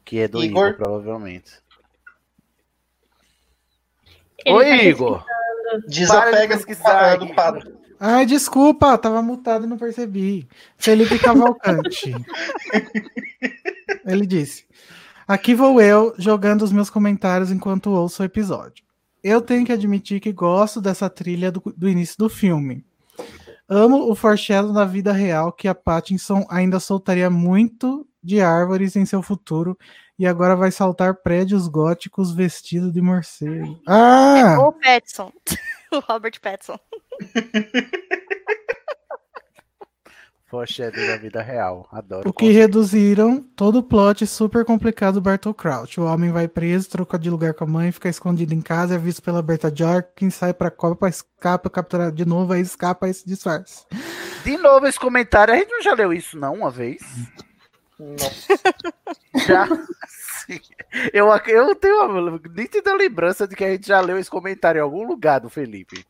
[0.04, 0.76] Que é do Igor, Igor.
[0.76, 1.50] provavelmente.
[4.44, 5.24] Ele Oi, tá Igor.
[5.88, 7.72] Desapega Para de parado, para.
[7.98, 10.46] Ai, desculpa, tava mutado e não percebi.
[10.76, 12.12] Felipe Cavalcante.
[14.04, 14.66] Ele disse:
[15.26, 18.84] Aqui vou eu jogando os meus comentários enquanto ouço o episódio.
[19.24, 22.85] Eu tenho que admitir que gosto dessa trilha do, do início do filme.
[23.68, 29.04] Amo o foreshadow da vida real que a Pattinson ainda soltaria muito de árvores em
[29.04, 29.76] seu futuro
[30.18, 33.80] e agora vai saltar prédios góticos vestido de morcego.
[33.86, 34.56] Ah!
[34.60, 35.32] O Pattinson.
[35.92, 36.78] o Robert Pattinson.
[40.46, 41.88] Foreshadow da vida real.
[41.90, 42.28] Adoro.
[42.28, 46.00] O que reduziram todo o plot super complicado do Bartol Crouch.
[46.00, 48.98] O homem vai preso, troca de lugar com a mãe, fica escondido em casa, é
[48.98, 53.26] visto pela Berta Jorkins, sai pra Copa, escapa, captura de novo, aí escapa e se
[53.26, 53.84] disfarça.
[54.44, 55.52] De novo esse comentário.
[55.52, 57.02] A gente não já leu isso, não, uma vez?
[59.46, 59.66] Já.
[60.46, 60.60] sim.
[61.12, 64.82] Eu, eu tenho uma nítida lembrança de que a gente já leu esse comentário em
[64.82, 66.06] algum lugar do Felipe.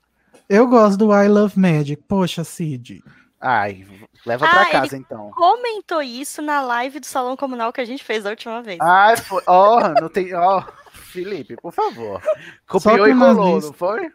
[0.48, 2.02] Eu gosto do I Love Magic.
[2.06, 3.02] Poxa, Cid.
[3.40, 3.86] Ai,
[4.24, 5.30] leva pra Ah, casa ele então.
[5.32, 8.78] Comentou isso na live do Salão Comunal que a gente fez da última vez.
[8.80, 9.42] Ai, foi.
[9.46, 10.34] Ó, não tem.
[10.34, 12.20] Ó, Felipe, por favor.
[12.22, 12.30] Só
[12.66, 14.10] Copiou que e o colou, nazista- não foi?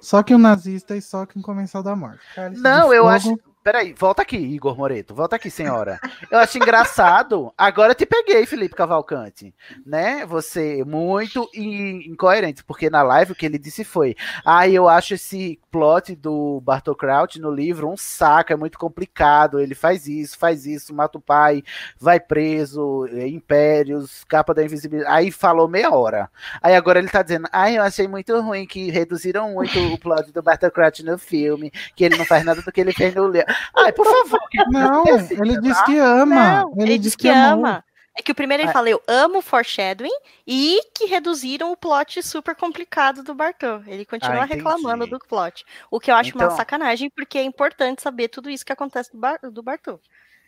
[0.00, 2.20] Só que um nazista e só que um comensal da morte.
[2.34, 3.14] Cálice Não, de eu fogo.
[3.14, 3.38] acho.
[3.68, 5.14] Peraí, volta aqui, Igor Moreto.
[5.14, 6.00] Volta aqui, senhora.
[6.30, 7.52] Eu acho engraçado.
[7.58, 9.54] Agora te peguei, Felipe Cavalcante.
[9.84, 10.24] Né?
[10.24, 15.12] Você muito in- incoerente, porque na live o que ele disse foi: Ah, eu acho
[15.12, 19.60] esse plot do Bartol Kraut no livro um saco, é muito complicado.
[19.60, 21.62] Ele faz isso, faz isso, mata o pai,
[22.00, 25.14] vai preso, é, impérios, capa da invisibilidade.
[25.14, 26.30] Aí falou meia hora.
[26.62, 30.32] Aí agora ele tá dizendo: Ah, eu achei muito ruim que reduziram muito o plot
[30.32, 33.28] do Bartol Kraut no filme, que ele não faz nada do que ele fez no
[33.28, 33.57] livro.
[33.76, 34.40] Ai, por favor.
[34.70, 35.84] Não, ele disse tá?
[35.84, 36.34] que ama.
[36.62, 37.66] Não, ele, ele disse diz que amou.
[37.66, 37.84] ama.
[38.16, 38.72] É que o primeiro ele Ah.
[38.72, 40.10] fala, eu amo foreshadowing
[40.44, 43.80] e que reduziram o plot super complicado do Bartô.
[43.86, 45.64] Ele continua Ah, reclamando do plot.
[45.88, 49.12] O que eu acho uma Então- sacanagem, porque é importante saber tudo isso que acontece
[49.12, 50.00] do, Bar do Bartô.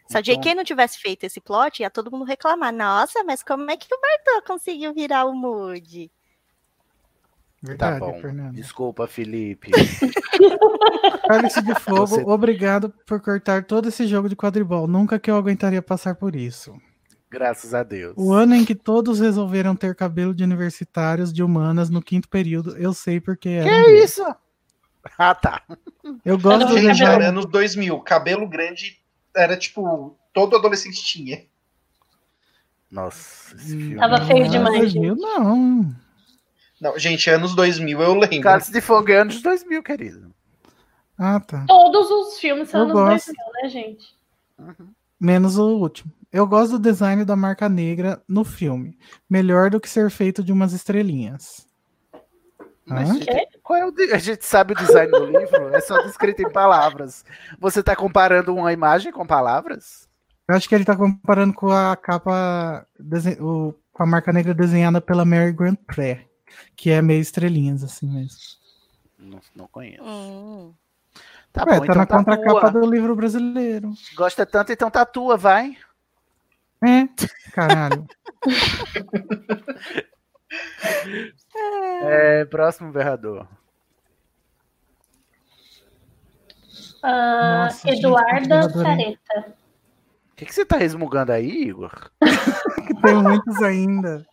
[0.09, 2.73] Se a Então- JK não tivesse feito esse plot, ia todo mundo reclamar.
[2.73, 6.11] Nossa, mas como é que o Bartô conseguiu virar o Moody?
[7.63, 8.21] Tá Verdade, bom.
[8.21, 8.55] Fernando.
[8.55, 9.71] Desculpa, Felipe.
[11.29, 14.87] Cálice de Fogo, Você- obrigado por cortar todo esse jogo de quadribol.
[14.87, 16.75] Nunca que eu aguentaria passar por isso.
[17.31, 18.15] Graças a Deus.
[18.17, 22.77] O ano em que todos resolveram ter cabelo de universitários de humanas no quinto período,
[22.77, 23.71] eu sei porque era.
[23.71, 24.25] um Que isso?
[25.17, 25.63] Ah, tá.
[26.25, 28.01] Eu gosto do Gente, era anos 2000.
[28.01, 28.99] Cabelo grande
[29.37, 30.17] era tipo.
[30.33, 31.45] Todo adolescente tinha.
[32.91, 33.97] Nossa, esse filme.
[33.97, 35.95] Tava feio Não, demais, 2000 não.
[36.81, 38.41] Não, gente, anos 2000 eu lembro.
[38.41, 40.33] Cálice de Fogo é anos 2000, querido.
[41.19, 41.65] Ah, tá.
[41.67, 43.33] Todos os filmes são Eu anos gosto.
[43.35, 44.15] 2000, né, gente?
[45.21, 46.11] Menos o último.
[46.33, 48.97] Eu gosto do design da marca negra no filme.
[49.29, 51.67] Melhor do que ser feito de umas estrelinhas.
[52.87, 56.01] Mas gente, qual é o de- A gente sabe o design do livro, é só
[56.03, 57.25] descrito em palavras.
[57.59, 60.09] Você tá comparando uma imagem com palavras?
[60.49, 64.53] Eu acho que ele tá comparando com a capa, desen- o- com a marca negra
[64.55, 66.27] desenhada pela Mary Grant Pré,
[66.77, 68.39] que é meio estrelinhas, assim mesmo.
[69.19, 70.03] Não, não conheço.
[70.03, 70.75] Hum.
[71.53, 72.81] Tá Ué, bom, tá então na contracapa tatua.
[72.81, 73.93] do livro brasileiro.
[74.15, 75.77] Gosta tanto, então tatua, vai.
[76.85, 77.09] É,
[77.53, 78.07] caralho.
[82.03, 83.47] É, próximo berrador.
[87.03, 88.69] Ah, Nossa, Eduarda.
[88.71, 89.55] Sareta.
[90.33, 92.11] O que, que você tá resmungando aí, Igor?
[93.03, 94.27] Tem muitos ainda.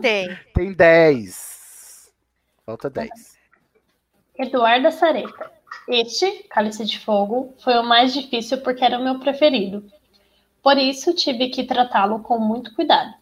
[0.00, 0.36] Tem.
[0.54, 2.12] Tem 10.
[2.64, 3.10] Falta 10.
[4.38, 5.50] Eduarda Sareta.
[5.88, 9.84] Este, Cálice de Fogo, foi o mais difícil porque era o meu preferido.
[10.62, 13.14] Por isso, tive que tratá-lo com muito cuidado.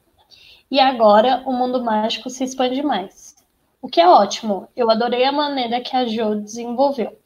[0.70, 3.36] E agora, o mundo mágico se expande mais.
[3.82, 7.18] O que é ótimo, eu adorei a maneira que a Jo desenvolveu.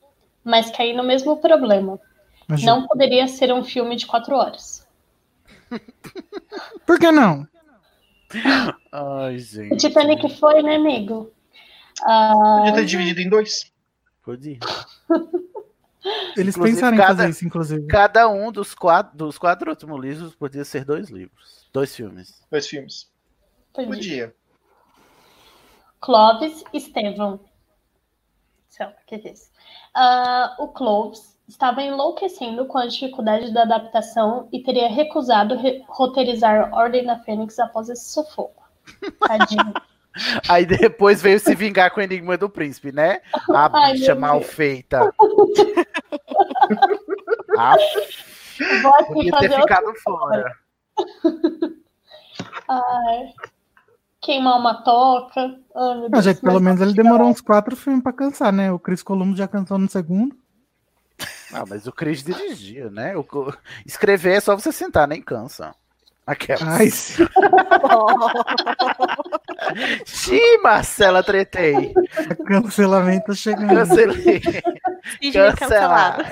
[0.42, 2.00] Mas caí no mesmo problema.
[2.48, 4.86] Mas, Não poderia ser um filme de quatro horas.
[6.84, 7.46] Por que não?
[8.92, 9.76] Ai, O gente.
[9.78, 11.32] Titanic foi, né, amigo?
[12.02, 13.72] Ah, Podia ter dividido em dois.
[14.22, 14.58] Podia.
[16.36, 17.86] Eles Inclusive, pensaram em cada- fazer isso, inclusive.
[17.86, 21.68] Cada um dos quatro, dos quatro últimos livros podia ser dois livros.
[21.72, 22.40] Dois filmes.
[22.50, 23.10] Dois filmes.
[23.72, 23.88] podia.
[23.88, 24.34] Podia.
[26.00, 27.40] Clovis Estevão.
[28.68, 29.50] Sei lá, o que é isso?
[29.94, 36.72] Ah, o Clovis estava enlouquecendo com a dificuldade da adaptação e teria recusado re- roteirizar
[36.74, 38.62] Ordem da Fênix após esse sufoco.
[39.26, 39.72] Tadinho.
[40.48, 43.20] Aí depois veio se vingar com o Enigma do Príncipe, né?
[43.50, 44.52] A Ai, bicha mal Deus.
[44.52, 45.14] feita.
[47.56, 47.76] Ah,
[48.82, 49.62] Vou aqui podia ter fazer outro.
[49.62, 50.52] ficado fora.
[52.68, 53.32] Ai,
[54.20, 55.40] queimar uma toca.
[55.74, 58.72] Ai, meu Deus, gente, pelo mas- menos ele demorou uns quatro filmes pra cansar, né?
[58.72, 60.36] O Chris Columbus já cansou no segundo.
[61.52, 63.16] Ah, mas o Chris dirigia, né?
[63.16, 63.24] O,
[63.86, 65.74] escrever é só você sentar, nem cansa.
[66.26, 66.76] Aquela.
[66.76, 67.24] Ai, sim.
[70.04, 71.94] Xiii, Marcela, tretei.
[72.46, 73.68] cancelamento chegando.
[73.68, 74.42] Cancelei.
[75.22, 76.24] Sidney cancelado.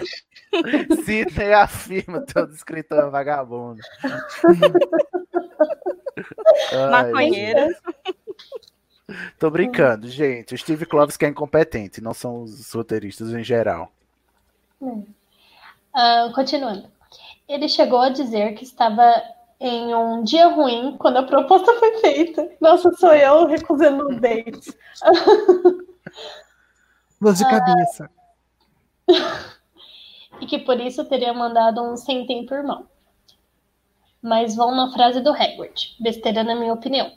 [1.03, 3.81] Sidney afirma, todo escritor é vagabundo.
[6.73, 7.75] Ai, Maconheiro.
[9.39, 10.55] Tô brincando, gente.
[10.55, 13.91] O Steve Kloves que é incompetente, não são os roteiristas em geral.
[15.94, 16.88] Ah, continuando.
[17.48, 19.05] Ele chegou a dizer que estava
[19.60, 22.50] em um dia ruim quando a proposta foi feita.
[22.60, 24.72] Nossa, sou eu recusando o date.
[27.20, 27.48] Voz de Ah.
[27.48, 28.10] cabeça.
[30.40, 32.88] E que por isso teria mandado um sem tempo irmão.
[34.22, 35.94] mas vão na frase do Hagrid.
[36.00, 37.10] Besteira na minha opinião.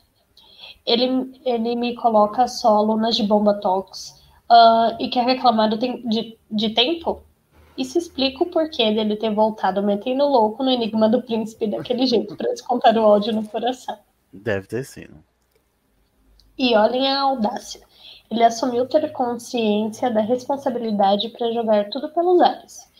[0.86, 4.16] Ele, ele me coloca só alunas de Bomba Talks
[4.50, 7.24] ah, e quer reclamar do de, de tempo?
[7.80, 12.36] Isso explica o porquê dele ter voltado metendo louco no Enigma do Príncipe daquele jeito,
[12.36, 13.98] para descontar o ódio no coração.
[14.34, 15.24] Deve ter sido.
[16.58, 17.80] E olhem a audácia.
[18.30, 22.92] Ele assumiu ter consciência da responsabilidade para jogar tudo pelos ares.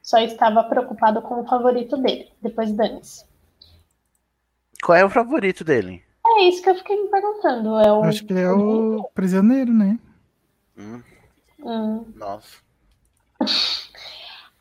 [0.00, 3.26] Só estava preocupado com o favorito dele, depois dane-se.
[4.82, 6.02] Qual é o favorito dele?
[6.24, 7.78] É isso que eu fiquei me perguntando.
[7.78, 8.02] É o...
[8.02, 9.98] Acho que ele é o prisioneiro, né?
[10.78, 12.06] Hum.
[12.16, 12.62] Nossa.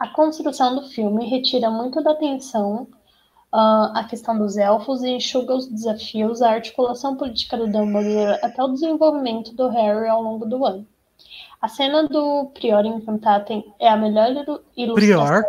[0.02, 2.88] A construção do filme retira muito da atenção
[3.52, 8.64] ah, a questão dos elfos e enxuga os desafios, a articulação política do Dumbledore até
[8.64, 10.88] o desenvolvimento do Harry ao longo do ano.
[11.62, 15.44] A cena do Prior encantado é a melhor ilu- ilustração.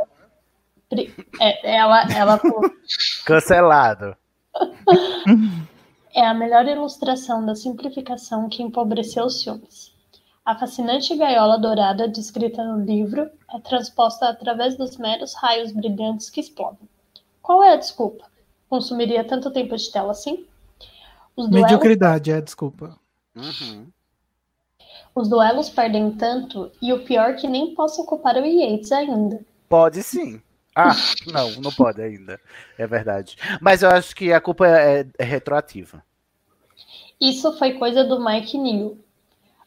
[0.90, 1.08] Prior?
[1.16, 2.38] Pri- é, ela, ela
[3.24, 4.14] Cancelado.
[6.14, 9.91] é a melhor ilustração da simplificação que empobreceu os filmes.
[10.44, 16.40] A fascinante gaiola dourada descrita no livro é transposta através dos meros raios brilhantes que
[16.40, 16.88] explodem.
[17.40, 18.24] Qual é a desculpa?
[18.68, 20.44] Consumiria tanto tempo de tela assim?
[21.36, 22.98] Os duelos, Mediocridade, é, desculpa.
[23.34, 23.86] Uhum.
[25.14, 29.40] os duelos perdem tanto e o pior que nem posso ocupar o Yates ainda.
[29.68, 30.42] Pode sim.
[30.74, 30.92] Ah,
[31.32, 32.40] não, não pode ainda.
[32.76, 33.36] É verdade.
[33.60, 36.02] Mas eu acho que a culpa é, é retroativa.
[37.20, 38.96] Isso foi coisa do Mike Neal.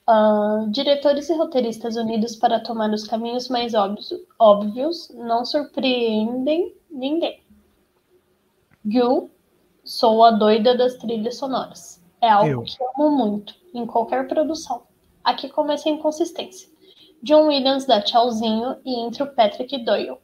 [0.08, 7.42] Ah, diretores e roteiristas unidos para tomar os caminhos mais óbvios, óbvios não surpreendem ninguém.
[8.85, 9.32] Gil,
[9.84, 12.03] sou a doida das trilhas sonoras.
[12.22, 12.61] É algo Eu.
[12.64, 14.84] que amo muito, em qualquer produção.
[15.24, 16.69] Aqui começa a inconsistência.
[17.24, 20.19] John Williams dá tchauzinho e entra o Patrick Doyle,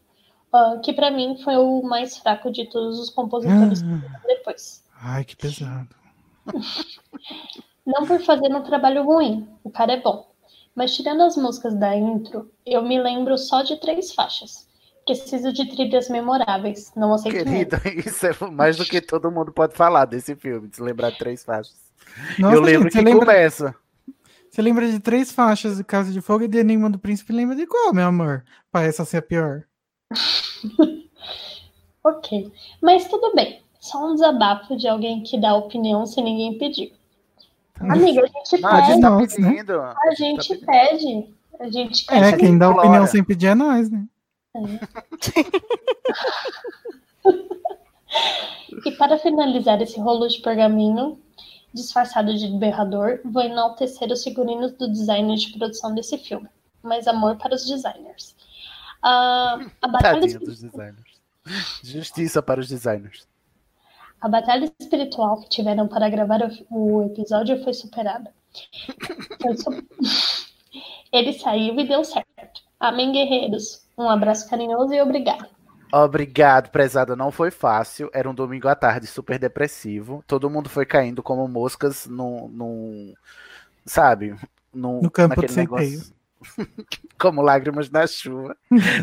[0.53, 4.83] ah, que pra mim foi o mais fraco de todos os compositores que vieram depois.
[5.01, 5.89] Ai, que pesado.
[7.85, 10.29] Não por fazer um trabalho ruim, o cara é bom.
[10.75, 14.67] Mas tirando as músicas da intro, eu me lembro só de três faixas.
[15.05, 17.69] Preciso de trilhas memoráveis, não aceito menos.
[17.81, 21.09] Querido, isso é mais do que todo mundo pode falar desse filme, de se lembrar
[21.11, 21.75] de três faixas.
[22.39, 23.75] Nossa, eu lembro gente, que você lembra- começa.
[24.49, 27.31] Você lembra de três faixas de Casa de Fogo e de Enigma do Príncipe?
[27.33, 28.43] Lembra de qual, meu amor?
[28.73, 29.63] Essa ser a pior.
[32.03, 32.51] Ok,
[32.81, 33.61] mas tudo bem.
[33.79, 36.93] Só um desabafo de alguém que dá opinião sem ninguém pedir.
[37.79, 39.01] Amiga, a gente Não, a gente pede.
[39.01, 39.49] tá Nossa, né?
[39.49, 39.81] pedindo.
[39.81, 41.33] A gente pede.
[41.59, 42.87] A gente quer É, que quem dá Implora.
[42.87, 44.05] opinião sem pedir é nós, né?
[48.85, 51.19] E para finalizar esse rolo de pergaminho,
[51.73, 56.47] disfarçado de berrador, vou enaltecer os figurinos do designer de produção desse filme.
[56.81, 58.35] Mais amor para os designers.
[59.01, 61.21] Ah, a, batalha, dos designers.
[61.83, 63.27] Justiça para os designers.
[64.21, 68.31] A batalha espiritual que tiveram para gravar o, episódio foi superada.
[69.41, 69.83] Foi su-
[71.11, 72.61] Ele saiu e deu certo.
[72.79, 73.85] Amém, guerreiros.
[73.97, 75.45] Um abraço carinhoso e obrigado.
[75.91, 77.15] Obrigado, prezada.
[77.17, 78.09] Não foi fácil.
[78.13, 80.23] Era um domingo à tarde super depressivo.
[80.25, 82.47] Todo mundo foi caindo como moscas num.
[82.47, 83.13] num
[83.85, 84.35] sabe?
[84.73, 86.01] Num, No campo de naquele centeio.
[87.19, 88.55] Como lágrimas na chuva.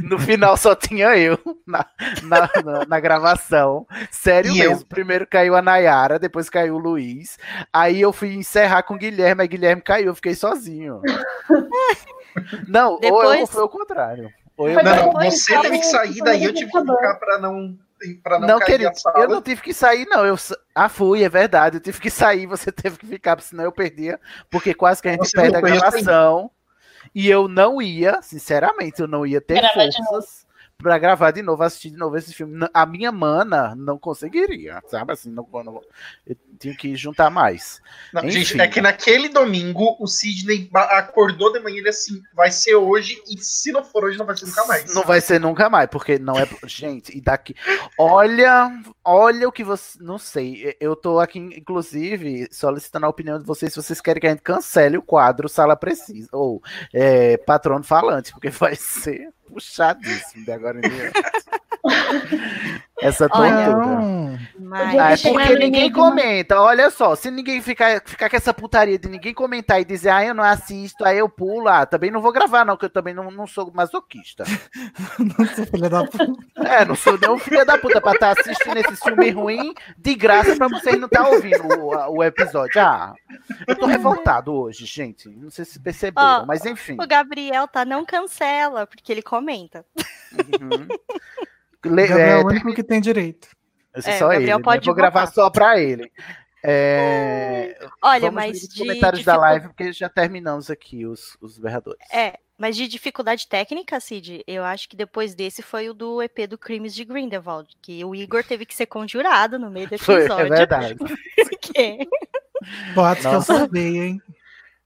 [0.02, 1.86] No final só tinha eu na,
[2.22, 3.86] na, na- na gravação.
[4.10, 4.70] Sério E eu?
[4.70, 4.86] mesmo.
[4.86, 7.38] Primeiro caiu a Nayara, depois caiu o Luiz.
[7.72, 11.00] Aí eu fui encerrar com o Guilherme, aí Guilherme caiu, eu fiquei sozinho.
[12.68, 14.30] Não, ou eu, Depois- foi o contrário.
[14.56, 17.76] Ou eu Não, depois, você teve que sair, daí eu tive que ficar pra não,
[18.22, 20.26] pra não, Não, querido, eu não tive que sair, não.
[20.26, 20.36] Eu...
[20.74, 21.76] Ah, fui, é verdade.
[21.76, 25.12] Eu tive que sair, você teve que ficar, senão eu perdia, porque quase que a
[25.12, 26.50] gente Você perde a eu gravação.
[27.14, 30.47] E eu não ia, sinceramente, eu não ia ter forças
[30.80, 32.68] pra gravar de novo, assistir de novo esse filme.
[32.72, 35.12] A minha mana não conseguiria, sabe?
[35.12, 35.82] Assim, não, não-
[36.24, 37.80] eu tinha que juntar mais.
[38.12, 38.44] Não, Enfim.
[38.44, 43.20] gente, é que naquele domingo o Sidney acordou de manhã ele assim, vai ser hoje,
[43.28, 44.94] e se não for hoje, não vai ser nunca mais.
[44.94, 46.48] Não vai ser nunca mais, porque não é.
[46.64, 47.56] Gente, e daqui.
[47.98, 48.70] Olha,
[49.04, 49.98] olha o que você.
[50.00, 50.76] Não sei.
[50.80, 54.42] Eu tô aqui, inclusive, solicitando a opinião de vocês se vocês querem que a gente
[54.42, 56.28] cancele o quadro Sala Precisa.
[56.32, 61.20] Ou é, Patrono Falante, porque vai ser puxadíssimo de agora em diante.
[63.00, 63.76] Essa tortura.
[63.76, 64.38] Não.
[64.58, 66.60] Mas Ah, é porque ninguém comenta.
[66.60, 70.24] Olha só, se ninguém ficar, ficar com essa putaria de ninguém comentar e dizer, ah,
[70.24, 73.14] eu não assisto, aí eu pulo, ah, também não vou gravar, não, que eu também
[73.14, 74.44] não, não sou masoquista.
[75.38, 76.68] Nossa, filha da puta.
[76.68, 80.14] É, não sou nem um filho da puta pra estar assistindo esse filme ruim de
[80.14, 82.80] graça pra vocês não estar ouvindo o, o episódio.
[82.80, 83.14] Ah,
[83.66, 85.28] eu tô revoltado hoje, gente.
[85.28, 86.96] Não sei se perceberam, Ó, mas enfim.
[87.00, 89.84] o Gabriel tá, não cancela, porque ele comenta.
[90.32, 90.86] Uhum.
[91.84, 93.48] Le- é é, o único que tem direito.
[93.94, 94.46] Esse é, É, só ele.
[94.46, 94.58] Né?
[94.62, 96.10] pode Vou gravar só pra ele.
[96.62, 101.36] É, Olha, vamos mas os de comentários da dificu- live, porque já terminamos aqui os,
[101.40, 102.00] os berradores.
[102.12, 106.46] É, mas de dificuldade técnica, Cid, eu acho que depois desse foi o do EP
[106.48, 110.16] do Crimes de Grindelwald, que o Igor teve que ser conjurado no meio do Foi,
[110.24, 110.52] episódio.
[110.52, 110.96] é verdade.
[112.94, 114.22] Boatos que eu salvei, hein?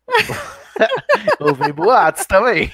[1.40, 2.72] Ouvi boatos também.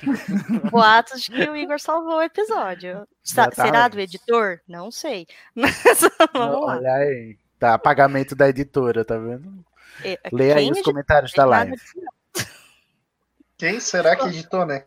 [0.71, 3.07] boatos de que o Igor salvou o episódio.
[3.23, 4.61] Sa- será do editor?
[4.69, 5.27] Não sei.
[5.55, 5.83] Mas
[6.33, 6.77] vamos lá.
[6.77, 7.37] Olha aí.
[7.59, 9.65] Tá, pagamento da editora, tá vendo?
[10.05, 11.75] É, Lê aí os comentários da live.
[13.57, 14.85] Quem será que editou, né?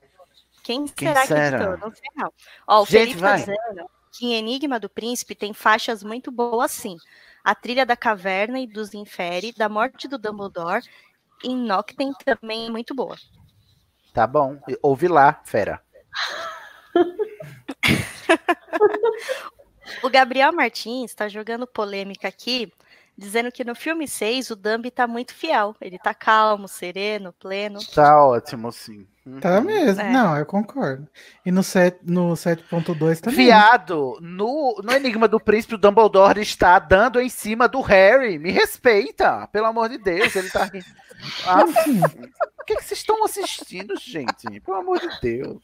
[0.63, 1.57] Quem Quem será que será?
[1.57, 1.77] editou?
[1.77, 2.33] Não sei não.
[2.67, 3.39] Ó, o Gente, Felipe tá vai.
[3.39, 6.95] dizendo que em Enigma do Príncipe tem faixas muito boas, sim.
[7.43, 10.83] A trilha da caverna e dos infere, da morte do Dumbledore,
[11.43, 13.15] em Noctem também é muito boa.
[14.13, 14.59] Tá bom.
[14.81, 15.81] Ouve lá, fera.
[20.03, 22.71] O Gabriel Martins tá jogando polêmica aqui,
[23.21, 25.75] dizendo que no filme 6 o Dumbi tá muito fiel.
[25.79, 27.79] Ele tá calmo, sereno, pleno.
[27.93, 29.07] Tá ótimo, sim.
[29.39, 30.01] Tá mesmo.
[30.01, 30.11] É.
[30.11, 31.07] Não, eu concordo.
[31.45, 33.45] E no, set, no 7.2 também.
[33.45, 38.39] Viado, no, no Enigma do Príncipe, o Dumbledore está dando em cima do Harry.
[38.39, 40.35] Me respeita, pelo amor de Deus.
[40.35, 40.63] Ele tá.
[40.63, 40.85] rindo.
[41.45, 44.59] Ah, o que, que vocês estão assistindo, gente?
[44.61, 45.61] Pelo amor de Deus.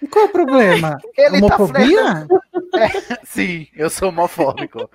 [0.00, 0.98] E qual é o problema?
[1.16, 2.28] Ele tá Homofobia?
[2.74, 4.88] É, sim, eu sou homofóbico.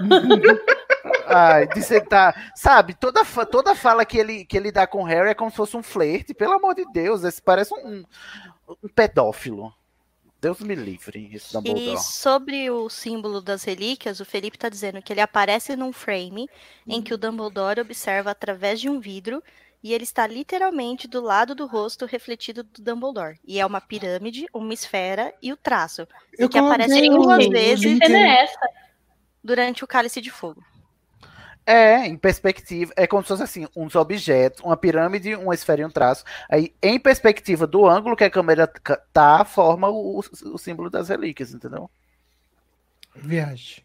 [1.26, 2.34] Ai, que tá.
[2.56, 5.56] Sabe, toda, toda fala que ele, que ele dá com o Harry é como se
[5.56, 6.34] fosse um flerte.
[6.34, 8.04] Pelo amor de Deus, esse parece um,
[8.82, 9.72] um pedófilo.
[10.40, 11.98] Deus me livre, esse E Dumbledore.
[11.98, 16.48] sobre o símbolo das relíquias, o Felipe tá dizendo que ele aparece num frame
[16.88, 19.42] em que o Dumbledore observa através de um vidro
[19.82, 23.38] e ele está literalmente do lado do rosto refletido do Dumbledore.
[23.44, 26.08] E é uma pirâmide, uma esfera e o traço.
[26.38, 28.68] E Eu que aparece duas vezes link cena é essa?
[29.42, 30.64] Durante o Cálice de Fogo.
[31.66, 35.84] É, em perspectiva, é como se fosse assim, uns objetos, uma pirâmide, uma esfera e
[35.84, 36.24] um traço.
[36.48, 38.66] Aí, em perspectiva do ângulo que a câmera
[39.12, 41.88] tá, forma o, o símbolo das relíquias, entendeu?
[43.14, 43.84] Viagem.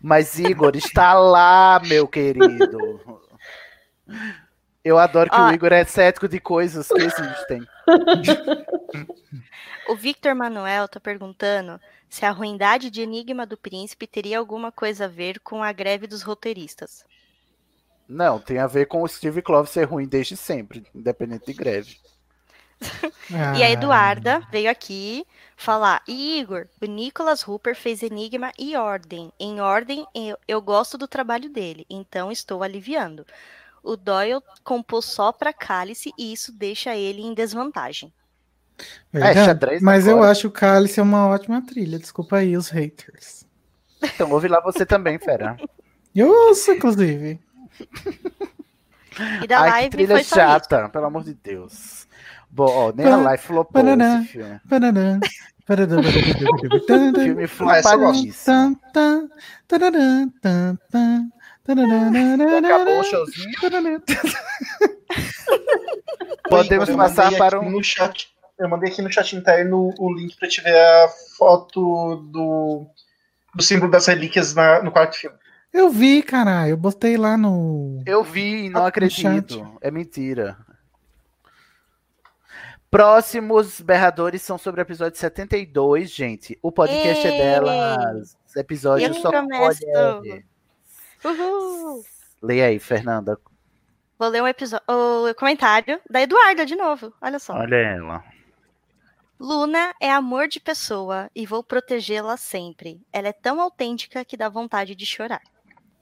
[0.00, 3.00] Mas Igor está lá, meu querido.
[4.82, 5.48] Eu adoro que Ó.
[5.48, 7.66] o Igor é cético de coisas que existem.
[9.88, 15.04] O Victor Manuel tá perguntando se a ruindade de Enigma do Príncipe teria alguma coisa
[15.06, 17.04] a ver com a greve dos roteiristas.
[18.08, 21.96] Não, tem a ver com o Steve Kloves ser ruim desde sempre, independente de greve.
[23.56, 25.24] E a Eduarda veio aqui
[25.56, 29.32] falar: Igor, o Nicholas Hooper fez Enigma e Ordem.
[29.38, 33.24] Em Ordem, eu, eu gosto do trabalho dele, então estou aliviando.
[33.82, 38.12] O Doyle compôs só para Cálice e isso deixa ele em desvantagem.
[39.12, 39.38] Verdade.
[39.38, 40.30] É, xadrez Mas eu agora.
[40.32, 41.98] acho o Cálice uma ótima trilha.
[41.98, 43.44] Desculpa aí os haters.
[44.02, 45.56] Então, ouve lá você também, fera.
[46.14, 47.40] Eu ouço, inclusive.
[49.42, 52.06] E da Ai, que live trilha foi só chata, pelo amor de Deus.
[52.50, 54.60] Bom, ó, nem a live flopou Paraná, esse filme.
[54.68, 55.20] paraná,
[55.66, 55.96] paraná,
[57.14, 58.78] Filme Ah, eu flopadíssimo.
[62.58, 63.50] Acabou o showzinho.
[66.48, 67.82] Podemos Eu passar para um.
[67.82, 71.08] Chat, eu mandei aqui no chat interno o link pra te ver a
[71.38, 72.86] foto do,
[73.54, 75.36] do símbolo das relíquias na- no quarto filme.
[75.72, 76.70] Eu vi, caralho.
[76.70, 78.02] Eu botei lá no.
[78.04, 79.78] Eu vi e não acredito.
[79.80, 80.56] É mentira.
[82.90, 86.58] Próximos berradores são sobre o episódio 72, gente.
[86.60, 87.38] O podcast é Ei!
[87.38, 88.36] delas.
[88.56, 89.78] Episódio só com prometo.
[90.20, 90.44] mulheres.
[91.24, 92.04] Uhul!
[92.42, 93.38] Leia aí, Fernanda.
[94.18, 97.12] Vou ler um episódio, o comentário da Eduarda de novo.
[97.20, 97.54] Olha só.
[97.54, 98.24] Olha ela.
[99.38, 103.00] Luna é amor de pessoa e vou protegê-la sempre.
[103.10, 105.40] Ela é tão autêntica que dá vontade de chorar.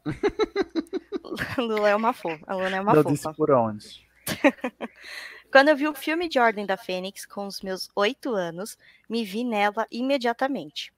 [1.57, 2.45] Lula é uma fofa.
[2.47, 3.15] A Luna é uma não fofa.
[3.15, 4.07] disse por onde.
[5.53, 8.77] Quando eu vi o filme de Ordem da Fênix com os meus oito anos,
[9.09, 10.93] me vi nela imediatamente.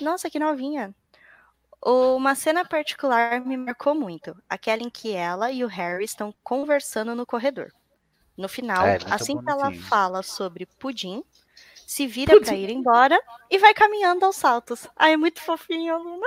[0.00, 0.94] Nossa, que novinha!
[1.84, 7.14] Uma cena particular me marcou muito, aquela em que ela e o Harry estão conversando
[7.14, 7.72] no corredor.
[8.36, 11.22] No final, É, assim que ela fala sobre pudim,
[11.86, 13.18] se vira pra ir embora
[13.50, 14.86] e vai caminhando aos saltos.
[14.96, 16.26] Ai, é muito fofinho, a Luna.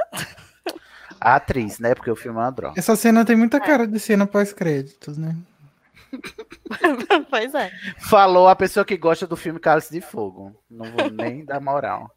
[1.20, 1.94] A atriz, né?
[1.94, 2.80] Porque o filme é uma droga.
[2.80, 5.38] Essa cena tem muita cara de cena pós-créditos, né?
[7.30, 7.72] pois é.
[8.00, 10.60] Falou a pessoa que gosta do filme Cálice de Fogo.
[10.70, 12.10] Não vou nem dar moral.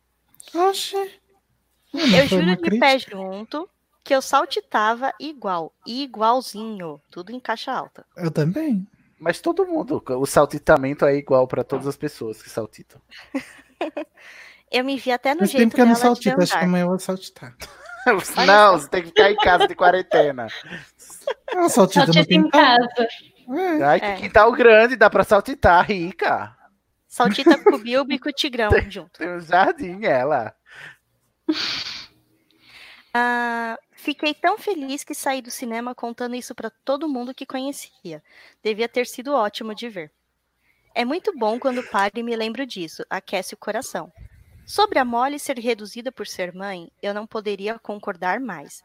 [1.95, 2.81] Eu juro de crítica?
[2.81, 3.69] pé junto
[4.03, 8.05] que eu saltitava igual, igualzinho, tudo em caixa alta.
[8.17, 8.87] Eu também.
[9.19, 13.01] Mas todo mundo, o saltitamento é igual para todas as pessoas que saltitam.
[14.71, 16.83] Eu me vi até no Faz jeito tempo que eu não saltito, acho que amanhã
[16.83, 17.55] eu vou saltitar.
[18.45, 20.49] Não, você tem que ficar em casa de quarentena.
[21.55, 23.09] Ah, saltita no Saltita em casa.
[23.83, 24.17] Ai, que É.
[24.17, 26.55] quintal grande, dá pra saltitar, rica.
[27.07, 29.17] Saltita com o Bilbo e com o Tigrão junto.
[29.17, 30.53] Tem um jardim, ela.
[33.17, 38.21] Ah, fiquei tão feliz que saí do cinema contando isso para todo mundo que conhecia.
[38.61, 40.11] Devia ter sido ótimo de ver.
[40.93, 44.13] É muito bom quando paro e me lembro disso, aquece o coração.
[44.67, 48.83] Sobre a Molly ser reduzida por ser mãe, eu não poderia concordar mais.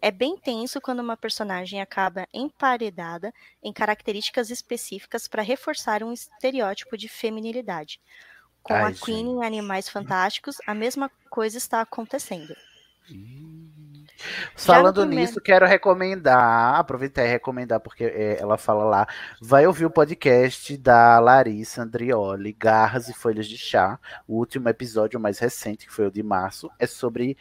[0.00, 6.96] É bem tenso quando uma personagem acaba emparedada em características específicas para reforçar um estereótipo
[6.96, 8.00] de feminilidade.
[8.62, 12.54] Com Ai, a Queen em Animais Fantásticos, a mesma coisa está acontecendo.
[14.56, 19.06] Falando nisso, quero recomendar, aproveitar e recomendar, porque é, ela fala lá,
[19.40, 23.98] vai ouvir o podcast da Larissa Andrioli, Garras e Folhas de Chá.
[24.26, 27.36] O último episódio, o mais recente, que foi o de março, é sobre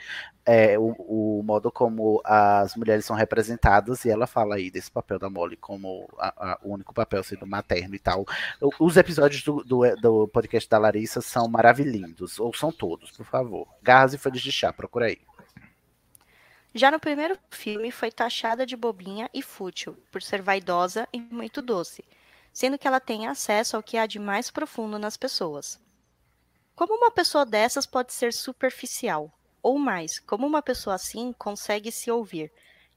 [0.45, 0.95] é, o,
[1.39, 5.57] o modo como as mulheres são representadas, e ela fala aí desse papel da Molly
[5.57, 8.25] como a- a- o único papel sendo materno e tal.
[8.79, 13.67] Os episódios do, do, do podcast da Larissa são maravilhindos, ou são todos, por favor.
[13.83, 15.17] Garras e Folhas de Chá, procura aí.
[16.77, 21.59] Já no primeiro filme, foi taxada de bobinha e fútil, por ser vaidosa e muito
[21.59, 22.05] doce,
[22.53, 25.79] sendo que ela tem acesso ao que há de mais profundo nas pessoas.
[26.75, 29.33] Como uma pessoa dessas pode ser superficial?
[29.63, 32.51] Ou mais, como uma pessoa assim consegue se ouvir?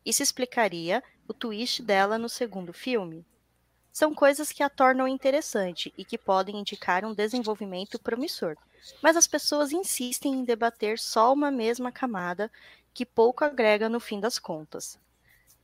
[0.04, 3.24] Isso explicaria o twist dela no segundo filme.
[3.90, 8.58] São coisas que a tornam interessante e que podem indicar um desenvolvimento promissor.
[9.02, 12.50] Mas as pessoas insistem em debater só uma mesma camada
[12.92, 14.98] que pouco agrega no fim das contas.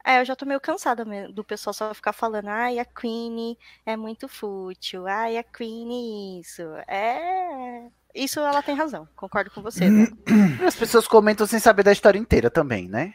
[0.04, 3.96] É, eu já tô meio cansada do pessoal só ficar falando, ai, a Queen é
[3.96, 6.62] muito fútil, ai, a Queen isso.
[6.86, 7.88] É.
[8.14, 9.90] Isso ela tem razão, concordo com você.
[9.90, 10.06] né?
[10.64, 13.14] As pessoas comentam sem saber da história inteira também, né?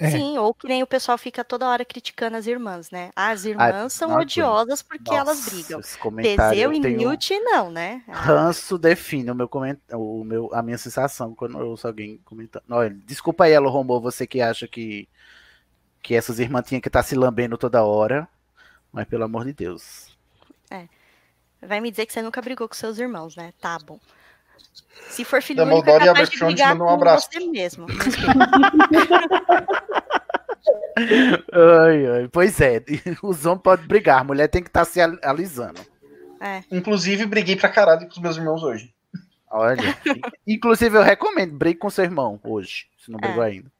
[0.00, 0.10] É.
[0.10, 3.10] Sim, ou que nem o pessoal fica toda hora criticando as irmãs, né?
[3.14, 4.22] As irmãs são aguento.
[4.28, 5.80] odiosas porque elas Nossa, brigam.
[5.80, 8.02] esse comentário Teseu eu e Newt, não, né?
[8.08, 9.78] Ah, Ranço define o meu coment...
[9.92, 12.64] o meu a minha sensação quando eu ouço alguém comentando.
[12.70, 15.06] Olha, desculpa aí, Elo Romô, você que acha que
[16.02, 18.26] que essas irmãs tinham que estar se lambendo toda hora,
[18.90, 20.10] mas pelo amor de Deus.
[21.62, 23.52] Vai me dizer que você nunca brigou com seus irmãos, né?
[23.60, 24.00] Tá bom.
[25.10, 27.28] Se for filho único, Dumbledore é capaz de brigar um abraço.
[27.32, 27.86] você mesmo.
[31.52, 32.82] Ai, ai, pois é,
[33.22, 35.80] os homens podem brigar, a mulher tem que estar se al- alisando.
[36.40, 36.62] É.
[36.70, 38.92] Inclusive, briguei pra caralho com os meus irmãos hoje.
[39.50, 39.82] Olha,
[40.46, 43.48] inclusive eu recomendo, brigue com seu irmão hoje, se não brigou É.
[43.48, 43.70] ainda.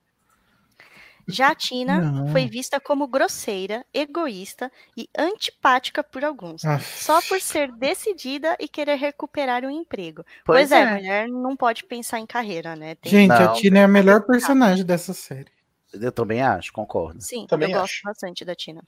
[1.29, 2.29] Já a Tina Não.
[2.33, 8.67] foi vista como grosseira, egoísta e antipática por alguns, Ah, só por ser decidida e
[8.69, 10.25] querer recuperar um emprego.
[10.45, 10.95] Pois Pois, é, é.
[10.95, 12.95] mulher não pode pensar em carreira, né?
[12.97, 13.53] Tem- Gente, a.
[13.53, 15.51] Tina é a melhor personagem dessa série.
[15.93, 17.21] Eu também acho, concordo.
[17.21, 18.03] Sim, Também eu gosto acho.
[18.05, 18.83] bastante da Tina.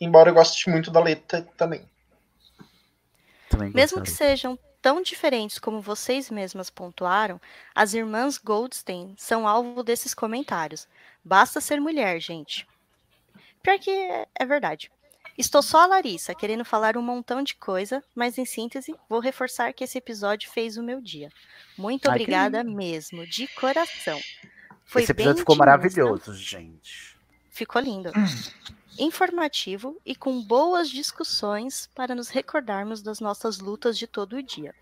[0.00, 1.82] Embora eu goste muito da letra também.
[3.48, 7.40] Também Mesmo que sejam tão diferentes como vocês mesmas pontuaram,
[7.74, 10.86] as irmãs Goldstein são alvo desses comentários.
[11.28, 12.66] Basta ser mulher, gente.
[13.62, 14.90] Pior que é, verdade.
[15.36, 19.74] Estou só a Larissa, querendo falar um montão de coisa, mas em síntese, vou reforçar
[19.74, 21.30] que esse episódio fez o meu dia.
[21.76, 24.18] Muito Ai, obrigada mesmo, de coração.
[24.86, 25.70] Foi Esse bem episódio ficou intimista.
[25.70, 27.14] maravilhoso, gente.
[27.50, 28.10] Ficou lindo.
[28.98, 34.74] Informativo e com boas discussões para nos recordarmos das nossas lutas de todo o dia.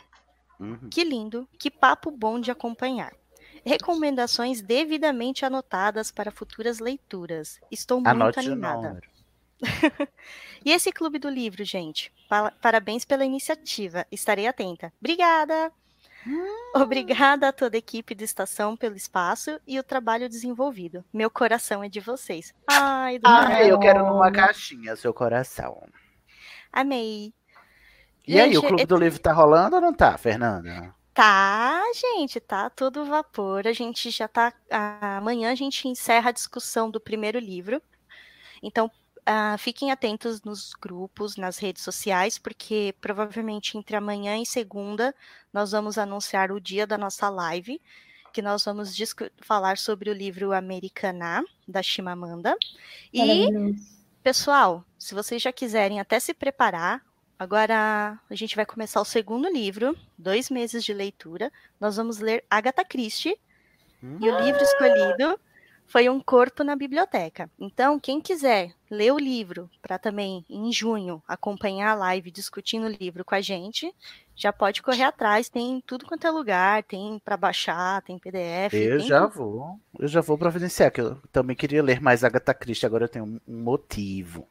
[0.61, 0.89] Uhum.
[0.89, 3.13] Que lindo, que papo bom de acompanhar.
[3.67, 7.59] Recomendações devidamente anotadas para futuras leituras.
[7.71, 8.89] Estou muito Anote o animada.
[8.89, 9.09] número.
[10.65, 12.13] E esse clube do livro, gente?
[12.29, 14.05] Pa- Parabéns pela iniciativa.
[14.11, 14.93] Estarei atenta.
[15.01, 15.71] Obrigada!
[16.75, 21.05] Obrigada a toda a equipe da estação pelo espaço e o trabalho desenvolvido.
[21.13, 22.53] Meu coração é de vocês.
[22.67, 25.87] Ai, do Ah, eu quero numa caixinha, seu coração.
[26.73, 27.33] Amei.
[28.27, 30.93] E aí, o Gente, Clube é- do Livro tá rolando ou não tá, Fernanda?
[31.17, 33.67] Tá, gente, tá todo vapor.
[33.67, 34.53] A gente já tá.
[35.17, 37.81] Amanhã a gente encerra a discussão do primeiro livro.
[38.63, 38.91] Então,
[39.25, 45.15] ah, fiquem atentos nos grupos, nas redes sociais, porque provavelmente entre amanhã e segunda
[45.51, 47.81] nós vamos anunciar o dia da nossa live,
[48.31, 48.95] que nós vamos
[49.41, 52.55] falar sobre o livro Americaná, da Chimamanda.
[53.11, 53.49] E.
[54.23, 57.06] Pessoal, se vocês já quiserem até se preparar,
[57.39, 61.53] agora a gente vai começar o segundo livro, dois meses de leitura.
[61.81, 63.39] Nós vamos ler Agatha Christie.
[64.21, 65.39] E o livro escolhido
[65.87, 67.51] foi um corpo na biblioteca.
[67.59, 72.91] Então, quem quiser ler o livro para também, em junho, acompanhar a live discutindo o
[72.91, 73.93] livro com a gente,
[74.35, 75.49] já pode correr atrás.
[75.49, 78.75] Tem tudo quanto é lugar, tem para baixar, tem PDF.
[78.75, 79.35] Eu tem já tudo.
[79.35, 79.81] vou.
[79.99, 83.25] Eu já vou providenciar, que eu também queria ler mais Agatha Christie, agora eu tenho
[83.25, 84.47] um motivo.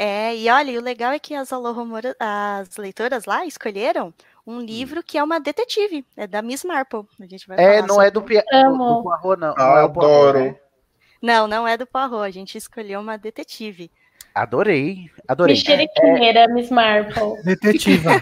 [0.00, 4.14] É, e olha, o legal é que as as leitoras lá escolheram
[4.46, 7.00] um livro que é uma detetive, é da Miss Marple.
[7.20, 9.54] A gente vai É, não é do, Pia- do, do Poirot, não.
[9.56, 10.38] não é o Poirot, Adoro.
[10.44, 10.56] né?
[11.20, 13.90] Não, não é do Poirot, a gente escolheu uma detetive.
[14.34, 15.56] Adorei, adorei.
[15.56, 17.42] Mexeriqueira, Miss Marple.
[17.44, 18.12] Detetiva.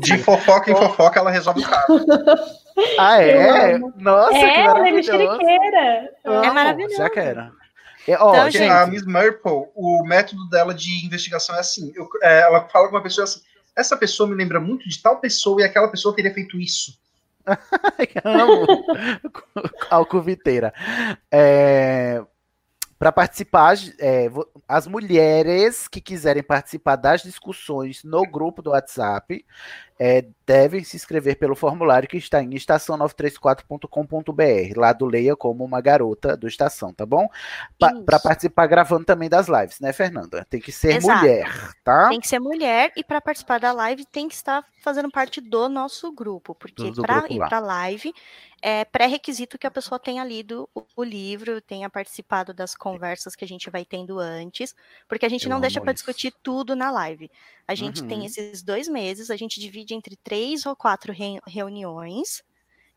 [0.00, 2.06] De fofoca em fofoca, ela resolve o caso.
[2.98, 3.78] Ah, é?
[3.78, 5.12] Nossa, que é, ela é maravilhoso.
[5.12, 6.10] mexeriqueira.
[6.24, 6.96] Amo, maravilhoso.
[6.96, 7.57] Já quero.
[8.06, 12.08] É, ó, Então, gente, A Miss Marple, o método dela de investigação é assim: eu-
[12.22, 13.40] é, ela fala com uma pessoa assim.
[13.76, 16.98] Essa pessoa me lembra muito de tal pessoa e aquela pessoa teria feito isso.
[18.24, 18.66] amo.
[19.90, 20.72] Alcoviteira.
[21.30, 22.22] É,
[22.98, 24.28] para participar, é,
[24.66, 29.44] as mulheres que quiserem participar das discussões no grupo do WhatsApp
[29.98, 35.80] é, devem se inscrever pelo formulário que está em estação934.com.br, lá do Leia como uma
[35.80, 37.28] garota do Estação, tá bom?
[38.06, 40.46] Para participar gravando também das lives, né, Fernanda?
[40.48, 41.18] Tem que ser Exato.
[41.18, 42.10] mulher, tá?
[42.10, 45.68] Tem que ser mulher e para participar da live tem que estar fazendo parte do
[45.68, 48.14] nosso grupo, porque para ir para a live
[48.60, 53.48] é pré-requisito que a pessoa tenha lido o, livro, tenha participado das conversas que a
[53.48, 54.74] gente vai tendo antes,
[55.08, 57.30] porque a gente Eu não deixa para discutir tudo na live.
[57.68, 58.08] A gente Uhum.
[58.08, 62.42] tem esses dois meses, a gente divide entre três ou quatro re- reuniões.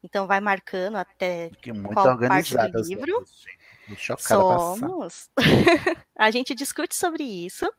[0.01, 3.24] Então vai marcando até Que muito qual parte do as livro.
[4.17, 5.30] Somos.
[6.17, 7.72] a gente discute sobre isso.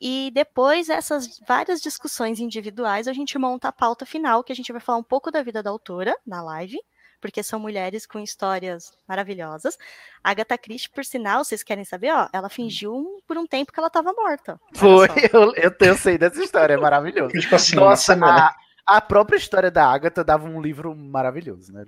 [0.00, 4.72] E depois essas várias discussões individuais, a gente monta a pauta final, que a gente
[4.72, 6.78] vai falar um pouco da vida da autora na live,
[7.20, 9.76] porque são mulheres com histórias maravilhosas.
[10.22, 13.72] A Agatha Christie, por sinal, vocês querem saber, ó, ela fingiu um- por um tempo
[13.72, 14.60] que ela estava morta.
[14.74, 17.32] Foi, eu, eu, eu sei dessa história, é maravilhoso.
[17.32, 18.54] Tipo assim, Nossa, a,
[18.86, 21.84] a própria história da Agatha dava um livro maravilhoso, né?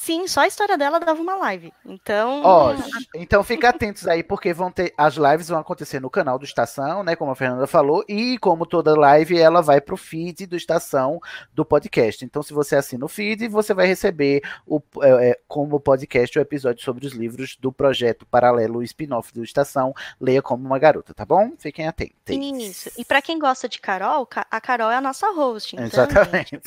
[0.00, 1.70] Sim, só a história dela dava uma live.
[1.84, 2.74] Então, Ó,
[3.14, 4.94] então fica atentos aí, porque vão ter.
[4.96, 7.14] As lives vão acontecer no canal do Estação, né?
[7.14, 11.20] Como a Fernanda falou, e como toda live, ela vai pro feed do Estação
[11.52, 12.24] do podcast.
[12.24, 16.40] Então, se você assina o feed, você vai receber o, é, é, como podcast o
[16.40, 21.26] episódio sobre os livros do projeto paralelo spin-off do Estação, Leia como uma garota, tá
[21.26, 21.52] bom?
[21.58, 22.14] Fiquem atentos.
[22.26, 22.90] isso.
[22.96, 25.76] E para quem gosta de Carol, Ca- a Carol é a nossa host.
[25.76, 26.58] Então, Exatamente.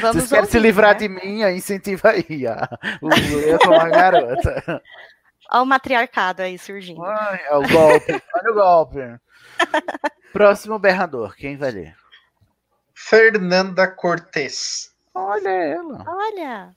[0.00, 0.98] Vamos Vocês querem se ouvir, livrar né?
[1.00, 2.44] de mim, incentiva aí.
[2.46, 3.04] ó.
[3.04, 4.82] O Leia como uma garota.
[5.52, 7.04] Olha o matriarcado aí surgindo.
[7.04, 8.22] Ai, é o golpe.
[8.34, 8.98] Olha o golpe.
[10.32, 11.96] Próximo berrador, quem vai ler?
[12.94, 14.92] Fernanda Cortez.
[15.12, 16.04] Olha ela.
[16.06, 16.72] Olha,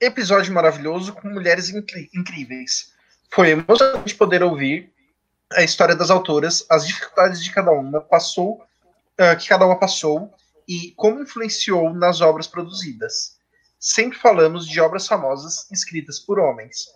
[0.00, 1.70] Episódio maravilhoso com mulheres
[2.14, 2.92] incríveis.
[3.30, 4.92] Foi emocionante poder ouvir
[5.52, 8.62] a história das autoras, as dificuldades de cada uma passou,
[9.16, 10.32] ah, que cada uma passou
[10.68, 13.38] e como influenciou nas obras produzidas.
[13.78, 16.86] Sempre falamos de obras famosas escritas por homens.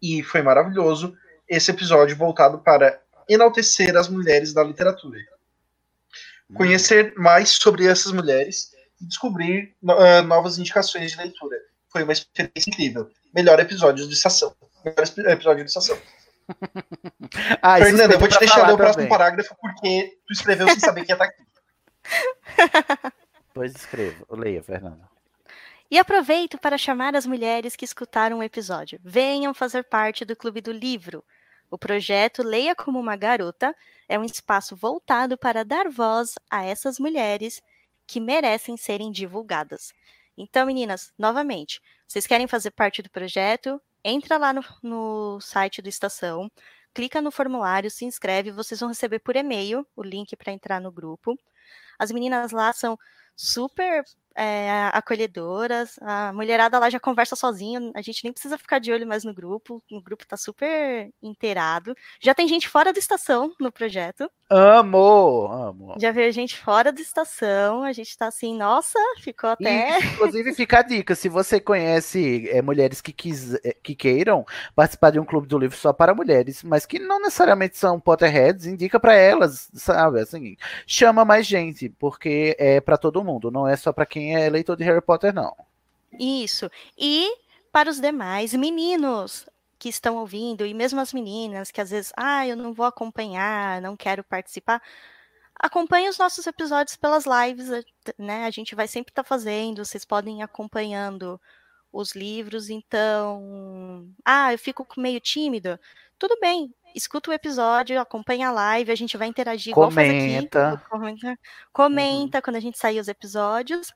[0.00, 1.16] E foi maravilhoso
[1.48, 5.18] esse episódio voltado para enaltecer as mulheres da literatura.
[6.54, 11.56] Conhecer mais sobre essas mulheres e descobrir ah, novas indicações de leitura.
[11.88, 13.10] Foi uma experiência incrível.
[13.34, 14.54] Melhor episódio de estação.
[14.84, 15.98] Melhor episódio de estação.
[17.62, 21.04] Ah, Fernanda, eu vou te deixar ler o próximo parágrafo porque tu escreveu sem saber
[21.04, 21.42] que ia estar aqui.
[23.54, 24.24] Pois escreva.
[24.30, 25.08] Leia, Fernanda.
[25.90, 28.98] E aproveito para chamar as mulheres que escutaram o episódio.
[29.04, 31.22] Venham fazer parte do Clube do Livro.
[31.70, 33.74] O projeto Leia como uma Garota
[34.08, 37.62] é um espaço voltado para dar voz a essas mulheres
[38.06, 39.92] que merecem serem divulgadas.
[40.36, 43.80] Então, meninas, novamente, vocês querem fazer parte do projeto?
[44.04, 46.50] Entra lá no, no site do Estação,
[46.92, 50.90] clica no formulário, se inscreve, vocês vão receber por e-mail o link para entrar no
[50.90, 51.38] grupo.
[52.02, 52.98] As meninas lá são
[53.36, 55.96] super é, acolhedoras.
[56.00, 57.92] A mulherada lá já conversa sozinha.
[57.94, 59.82] A gente nem precisa ficar de olho mais no grupo.
[59.90, 61.94] O grupo tá super inteirado.
[62.20, 64.30] Já tem gente fora da estação no projeto.
[64.54, 65.94] Amo, amo.
[65.98, 67.82] Já veio gente fora da estação.
[67.82, 69.98] A gente tá assim, nossa, ficou até.
[69.98, 74.44] E, inclusive, fica a dica: se você conhece é, mulheres que, quis, é, que queiram
[74.76, 78.66] participar de um clube do livro só para mulheres, mas que não necessariamente são Potterheads,
[78.66, 80.20] indica para elas, sabe?
[80.20, 80.54] Assim,
[80.86, 84.76] chama mais gente, porque é para todo mundo, não é só para quem é leitor
[84.76, 85.56] de Harry Potter, não.
[86.20, 86.70] Isso.
[86.98, 87.26] E
[87.72, 89.46] para os demais meninos
[89.82, 93.82] que estão ouvindo, e mesmo as meninas que às vezes, ah, eu não vou acompanhar,
[93.82, 94.80] não quero participar,
[95.56, 97.68] acompanhe os nossos episódios pelas lives,
[98.16, 98.44] né?
[98.44, 101.40] A gente vai sempre estar fazendo, vocês podem ir acompanhando
[101.92, 104.08] os livros, então.
[104.24, 105.76] Ah, eu fico meio tímido.
[106.16, 110.20] Tudo bem, escuta o episódio, acompanha a live, a gente vai interagir igual faz aqui.
[110.20, 110.82] Comenta.
[110.88, 111.38] Comenta,
[111.72, 113.92] comenta quando a gente sair os episódios,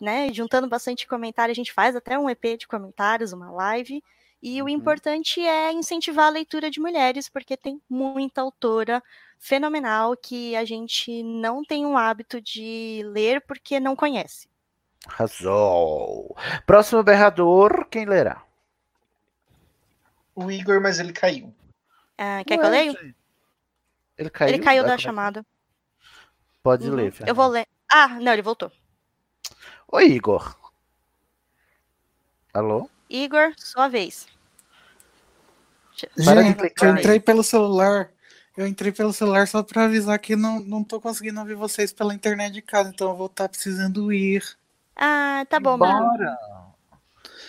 [0.00, 0.32] né?
[0.32, 4.02] Juntando bastante comentário, a gente faz até um EP de comentários, uma live.
[4.42, 9.02] E o importante é incentivar a leitura de mulheres, porque tem muita autora
[9.38, 14.48] fenomenal que a gente não tem o hábito de ler porque não conhece.
[15.06, 16.36] Arrasou.
[16.66, 18.42] Próximo berrador, quem lerá?
[20.34, 21.54] O Igor, mas ele caiu.
[22.18, 22.92] Ah, quer que eu Ué, leio?
[22.92, 23.16] gente.
[24.18, 24.54] Ele caiu?
[24.54, 25.44] Ele caiu da chamada.
[26.62, 26.96] Pode Uhum.
[26.96, 27.34] ler, Eu Fernanda.
[27.34, 27.66] vou ler.
[27.90, 28.70] Ah, não, ele voltou.
[29.88, 30.56] Oi, Igor.
[32.52, 32.88] Alô?
[33.08, 34.26] Igor, sua vez.
[36.24, 36.98] Para Gente, eu aí.
[37.00, 38.10] entrei pelo celular.
[38.56, 42.14] Eu entrei pelo celular só pra avisar que não, não tô conseguindo ouvir vocês pela
[42.14, 44.42] internet de casa, então eu vou estar precisando ir.
[44.94, 45.98] Ah, tá bom, mano.
[46.06, 46.38] Bora.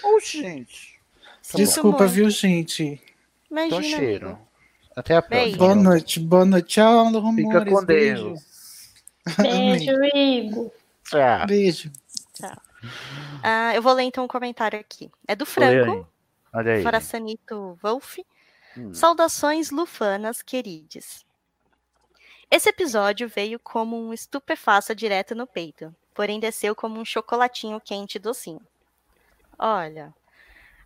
[0.04, 1.00] Ô, gente.
[1.44, 1.58] Tá bom.
[1.60, 2.12] Desculpa, muito.
[2.14, 3.02] viu, gente?
[3.50, 4.40] Imagina, Então, cheiro.
[4.96, 5.58] Até a Beijo.
[5.58, 5.58] próxima.
[5.58, 6.68] Boa noite, boa noite.
[6.68, 7.74] Tchau, Alô Fica Rumores.
[7.74, 8.24] com beijo.
[8.26, 8.94] Deus.
[9.38, 10.72] Beijo, Igor.
[11.06, 11.48] Tchau.
[11.48, 11.92] Beijo.
[13.44, 15.12] Ah, eu vou ler então um comentário aqui.
[15.28, 16.08] É do Franco.
[16.54, 16.84] Olha aí.
[16.84, 18.20] Farasanito Wolf.
[18.78, 18.94] Hum.
[18.94, 21.26] Saudações lufanas, querides.
[22.50, 28.16] Esse episódio veio como um estupefaça direto no peito, porém desceu como um chocolatinho quente
[28.16, 28.62] e docinho.
[29.60, 30.14] Olha,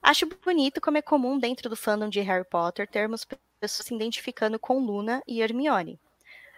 [0.02, 3.26] acho bonito como é comum dentro do fandom de Harry Potter termos
[3.60, 6.00] pessoas se identificando com Luna e Hermione.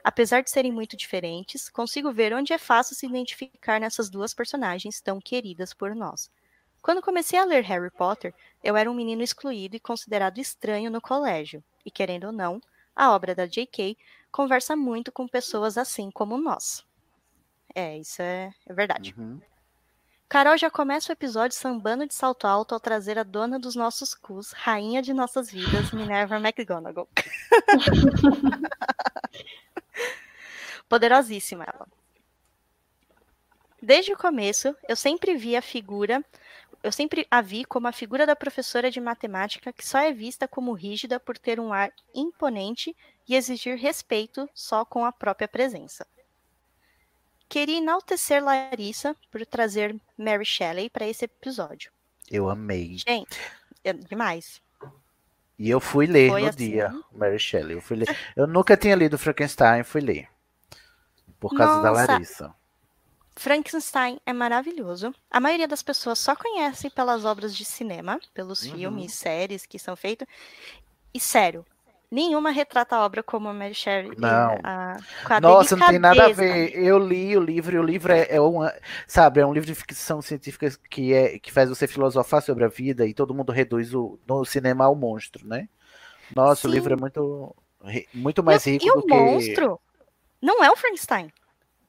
[0.03, 4.99] Apesar de serem muito diferentes, consigo ver onde é fácil se identificar nessas duas personagens
[4.99, 6.29] tão queridas por nós.
[6.81, 10.99] Quando comecei a ler Harry Potter, eu era um menino excluído e considerado estranho no
[10.99, 12.61] colégio, e querendo ou não,
[12.93, 13.97] a obra da J.K.
[14.29, 16.85] conversa muito com pessoas assim como nós.
[17.73, 19.15] É, isso é, é verdade.
[19.17, 19.39] Uhum.
[20.27, 24.13] Carol já começa o episódio sambando de salto alto ao trazer a dona dos nossos
[24.13, 27.07] cus, rainha de nossas vidas, Minerva McGonagall.
[30.93, 31.87] Poderosíssima ela.
[33.81, 36.23] Desde o começo, eu sempre vi a figura,
[36.83, 40.47] eu sempre a vi como a figura da professora de matemática que só é vista
[40.47, 42.95] como rígida por ter um ar imponente
[43.27, 46.05] e exigir respeito só com a própria presença.
[47.49, 51.91] Queria enaltecer Larissa por trazer Mary Shelley para esse episódio.
[52.29, 52.97] Eu amei.
[52.99, 53.39] Gente,
[53.83, 54.61] é demais.
[55.57, 56.57] E eu fui ler Foi no assim?
[56.69, 57.77] dia, Mary Shelley.
[57.77, 58.15] Eu, fui ler.
[58.35, 60.32] eu nunca tinha lido Frankenstein, fui ler.
[61.43, 62.13] Por causa da Nossa.
[62.13, 62.55] Larissa.
[63.35, 65.13] Frankenstein é maravilhoso.
[65.29, 68.73] A maioria das pessoas só conhece pelas obras de cinema, pelos Uhum.
[68.75, 70.27] filmes, séries que são feitos.
[71.13, 71.65] E sério,
[72.11, 74.15] nenhuma retrata a obra como a Mary Shelley.
[74.17, 74.59] Não.
[74.63, 74.97] A,
[75.29, 76.41] a Nossa, não tem nada a delicadeza.
[76.53, 76.75] ver.
[76.77, 78.73] Eu li o livro e o livro é, é uma,
[79.07, 82.67] sabe, é um livro de ficção científica que é que faz você filosofar sobre a
[82.67, 85.67] vida e todo mundo reduz o no cinema ao monstro, né?
[86.35, 86.75] Nossa, o Sim.
[86.75, 87.55] livro é muito
[88.13, 89.79] muito mais rico E do o que monstro
[90.43, 91.31] não é o Frankenstein.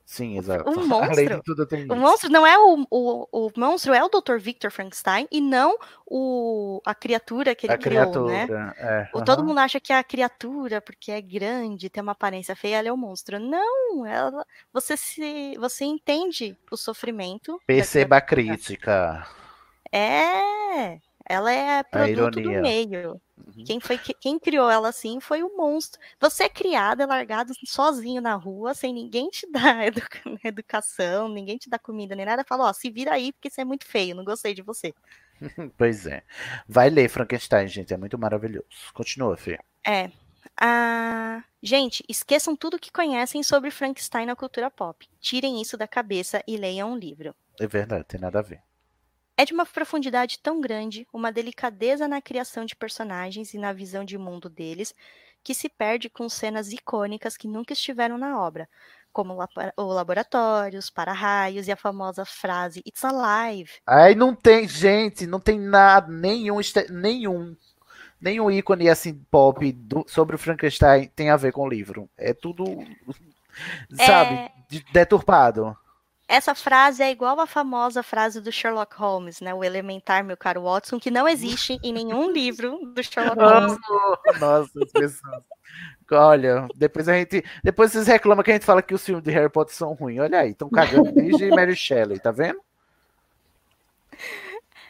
[0.07, 0.71] Sim, exato.
[0.71, 4.39] O monstro, tudo o monstro não é o, o, o monstro é o Dr.
[4.39, 5.77] Victor Frankenstein e não
[6.07, 8.51] o, a criatura que ele a criou, né?
[8.51, 9.09] criatura, é.
[9.13, 9.49] O- Todo aham.
[9.49, 12.97] mundo acha que a criatura, porque é grande, tem uma aparência feia, ela é o
[12.97, 13.39] monstro.
[13.41, 17.61] Não, ela, você se, você entende o sofrimento.
[17.67, 19.27] Perceba a crítica.
[19.93, 23.21] É, ela é produto do meio.
[23.67, 26.01] Quem foi que- quem criou ela assim foi o monstro.
[26.21, 31.57] Você é criado, é largado sozinho na rua, sem ninguém te dar educa- educação, ninguém
[31.57, 32.45] te dá comida nem nada.
[32.45, 34.95] Fala, ó, se vira aí porque você é muito feio, não gostei de você.
[35.77, 36.23] Pois é.
[36.69, 38.67] Vai ler Frankenstein, gente, é muito maravilhoso.
[38.93, 39.59] Continua, Fê.
[39.87, 40.11] É.
[40.61, 45.07] Ah, gente, esqueçam tudo que conhecem sobre Frankenstein na cultura pop.
[45.21, 47.35] Tirem isso da cabeça e leiam um livro.
[47.61, 48.61] É verdade, tem nada a ver.
[49.37, 54.05] É de uma profundidade tão grande, uma delicadeza na criação de personagens e na visão
[54.05, 54.95] de mundo deles,
[55.43, 58.69] que se perde com cenas icônicas que nunca estiveram na obra,
[59.13, 59.37] como
[59.77, 63.71] o laboratório, os para-raios e a famosa frase It's alive.
[63.87, 67.57] Aí não tem, gente, não tem nada, nenhum, nenhum,
[68.21, 72.09] nenhum ícone assim pop do- sobre o Frankenstein tem a ver com o livro.
[72.17, 72.65] É tudo,
[73.97, 74.53] sabe, É.
[74.69, 75.77] de- deturpado.
[76.27, 79.53] Essa frase é igual a famosa frase do Sherlock Holmes, né?
[79.53, 83.79] O elementar, meu caro Watson, que não existe em nenhum livro do Sherlock Holmes.
[84.41, 85.45] Nossa, as pessoas.
[86.11, 89.31] Olha, depois a gente, depois vocês reclamam que a gente fala que os filmes de
[89.31, 90.21] Harry Potter são ruins.
[90.21, 92.61] Olha aí, estão cagando desde Mary Shelley, tá vendo?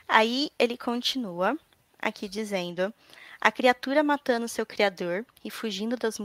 [0.07, 1.57] Aí ele continua
[1.99, 2.93] aqui dizendo:
[3.45, 6.17] A criatura matando seu criador e fugindo das,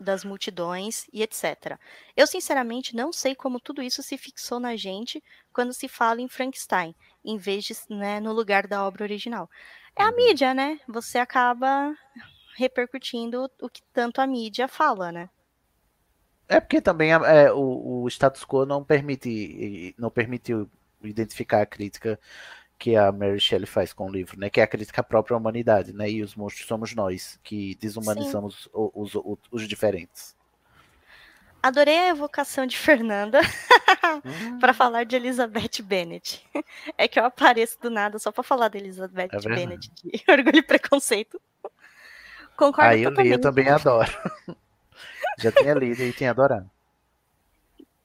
[0.00, 1.78] das multidões e etc.
[2.16, 6.28] Eu, sinceramente, não sei como tudo isso se fixou na gente quando se fala em
[6.28, 9.50] Frankenstein, em vez de né, no lugar da obra original.
[9.94, 10.80] É a mídia, né?
[10.88, 11.94] Você acaba
[12.56, 15.28] repercutindo o que tanto a mídia fala, né?
[16.48, 20.70] É porque também é, o, o status quo não permite, não permitiu
[21.02, 22.18] identificar a crítica
[22.82, 24.50] que a Mary Shelley faz com o livro, né?
[24.50, 26.10] Que é a crítica à própria humanidade, né?
[26.10, 30.36] E os monstros somos nós, que desumanizamos os, os, os diferentes.
[31.62, 33.40] Adorei a evocação de Fernanda
[34.58, 36.44] para falar de Elizabeth Bennet.
[36.98, 39.38] É que eu apareço do nada só para falar da Elizabeth É.
[39.38, 41.40] Bennet de Orgulho e Preconceito.
[42.56, 44.10] Concordo Aí eu li, eu também adoro.
[45.38, 46.68] Já tinha lido e tinha adorado.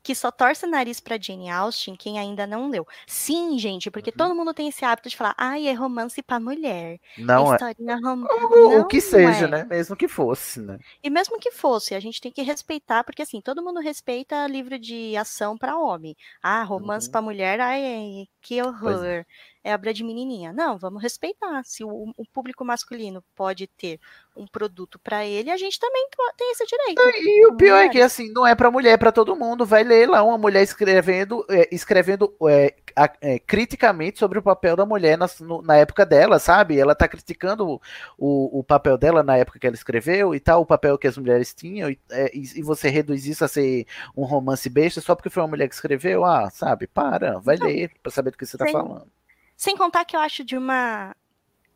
[0.08, 2.86] Que só torce o nariz pra Jane Austen quem ainda não leu.
[3.06, 4.16] Sim, gente, porque Uhum.
[4.16, 7.00] todo mundo tem esse hábito de falar, ai, é romance pra mulher.
[7.18, 7.60] Não é.
[7.60, 8.24] historinha rom...
[8.50, 9.48] O, Não o que seja, é.
[9.48, 9.66] né?
[9.66, 10.80] Mesmo que fosse, né?
[11.04, 14.80] E mesmo que fosse, a gente tem que respeitar, porque assim, todo mundo respeita livro
[14.80, 16.16] de ação pra homem.
[16.42, 19.26] Ah, romance pra mulher, ai, ai, que horror.
[19.68, 20.54] É obra de menininha.
[20.54, 21.62] Não, vamos respeitar.
[21.66, 24.00] Se o, o público masculino pode ter
[24.36, 27.02] um produto pra ele, a gente também tem esse direito.
[27.18, 29.66] E o pior é que assim, não é pra mulher, é pra todo mundo.
[29.66, 34.76] Vai ler lá uma mulher escrevendo, é, escrevendo é, a- é, criticamente sobre o papel
[34.78, 36.80] da mulher na, no- na época dela, sabe?
[36.80, 37.82] Ela tá criticando
[38.18, 41.18] o, o papel dela na época que ela escreveu e tal, o papel que as
[41.18, 45.14] mulheres tinham, e, é, e- e você reduz isso a ser um romance besta só
[45.14, 46.24] porque foi uma mulher que escreveu.
[46.24, 46.88] Ah, sabe?
[46.88, 48.72] Para, vai ler pra saber do que você tá Sim.
[48.72, 49.17] falando.
[49.58, 51.16] Sem contar que eu acho de uma.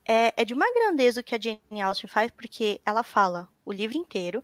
[0.05, 3.71] É, é de uma grandeza o que a Jane Austen faz, porque ela fala o
[3.71, 4.43] livro inteiro.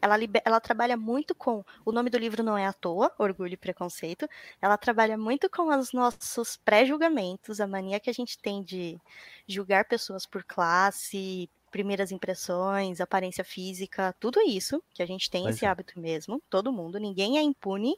[0.00, 1.64] Ela, ela trabalha muito com.
[1.84, 4.28] O nome do livro não é à toa, Orgulho e Preconceito.
[4.60, 8.98] Ela trabalha muito com os nossos pré-julgamentos, a mania que a gente tem de
[9.46, 15.56] julgar pessoas por classe, primeiras impressões, aparência física, tudo isso, que a gente tem Pois
[15.56, 15.68] esse é.
[15.68, 17.96] hábito mesmo, todo mundo, ninguém é impune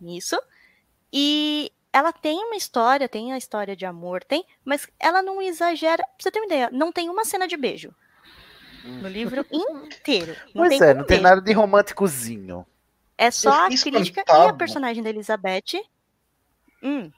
[0.00, 0.40] nisso.
[1.12, 6.02] E ela tem uma história, tem a história de amor, tem, mas ela não exagera.
[6.02, 7.94] Pra você ter uma ideia, não tem uma cena de beijo.
[8.84, 10.36] No livro inteiro.
[10.54, 12.66] Não Pois tem é, não tem nada de românticozinho.
[13.16, 14.56] É só a crítica e a espantado.
[14.56, 15.82] personagem da Elizabeth.
[16.82, 17.10] Hum,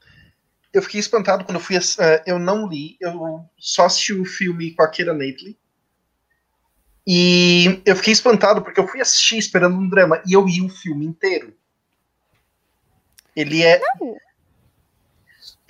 [0.73, 1.77] Eu fiquei espantado quando eu fui.
[1.77, 5.57] eh, eu não li, eu só assisti o filme com a Keira Knightley.
[7.07, 10.69] E eu fiquei espantado porque eu fui assistir esperando um drama e eu vi o
[10.69, 11.55] filme inteiro.
[13.35, 13.77] Ele é.
[13.77, 13.81] é,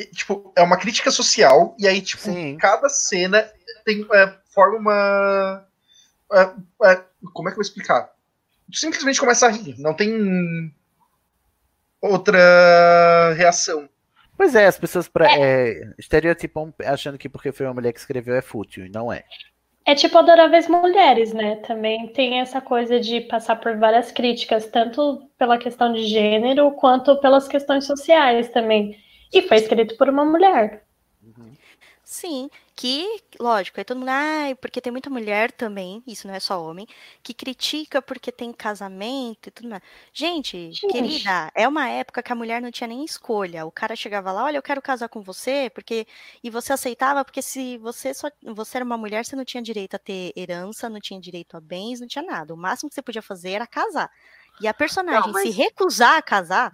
[0.06, 3.48] Tipo, é uma crítica social, e aí, tipo, cada cena
[3.84, 5.66] tem, é, forma uma.
[6.32, 8.10] é, é, como é que eu vou explicar?
[8.70, 10.72] Tu simplesmente começa a rir, não tem
[12.00, 13.88] outra reação.
[14.36, 18.34] Pois é, as pessoas pra, é, estereotipam achando que porque foi uma mulher que escreveu
[18.34, 19.24] é fútil, e não é.
[19.84, 21.56] É tipo Adoráveis Mulheres, né?
[21.56, 27.20] Também tem essa coisa de passar por várias críticas, tanto pela questão de gênero quanto
[27.20, 28.96] pelas questões sociais também.
[29.36, 30.66] E foi escrito por uma mulher.
[32.04, 36.40] sim, que, lógico, aí todo mundo, ai, porque tem muita mulher também, isso não é
[36.40, 36.86] só homem,
[37.22, 39.82] que critica porque tem casamento e tudo mais.
[40.12, 40.86] Gente, Gente.
[40.86, 43.64] querida, é uma época que a mulher não tinha nem escolha.
[43.66, 46.06] O cara chegava lá, olha, eu quero casar com você, porque
[46.42, 49.94] e você aceitava, porque se você só você era uma mulher, você não tinha direito
[49.94, 52.54] a ter herança, não tinha direito a bens, não tinha nada.
[52.54, 54.10] O máximo que você podia fazer era casar.
[54.60, 56.72] E a personagem mas- se recusar a casar,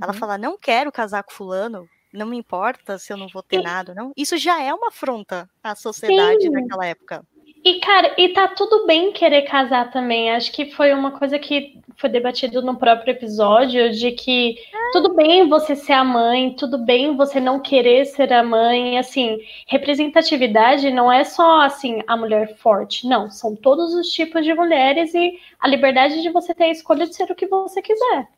[0.00, 0.18] ela Uhum.
[0.18, 3.94] falar, não quero casar com fulano, não me importa se eu não vou ter nada,
[3.94, 4.12] não.
[4.16, 6.50] Isso já é uma afronta à sociedade Sim.
[6.50, 7.24] naquela época.
[7.64, 10.30] E, cara, e tá tudo bem querer casar também.
[10.30, 14.56] Acho que foi uma coisa que foi debatido no próprio episódio, de que
[14.92, 18.98] tudo bem você ser a mãe, tudo bem você não querer ser a mãe.
[18.98, 23.06] Assim, representatividade não é só, assim, a mulher forte.
[23.06, 27.06] Não, são todos os tipos de mulheres e a liberdade de você ter a escolha
[27.06, 28.28] de ser o que você quiser.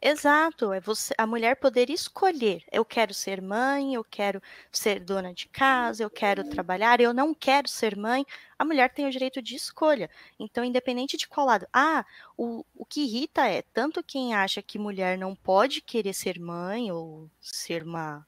[0.00, 2.62] Exato, é você, a mulher poder escolher.
[2.70, 7.34] Eu quero ser mãe, eu quero ser dona de casa, eu quero trabalhar, eu não
[7.34, 8.24] quero ser mãe.
[8.58, 10.10] A mulher tem o direito de escolha.
[10.38, 11.66] Então, independente de qual lado.
[11.72, 12.04] Ah,
[12.36, 16.92] o, o que irrita é tanto quem acha que mulher não pode querer ser mãe
[16.92, 18.26] ou ser uma,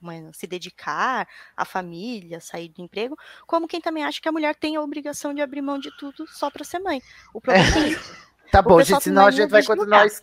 [0.00, 3.16] uma- se dedicar à família, sair do emprego,
[3.46, 6.26] como quem também acha que a mulher tem a obrigação de abrir mão de tudo
[6.28, 7.02] só para ser mãe.
[7.34, 8.16] O problema é isso.
[8.50, 10.06] Tá bom, gente, senão a gente vai continuar.
[10.06, 10.22] es-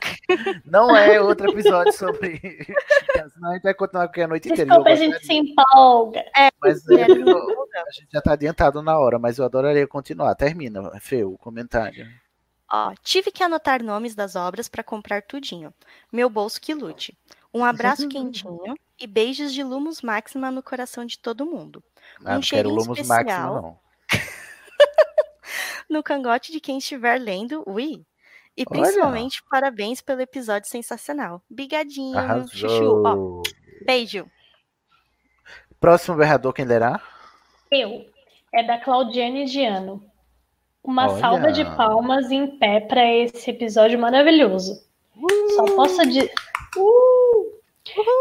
[0.65, 2.39] Não é outro episódio sobre.
[3.33, 4.65] senão a gente vai continuar aqui a noite inteira.
[4.65, 6.19] Desculpa, a gente se empolga.
[6.35, 7.83] É, Mas eu- não empolga.
[7.87, 10.33] a gente já tá adiantado na hora, mas eu adoraria continuar.
[10.35, 12.07] Termina, Fê, o comentário.
[12.71, 15.71] Ó, tive que anotar nomes das obras para comprar tudinho.
[16.11, 17.15] Meu bolso que lute.
[17.53, 21.83] Um abraço quentinho e beijos de Lumos Máxima no coração de todo mundo.
[22.25, 23.53] Ah, não quero Lumos especial.
[23.53, 23.79] Máximo, não.
[25.89, 28.03] no cangote de quem estiver lendo, ui.
[28.57, 31.41] E principalmente, parabéns pelo episódio sensacional.
[31.49, 32.15] Bigadinho,
[32.51, 33.03] chuchu.
[33.05, 33.41] Ó,
[33.85, 34.25] beijo.
[35.79, 37.01] Próximo berrador, quem lerá?
[37.69, 38.05] Eu.
[38.53, 40.01] É da Claudiane Giano.
[40.81, 41.19] Uma Olha.
[41.19, 44.81] salva de palmas em pé para esse episódio maravilhoso.
[45.55, 46.29] Só posso di-
[46.77, 47.55] Uh!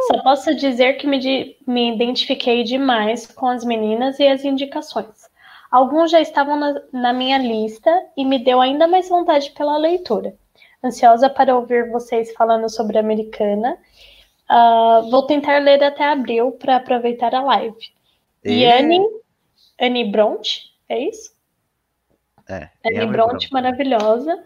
[0.08, 5.28] Só posso dizer que me, me identifiquei demais com as meninas e as indicações.
[5.74, 10.32] Alguns já estavam na, na minha lista e me deu ainda mais vontade pela leitura.
[10.84, 13.76] Ansiosa para ouvir vocês falando sobre a americana.
[14.48, 17.76] Ah, vou tentar ler até abril para aproveitar a live.
[18.44, 19.00] E Anne,
[19.80, 21.32] Anne Bronte, é isso?
[22.48, 24.40] É, Anne Anne Bronte, maravilhosa,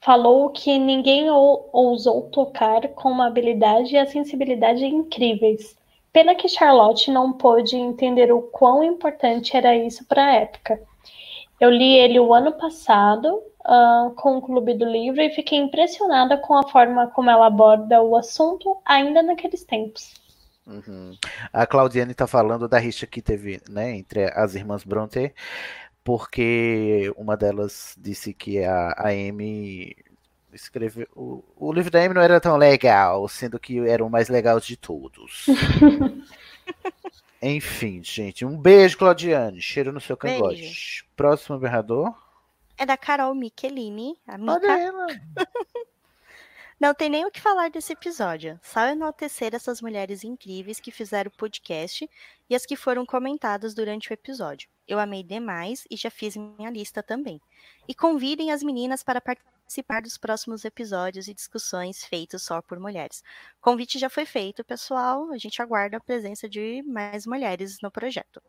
[0.00, 5.76] falou que ninguém ou- ousou tocar com uma habilidade e a sensibilidade incríveis.
[6.12, 10.80] Pena que Charlotte não pôde entender o quão importante era isso para a época.
[11.60, 16.36] Eu li ele o ano passado ah, com o Clube do Livro e fiquei impressionada
[16.38, 20.14] com a forma como ela aborda o assunto ainda naqueles tempos.
[20.66, 21.16] Uhum.
[21.52, 25.34] A Claudiane tá falando da rixa que teve, né, entre as irmãs Bronte,
[26.02, 29.94] porque uma delas disse que a, a Amy
[30.56, 31.06] escreveu.
[31.14, 34.60] O, o livro da Amy não era tão legal, sendo que era o mais legal
[34.60, 35.46] de todos.
[37.42, 39.62] Enfim, gente, um beijo, Claudiane.
[39.62, 40.60] Cheiro no seu cangote.
[40.60, 41.04] Beijo.
[41.16, 42.14] Próximo berrador.
[42.76, 44.66] É da Carol Michelini, a Mica.
[44.66, 45.06] ela.
[46.80, 48.58] Não tem nem o que falar desse episódio.
[48.62, 52.08] Só enaltecer essas mulheres incríveis que fizeram o podcast
[52.48, 54.66] e as que foram comentadas durante o episódio.
[54.88, 57.38] Eu amei demais e já fiz minha lista também.
[57.86, 59.59] E convidem as meninas para participar
[60.02, 63.22] dos próximos episódios e discussões feitos só por mulheres.
[63.58, 65.30] O convite já foi feito, pessoal.
[65.30, 68.42] A gente aguarda a presença de mais mulheres no projeto.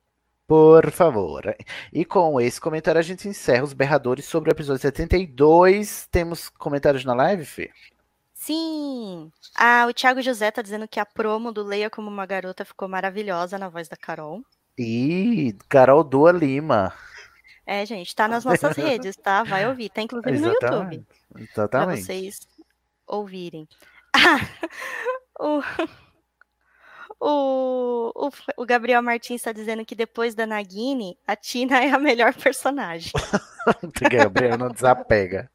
[0.47, 1.55] Por favor.
[1.93, 6.07] E com esse comentário a gente encerra os berradores sobre o episódio 72.
[6.11, 7.71] Temos comentários na live, Fê?
[8.33, 9.31] Sim!
[9.55, 12.87] Ah, o Thiago José tá dizendo que a promo do Leia como uma garota ficou
[12.89, 14.41] maravilhosa na voz da Carol.
[14.77, 16.91] E Carol Dua Lima.
[17.71, 19.43] É, gente, tá nas nossas redes, tá?
[19.43, 19.87] Vai ouvir.
[19.87, 20.65] Tá inclusive no YouTube.
[20.67, 21.05] Exatamente.
[21.31, 22.03] Pra Exatamente.
[22.03, 22.39] vocês
[23.07, 23.65] ouvirem.
[25.39, 25.61] o,
[27.17, 32.33] o, o, Gabriel Martins tá dizendo que depois da Nagini, a Tina é a melhor
[32.33, 33.13] personagem.
[34.11, 35.49] Gabriel não desapega.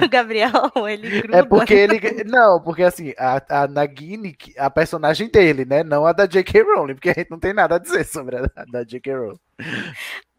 [0.00, 1.38] O Gabriel, ele gruda.
[1.38, 2.22] É porque ele.
[2.22, 5.82] Não, porque assim, a, a Nagini, a personagem dele, né?
[5.82, 6.62] Não a da J.K.
[6.62, 9.12] Rowling, porque a gente não tem nada a dizer sobre a da J.K.
[9.12, 9.40] Rowling.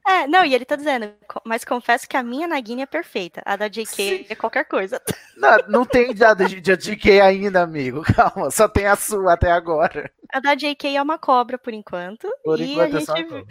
[0.08, 1.14] É, não, e ele tá dizendo,
[1.46, 3.42] mas confesso que a minha Nagini é perfeita.
[3.46, 5.00] A da JK é qualquer coisa.
[5.38, 7.22] Não, não tem nada de de J.K.
[7.22, 8.02] ainda, amigo.
[8.16, 10.12] Calma, só tem a sua até agora.
[10.34, 12.28] A da JK é uma cobra por enquanto.
[12.44, 13.32] Por e enquanto a é só gente...
[13.32, 13.46] uma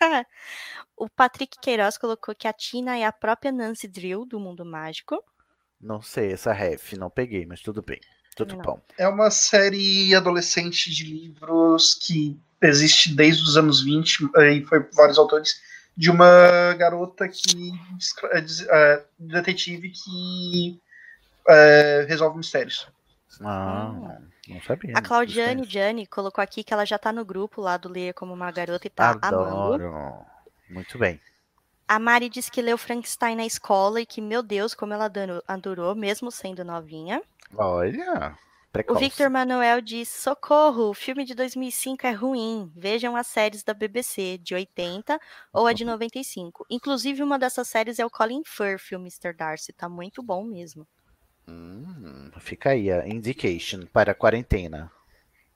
[0.96, 5.22] o Patrick Queiroz colocou que a Tina é a própria Nancy Drill do mundo mágico.
[5.80, 8.00] Não sei, essa ref, não peguei, mas tudo bem.
[8.36, 8.62] Tudo Não.
[8.62, 8.80] bom.
[8.96, 14.80] É uma série adolescente de livros que existe desde os anos 20 eh, e foi
[14.80, 15.60] por vários autores
[15.96, 17.72] de uma garota que
[18.32, 20.80] é, é, detetive que
[21.48, 22.88] é, resolve mistérios.
[23.40, 24.92] Ah, não sabia.
[24.96, 28.32] A Claudiane Gianni colocou aqui que ela já tá no grupo lá do Leia como
[28.32, 29.74] uma garota e tá amando.
[29.74, 30.26] Adoro.
[30.68, 31.20] Muito bem.
[31.86, 35.10] A Mari disse que leu Frankenstein na escola e que, meu Deus, como ela
[35.46, 37.22] adorou mesmo sendo novinha.
[37.54, 38.34] Olha,
[38.72, 39.00] O precoce.
[39.00, 42.72] Victor Manuel diz: Socorro, o filme de 2005 é ruim.
[42.74, 45.20] Vejam as séries da BBC, de 80
[45.52, 46.64] ou a de 95.
[46.70, 49.34] Inclusive, uma dessas séries é o Colin Firth, o Mr.
[49.34, 49.74] Darcy.
[49.74, 50.88] Tá muito bom mesmo.
[51.46, 54.90] Hum, fica aí a indication para a quarentena.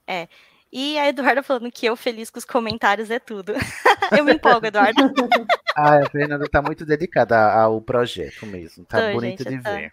[0.07, 0.29] É.
[0.71, 3.55] E a Eduarda falando que eu feliz com os comentários é tudo.
[4.19, 5.01] eu me empolgo, Eduarda.
[5.79, 8.87] Ah, a Fernanda tá muito dedicada ao projeto mesmo.
[8.87, 9.75] Tá Tô, bonito gente, de tá.
[9.75, 9.93] ver.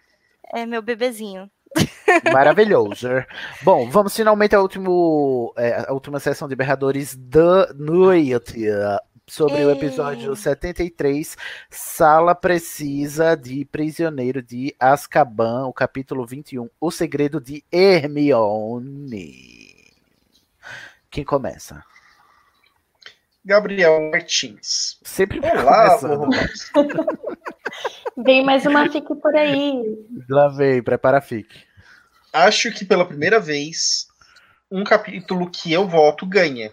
[0.50, 1.50] É meu bebezinho.
[2.32, 3.08] Maravilhoso.
[3.62, 8.66] Bom, vamos finalmente à, último, é, a última sessão de berradores da noite.
[9.26, 10.36] Sobre o episódio Ei.
[10.36, 11.34] 73,
[11.70, 19.14] Sala Precisa de Prisioneiro de Azkaban, o capítulo 21, O Segredo de Hermione.
[21.10, 21.82] Quem começa?
[23.42, 24.98] Gabriel Martins.
[25.02, 26.28] Sempre Olá, começando.
[28.16, 29.82] Vem mais uma fique por aí.
[30.28, 31.64] Lá vem, prepara a fique.
[32.32, 34.06] Acho que pela primeira vez,
[34.70, 36.72] um capítulo que eu voto ganha.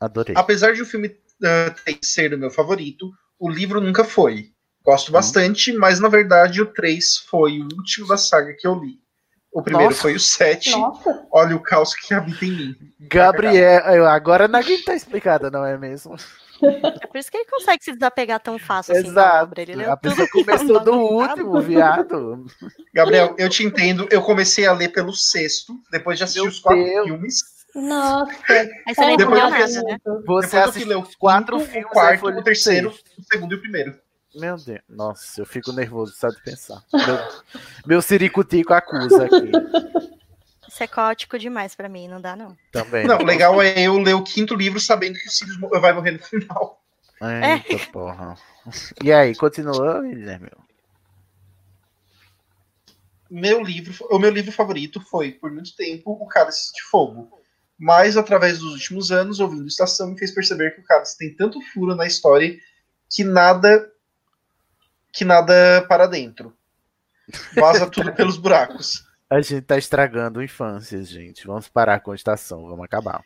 [0.00, 0.34] Adorei.
[0.36, 4.50] Apesar de o filme uh, ser o meu favorito, o livro nunca foi.
[4.84, 5.12] Gosto Uhum.
[5.14, 9.00] bastante, mas na verdade o 3 foi o último da saga que eu li.
[9.52, 10.02] O primeiro Nossa.
[10.02, 10.70] foi o 7.
[10.70, 11.26] Nossa.
[11.30, 12.76] Olha o caos que habita em mim.
[13.00, 16.16] Gabriel, agora Nagui tá explicada, não é mesmo?
[16.62, 19.44] É por isso que ele consegue se desapegar tão fácil assim Exato.
[19.44, 19.62] obra.
[19.62, 22.44] Ele leu A pessoa começou não do último, viado.
[22.94, 24.06] Gabriel, eu te entendo.
[24.10, 27.06] Eu comecei a ler pelo sexto, depois de assistir Meu os quatro Deus.
[27.06, 27.40] filmes.
[27.74, 28.32] Nossa.
[28.86, 29.96] Aí você não Depois entendeu eu nada, fiz- né?
[30.04, 33.94] Você Depois assistiu os quatro filmes, o quarto, o terceiro, o segundo e o primeiro.
[34.34, 34.80] Meu Deus.
[34.88, 36.82] Nossa, eu fico nervoso só de pensar.
[36.92, 37.18] Meu,
[37.86, 39.50] meu ciricutico acusa aqui
[40.72, 42.56] Isso é caótico demais pra mim, não dá não.
[42.72, 43.06] também.
[43.06, 46.12] Não, o legal é eu ler o quinto livro sabendo que o Sirius vai morrer
[46.12, 46.82] no final.
[47.20, 48.38] Eita porra.
[49.04, 50.48] E aí, continua, Guilherme?
[53.30, 57.28] Meu livro, o meu livro favorito foi, por muito tempo, O Cálice de Fogo.
[57.78, 61.60] Mas, através dos últimos anos, ouvindo Estação, me fez perceber que o Cálice tem tanto
[61.74, 62.58] furo na história
[63.10, 63.92] que nada
[65.12, 66.56] que nada para dentro.
[67.54, 69.11] Vaza tudo pelos buracos.
[69.32, 71.46] A gente tá estragando infâncias, gente.
[71.46, 73.24] Vamos parar com a estação, vamos acabar.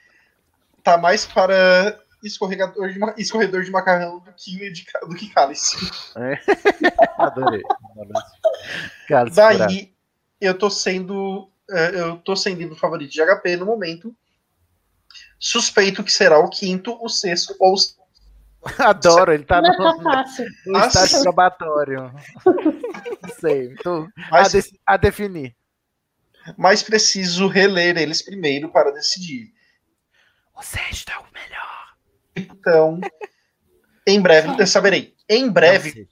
[0.84, 5.76] Tá mais para escorregador de, ma- escorredor de macarrão do que, de, do que cálice.
[6.16, 6.38] É.
[7.18, 7.62] Adorei.
[9.08, 9.66] Cara, segurar.
[9.66, 9.92] Daí,
[10.40, 11.50] eu tô sendo.
[11.70, 14.14] eh, Eu tô sem livro favorito de HP no momento.
[15.40, 20.02] Suspeito que será o quinto, o sexto ou o Adoro, ele tá Não tá no,
[20.02, 20.46] fácil.
[20.66, 22.12] no estágio probatório.
[23.22, 25.55] Não sei, tô a, de- a definir.
[26.56, 29.52] Mas preciso reler eles primeiro para decidir.
[30.54, 31.96] O sexto é o melhor.
[32.36, 33.00] Então,
[34.06, 35.16] em breve eu saberei.
[35.28, 36.08] Em breve,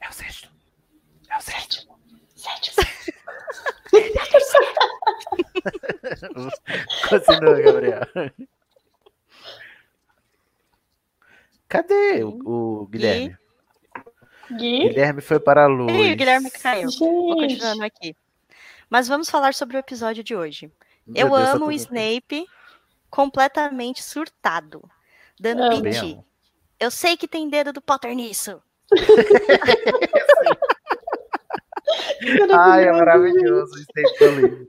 [0.00, 0.48] É o sexto.
[1.28, 1.86] É o sexto.
[7.08, 8.00] Continua, Gabriel.
[11.68, 13.36] Cadê o, o Guilherme?
[14.52, 14.88] Gui?
[14.88, 15.92] Guilherme foi para a luz.
[15.92, 16.88] Ih, o Guilherme caiu.
[16.98, 17.54] Vou Gente.
[17.54, 18.16] continuando aqui.
[18.88, 20.70] Mas vamos falar sobre o episódio de hoje.
[21.06, 21.76] Meu Eu Deus, amo o bem.
[21.76, 22.46] Snape
[23.10, 24.82] completamente surtado,
[25.38, 25.62] dando.
[25.62, 26.12] Também piti.
[26.12, 26.24] amo.
[26.78, 28.62] Eu sei que tem dedo do Potter nisso.
[32.52, 33.72] Ai, é maravilhoso.
[33.74, 34.68] o Snape livro.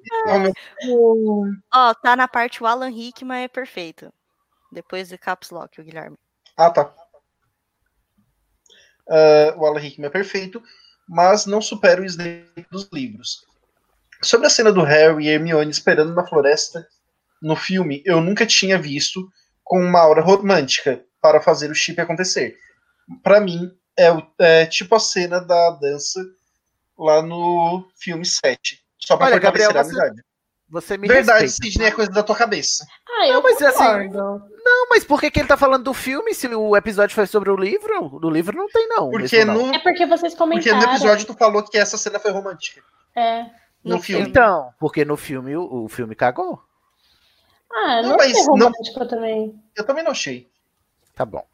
[1.73, 4.11] Ó, tá na parte o Alan Rickman é perfeito.
[4.71, 6.17] Depois do Caps Lock, o Guilherme.
[6.55, 6.93] Ah, tá.
[9.09, 10.61] Ah, o Alan Rickman é perfeito,
[11.07, 13.45] mas não supera o Snape dos livros.
[14.21, 16.87] Sobre a cena do Harry e Hermione esperando na floresta
[17.41, 19.29] no filme, eu nunca tinha visto
[19.63, 22.57] com uma aura romântica para fazer o chip acontecer.
[23.23, 26.19] Pra mim, é, o- é tipo a cena da dança
[26.97, 28.81] lá no filme 7.
[28.99, 30.21] Só pra Olha, a amizade.
[30.69, 31.71] Você me Verdade, respeita.
[31.71, 32.85] Sidney, é coisa da tua cabeça.
[33.07, 34.43] Ah, eu mas assim, concordo.
[34.89, 37.49] Não, mas por que, que ele tá falando do filme se o episódio foi sobre
[37.51, 38.19] o livro?
[38.19, 39.09] Do livro não tem, não.
[39.09, 40.77] Porque no, É porque vocês porque comentaram.
[40.77, 42.81] no episódio tu falou que essa cena foi romântica.
[43.15, 43.43] É.
[43.83, 44.25] No, No filme.
[44.29, 46.61] Então, porque no filme o, o filme cagou.
[47.69, 49.61] Ah, Não, não, mas é não- romântico também.
[49.75, 50.47] Eu também não achei.
[51.13, 51.45] Tá bom.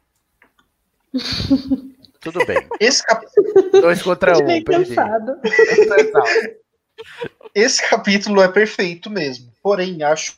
[2.20, 2.66] Tudo bem.
[2.80, 3.26] Esse, cap-
[3.72, 4.94] Dois contra um, perdi.
[7.54, 9.52] esse capítulo é perfeito mesmo.
[9.62, 10.36] Porém, acho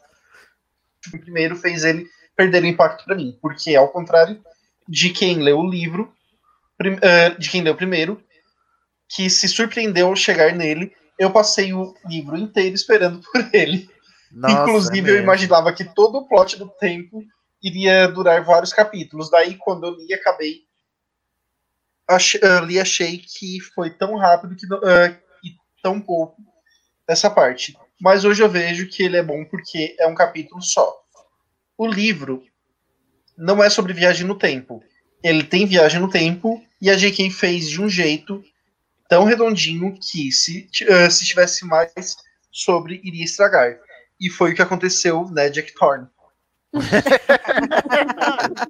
[1.03, 3.37] que o primeiro fez ele perder o impacto pra mim.
[3.41, 4.41] Porque, ao contrário
[4.89, 6.13] de quem leu o livro,
[7.03, 8.23] eh, de quem leu primeiro,
[9.09, 13.89] que se surpreendeu ao chegar nele, eu passei o livro inteiro esperando por ele.
[14.31, 17.25] Nossa, Inclusive, é eu imaginava que todo o plot do tempo
[17.63, 19.31] iria durar vários capítulos.
[19.31, 20.67] Daí, quando eu li, acabei.
[22.09, 26.37] Ach, ah, li, achei que foi tão rápido que não- ah, e tão pouco
[27.09, 27.77] essa parte.
[28.01, 30.95] Mas hoje eu vejo que ele é bom porque é um capítulo só.
[31.77, 32.43] O livro
[33.37, 34.83] não é sobre viagem no tempo.
[35.23, 37.31] Ele tem viagem no tempo e a J.K.
[37.31, 38.43] fez de um jeito
[39.09, 42.17] tão redondinho que se, ah, se tivesse mais
[42.51, 43.79] sobre iria estragar.
[44.21, 46.09] E foi o que aconteceu, né, Jack Thorne.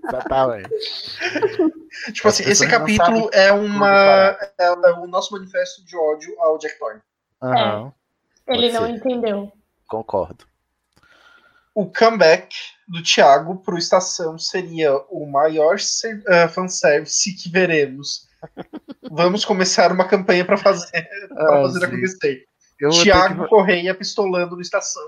[0.09, 0.69] Exatamente.
[2.13, 6.59] Tipo As assim, esse capítulo é uma é, é o nosso manifesto de ódio ao
[6.59, 7.01] Jack Thorne.
[7.43, 7.93] Aham,
[8.49, 8.91] Ele Pode não ser.
[8.91, 9.53] entendeu.
[9.87, 10.47] concordo.
[11.77, 12.57] O comeback
[12.89, 18.27] do Thiago pro Estação seria o maior uh, fanservice que veremos.
[19.11, 20.91] Vamos começar uma campanha para fazer,
[21.29, 21.85] pra Ah, fazer sim.
[21.85, 22.45] acontecer.
[22.81, 25.05] Eu Thiago que, Correia pistolando no Estação.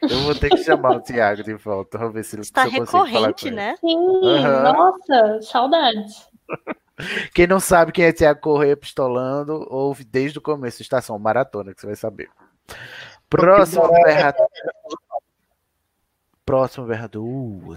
[0.00, 1.98] eu vou ter que chamar o Thiago de volta.
[1.98, 3.56] Vamos ver se, Está falar com recorrente, ele.
[3.56, 3.76] né?
[3.78, 4.72] Sim, Aham.
[4.72, 6.26] nossa, saudades.
[7.34, 11.80] Quem não sabe quem é Thiago Correia pistolando, ouve desde o começo, estação maratona, que
[11.82, 12.30] você vai saber.
[13.28, 14.48] Próximo berrador.
[16.46, 17.76] Próximo berrador.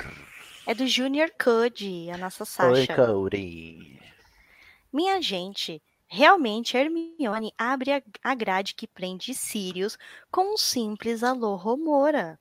[0.68, 2.96] É do Junior Code, a nossa Oi, Sasha.
[2.96, 4.00] Cody.
[4.94, 9.98] Minha gente, realmente Hermione abre a, grade que prende Sirius
[10.30, 12.40] com um simples alô Romora.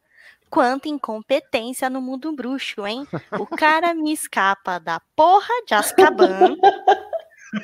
[0.51, 3.07] Quanta incompetência no mundo bruxo, hein?
[3.41, 6.59] O cara me escapa da porra de Azkaban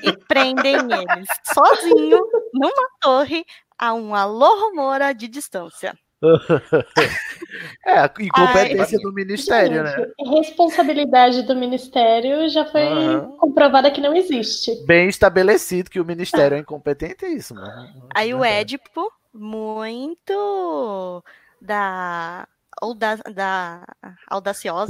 [0.03, 2.19] e prendem eles sozinho
[2.55, 3.45] numa torre
[3.79, 5.95] a um alô rumora de distância.
[7.87, 9.03] é, a incompetência Ai.
[9.03, 9.91] do ministério, né?
[9.91, 13.37] Gente, responsabilidade do ministério já foi Aham.
[13.39, 14.71] comprovada que não existe.
[14.87, 17.91] Bem estabelecido que o ministério é incompetente, é isso, mano.
[18.15, 21.23] Aí o Édipo, muito
[21.61, 22.47] da,
[22.81, 23.83] auda, da
[24.29, 24.87] audaciosa,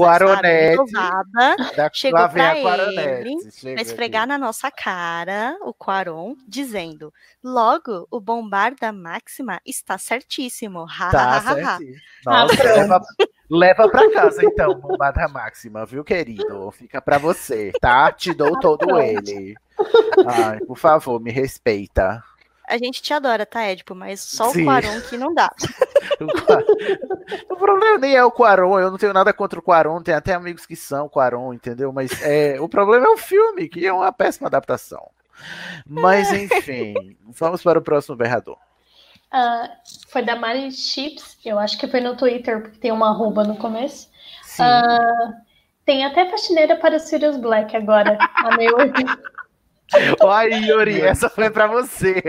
[0.92, 1.74] sabe?
[1.76, 6.34] Da- chegou lá vem a pra Quaronete, ele pra esfregar na nossa cara o Quaron,
[6.46, 10.86] dizendo: Logo, o bombar da Máxima está certíssimo.
[10.88, 11.54] Ha, Tá ha, ha, ha.
[11.78, 11.96] certinho.
[12.24, 13.00] Nossa, leva,
[13.50, 16.70] leva pra casa então, bombada máxima, viu, querido?
[16.72, 18.10] Fica pra você, tá?
[18.12, 19.54] Te dou todo ele.
[20.26, 22.22] Ai, por favor, me respeita.
[22.66, 23.94] A gente te adora, tá, Édipo?
[23.94, 24.62] Mas só Sim.
[24.62, 25.52] o Quaron que não dá.
[27.48, 30.34] O problema nem é o Quaron, eu não tenho nada contra o Quaron, tem até
[30.34, 31.92] amigos que são Quaron, entendeu?
[31.92, 35.10] Mas é, o problema é o filme, que é uma péssima adaptação.
[35.86, 38.58] Mas enfim, vamos para o próximo berrador.
[39.30, 39.70] Ah,
[40.08, 43.56] foi da Mari Chips, eu acho que foi no Twitter, porque tem uma arroba no
[43.56, 44.08] começo.
[44.42, 44.62] Sim.
[44.62, 45.32] Ah,
[45.84, 48.16] tem até faxineira para o Sirius Black agora.
[48.20, 48.76] A meio...
[50.20, 52.22] Olha, Yuri, essa foi pra você.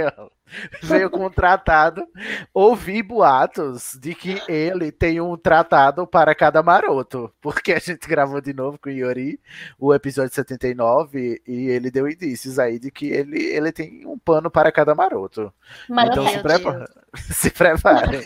[0.84, 2.06] Veio com um tratado.
[2.54, 7.32] Ouvi boatos de que ele tem um tratado para cada maroto.
[7.42, 9.40] Porque a gente gravou de novo com o Yuri
[9.80, 14.52] o episódio 79 e ele deu indícios aí de que ele, ele tem um pano
[14.52, 15.52] para cada maroto.
[15.90, 16.20] Maroto.
[16.22, 16.86] Então se, Meu prepa-
[17.16, 18.22] se preparem.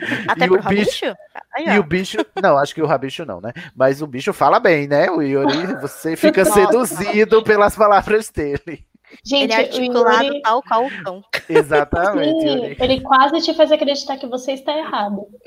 [0.28, 1.16] Até E pro o bicho- Rabicho?
[1.54, 3.52] Aí, E o bicho, não, acho que o Rabicho não, né?
[3.74, 5.10] Mas o bicho fala bem, né?
[5.10, 6.54] O Yuri, você fica Nossa.
[6.54, 8.84] seduzido pelas palavras dele.
[9.24, 11.22] Gente, Ele é articulado Yuri, tal qual o cão.
[11.48, 12.40] Exatamente.
[12.40, 15.26] sim, ele quase te faz acreditar que você está errado.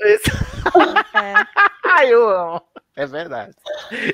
[1.14, 1.34] É.
[1.84, 2.62] Ai, eu amo.
[2.96, 3.52] É verdade.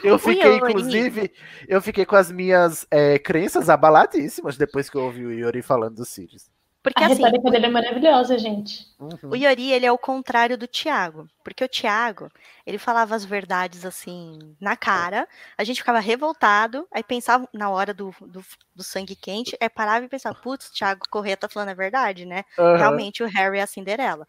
[0.03, 0.71] Eu fiquei, Yuri.
[0.73, 1.33] inclusive,
[1.69, 5.97] eu fiquei com as minhas é, crenças abaladíssimas depois que eu ouvi o Yuri falando
[5.97, 6.49] do Sirius.
[6.87, 8.87] Porque a assim, retórica dele é maravilhosa, gente.
[9.01, 9.31] Uhum.
[9.31, 11.27] O Yori, ele é o contrário do Tiago.
[11.43, 12.31] Porque o Tiago,
[12.65, 15.27] ele falava as verdades assim, na cara.
[15.59, 16.87] A gente ficava revoltado.
[16.93, 18.41] Aí pensava na hora do, do,
[18.73, 19.57] do sangue quente.
[19.61, 22.45] Aí parava e pensava, putz, o Tiago Corrêa tá falando a verdade, né?
[22.57, 22.77] Aham.
[22.77, 24.25] Realmente o Harry é a Cinderela.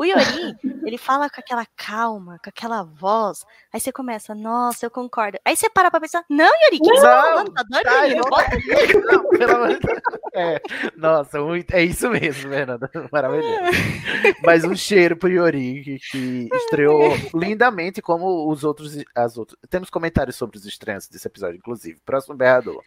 [0.00, 0.56] O Yori,
[0.86, 3.44] ele fala com aquela calma, com aquela voz.
[3.70, 5.38] Aí você começa, nossa, eu concordo.
[5.44, 7.52] Aí você para pra pensar, não, Yori, o que você tá falando?
[7.52, 8.00] Tá doido?
[8.00, 9.02] Menino?
[9.12, 10.00] não, pelo amor de Deus.
[10.32, 10.60] É,
[10.96, 12.90] nossa, muito- é isso mesmo, Fernanda.
[13.12, 13.60] Maravilhoso.
[14.42, 17.02] Mas um cheiro pro Yori, que, que estreou
[17.34, 19.58] lindamente como os outros, as outras.
[19.68, 22.00] Temos comentários sobre os estreantes desse episódio, inclusive.
[22.06, 22.82] Próximo berrador.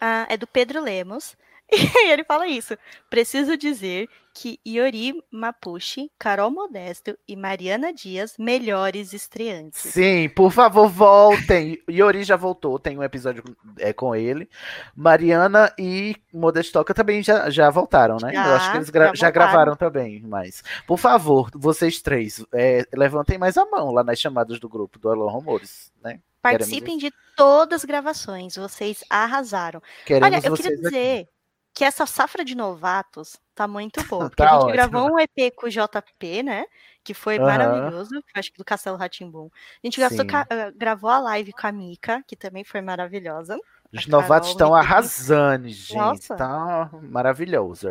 [0.00, 1.36] Ah, é do Pedro Lemos.
[2.06, 2.76] E ele fala isso.
[3.10, 9.80] Preciso dizer que Iori Mapuche, Carol Modesto e Mariana Dias, melhores estreantes.
[9.80, 11.82] Sim, por favor, voltem.
[11.90, 13.42] Yori já voltou, tem um episódio
[13.78, 14.48] é, com ele.
[14.94, 18.32] Mariana e Modestoca também já, já voltaram, né?
[18.32, 22.44] Já, Eu acho que eles gra- já já, gravaram também, mas por favor, vocês três,
[22.52, 26.20] é, levantem mais a mão lá nas chamadas do grupo do Alô Rumores, né?
[26.42, 29.82] Participem de todas as gravações, vocês arrasaram.
[30.04, 31.28] Queremos Olha, eu queria dizer
[31.76, 34.30] que essa safra de novatos tá muito boa.
[34.30, 34.72] Porque Tá a gente ótimo.
[34.72, 36.64] gravou um EP com o JP, né?
[37.04, 37.44] Que foi Aham.
[37.46, 39.50] maravilhoso, acho que do Castelo Ratimbum.
[39.84, 43.58] A gente gastou eh, gravou a live com a Mika, que também foi maravilhosa.
[43.92, 45.94] Os novatos estão arrasando, gente.
[45.94, 46.34] Nossa.
[46.34, 47.88] Tá maravilhoso.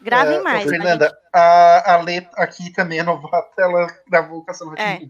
[0.00, 0.66] Gravem É, mais.
[0.66, 5.00] a Fernanda, a, a Lê aqui também é novata, ela gravou o Castelo É.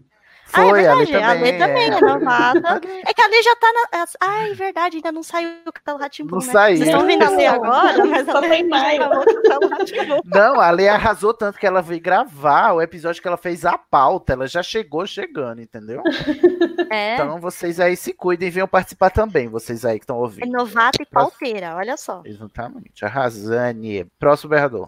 [0.51, 0.75] Rá-Tim-Bum.
[0.75, 2.01] Ah, é Foi, a Lê verdade, a Lê também, também é é.
[2.01, 2.81] novata.
[3.07, 4.03] É que a Lê já tá na.
[4.03, 6.51] as- Ai, verdade, ainda não saiu o Castelo Ratimbum, Não né?
[6.51, 6.77] saiu.
[6.77, 9.09] Vocês estão vendo a Lê agora, mas a Lê tem maio.
[9.09, 10.21] Castelo Rá-Tim-Bum.
[10.25, 13.77] Não, a Lê arrasou tanto que ela veio gravar o episódio que ela fez a
[13.77, 14.33] pauta.
[14.33, 16.01] Ela já chegou chegando, entendeu?
[16.89, 20.19] É, Então vocês aí se cuidem e venham participar também, vocês aí que estão é
[20.19, 20.49] ouvindo.
[20.49, 22.21] novata e pauteira, olha só.
[22.23, 23.03] Exatamente.
[23.03, 24.05] Arrasane.
[24.17, 24.87] Próximo berrador.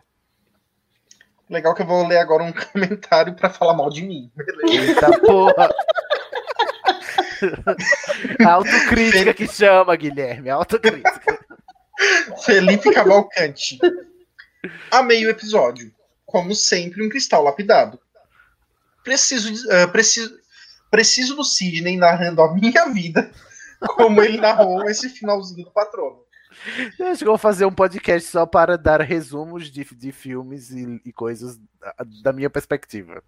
[1.49, 4.31] Legal que eu vou ler agora um comentário pra falar mal de mim.
[4.35, 4.91] Beleza.
[4.91, 5.69] Eita porra.
[8.45, 10.49] Autocrítica que chama, Guilherme.
[10.49, 11.39] Autocrítica.
[12.45, 13.79] Felipe Cavalcante.
[14.91, 15.91] Amei o episódio.
[16.25, 17.99] Como sempre, um cristal lapidado.
[19.03, 20.37] Preciso, de- ah, preciso,
[20.91, 23.31] preciso do Sidney narrando a minha vida,
[23.95, 26.19] como ele narrou esse finalzinho do patrono.
[26.97, 31.01] Eu acho que vou fazer um podcast só para dar resumos de, de filmes e,
[31.05, 33.23] e coisas da, da minha perspectiva.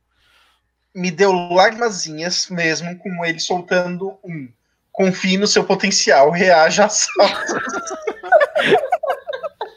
[0.94, 4.52] Me deu lágrimazinhas mesmo com ele soltando um.
[4.92, 7.62] Confie no seu potencial, reaja a salto.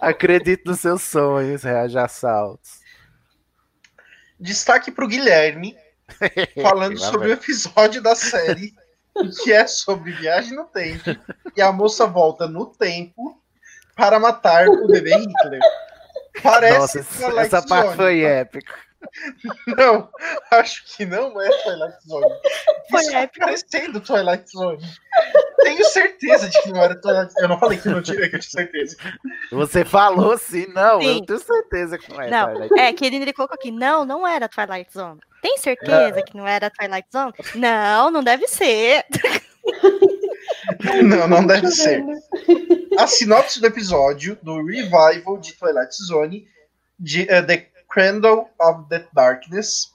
[0.00, 2.81] Acredite nos seus sonhos, reaja a assaltos.
[4.39, 5.76] Destaque para o Guilherme
[6.60, 8.74] falando sobre o episódio da série
[9.42, 11.16] que é sobre viagem no tempo
[11.57, 13.41] e a moça volta no tempo
[13.97, 15.60] para matar o bebê Hitler.
[16.42, 17.97] Parece Nossa, essa- parte Zone.
[17.97, 18.74] foi épica.
[19.76, 20.08] Não,
[20.50, 22.34] acho que não é Twilight Zone.
[22.90, 24.78] Foi Isso tá parecendo Twilight Zone.
[25.58, 27.42] Tenho certeza de que não era Twilight Zone.
[27.44, 28.97] Eu não falei que não tirei, que eu tinha certeza.
[29.52, 31.18] Você falou sim, não, Sim.
[31.18, 32.31] eu tenho certeza que não é.
[32.31, 32.81] Não, Twilight.
[32.81, 35.20] é que ele, ele colocou aqui, não, não era Twilight Zone.
[35.42, 37.32] Tem certeza que não era Twilight Zone?
[37.55, 39.05] Não, não deve ser.
[41.02, 42.05] Não, não deve ser.
[42.98, 46.47] A sinopse do episódio do revival de Twilight Zone,
[46.98, 49.92] de eh, The Cradle of the Darkness.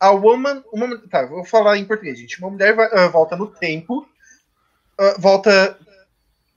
[0.00, 0.62] A woman.
[0.72, 2.38] Uma, tá, vou falar em português, gente.
[2.40, 4.06] Uma mulher vai- ah, volta no tempo.
[4.98, 5.78] ah, volta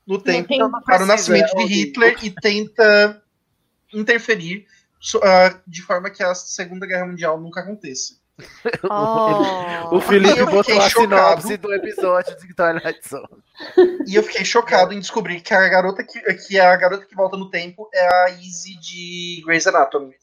[0.08, 0.48] no tempo
[0.86, 3.22] para o nascimento de Hitler e tenta
[3.94, 4.66] interferir
[5.24, 8.16] ah, de forma que a Segunda Guerra Mundial nunca aconteça.
[8.84, 9.96] Oh.
[9.96, 11.42] O Felipe Eu botou a chocado.
[11.42, 13.44] sinopse do episódio de Twilight Zone.
[14.08, 17.38] E eu fiquei chocado em descobrir que a garota que, que a garota que volta
[17.38, 20.14] no tempo é a Izzy de Grey's Anatomy.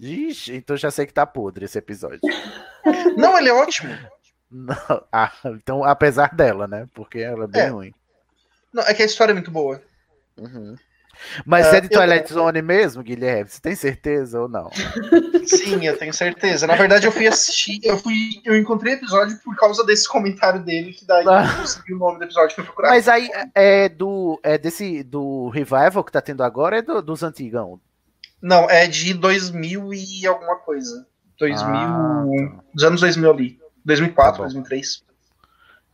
[0.00, 2.20] Ixi, então já sei que tá podre esse episódio.
[3.16, 3.96] Não, ele é ótimo.
[4.50, 4.76] Não,
[5.12, 6.86] ah, então, apesar dela, né?
[6.94, 7.68] Porque ela é bem É.
[7.68, 7.94] ruim.
[8.72, 9.82] Não, é que a história é muito boa.
[10.38, 10.74] Uhum.
[11.44, 13.48] Mas Ah, é de eu- Twilight Zone mesmo, Guilherme?
[13.50, 14.70] Você tem certeza ou não?
[15.46, 16.66] Sim, eu tenho certeza.
[16.66, 20.62] Na verdade, eu fui assistir, eu fui, eu encontrei o episódio por causa desse comentário
[20.62, 21.44] dele, que daí Ah.
[21.52, 22.90] eu consegui o nome do episódio fui procurar.
[22.90, 27.22] Mas aí é do é desse do revival que tá tendo agora é do- dos
[27.22, 27.80] antigão.
[28.40, 31.06] Não, é de 2000 e alguma coisa.
[31.38, 32.24] 2000, Ah,
[32.74, 33.58] dos anos 2000 ali.
[33.84, 34.44] 2004, Tá bom.
[34.44, 35.02] 2003.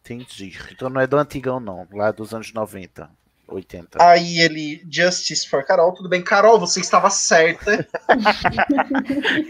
[0.01, 0.57] Entendi.
[0.71, 3.09] Então não é do antigão não, lá dos anos 90,
[3.49, 3.99] 80.
[4.03, 6.23] Aí ele, Justice for Carol, tudo bem.
[6.23, 7.87] Carol, você estava certa.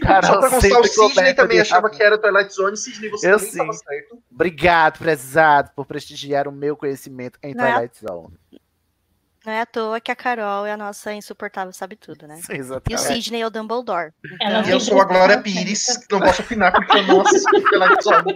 [0.01, 2.77] Carol Só pra constar, o Sidney também achava que era Twilight Zone.
[2.77, 3.79] Sidney, você Eu também estava sim.
[3.87, 4.23] certo.
[4.31, 7.71] Obrigado, prezado, por prestigiar o meu conhecimento em Não é?
[7.73, 8.39] Twilight Zone.
[9.45, 12.41] Não é à toa que a Carol é a nossa insuportável sabe tudo, né?
[12.89, 12.97] E o.
[12.97, 14.11] Sidney é o Dumbledore.
[14.41, 15.39] Ela E eu sou a Glória.
[15.39, 18.35] Pires, não posso opinar porque eu não assisti Twilight Zone.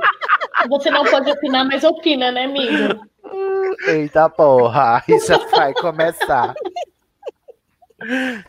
[0.69, 3.09] Você não pode opinar, mas opina, né, amigo?
[3.88, 6.53] Eita porra, isso vai começar.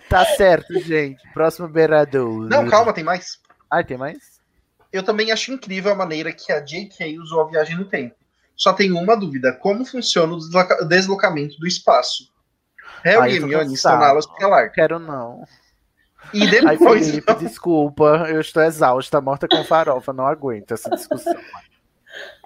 [0.09, 1.21] Tá certo, gente.
[1.33, 2.49] Próximo beirador.
[2.49, 3.39] Não, calma, tem mais.
[3.71, 4.41] Ai, tem mais?
[4.93, 7.19] Eu também acho incrível a maneira que a J.K.
[7.19, 8.15] usou a viagem no tempo.
[8.57, 12.31] Só tenho uma dúvida: como funciona o desloca- deslocamento do espaço?
[13.05, 14.69] Ai, Harry e Hermione estão na aula.
[14.69, 15.45] Quero não.
[16.35, 17.07] E Ai, depois.
[17.09, 18.27] Felipe, desculpa.
[18.29, 20.13] Eu estou exausta, morta com farofa.
[20.13, 21.35] Não aguento essa discussão.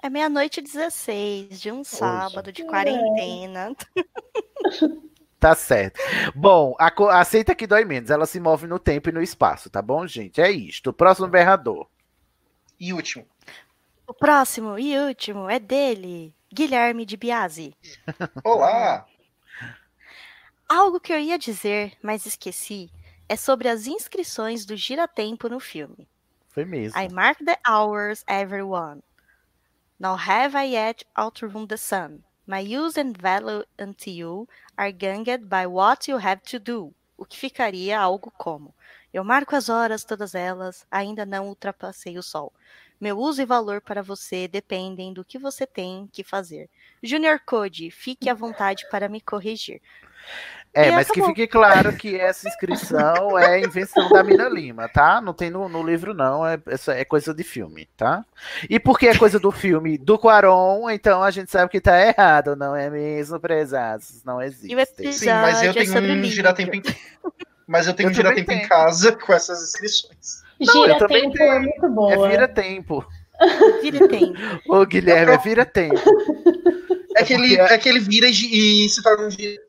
[0.01, 3.75] É meia-noite e 16 de um sábado de quarentena.
[5.37, 5.99] Tá certo.
[6.33, 8.09] Bom, a aceita que dói menos.
[8.09, 10.41] Ela se move no tempo e no espaço, tá bom, gente?
[10.41, 10.91] É isto.
[10.91, 11.87] Próximo berrador.
[12.79, 13.27] E último.
[14.07, 17.75] O próximo e último é dele, Guilherme de Biasi.
[18.43, 19.05] Olá!
[20.67, 22.89] Algo que eu ia dizer, mas esqueci,
[23.29, 26.07] é sobre as inscrições do Giratempo no filme.
[26.49, 26.99] Foi mesmo.
[26.99, 29.03] I mark the hours, everyone.
[29.97, 32.23] Now have I yet outrun the sun.
[32.45, 36.93] My use and value unto you are ganged by what you have to do.
[37.17, 38.75] O que ficaria algo como:
[39.13, 42.51] Eu marco as horas, todas elas, ainda não ultrapassei o sol.
[42.99, 46.69] Meu uso e valor para você dependem do que você tem que fazer.
[47.01, 49.81] Junior Code, fique à vontade para me corrigir.
[50.75, 51.35] É, E mas que acabou.
[51.35, 55.21] fique claro que essa inscrição é invenção da Mina Lima, tá?
[55.21, 56.45] Não tem no, no livro, não.
[56.45, 58.25] É, é coisa de filme, tá?
[58.69, 62.55] E porque é coisa do filme do Quaron, então a gente sabe que tá errado,
[62.57, 64.21] não é mesmo, prezados?
[64.25, 64.67] Não existe.
[65.13, 66.83] Sim, mas eu é tenho um giratempo em...
[67.67, 70.43] Mas eu tenho Eu um giratempo em casa com essas inscrições.
[70.59, 71.51] Não, eu Gira também tempo tenho.
[71.53, 72.29] é muito É boa.
[72.29, 73.05] vira tempo.
[73.81, 74.33] Vira tempo.
[74.67, 75.99] Ô, Guilherme, é vira tempo.
[77.15, 79.61] É que ele, é que ele vira e, e se torna um giro.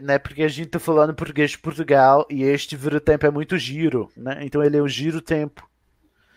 [0.00, 3.58] Né, porque a gente tá falando português de Portugal e este vira tempo é muito
[3.58, 4.38] giro, né?
[4.40, 5.68] Então ele é um giro tempo.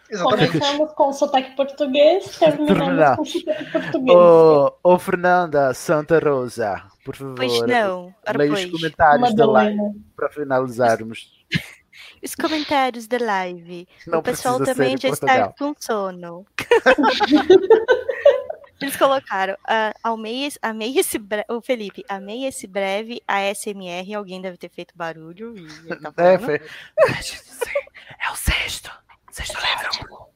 [0.10, 0.60] Exatamente.
[0.60, 3.18] Começamos com sotaque português, terminamos Terminar.
[3.18, 4.18] com sotaque português.
[4.18, 7.36] Ô, ô, Fernanda Santa Rosa, por favor.
[7.36, 8.14] Pois não.
[8.36, 9.96] Leia os comentários da live Madalena.
[10.16, 11.46] para finalizarmos.
[12.24, 13.88] Os comentários da live.
[14.08, 16.44] Não o pessoal também já está com sono.
[18.82, 24.42] Eles colocaram, ah, amei, esse- amei esse bre- o Felipe, amei esse breve ASMR, alguém
[24.42, 25.56] deve ter feito barulho.
[25.58, 26.56] E tá É, foi...
[28.20, 28.92] é o sexto.
[29.32, 30.30] Sexto level.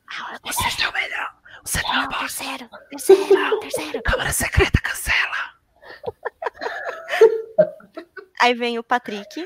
[0.43, 1.35] O sexto é o melhor.
[1.63, 2.19] O sétimo é o boss.
[2.19, 4.03] terceiro, terceiro, terceiro.
[4.03, 5.53] Câmara secreta cancela.
[8.41, 9.45] Aí vem o Patrick.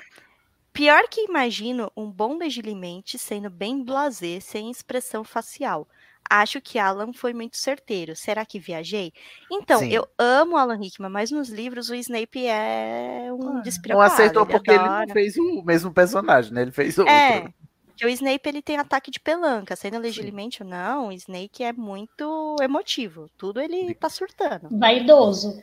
[0.71, 5.87] Pior que imagino um bom legilimente sendo bem blasé, sem expressão facial.
[6.29, 8.15] Acho que Alan foi muito certeiro.
[8.15, 9.13] Será que viajei?
[9.51, 9.89] Então, Sim.
[9.89, 14.13] eu amo Alan Rickman, mas nos livros o Snape é um Não despreocupado.
[14.13, 15.05] acertou porque ele adora.
[15.05, 16.63] não fez o mesmo personagem, né?
[16.63, 17.13] Ele fez outro.
[17.13, 17.53] É,
[17.95, 21.71] que o Snape ele tem ataque de pelanca, sendo legitimamente ou não, o Snake é
[21.71, 23.29] muito emotivo.
[23.37, 24.67] Tudo ele tá surtando.
[24.71, 25.61] Vaidoso.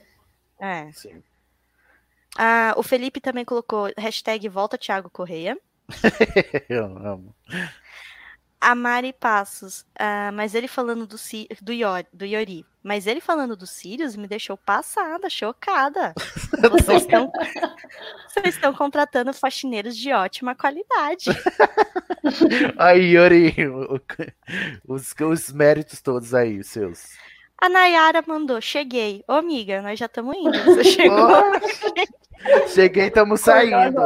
[0.61, 0.91] É.
[0.93, 1.23] Sim.
[2.39, 5.59] Ah, o Felipe também colocou hashtag volta Thiago Correia.
[6.69, 7.35] Eu amo.
[8.61, 13.21] A Mari Passos, ah, mas ele falando do, Ci- do, Iori, do Iori, mas ele
[13.21, 16.13] falando do Sirius me deixou passada, chocada.
[16.71, 17.33] Vocês estão,
[18.29, 21.31] vocês estão contratando faxineiros de ótima qualidade.
[22.77, 23.55] Aí, Yori,
[24.87, 27.17] os, os méritos todos aí, os seus.
[27.57, 29.25] A Nayara mandou, cheguei.
[29.27, 30.63] Ô, amiga, nós já estamos indo.
[30.65, 31.29] Você chegou.
[32.69, 34.01] Cheguei, estamos saindo.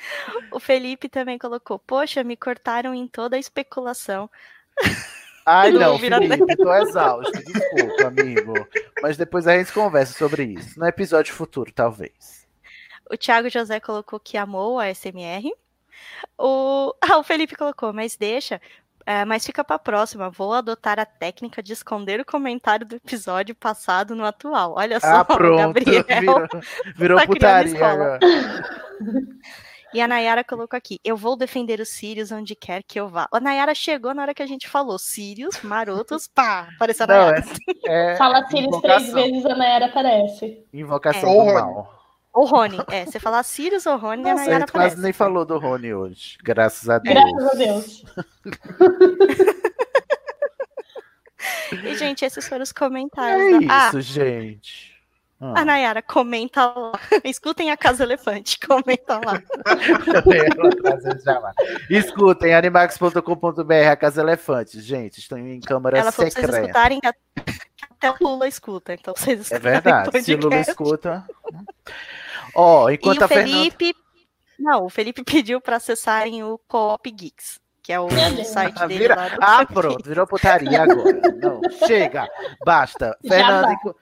[0.52, 4.30] O Felipe também colocou, poxa, me cortaram em toda a especulação.
[5.44, 7.32] Ai, Não, não, Felipe, tô exausto.
[7.32, 8.52] Desculpa, amigo.
[9.02, 10.78] Mas depois a gente conversa sobre isso.
[10.78, 12.46] No episódio futuro, talvez.
[13.10, 15.50] O Thiago José colocou que amou a SMR.
[16.36, 18.60] O, ah, o Felipe colocou, mas deixa.
[19.06, 20.28] é, mas fica pra próxima.
[20.28, 24.74] Vou adotar a técnica de esconder o comentário do episódio passado no atual.
[24.76, 25.56] Olha só, Ah, pronto.
[25.56, 26.04] Gabriel.
[26.06, 26.48] Virou,
[26.94, 28.18] virou tá putaria.
[29.94, 33.26] E a Nayara colocou aqui: Eu vou defender os Sirius onde quer que eu vá.
[33.32, 36.68] A Nayara chegou na hora que a gente falou: Sirius, marotos, pá.
[36.76, 37.44] Apareceu a Não, Nayara.
[37.86, 40.62] é, é Fala Sirius três vezes, a Nayara aparece.
[40.72, 41.32] Invocação É.
[41.32, 41.98] do Ou mal.
[42.34, 42.78] Ou Rony.
[42.90, 45.02] É, você falar Sirius ou Rony, a Nossa, a Nayara gente quase aparece.
[45.02, 46.36] nem falou do Rony hoje.
[46.44, 47.14] Graças a Deus.
[47.14, 48.04] Graças a Deus.
[51.84, 53.66] E, gente, esses foram os É comentários.
[53.66, 54.97] da- Ah, isso, gente.
[55.40, 55.60] Ah.
[55.60, 56.92] A Nayara, comenta lá.
[57.24, 59.40] Escutem a Casa Elefante, comenta lá.
[61.24, 61.52] Ela lá.
[61.88, 64.80] Escutem, animax.com.br, a Casa Elefante.
[64.80, 66.66] Gente, estão em câmara Ela falou pra vocês secreta.
[66.66, 68.94] escutarem que até o Lula escuta.
[68.94, 70.08] Então vocês É escutarem verdade.
[70.18, 71.24] o Se o Lula escuta.
[72.54, 73.48] Ó, enquanto e a o Fernanda.
[73.56, 73.94] Felipe.
[74.58, 78.08] Não, o Felipe pediu para acessarem o Coop Geeks, que é o
[78.44, 79.28] site dele Vira- lá.
[79.28, 81.20] do- Ah, pronto, virou putaria agora.
[81.40, 82.28] Não, chega,
[82.66, 83.16] basta.
[83.22, 83.94] Já Fernanda, vai.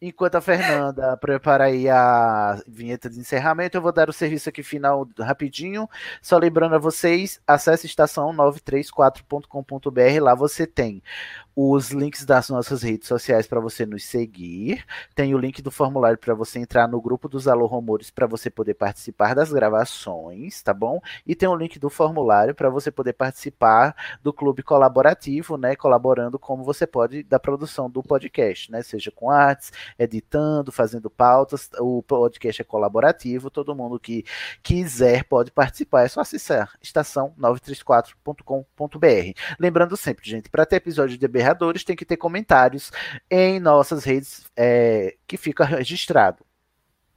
[0.00, 4.48] Enqu- enquanto a Fernanda prepara aí a vinheta de encerramento, eu vou dar o serviço
[4.48, 5.88] aqui final rapidinho.
[6.22, 11.02] Só lembrando a vocês, acesse estação934.com.br, lá você tem
[11.54, 14.84] os links das nossas redes sociais para você nos seguir.
[15.14, 18.50] Tem o link do formulário para você entrar no grupo dos Alô Rumores para você
[18.50, 21.00] poder participar das gravações, tá bom?
[21.26, 25.74] E tem o link do formulário para você poder participar do clube colaborativo, né?
[25.74, 28.82] Colaborando como você pode da produção do podcast, né?
[28.82, 31.68] Seja com artes, editando, fazendo pautas.
[31.80, 34.24] O podcast é colaborativo, todo mundo que
[34.62, 36.04] quiser pode participar.
[36.04, 39.40] É só acessar estação934.com.br.
[39.58, 42.90] Lembrando sempre, gente, para ter episódio de Berradores tem que ter comentários
[43.30, 46.44] em nossas redes é, que fica registrado.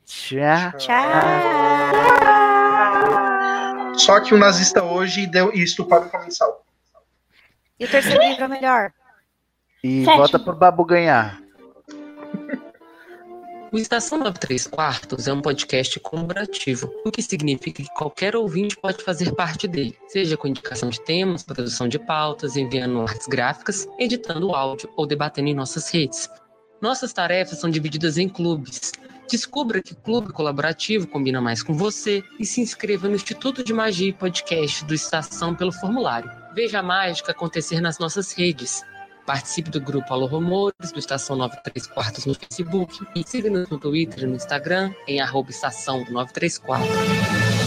[0.04, 0.78] tchau.
[3.96, 6.64] Só que o nazista hoje deu e estupado o comensal.
[7.78, 8.92] E o terceiro livro é melhor.
[9.82, 10.16] E Sétimo.
[10.16, 11.42] volta pro Babu ganhar.
[13.72, 19.02] O Estação 93 Quartos é um podcast colaborativo, o que significa que qualquer ouvinte pode
[19.02, 24.54] fazer parte dele, seja com indicação de temas, produção de pautas, enviando artes gráficas, editando
[24.54, 26.28] áudio ou debatendo em nossas redes.
[26.82, 28.90] Nossas tarefas são divididas em clubes.
[29.30, 34.08] Descubra que clube colaborativo combina mais com você e se inscreva no Instituto de Magia
[34.08, 36.28] e Podcast do Estação pelo formulário.
[36.52, 38.82] Veja a mágica acontecer nas nossas redes.
[39.24, 44.24] Participe do grupo Alô Rumores, do Estação 93 Quartos no Facebook e siga-nos no Twitter
[44.24, 47.61] e no Instagram em arroba estação 934.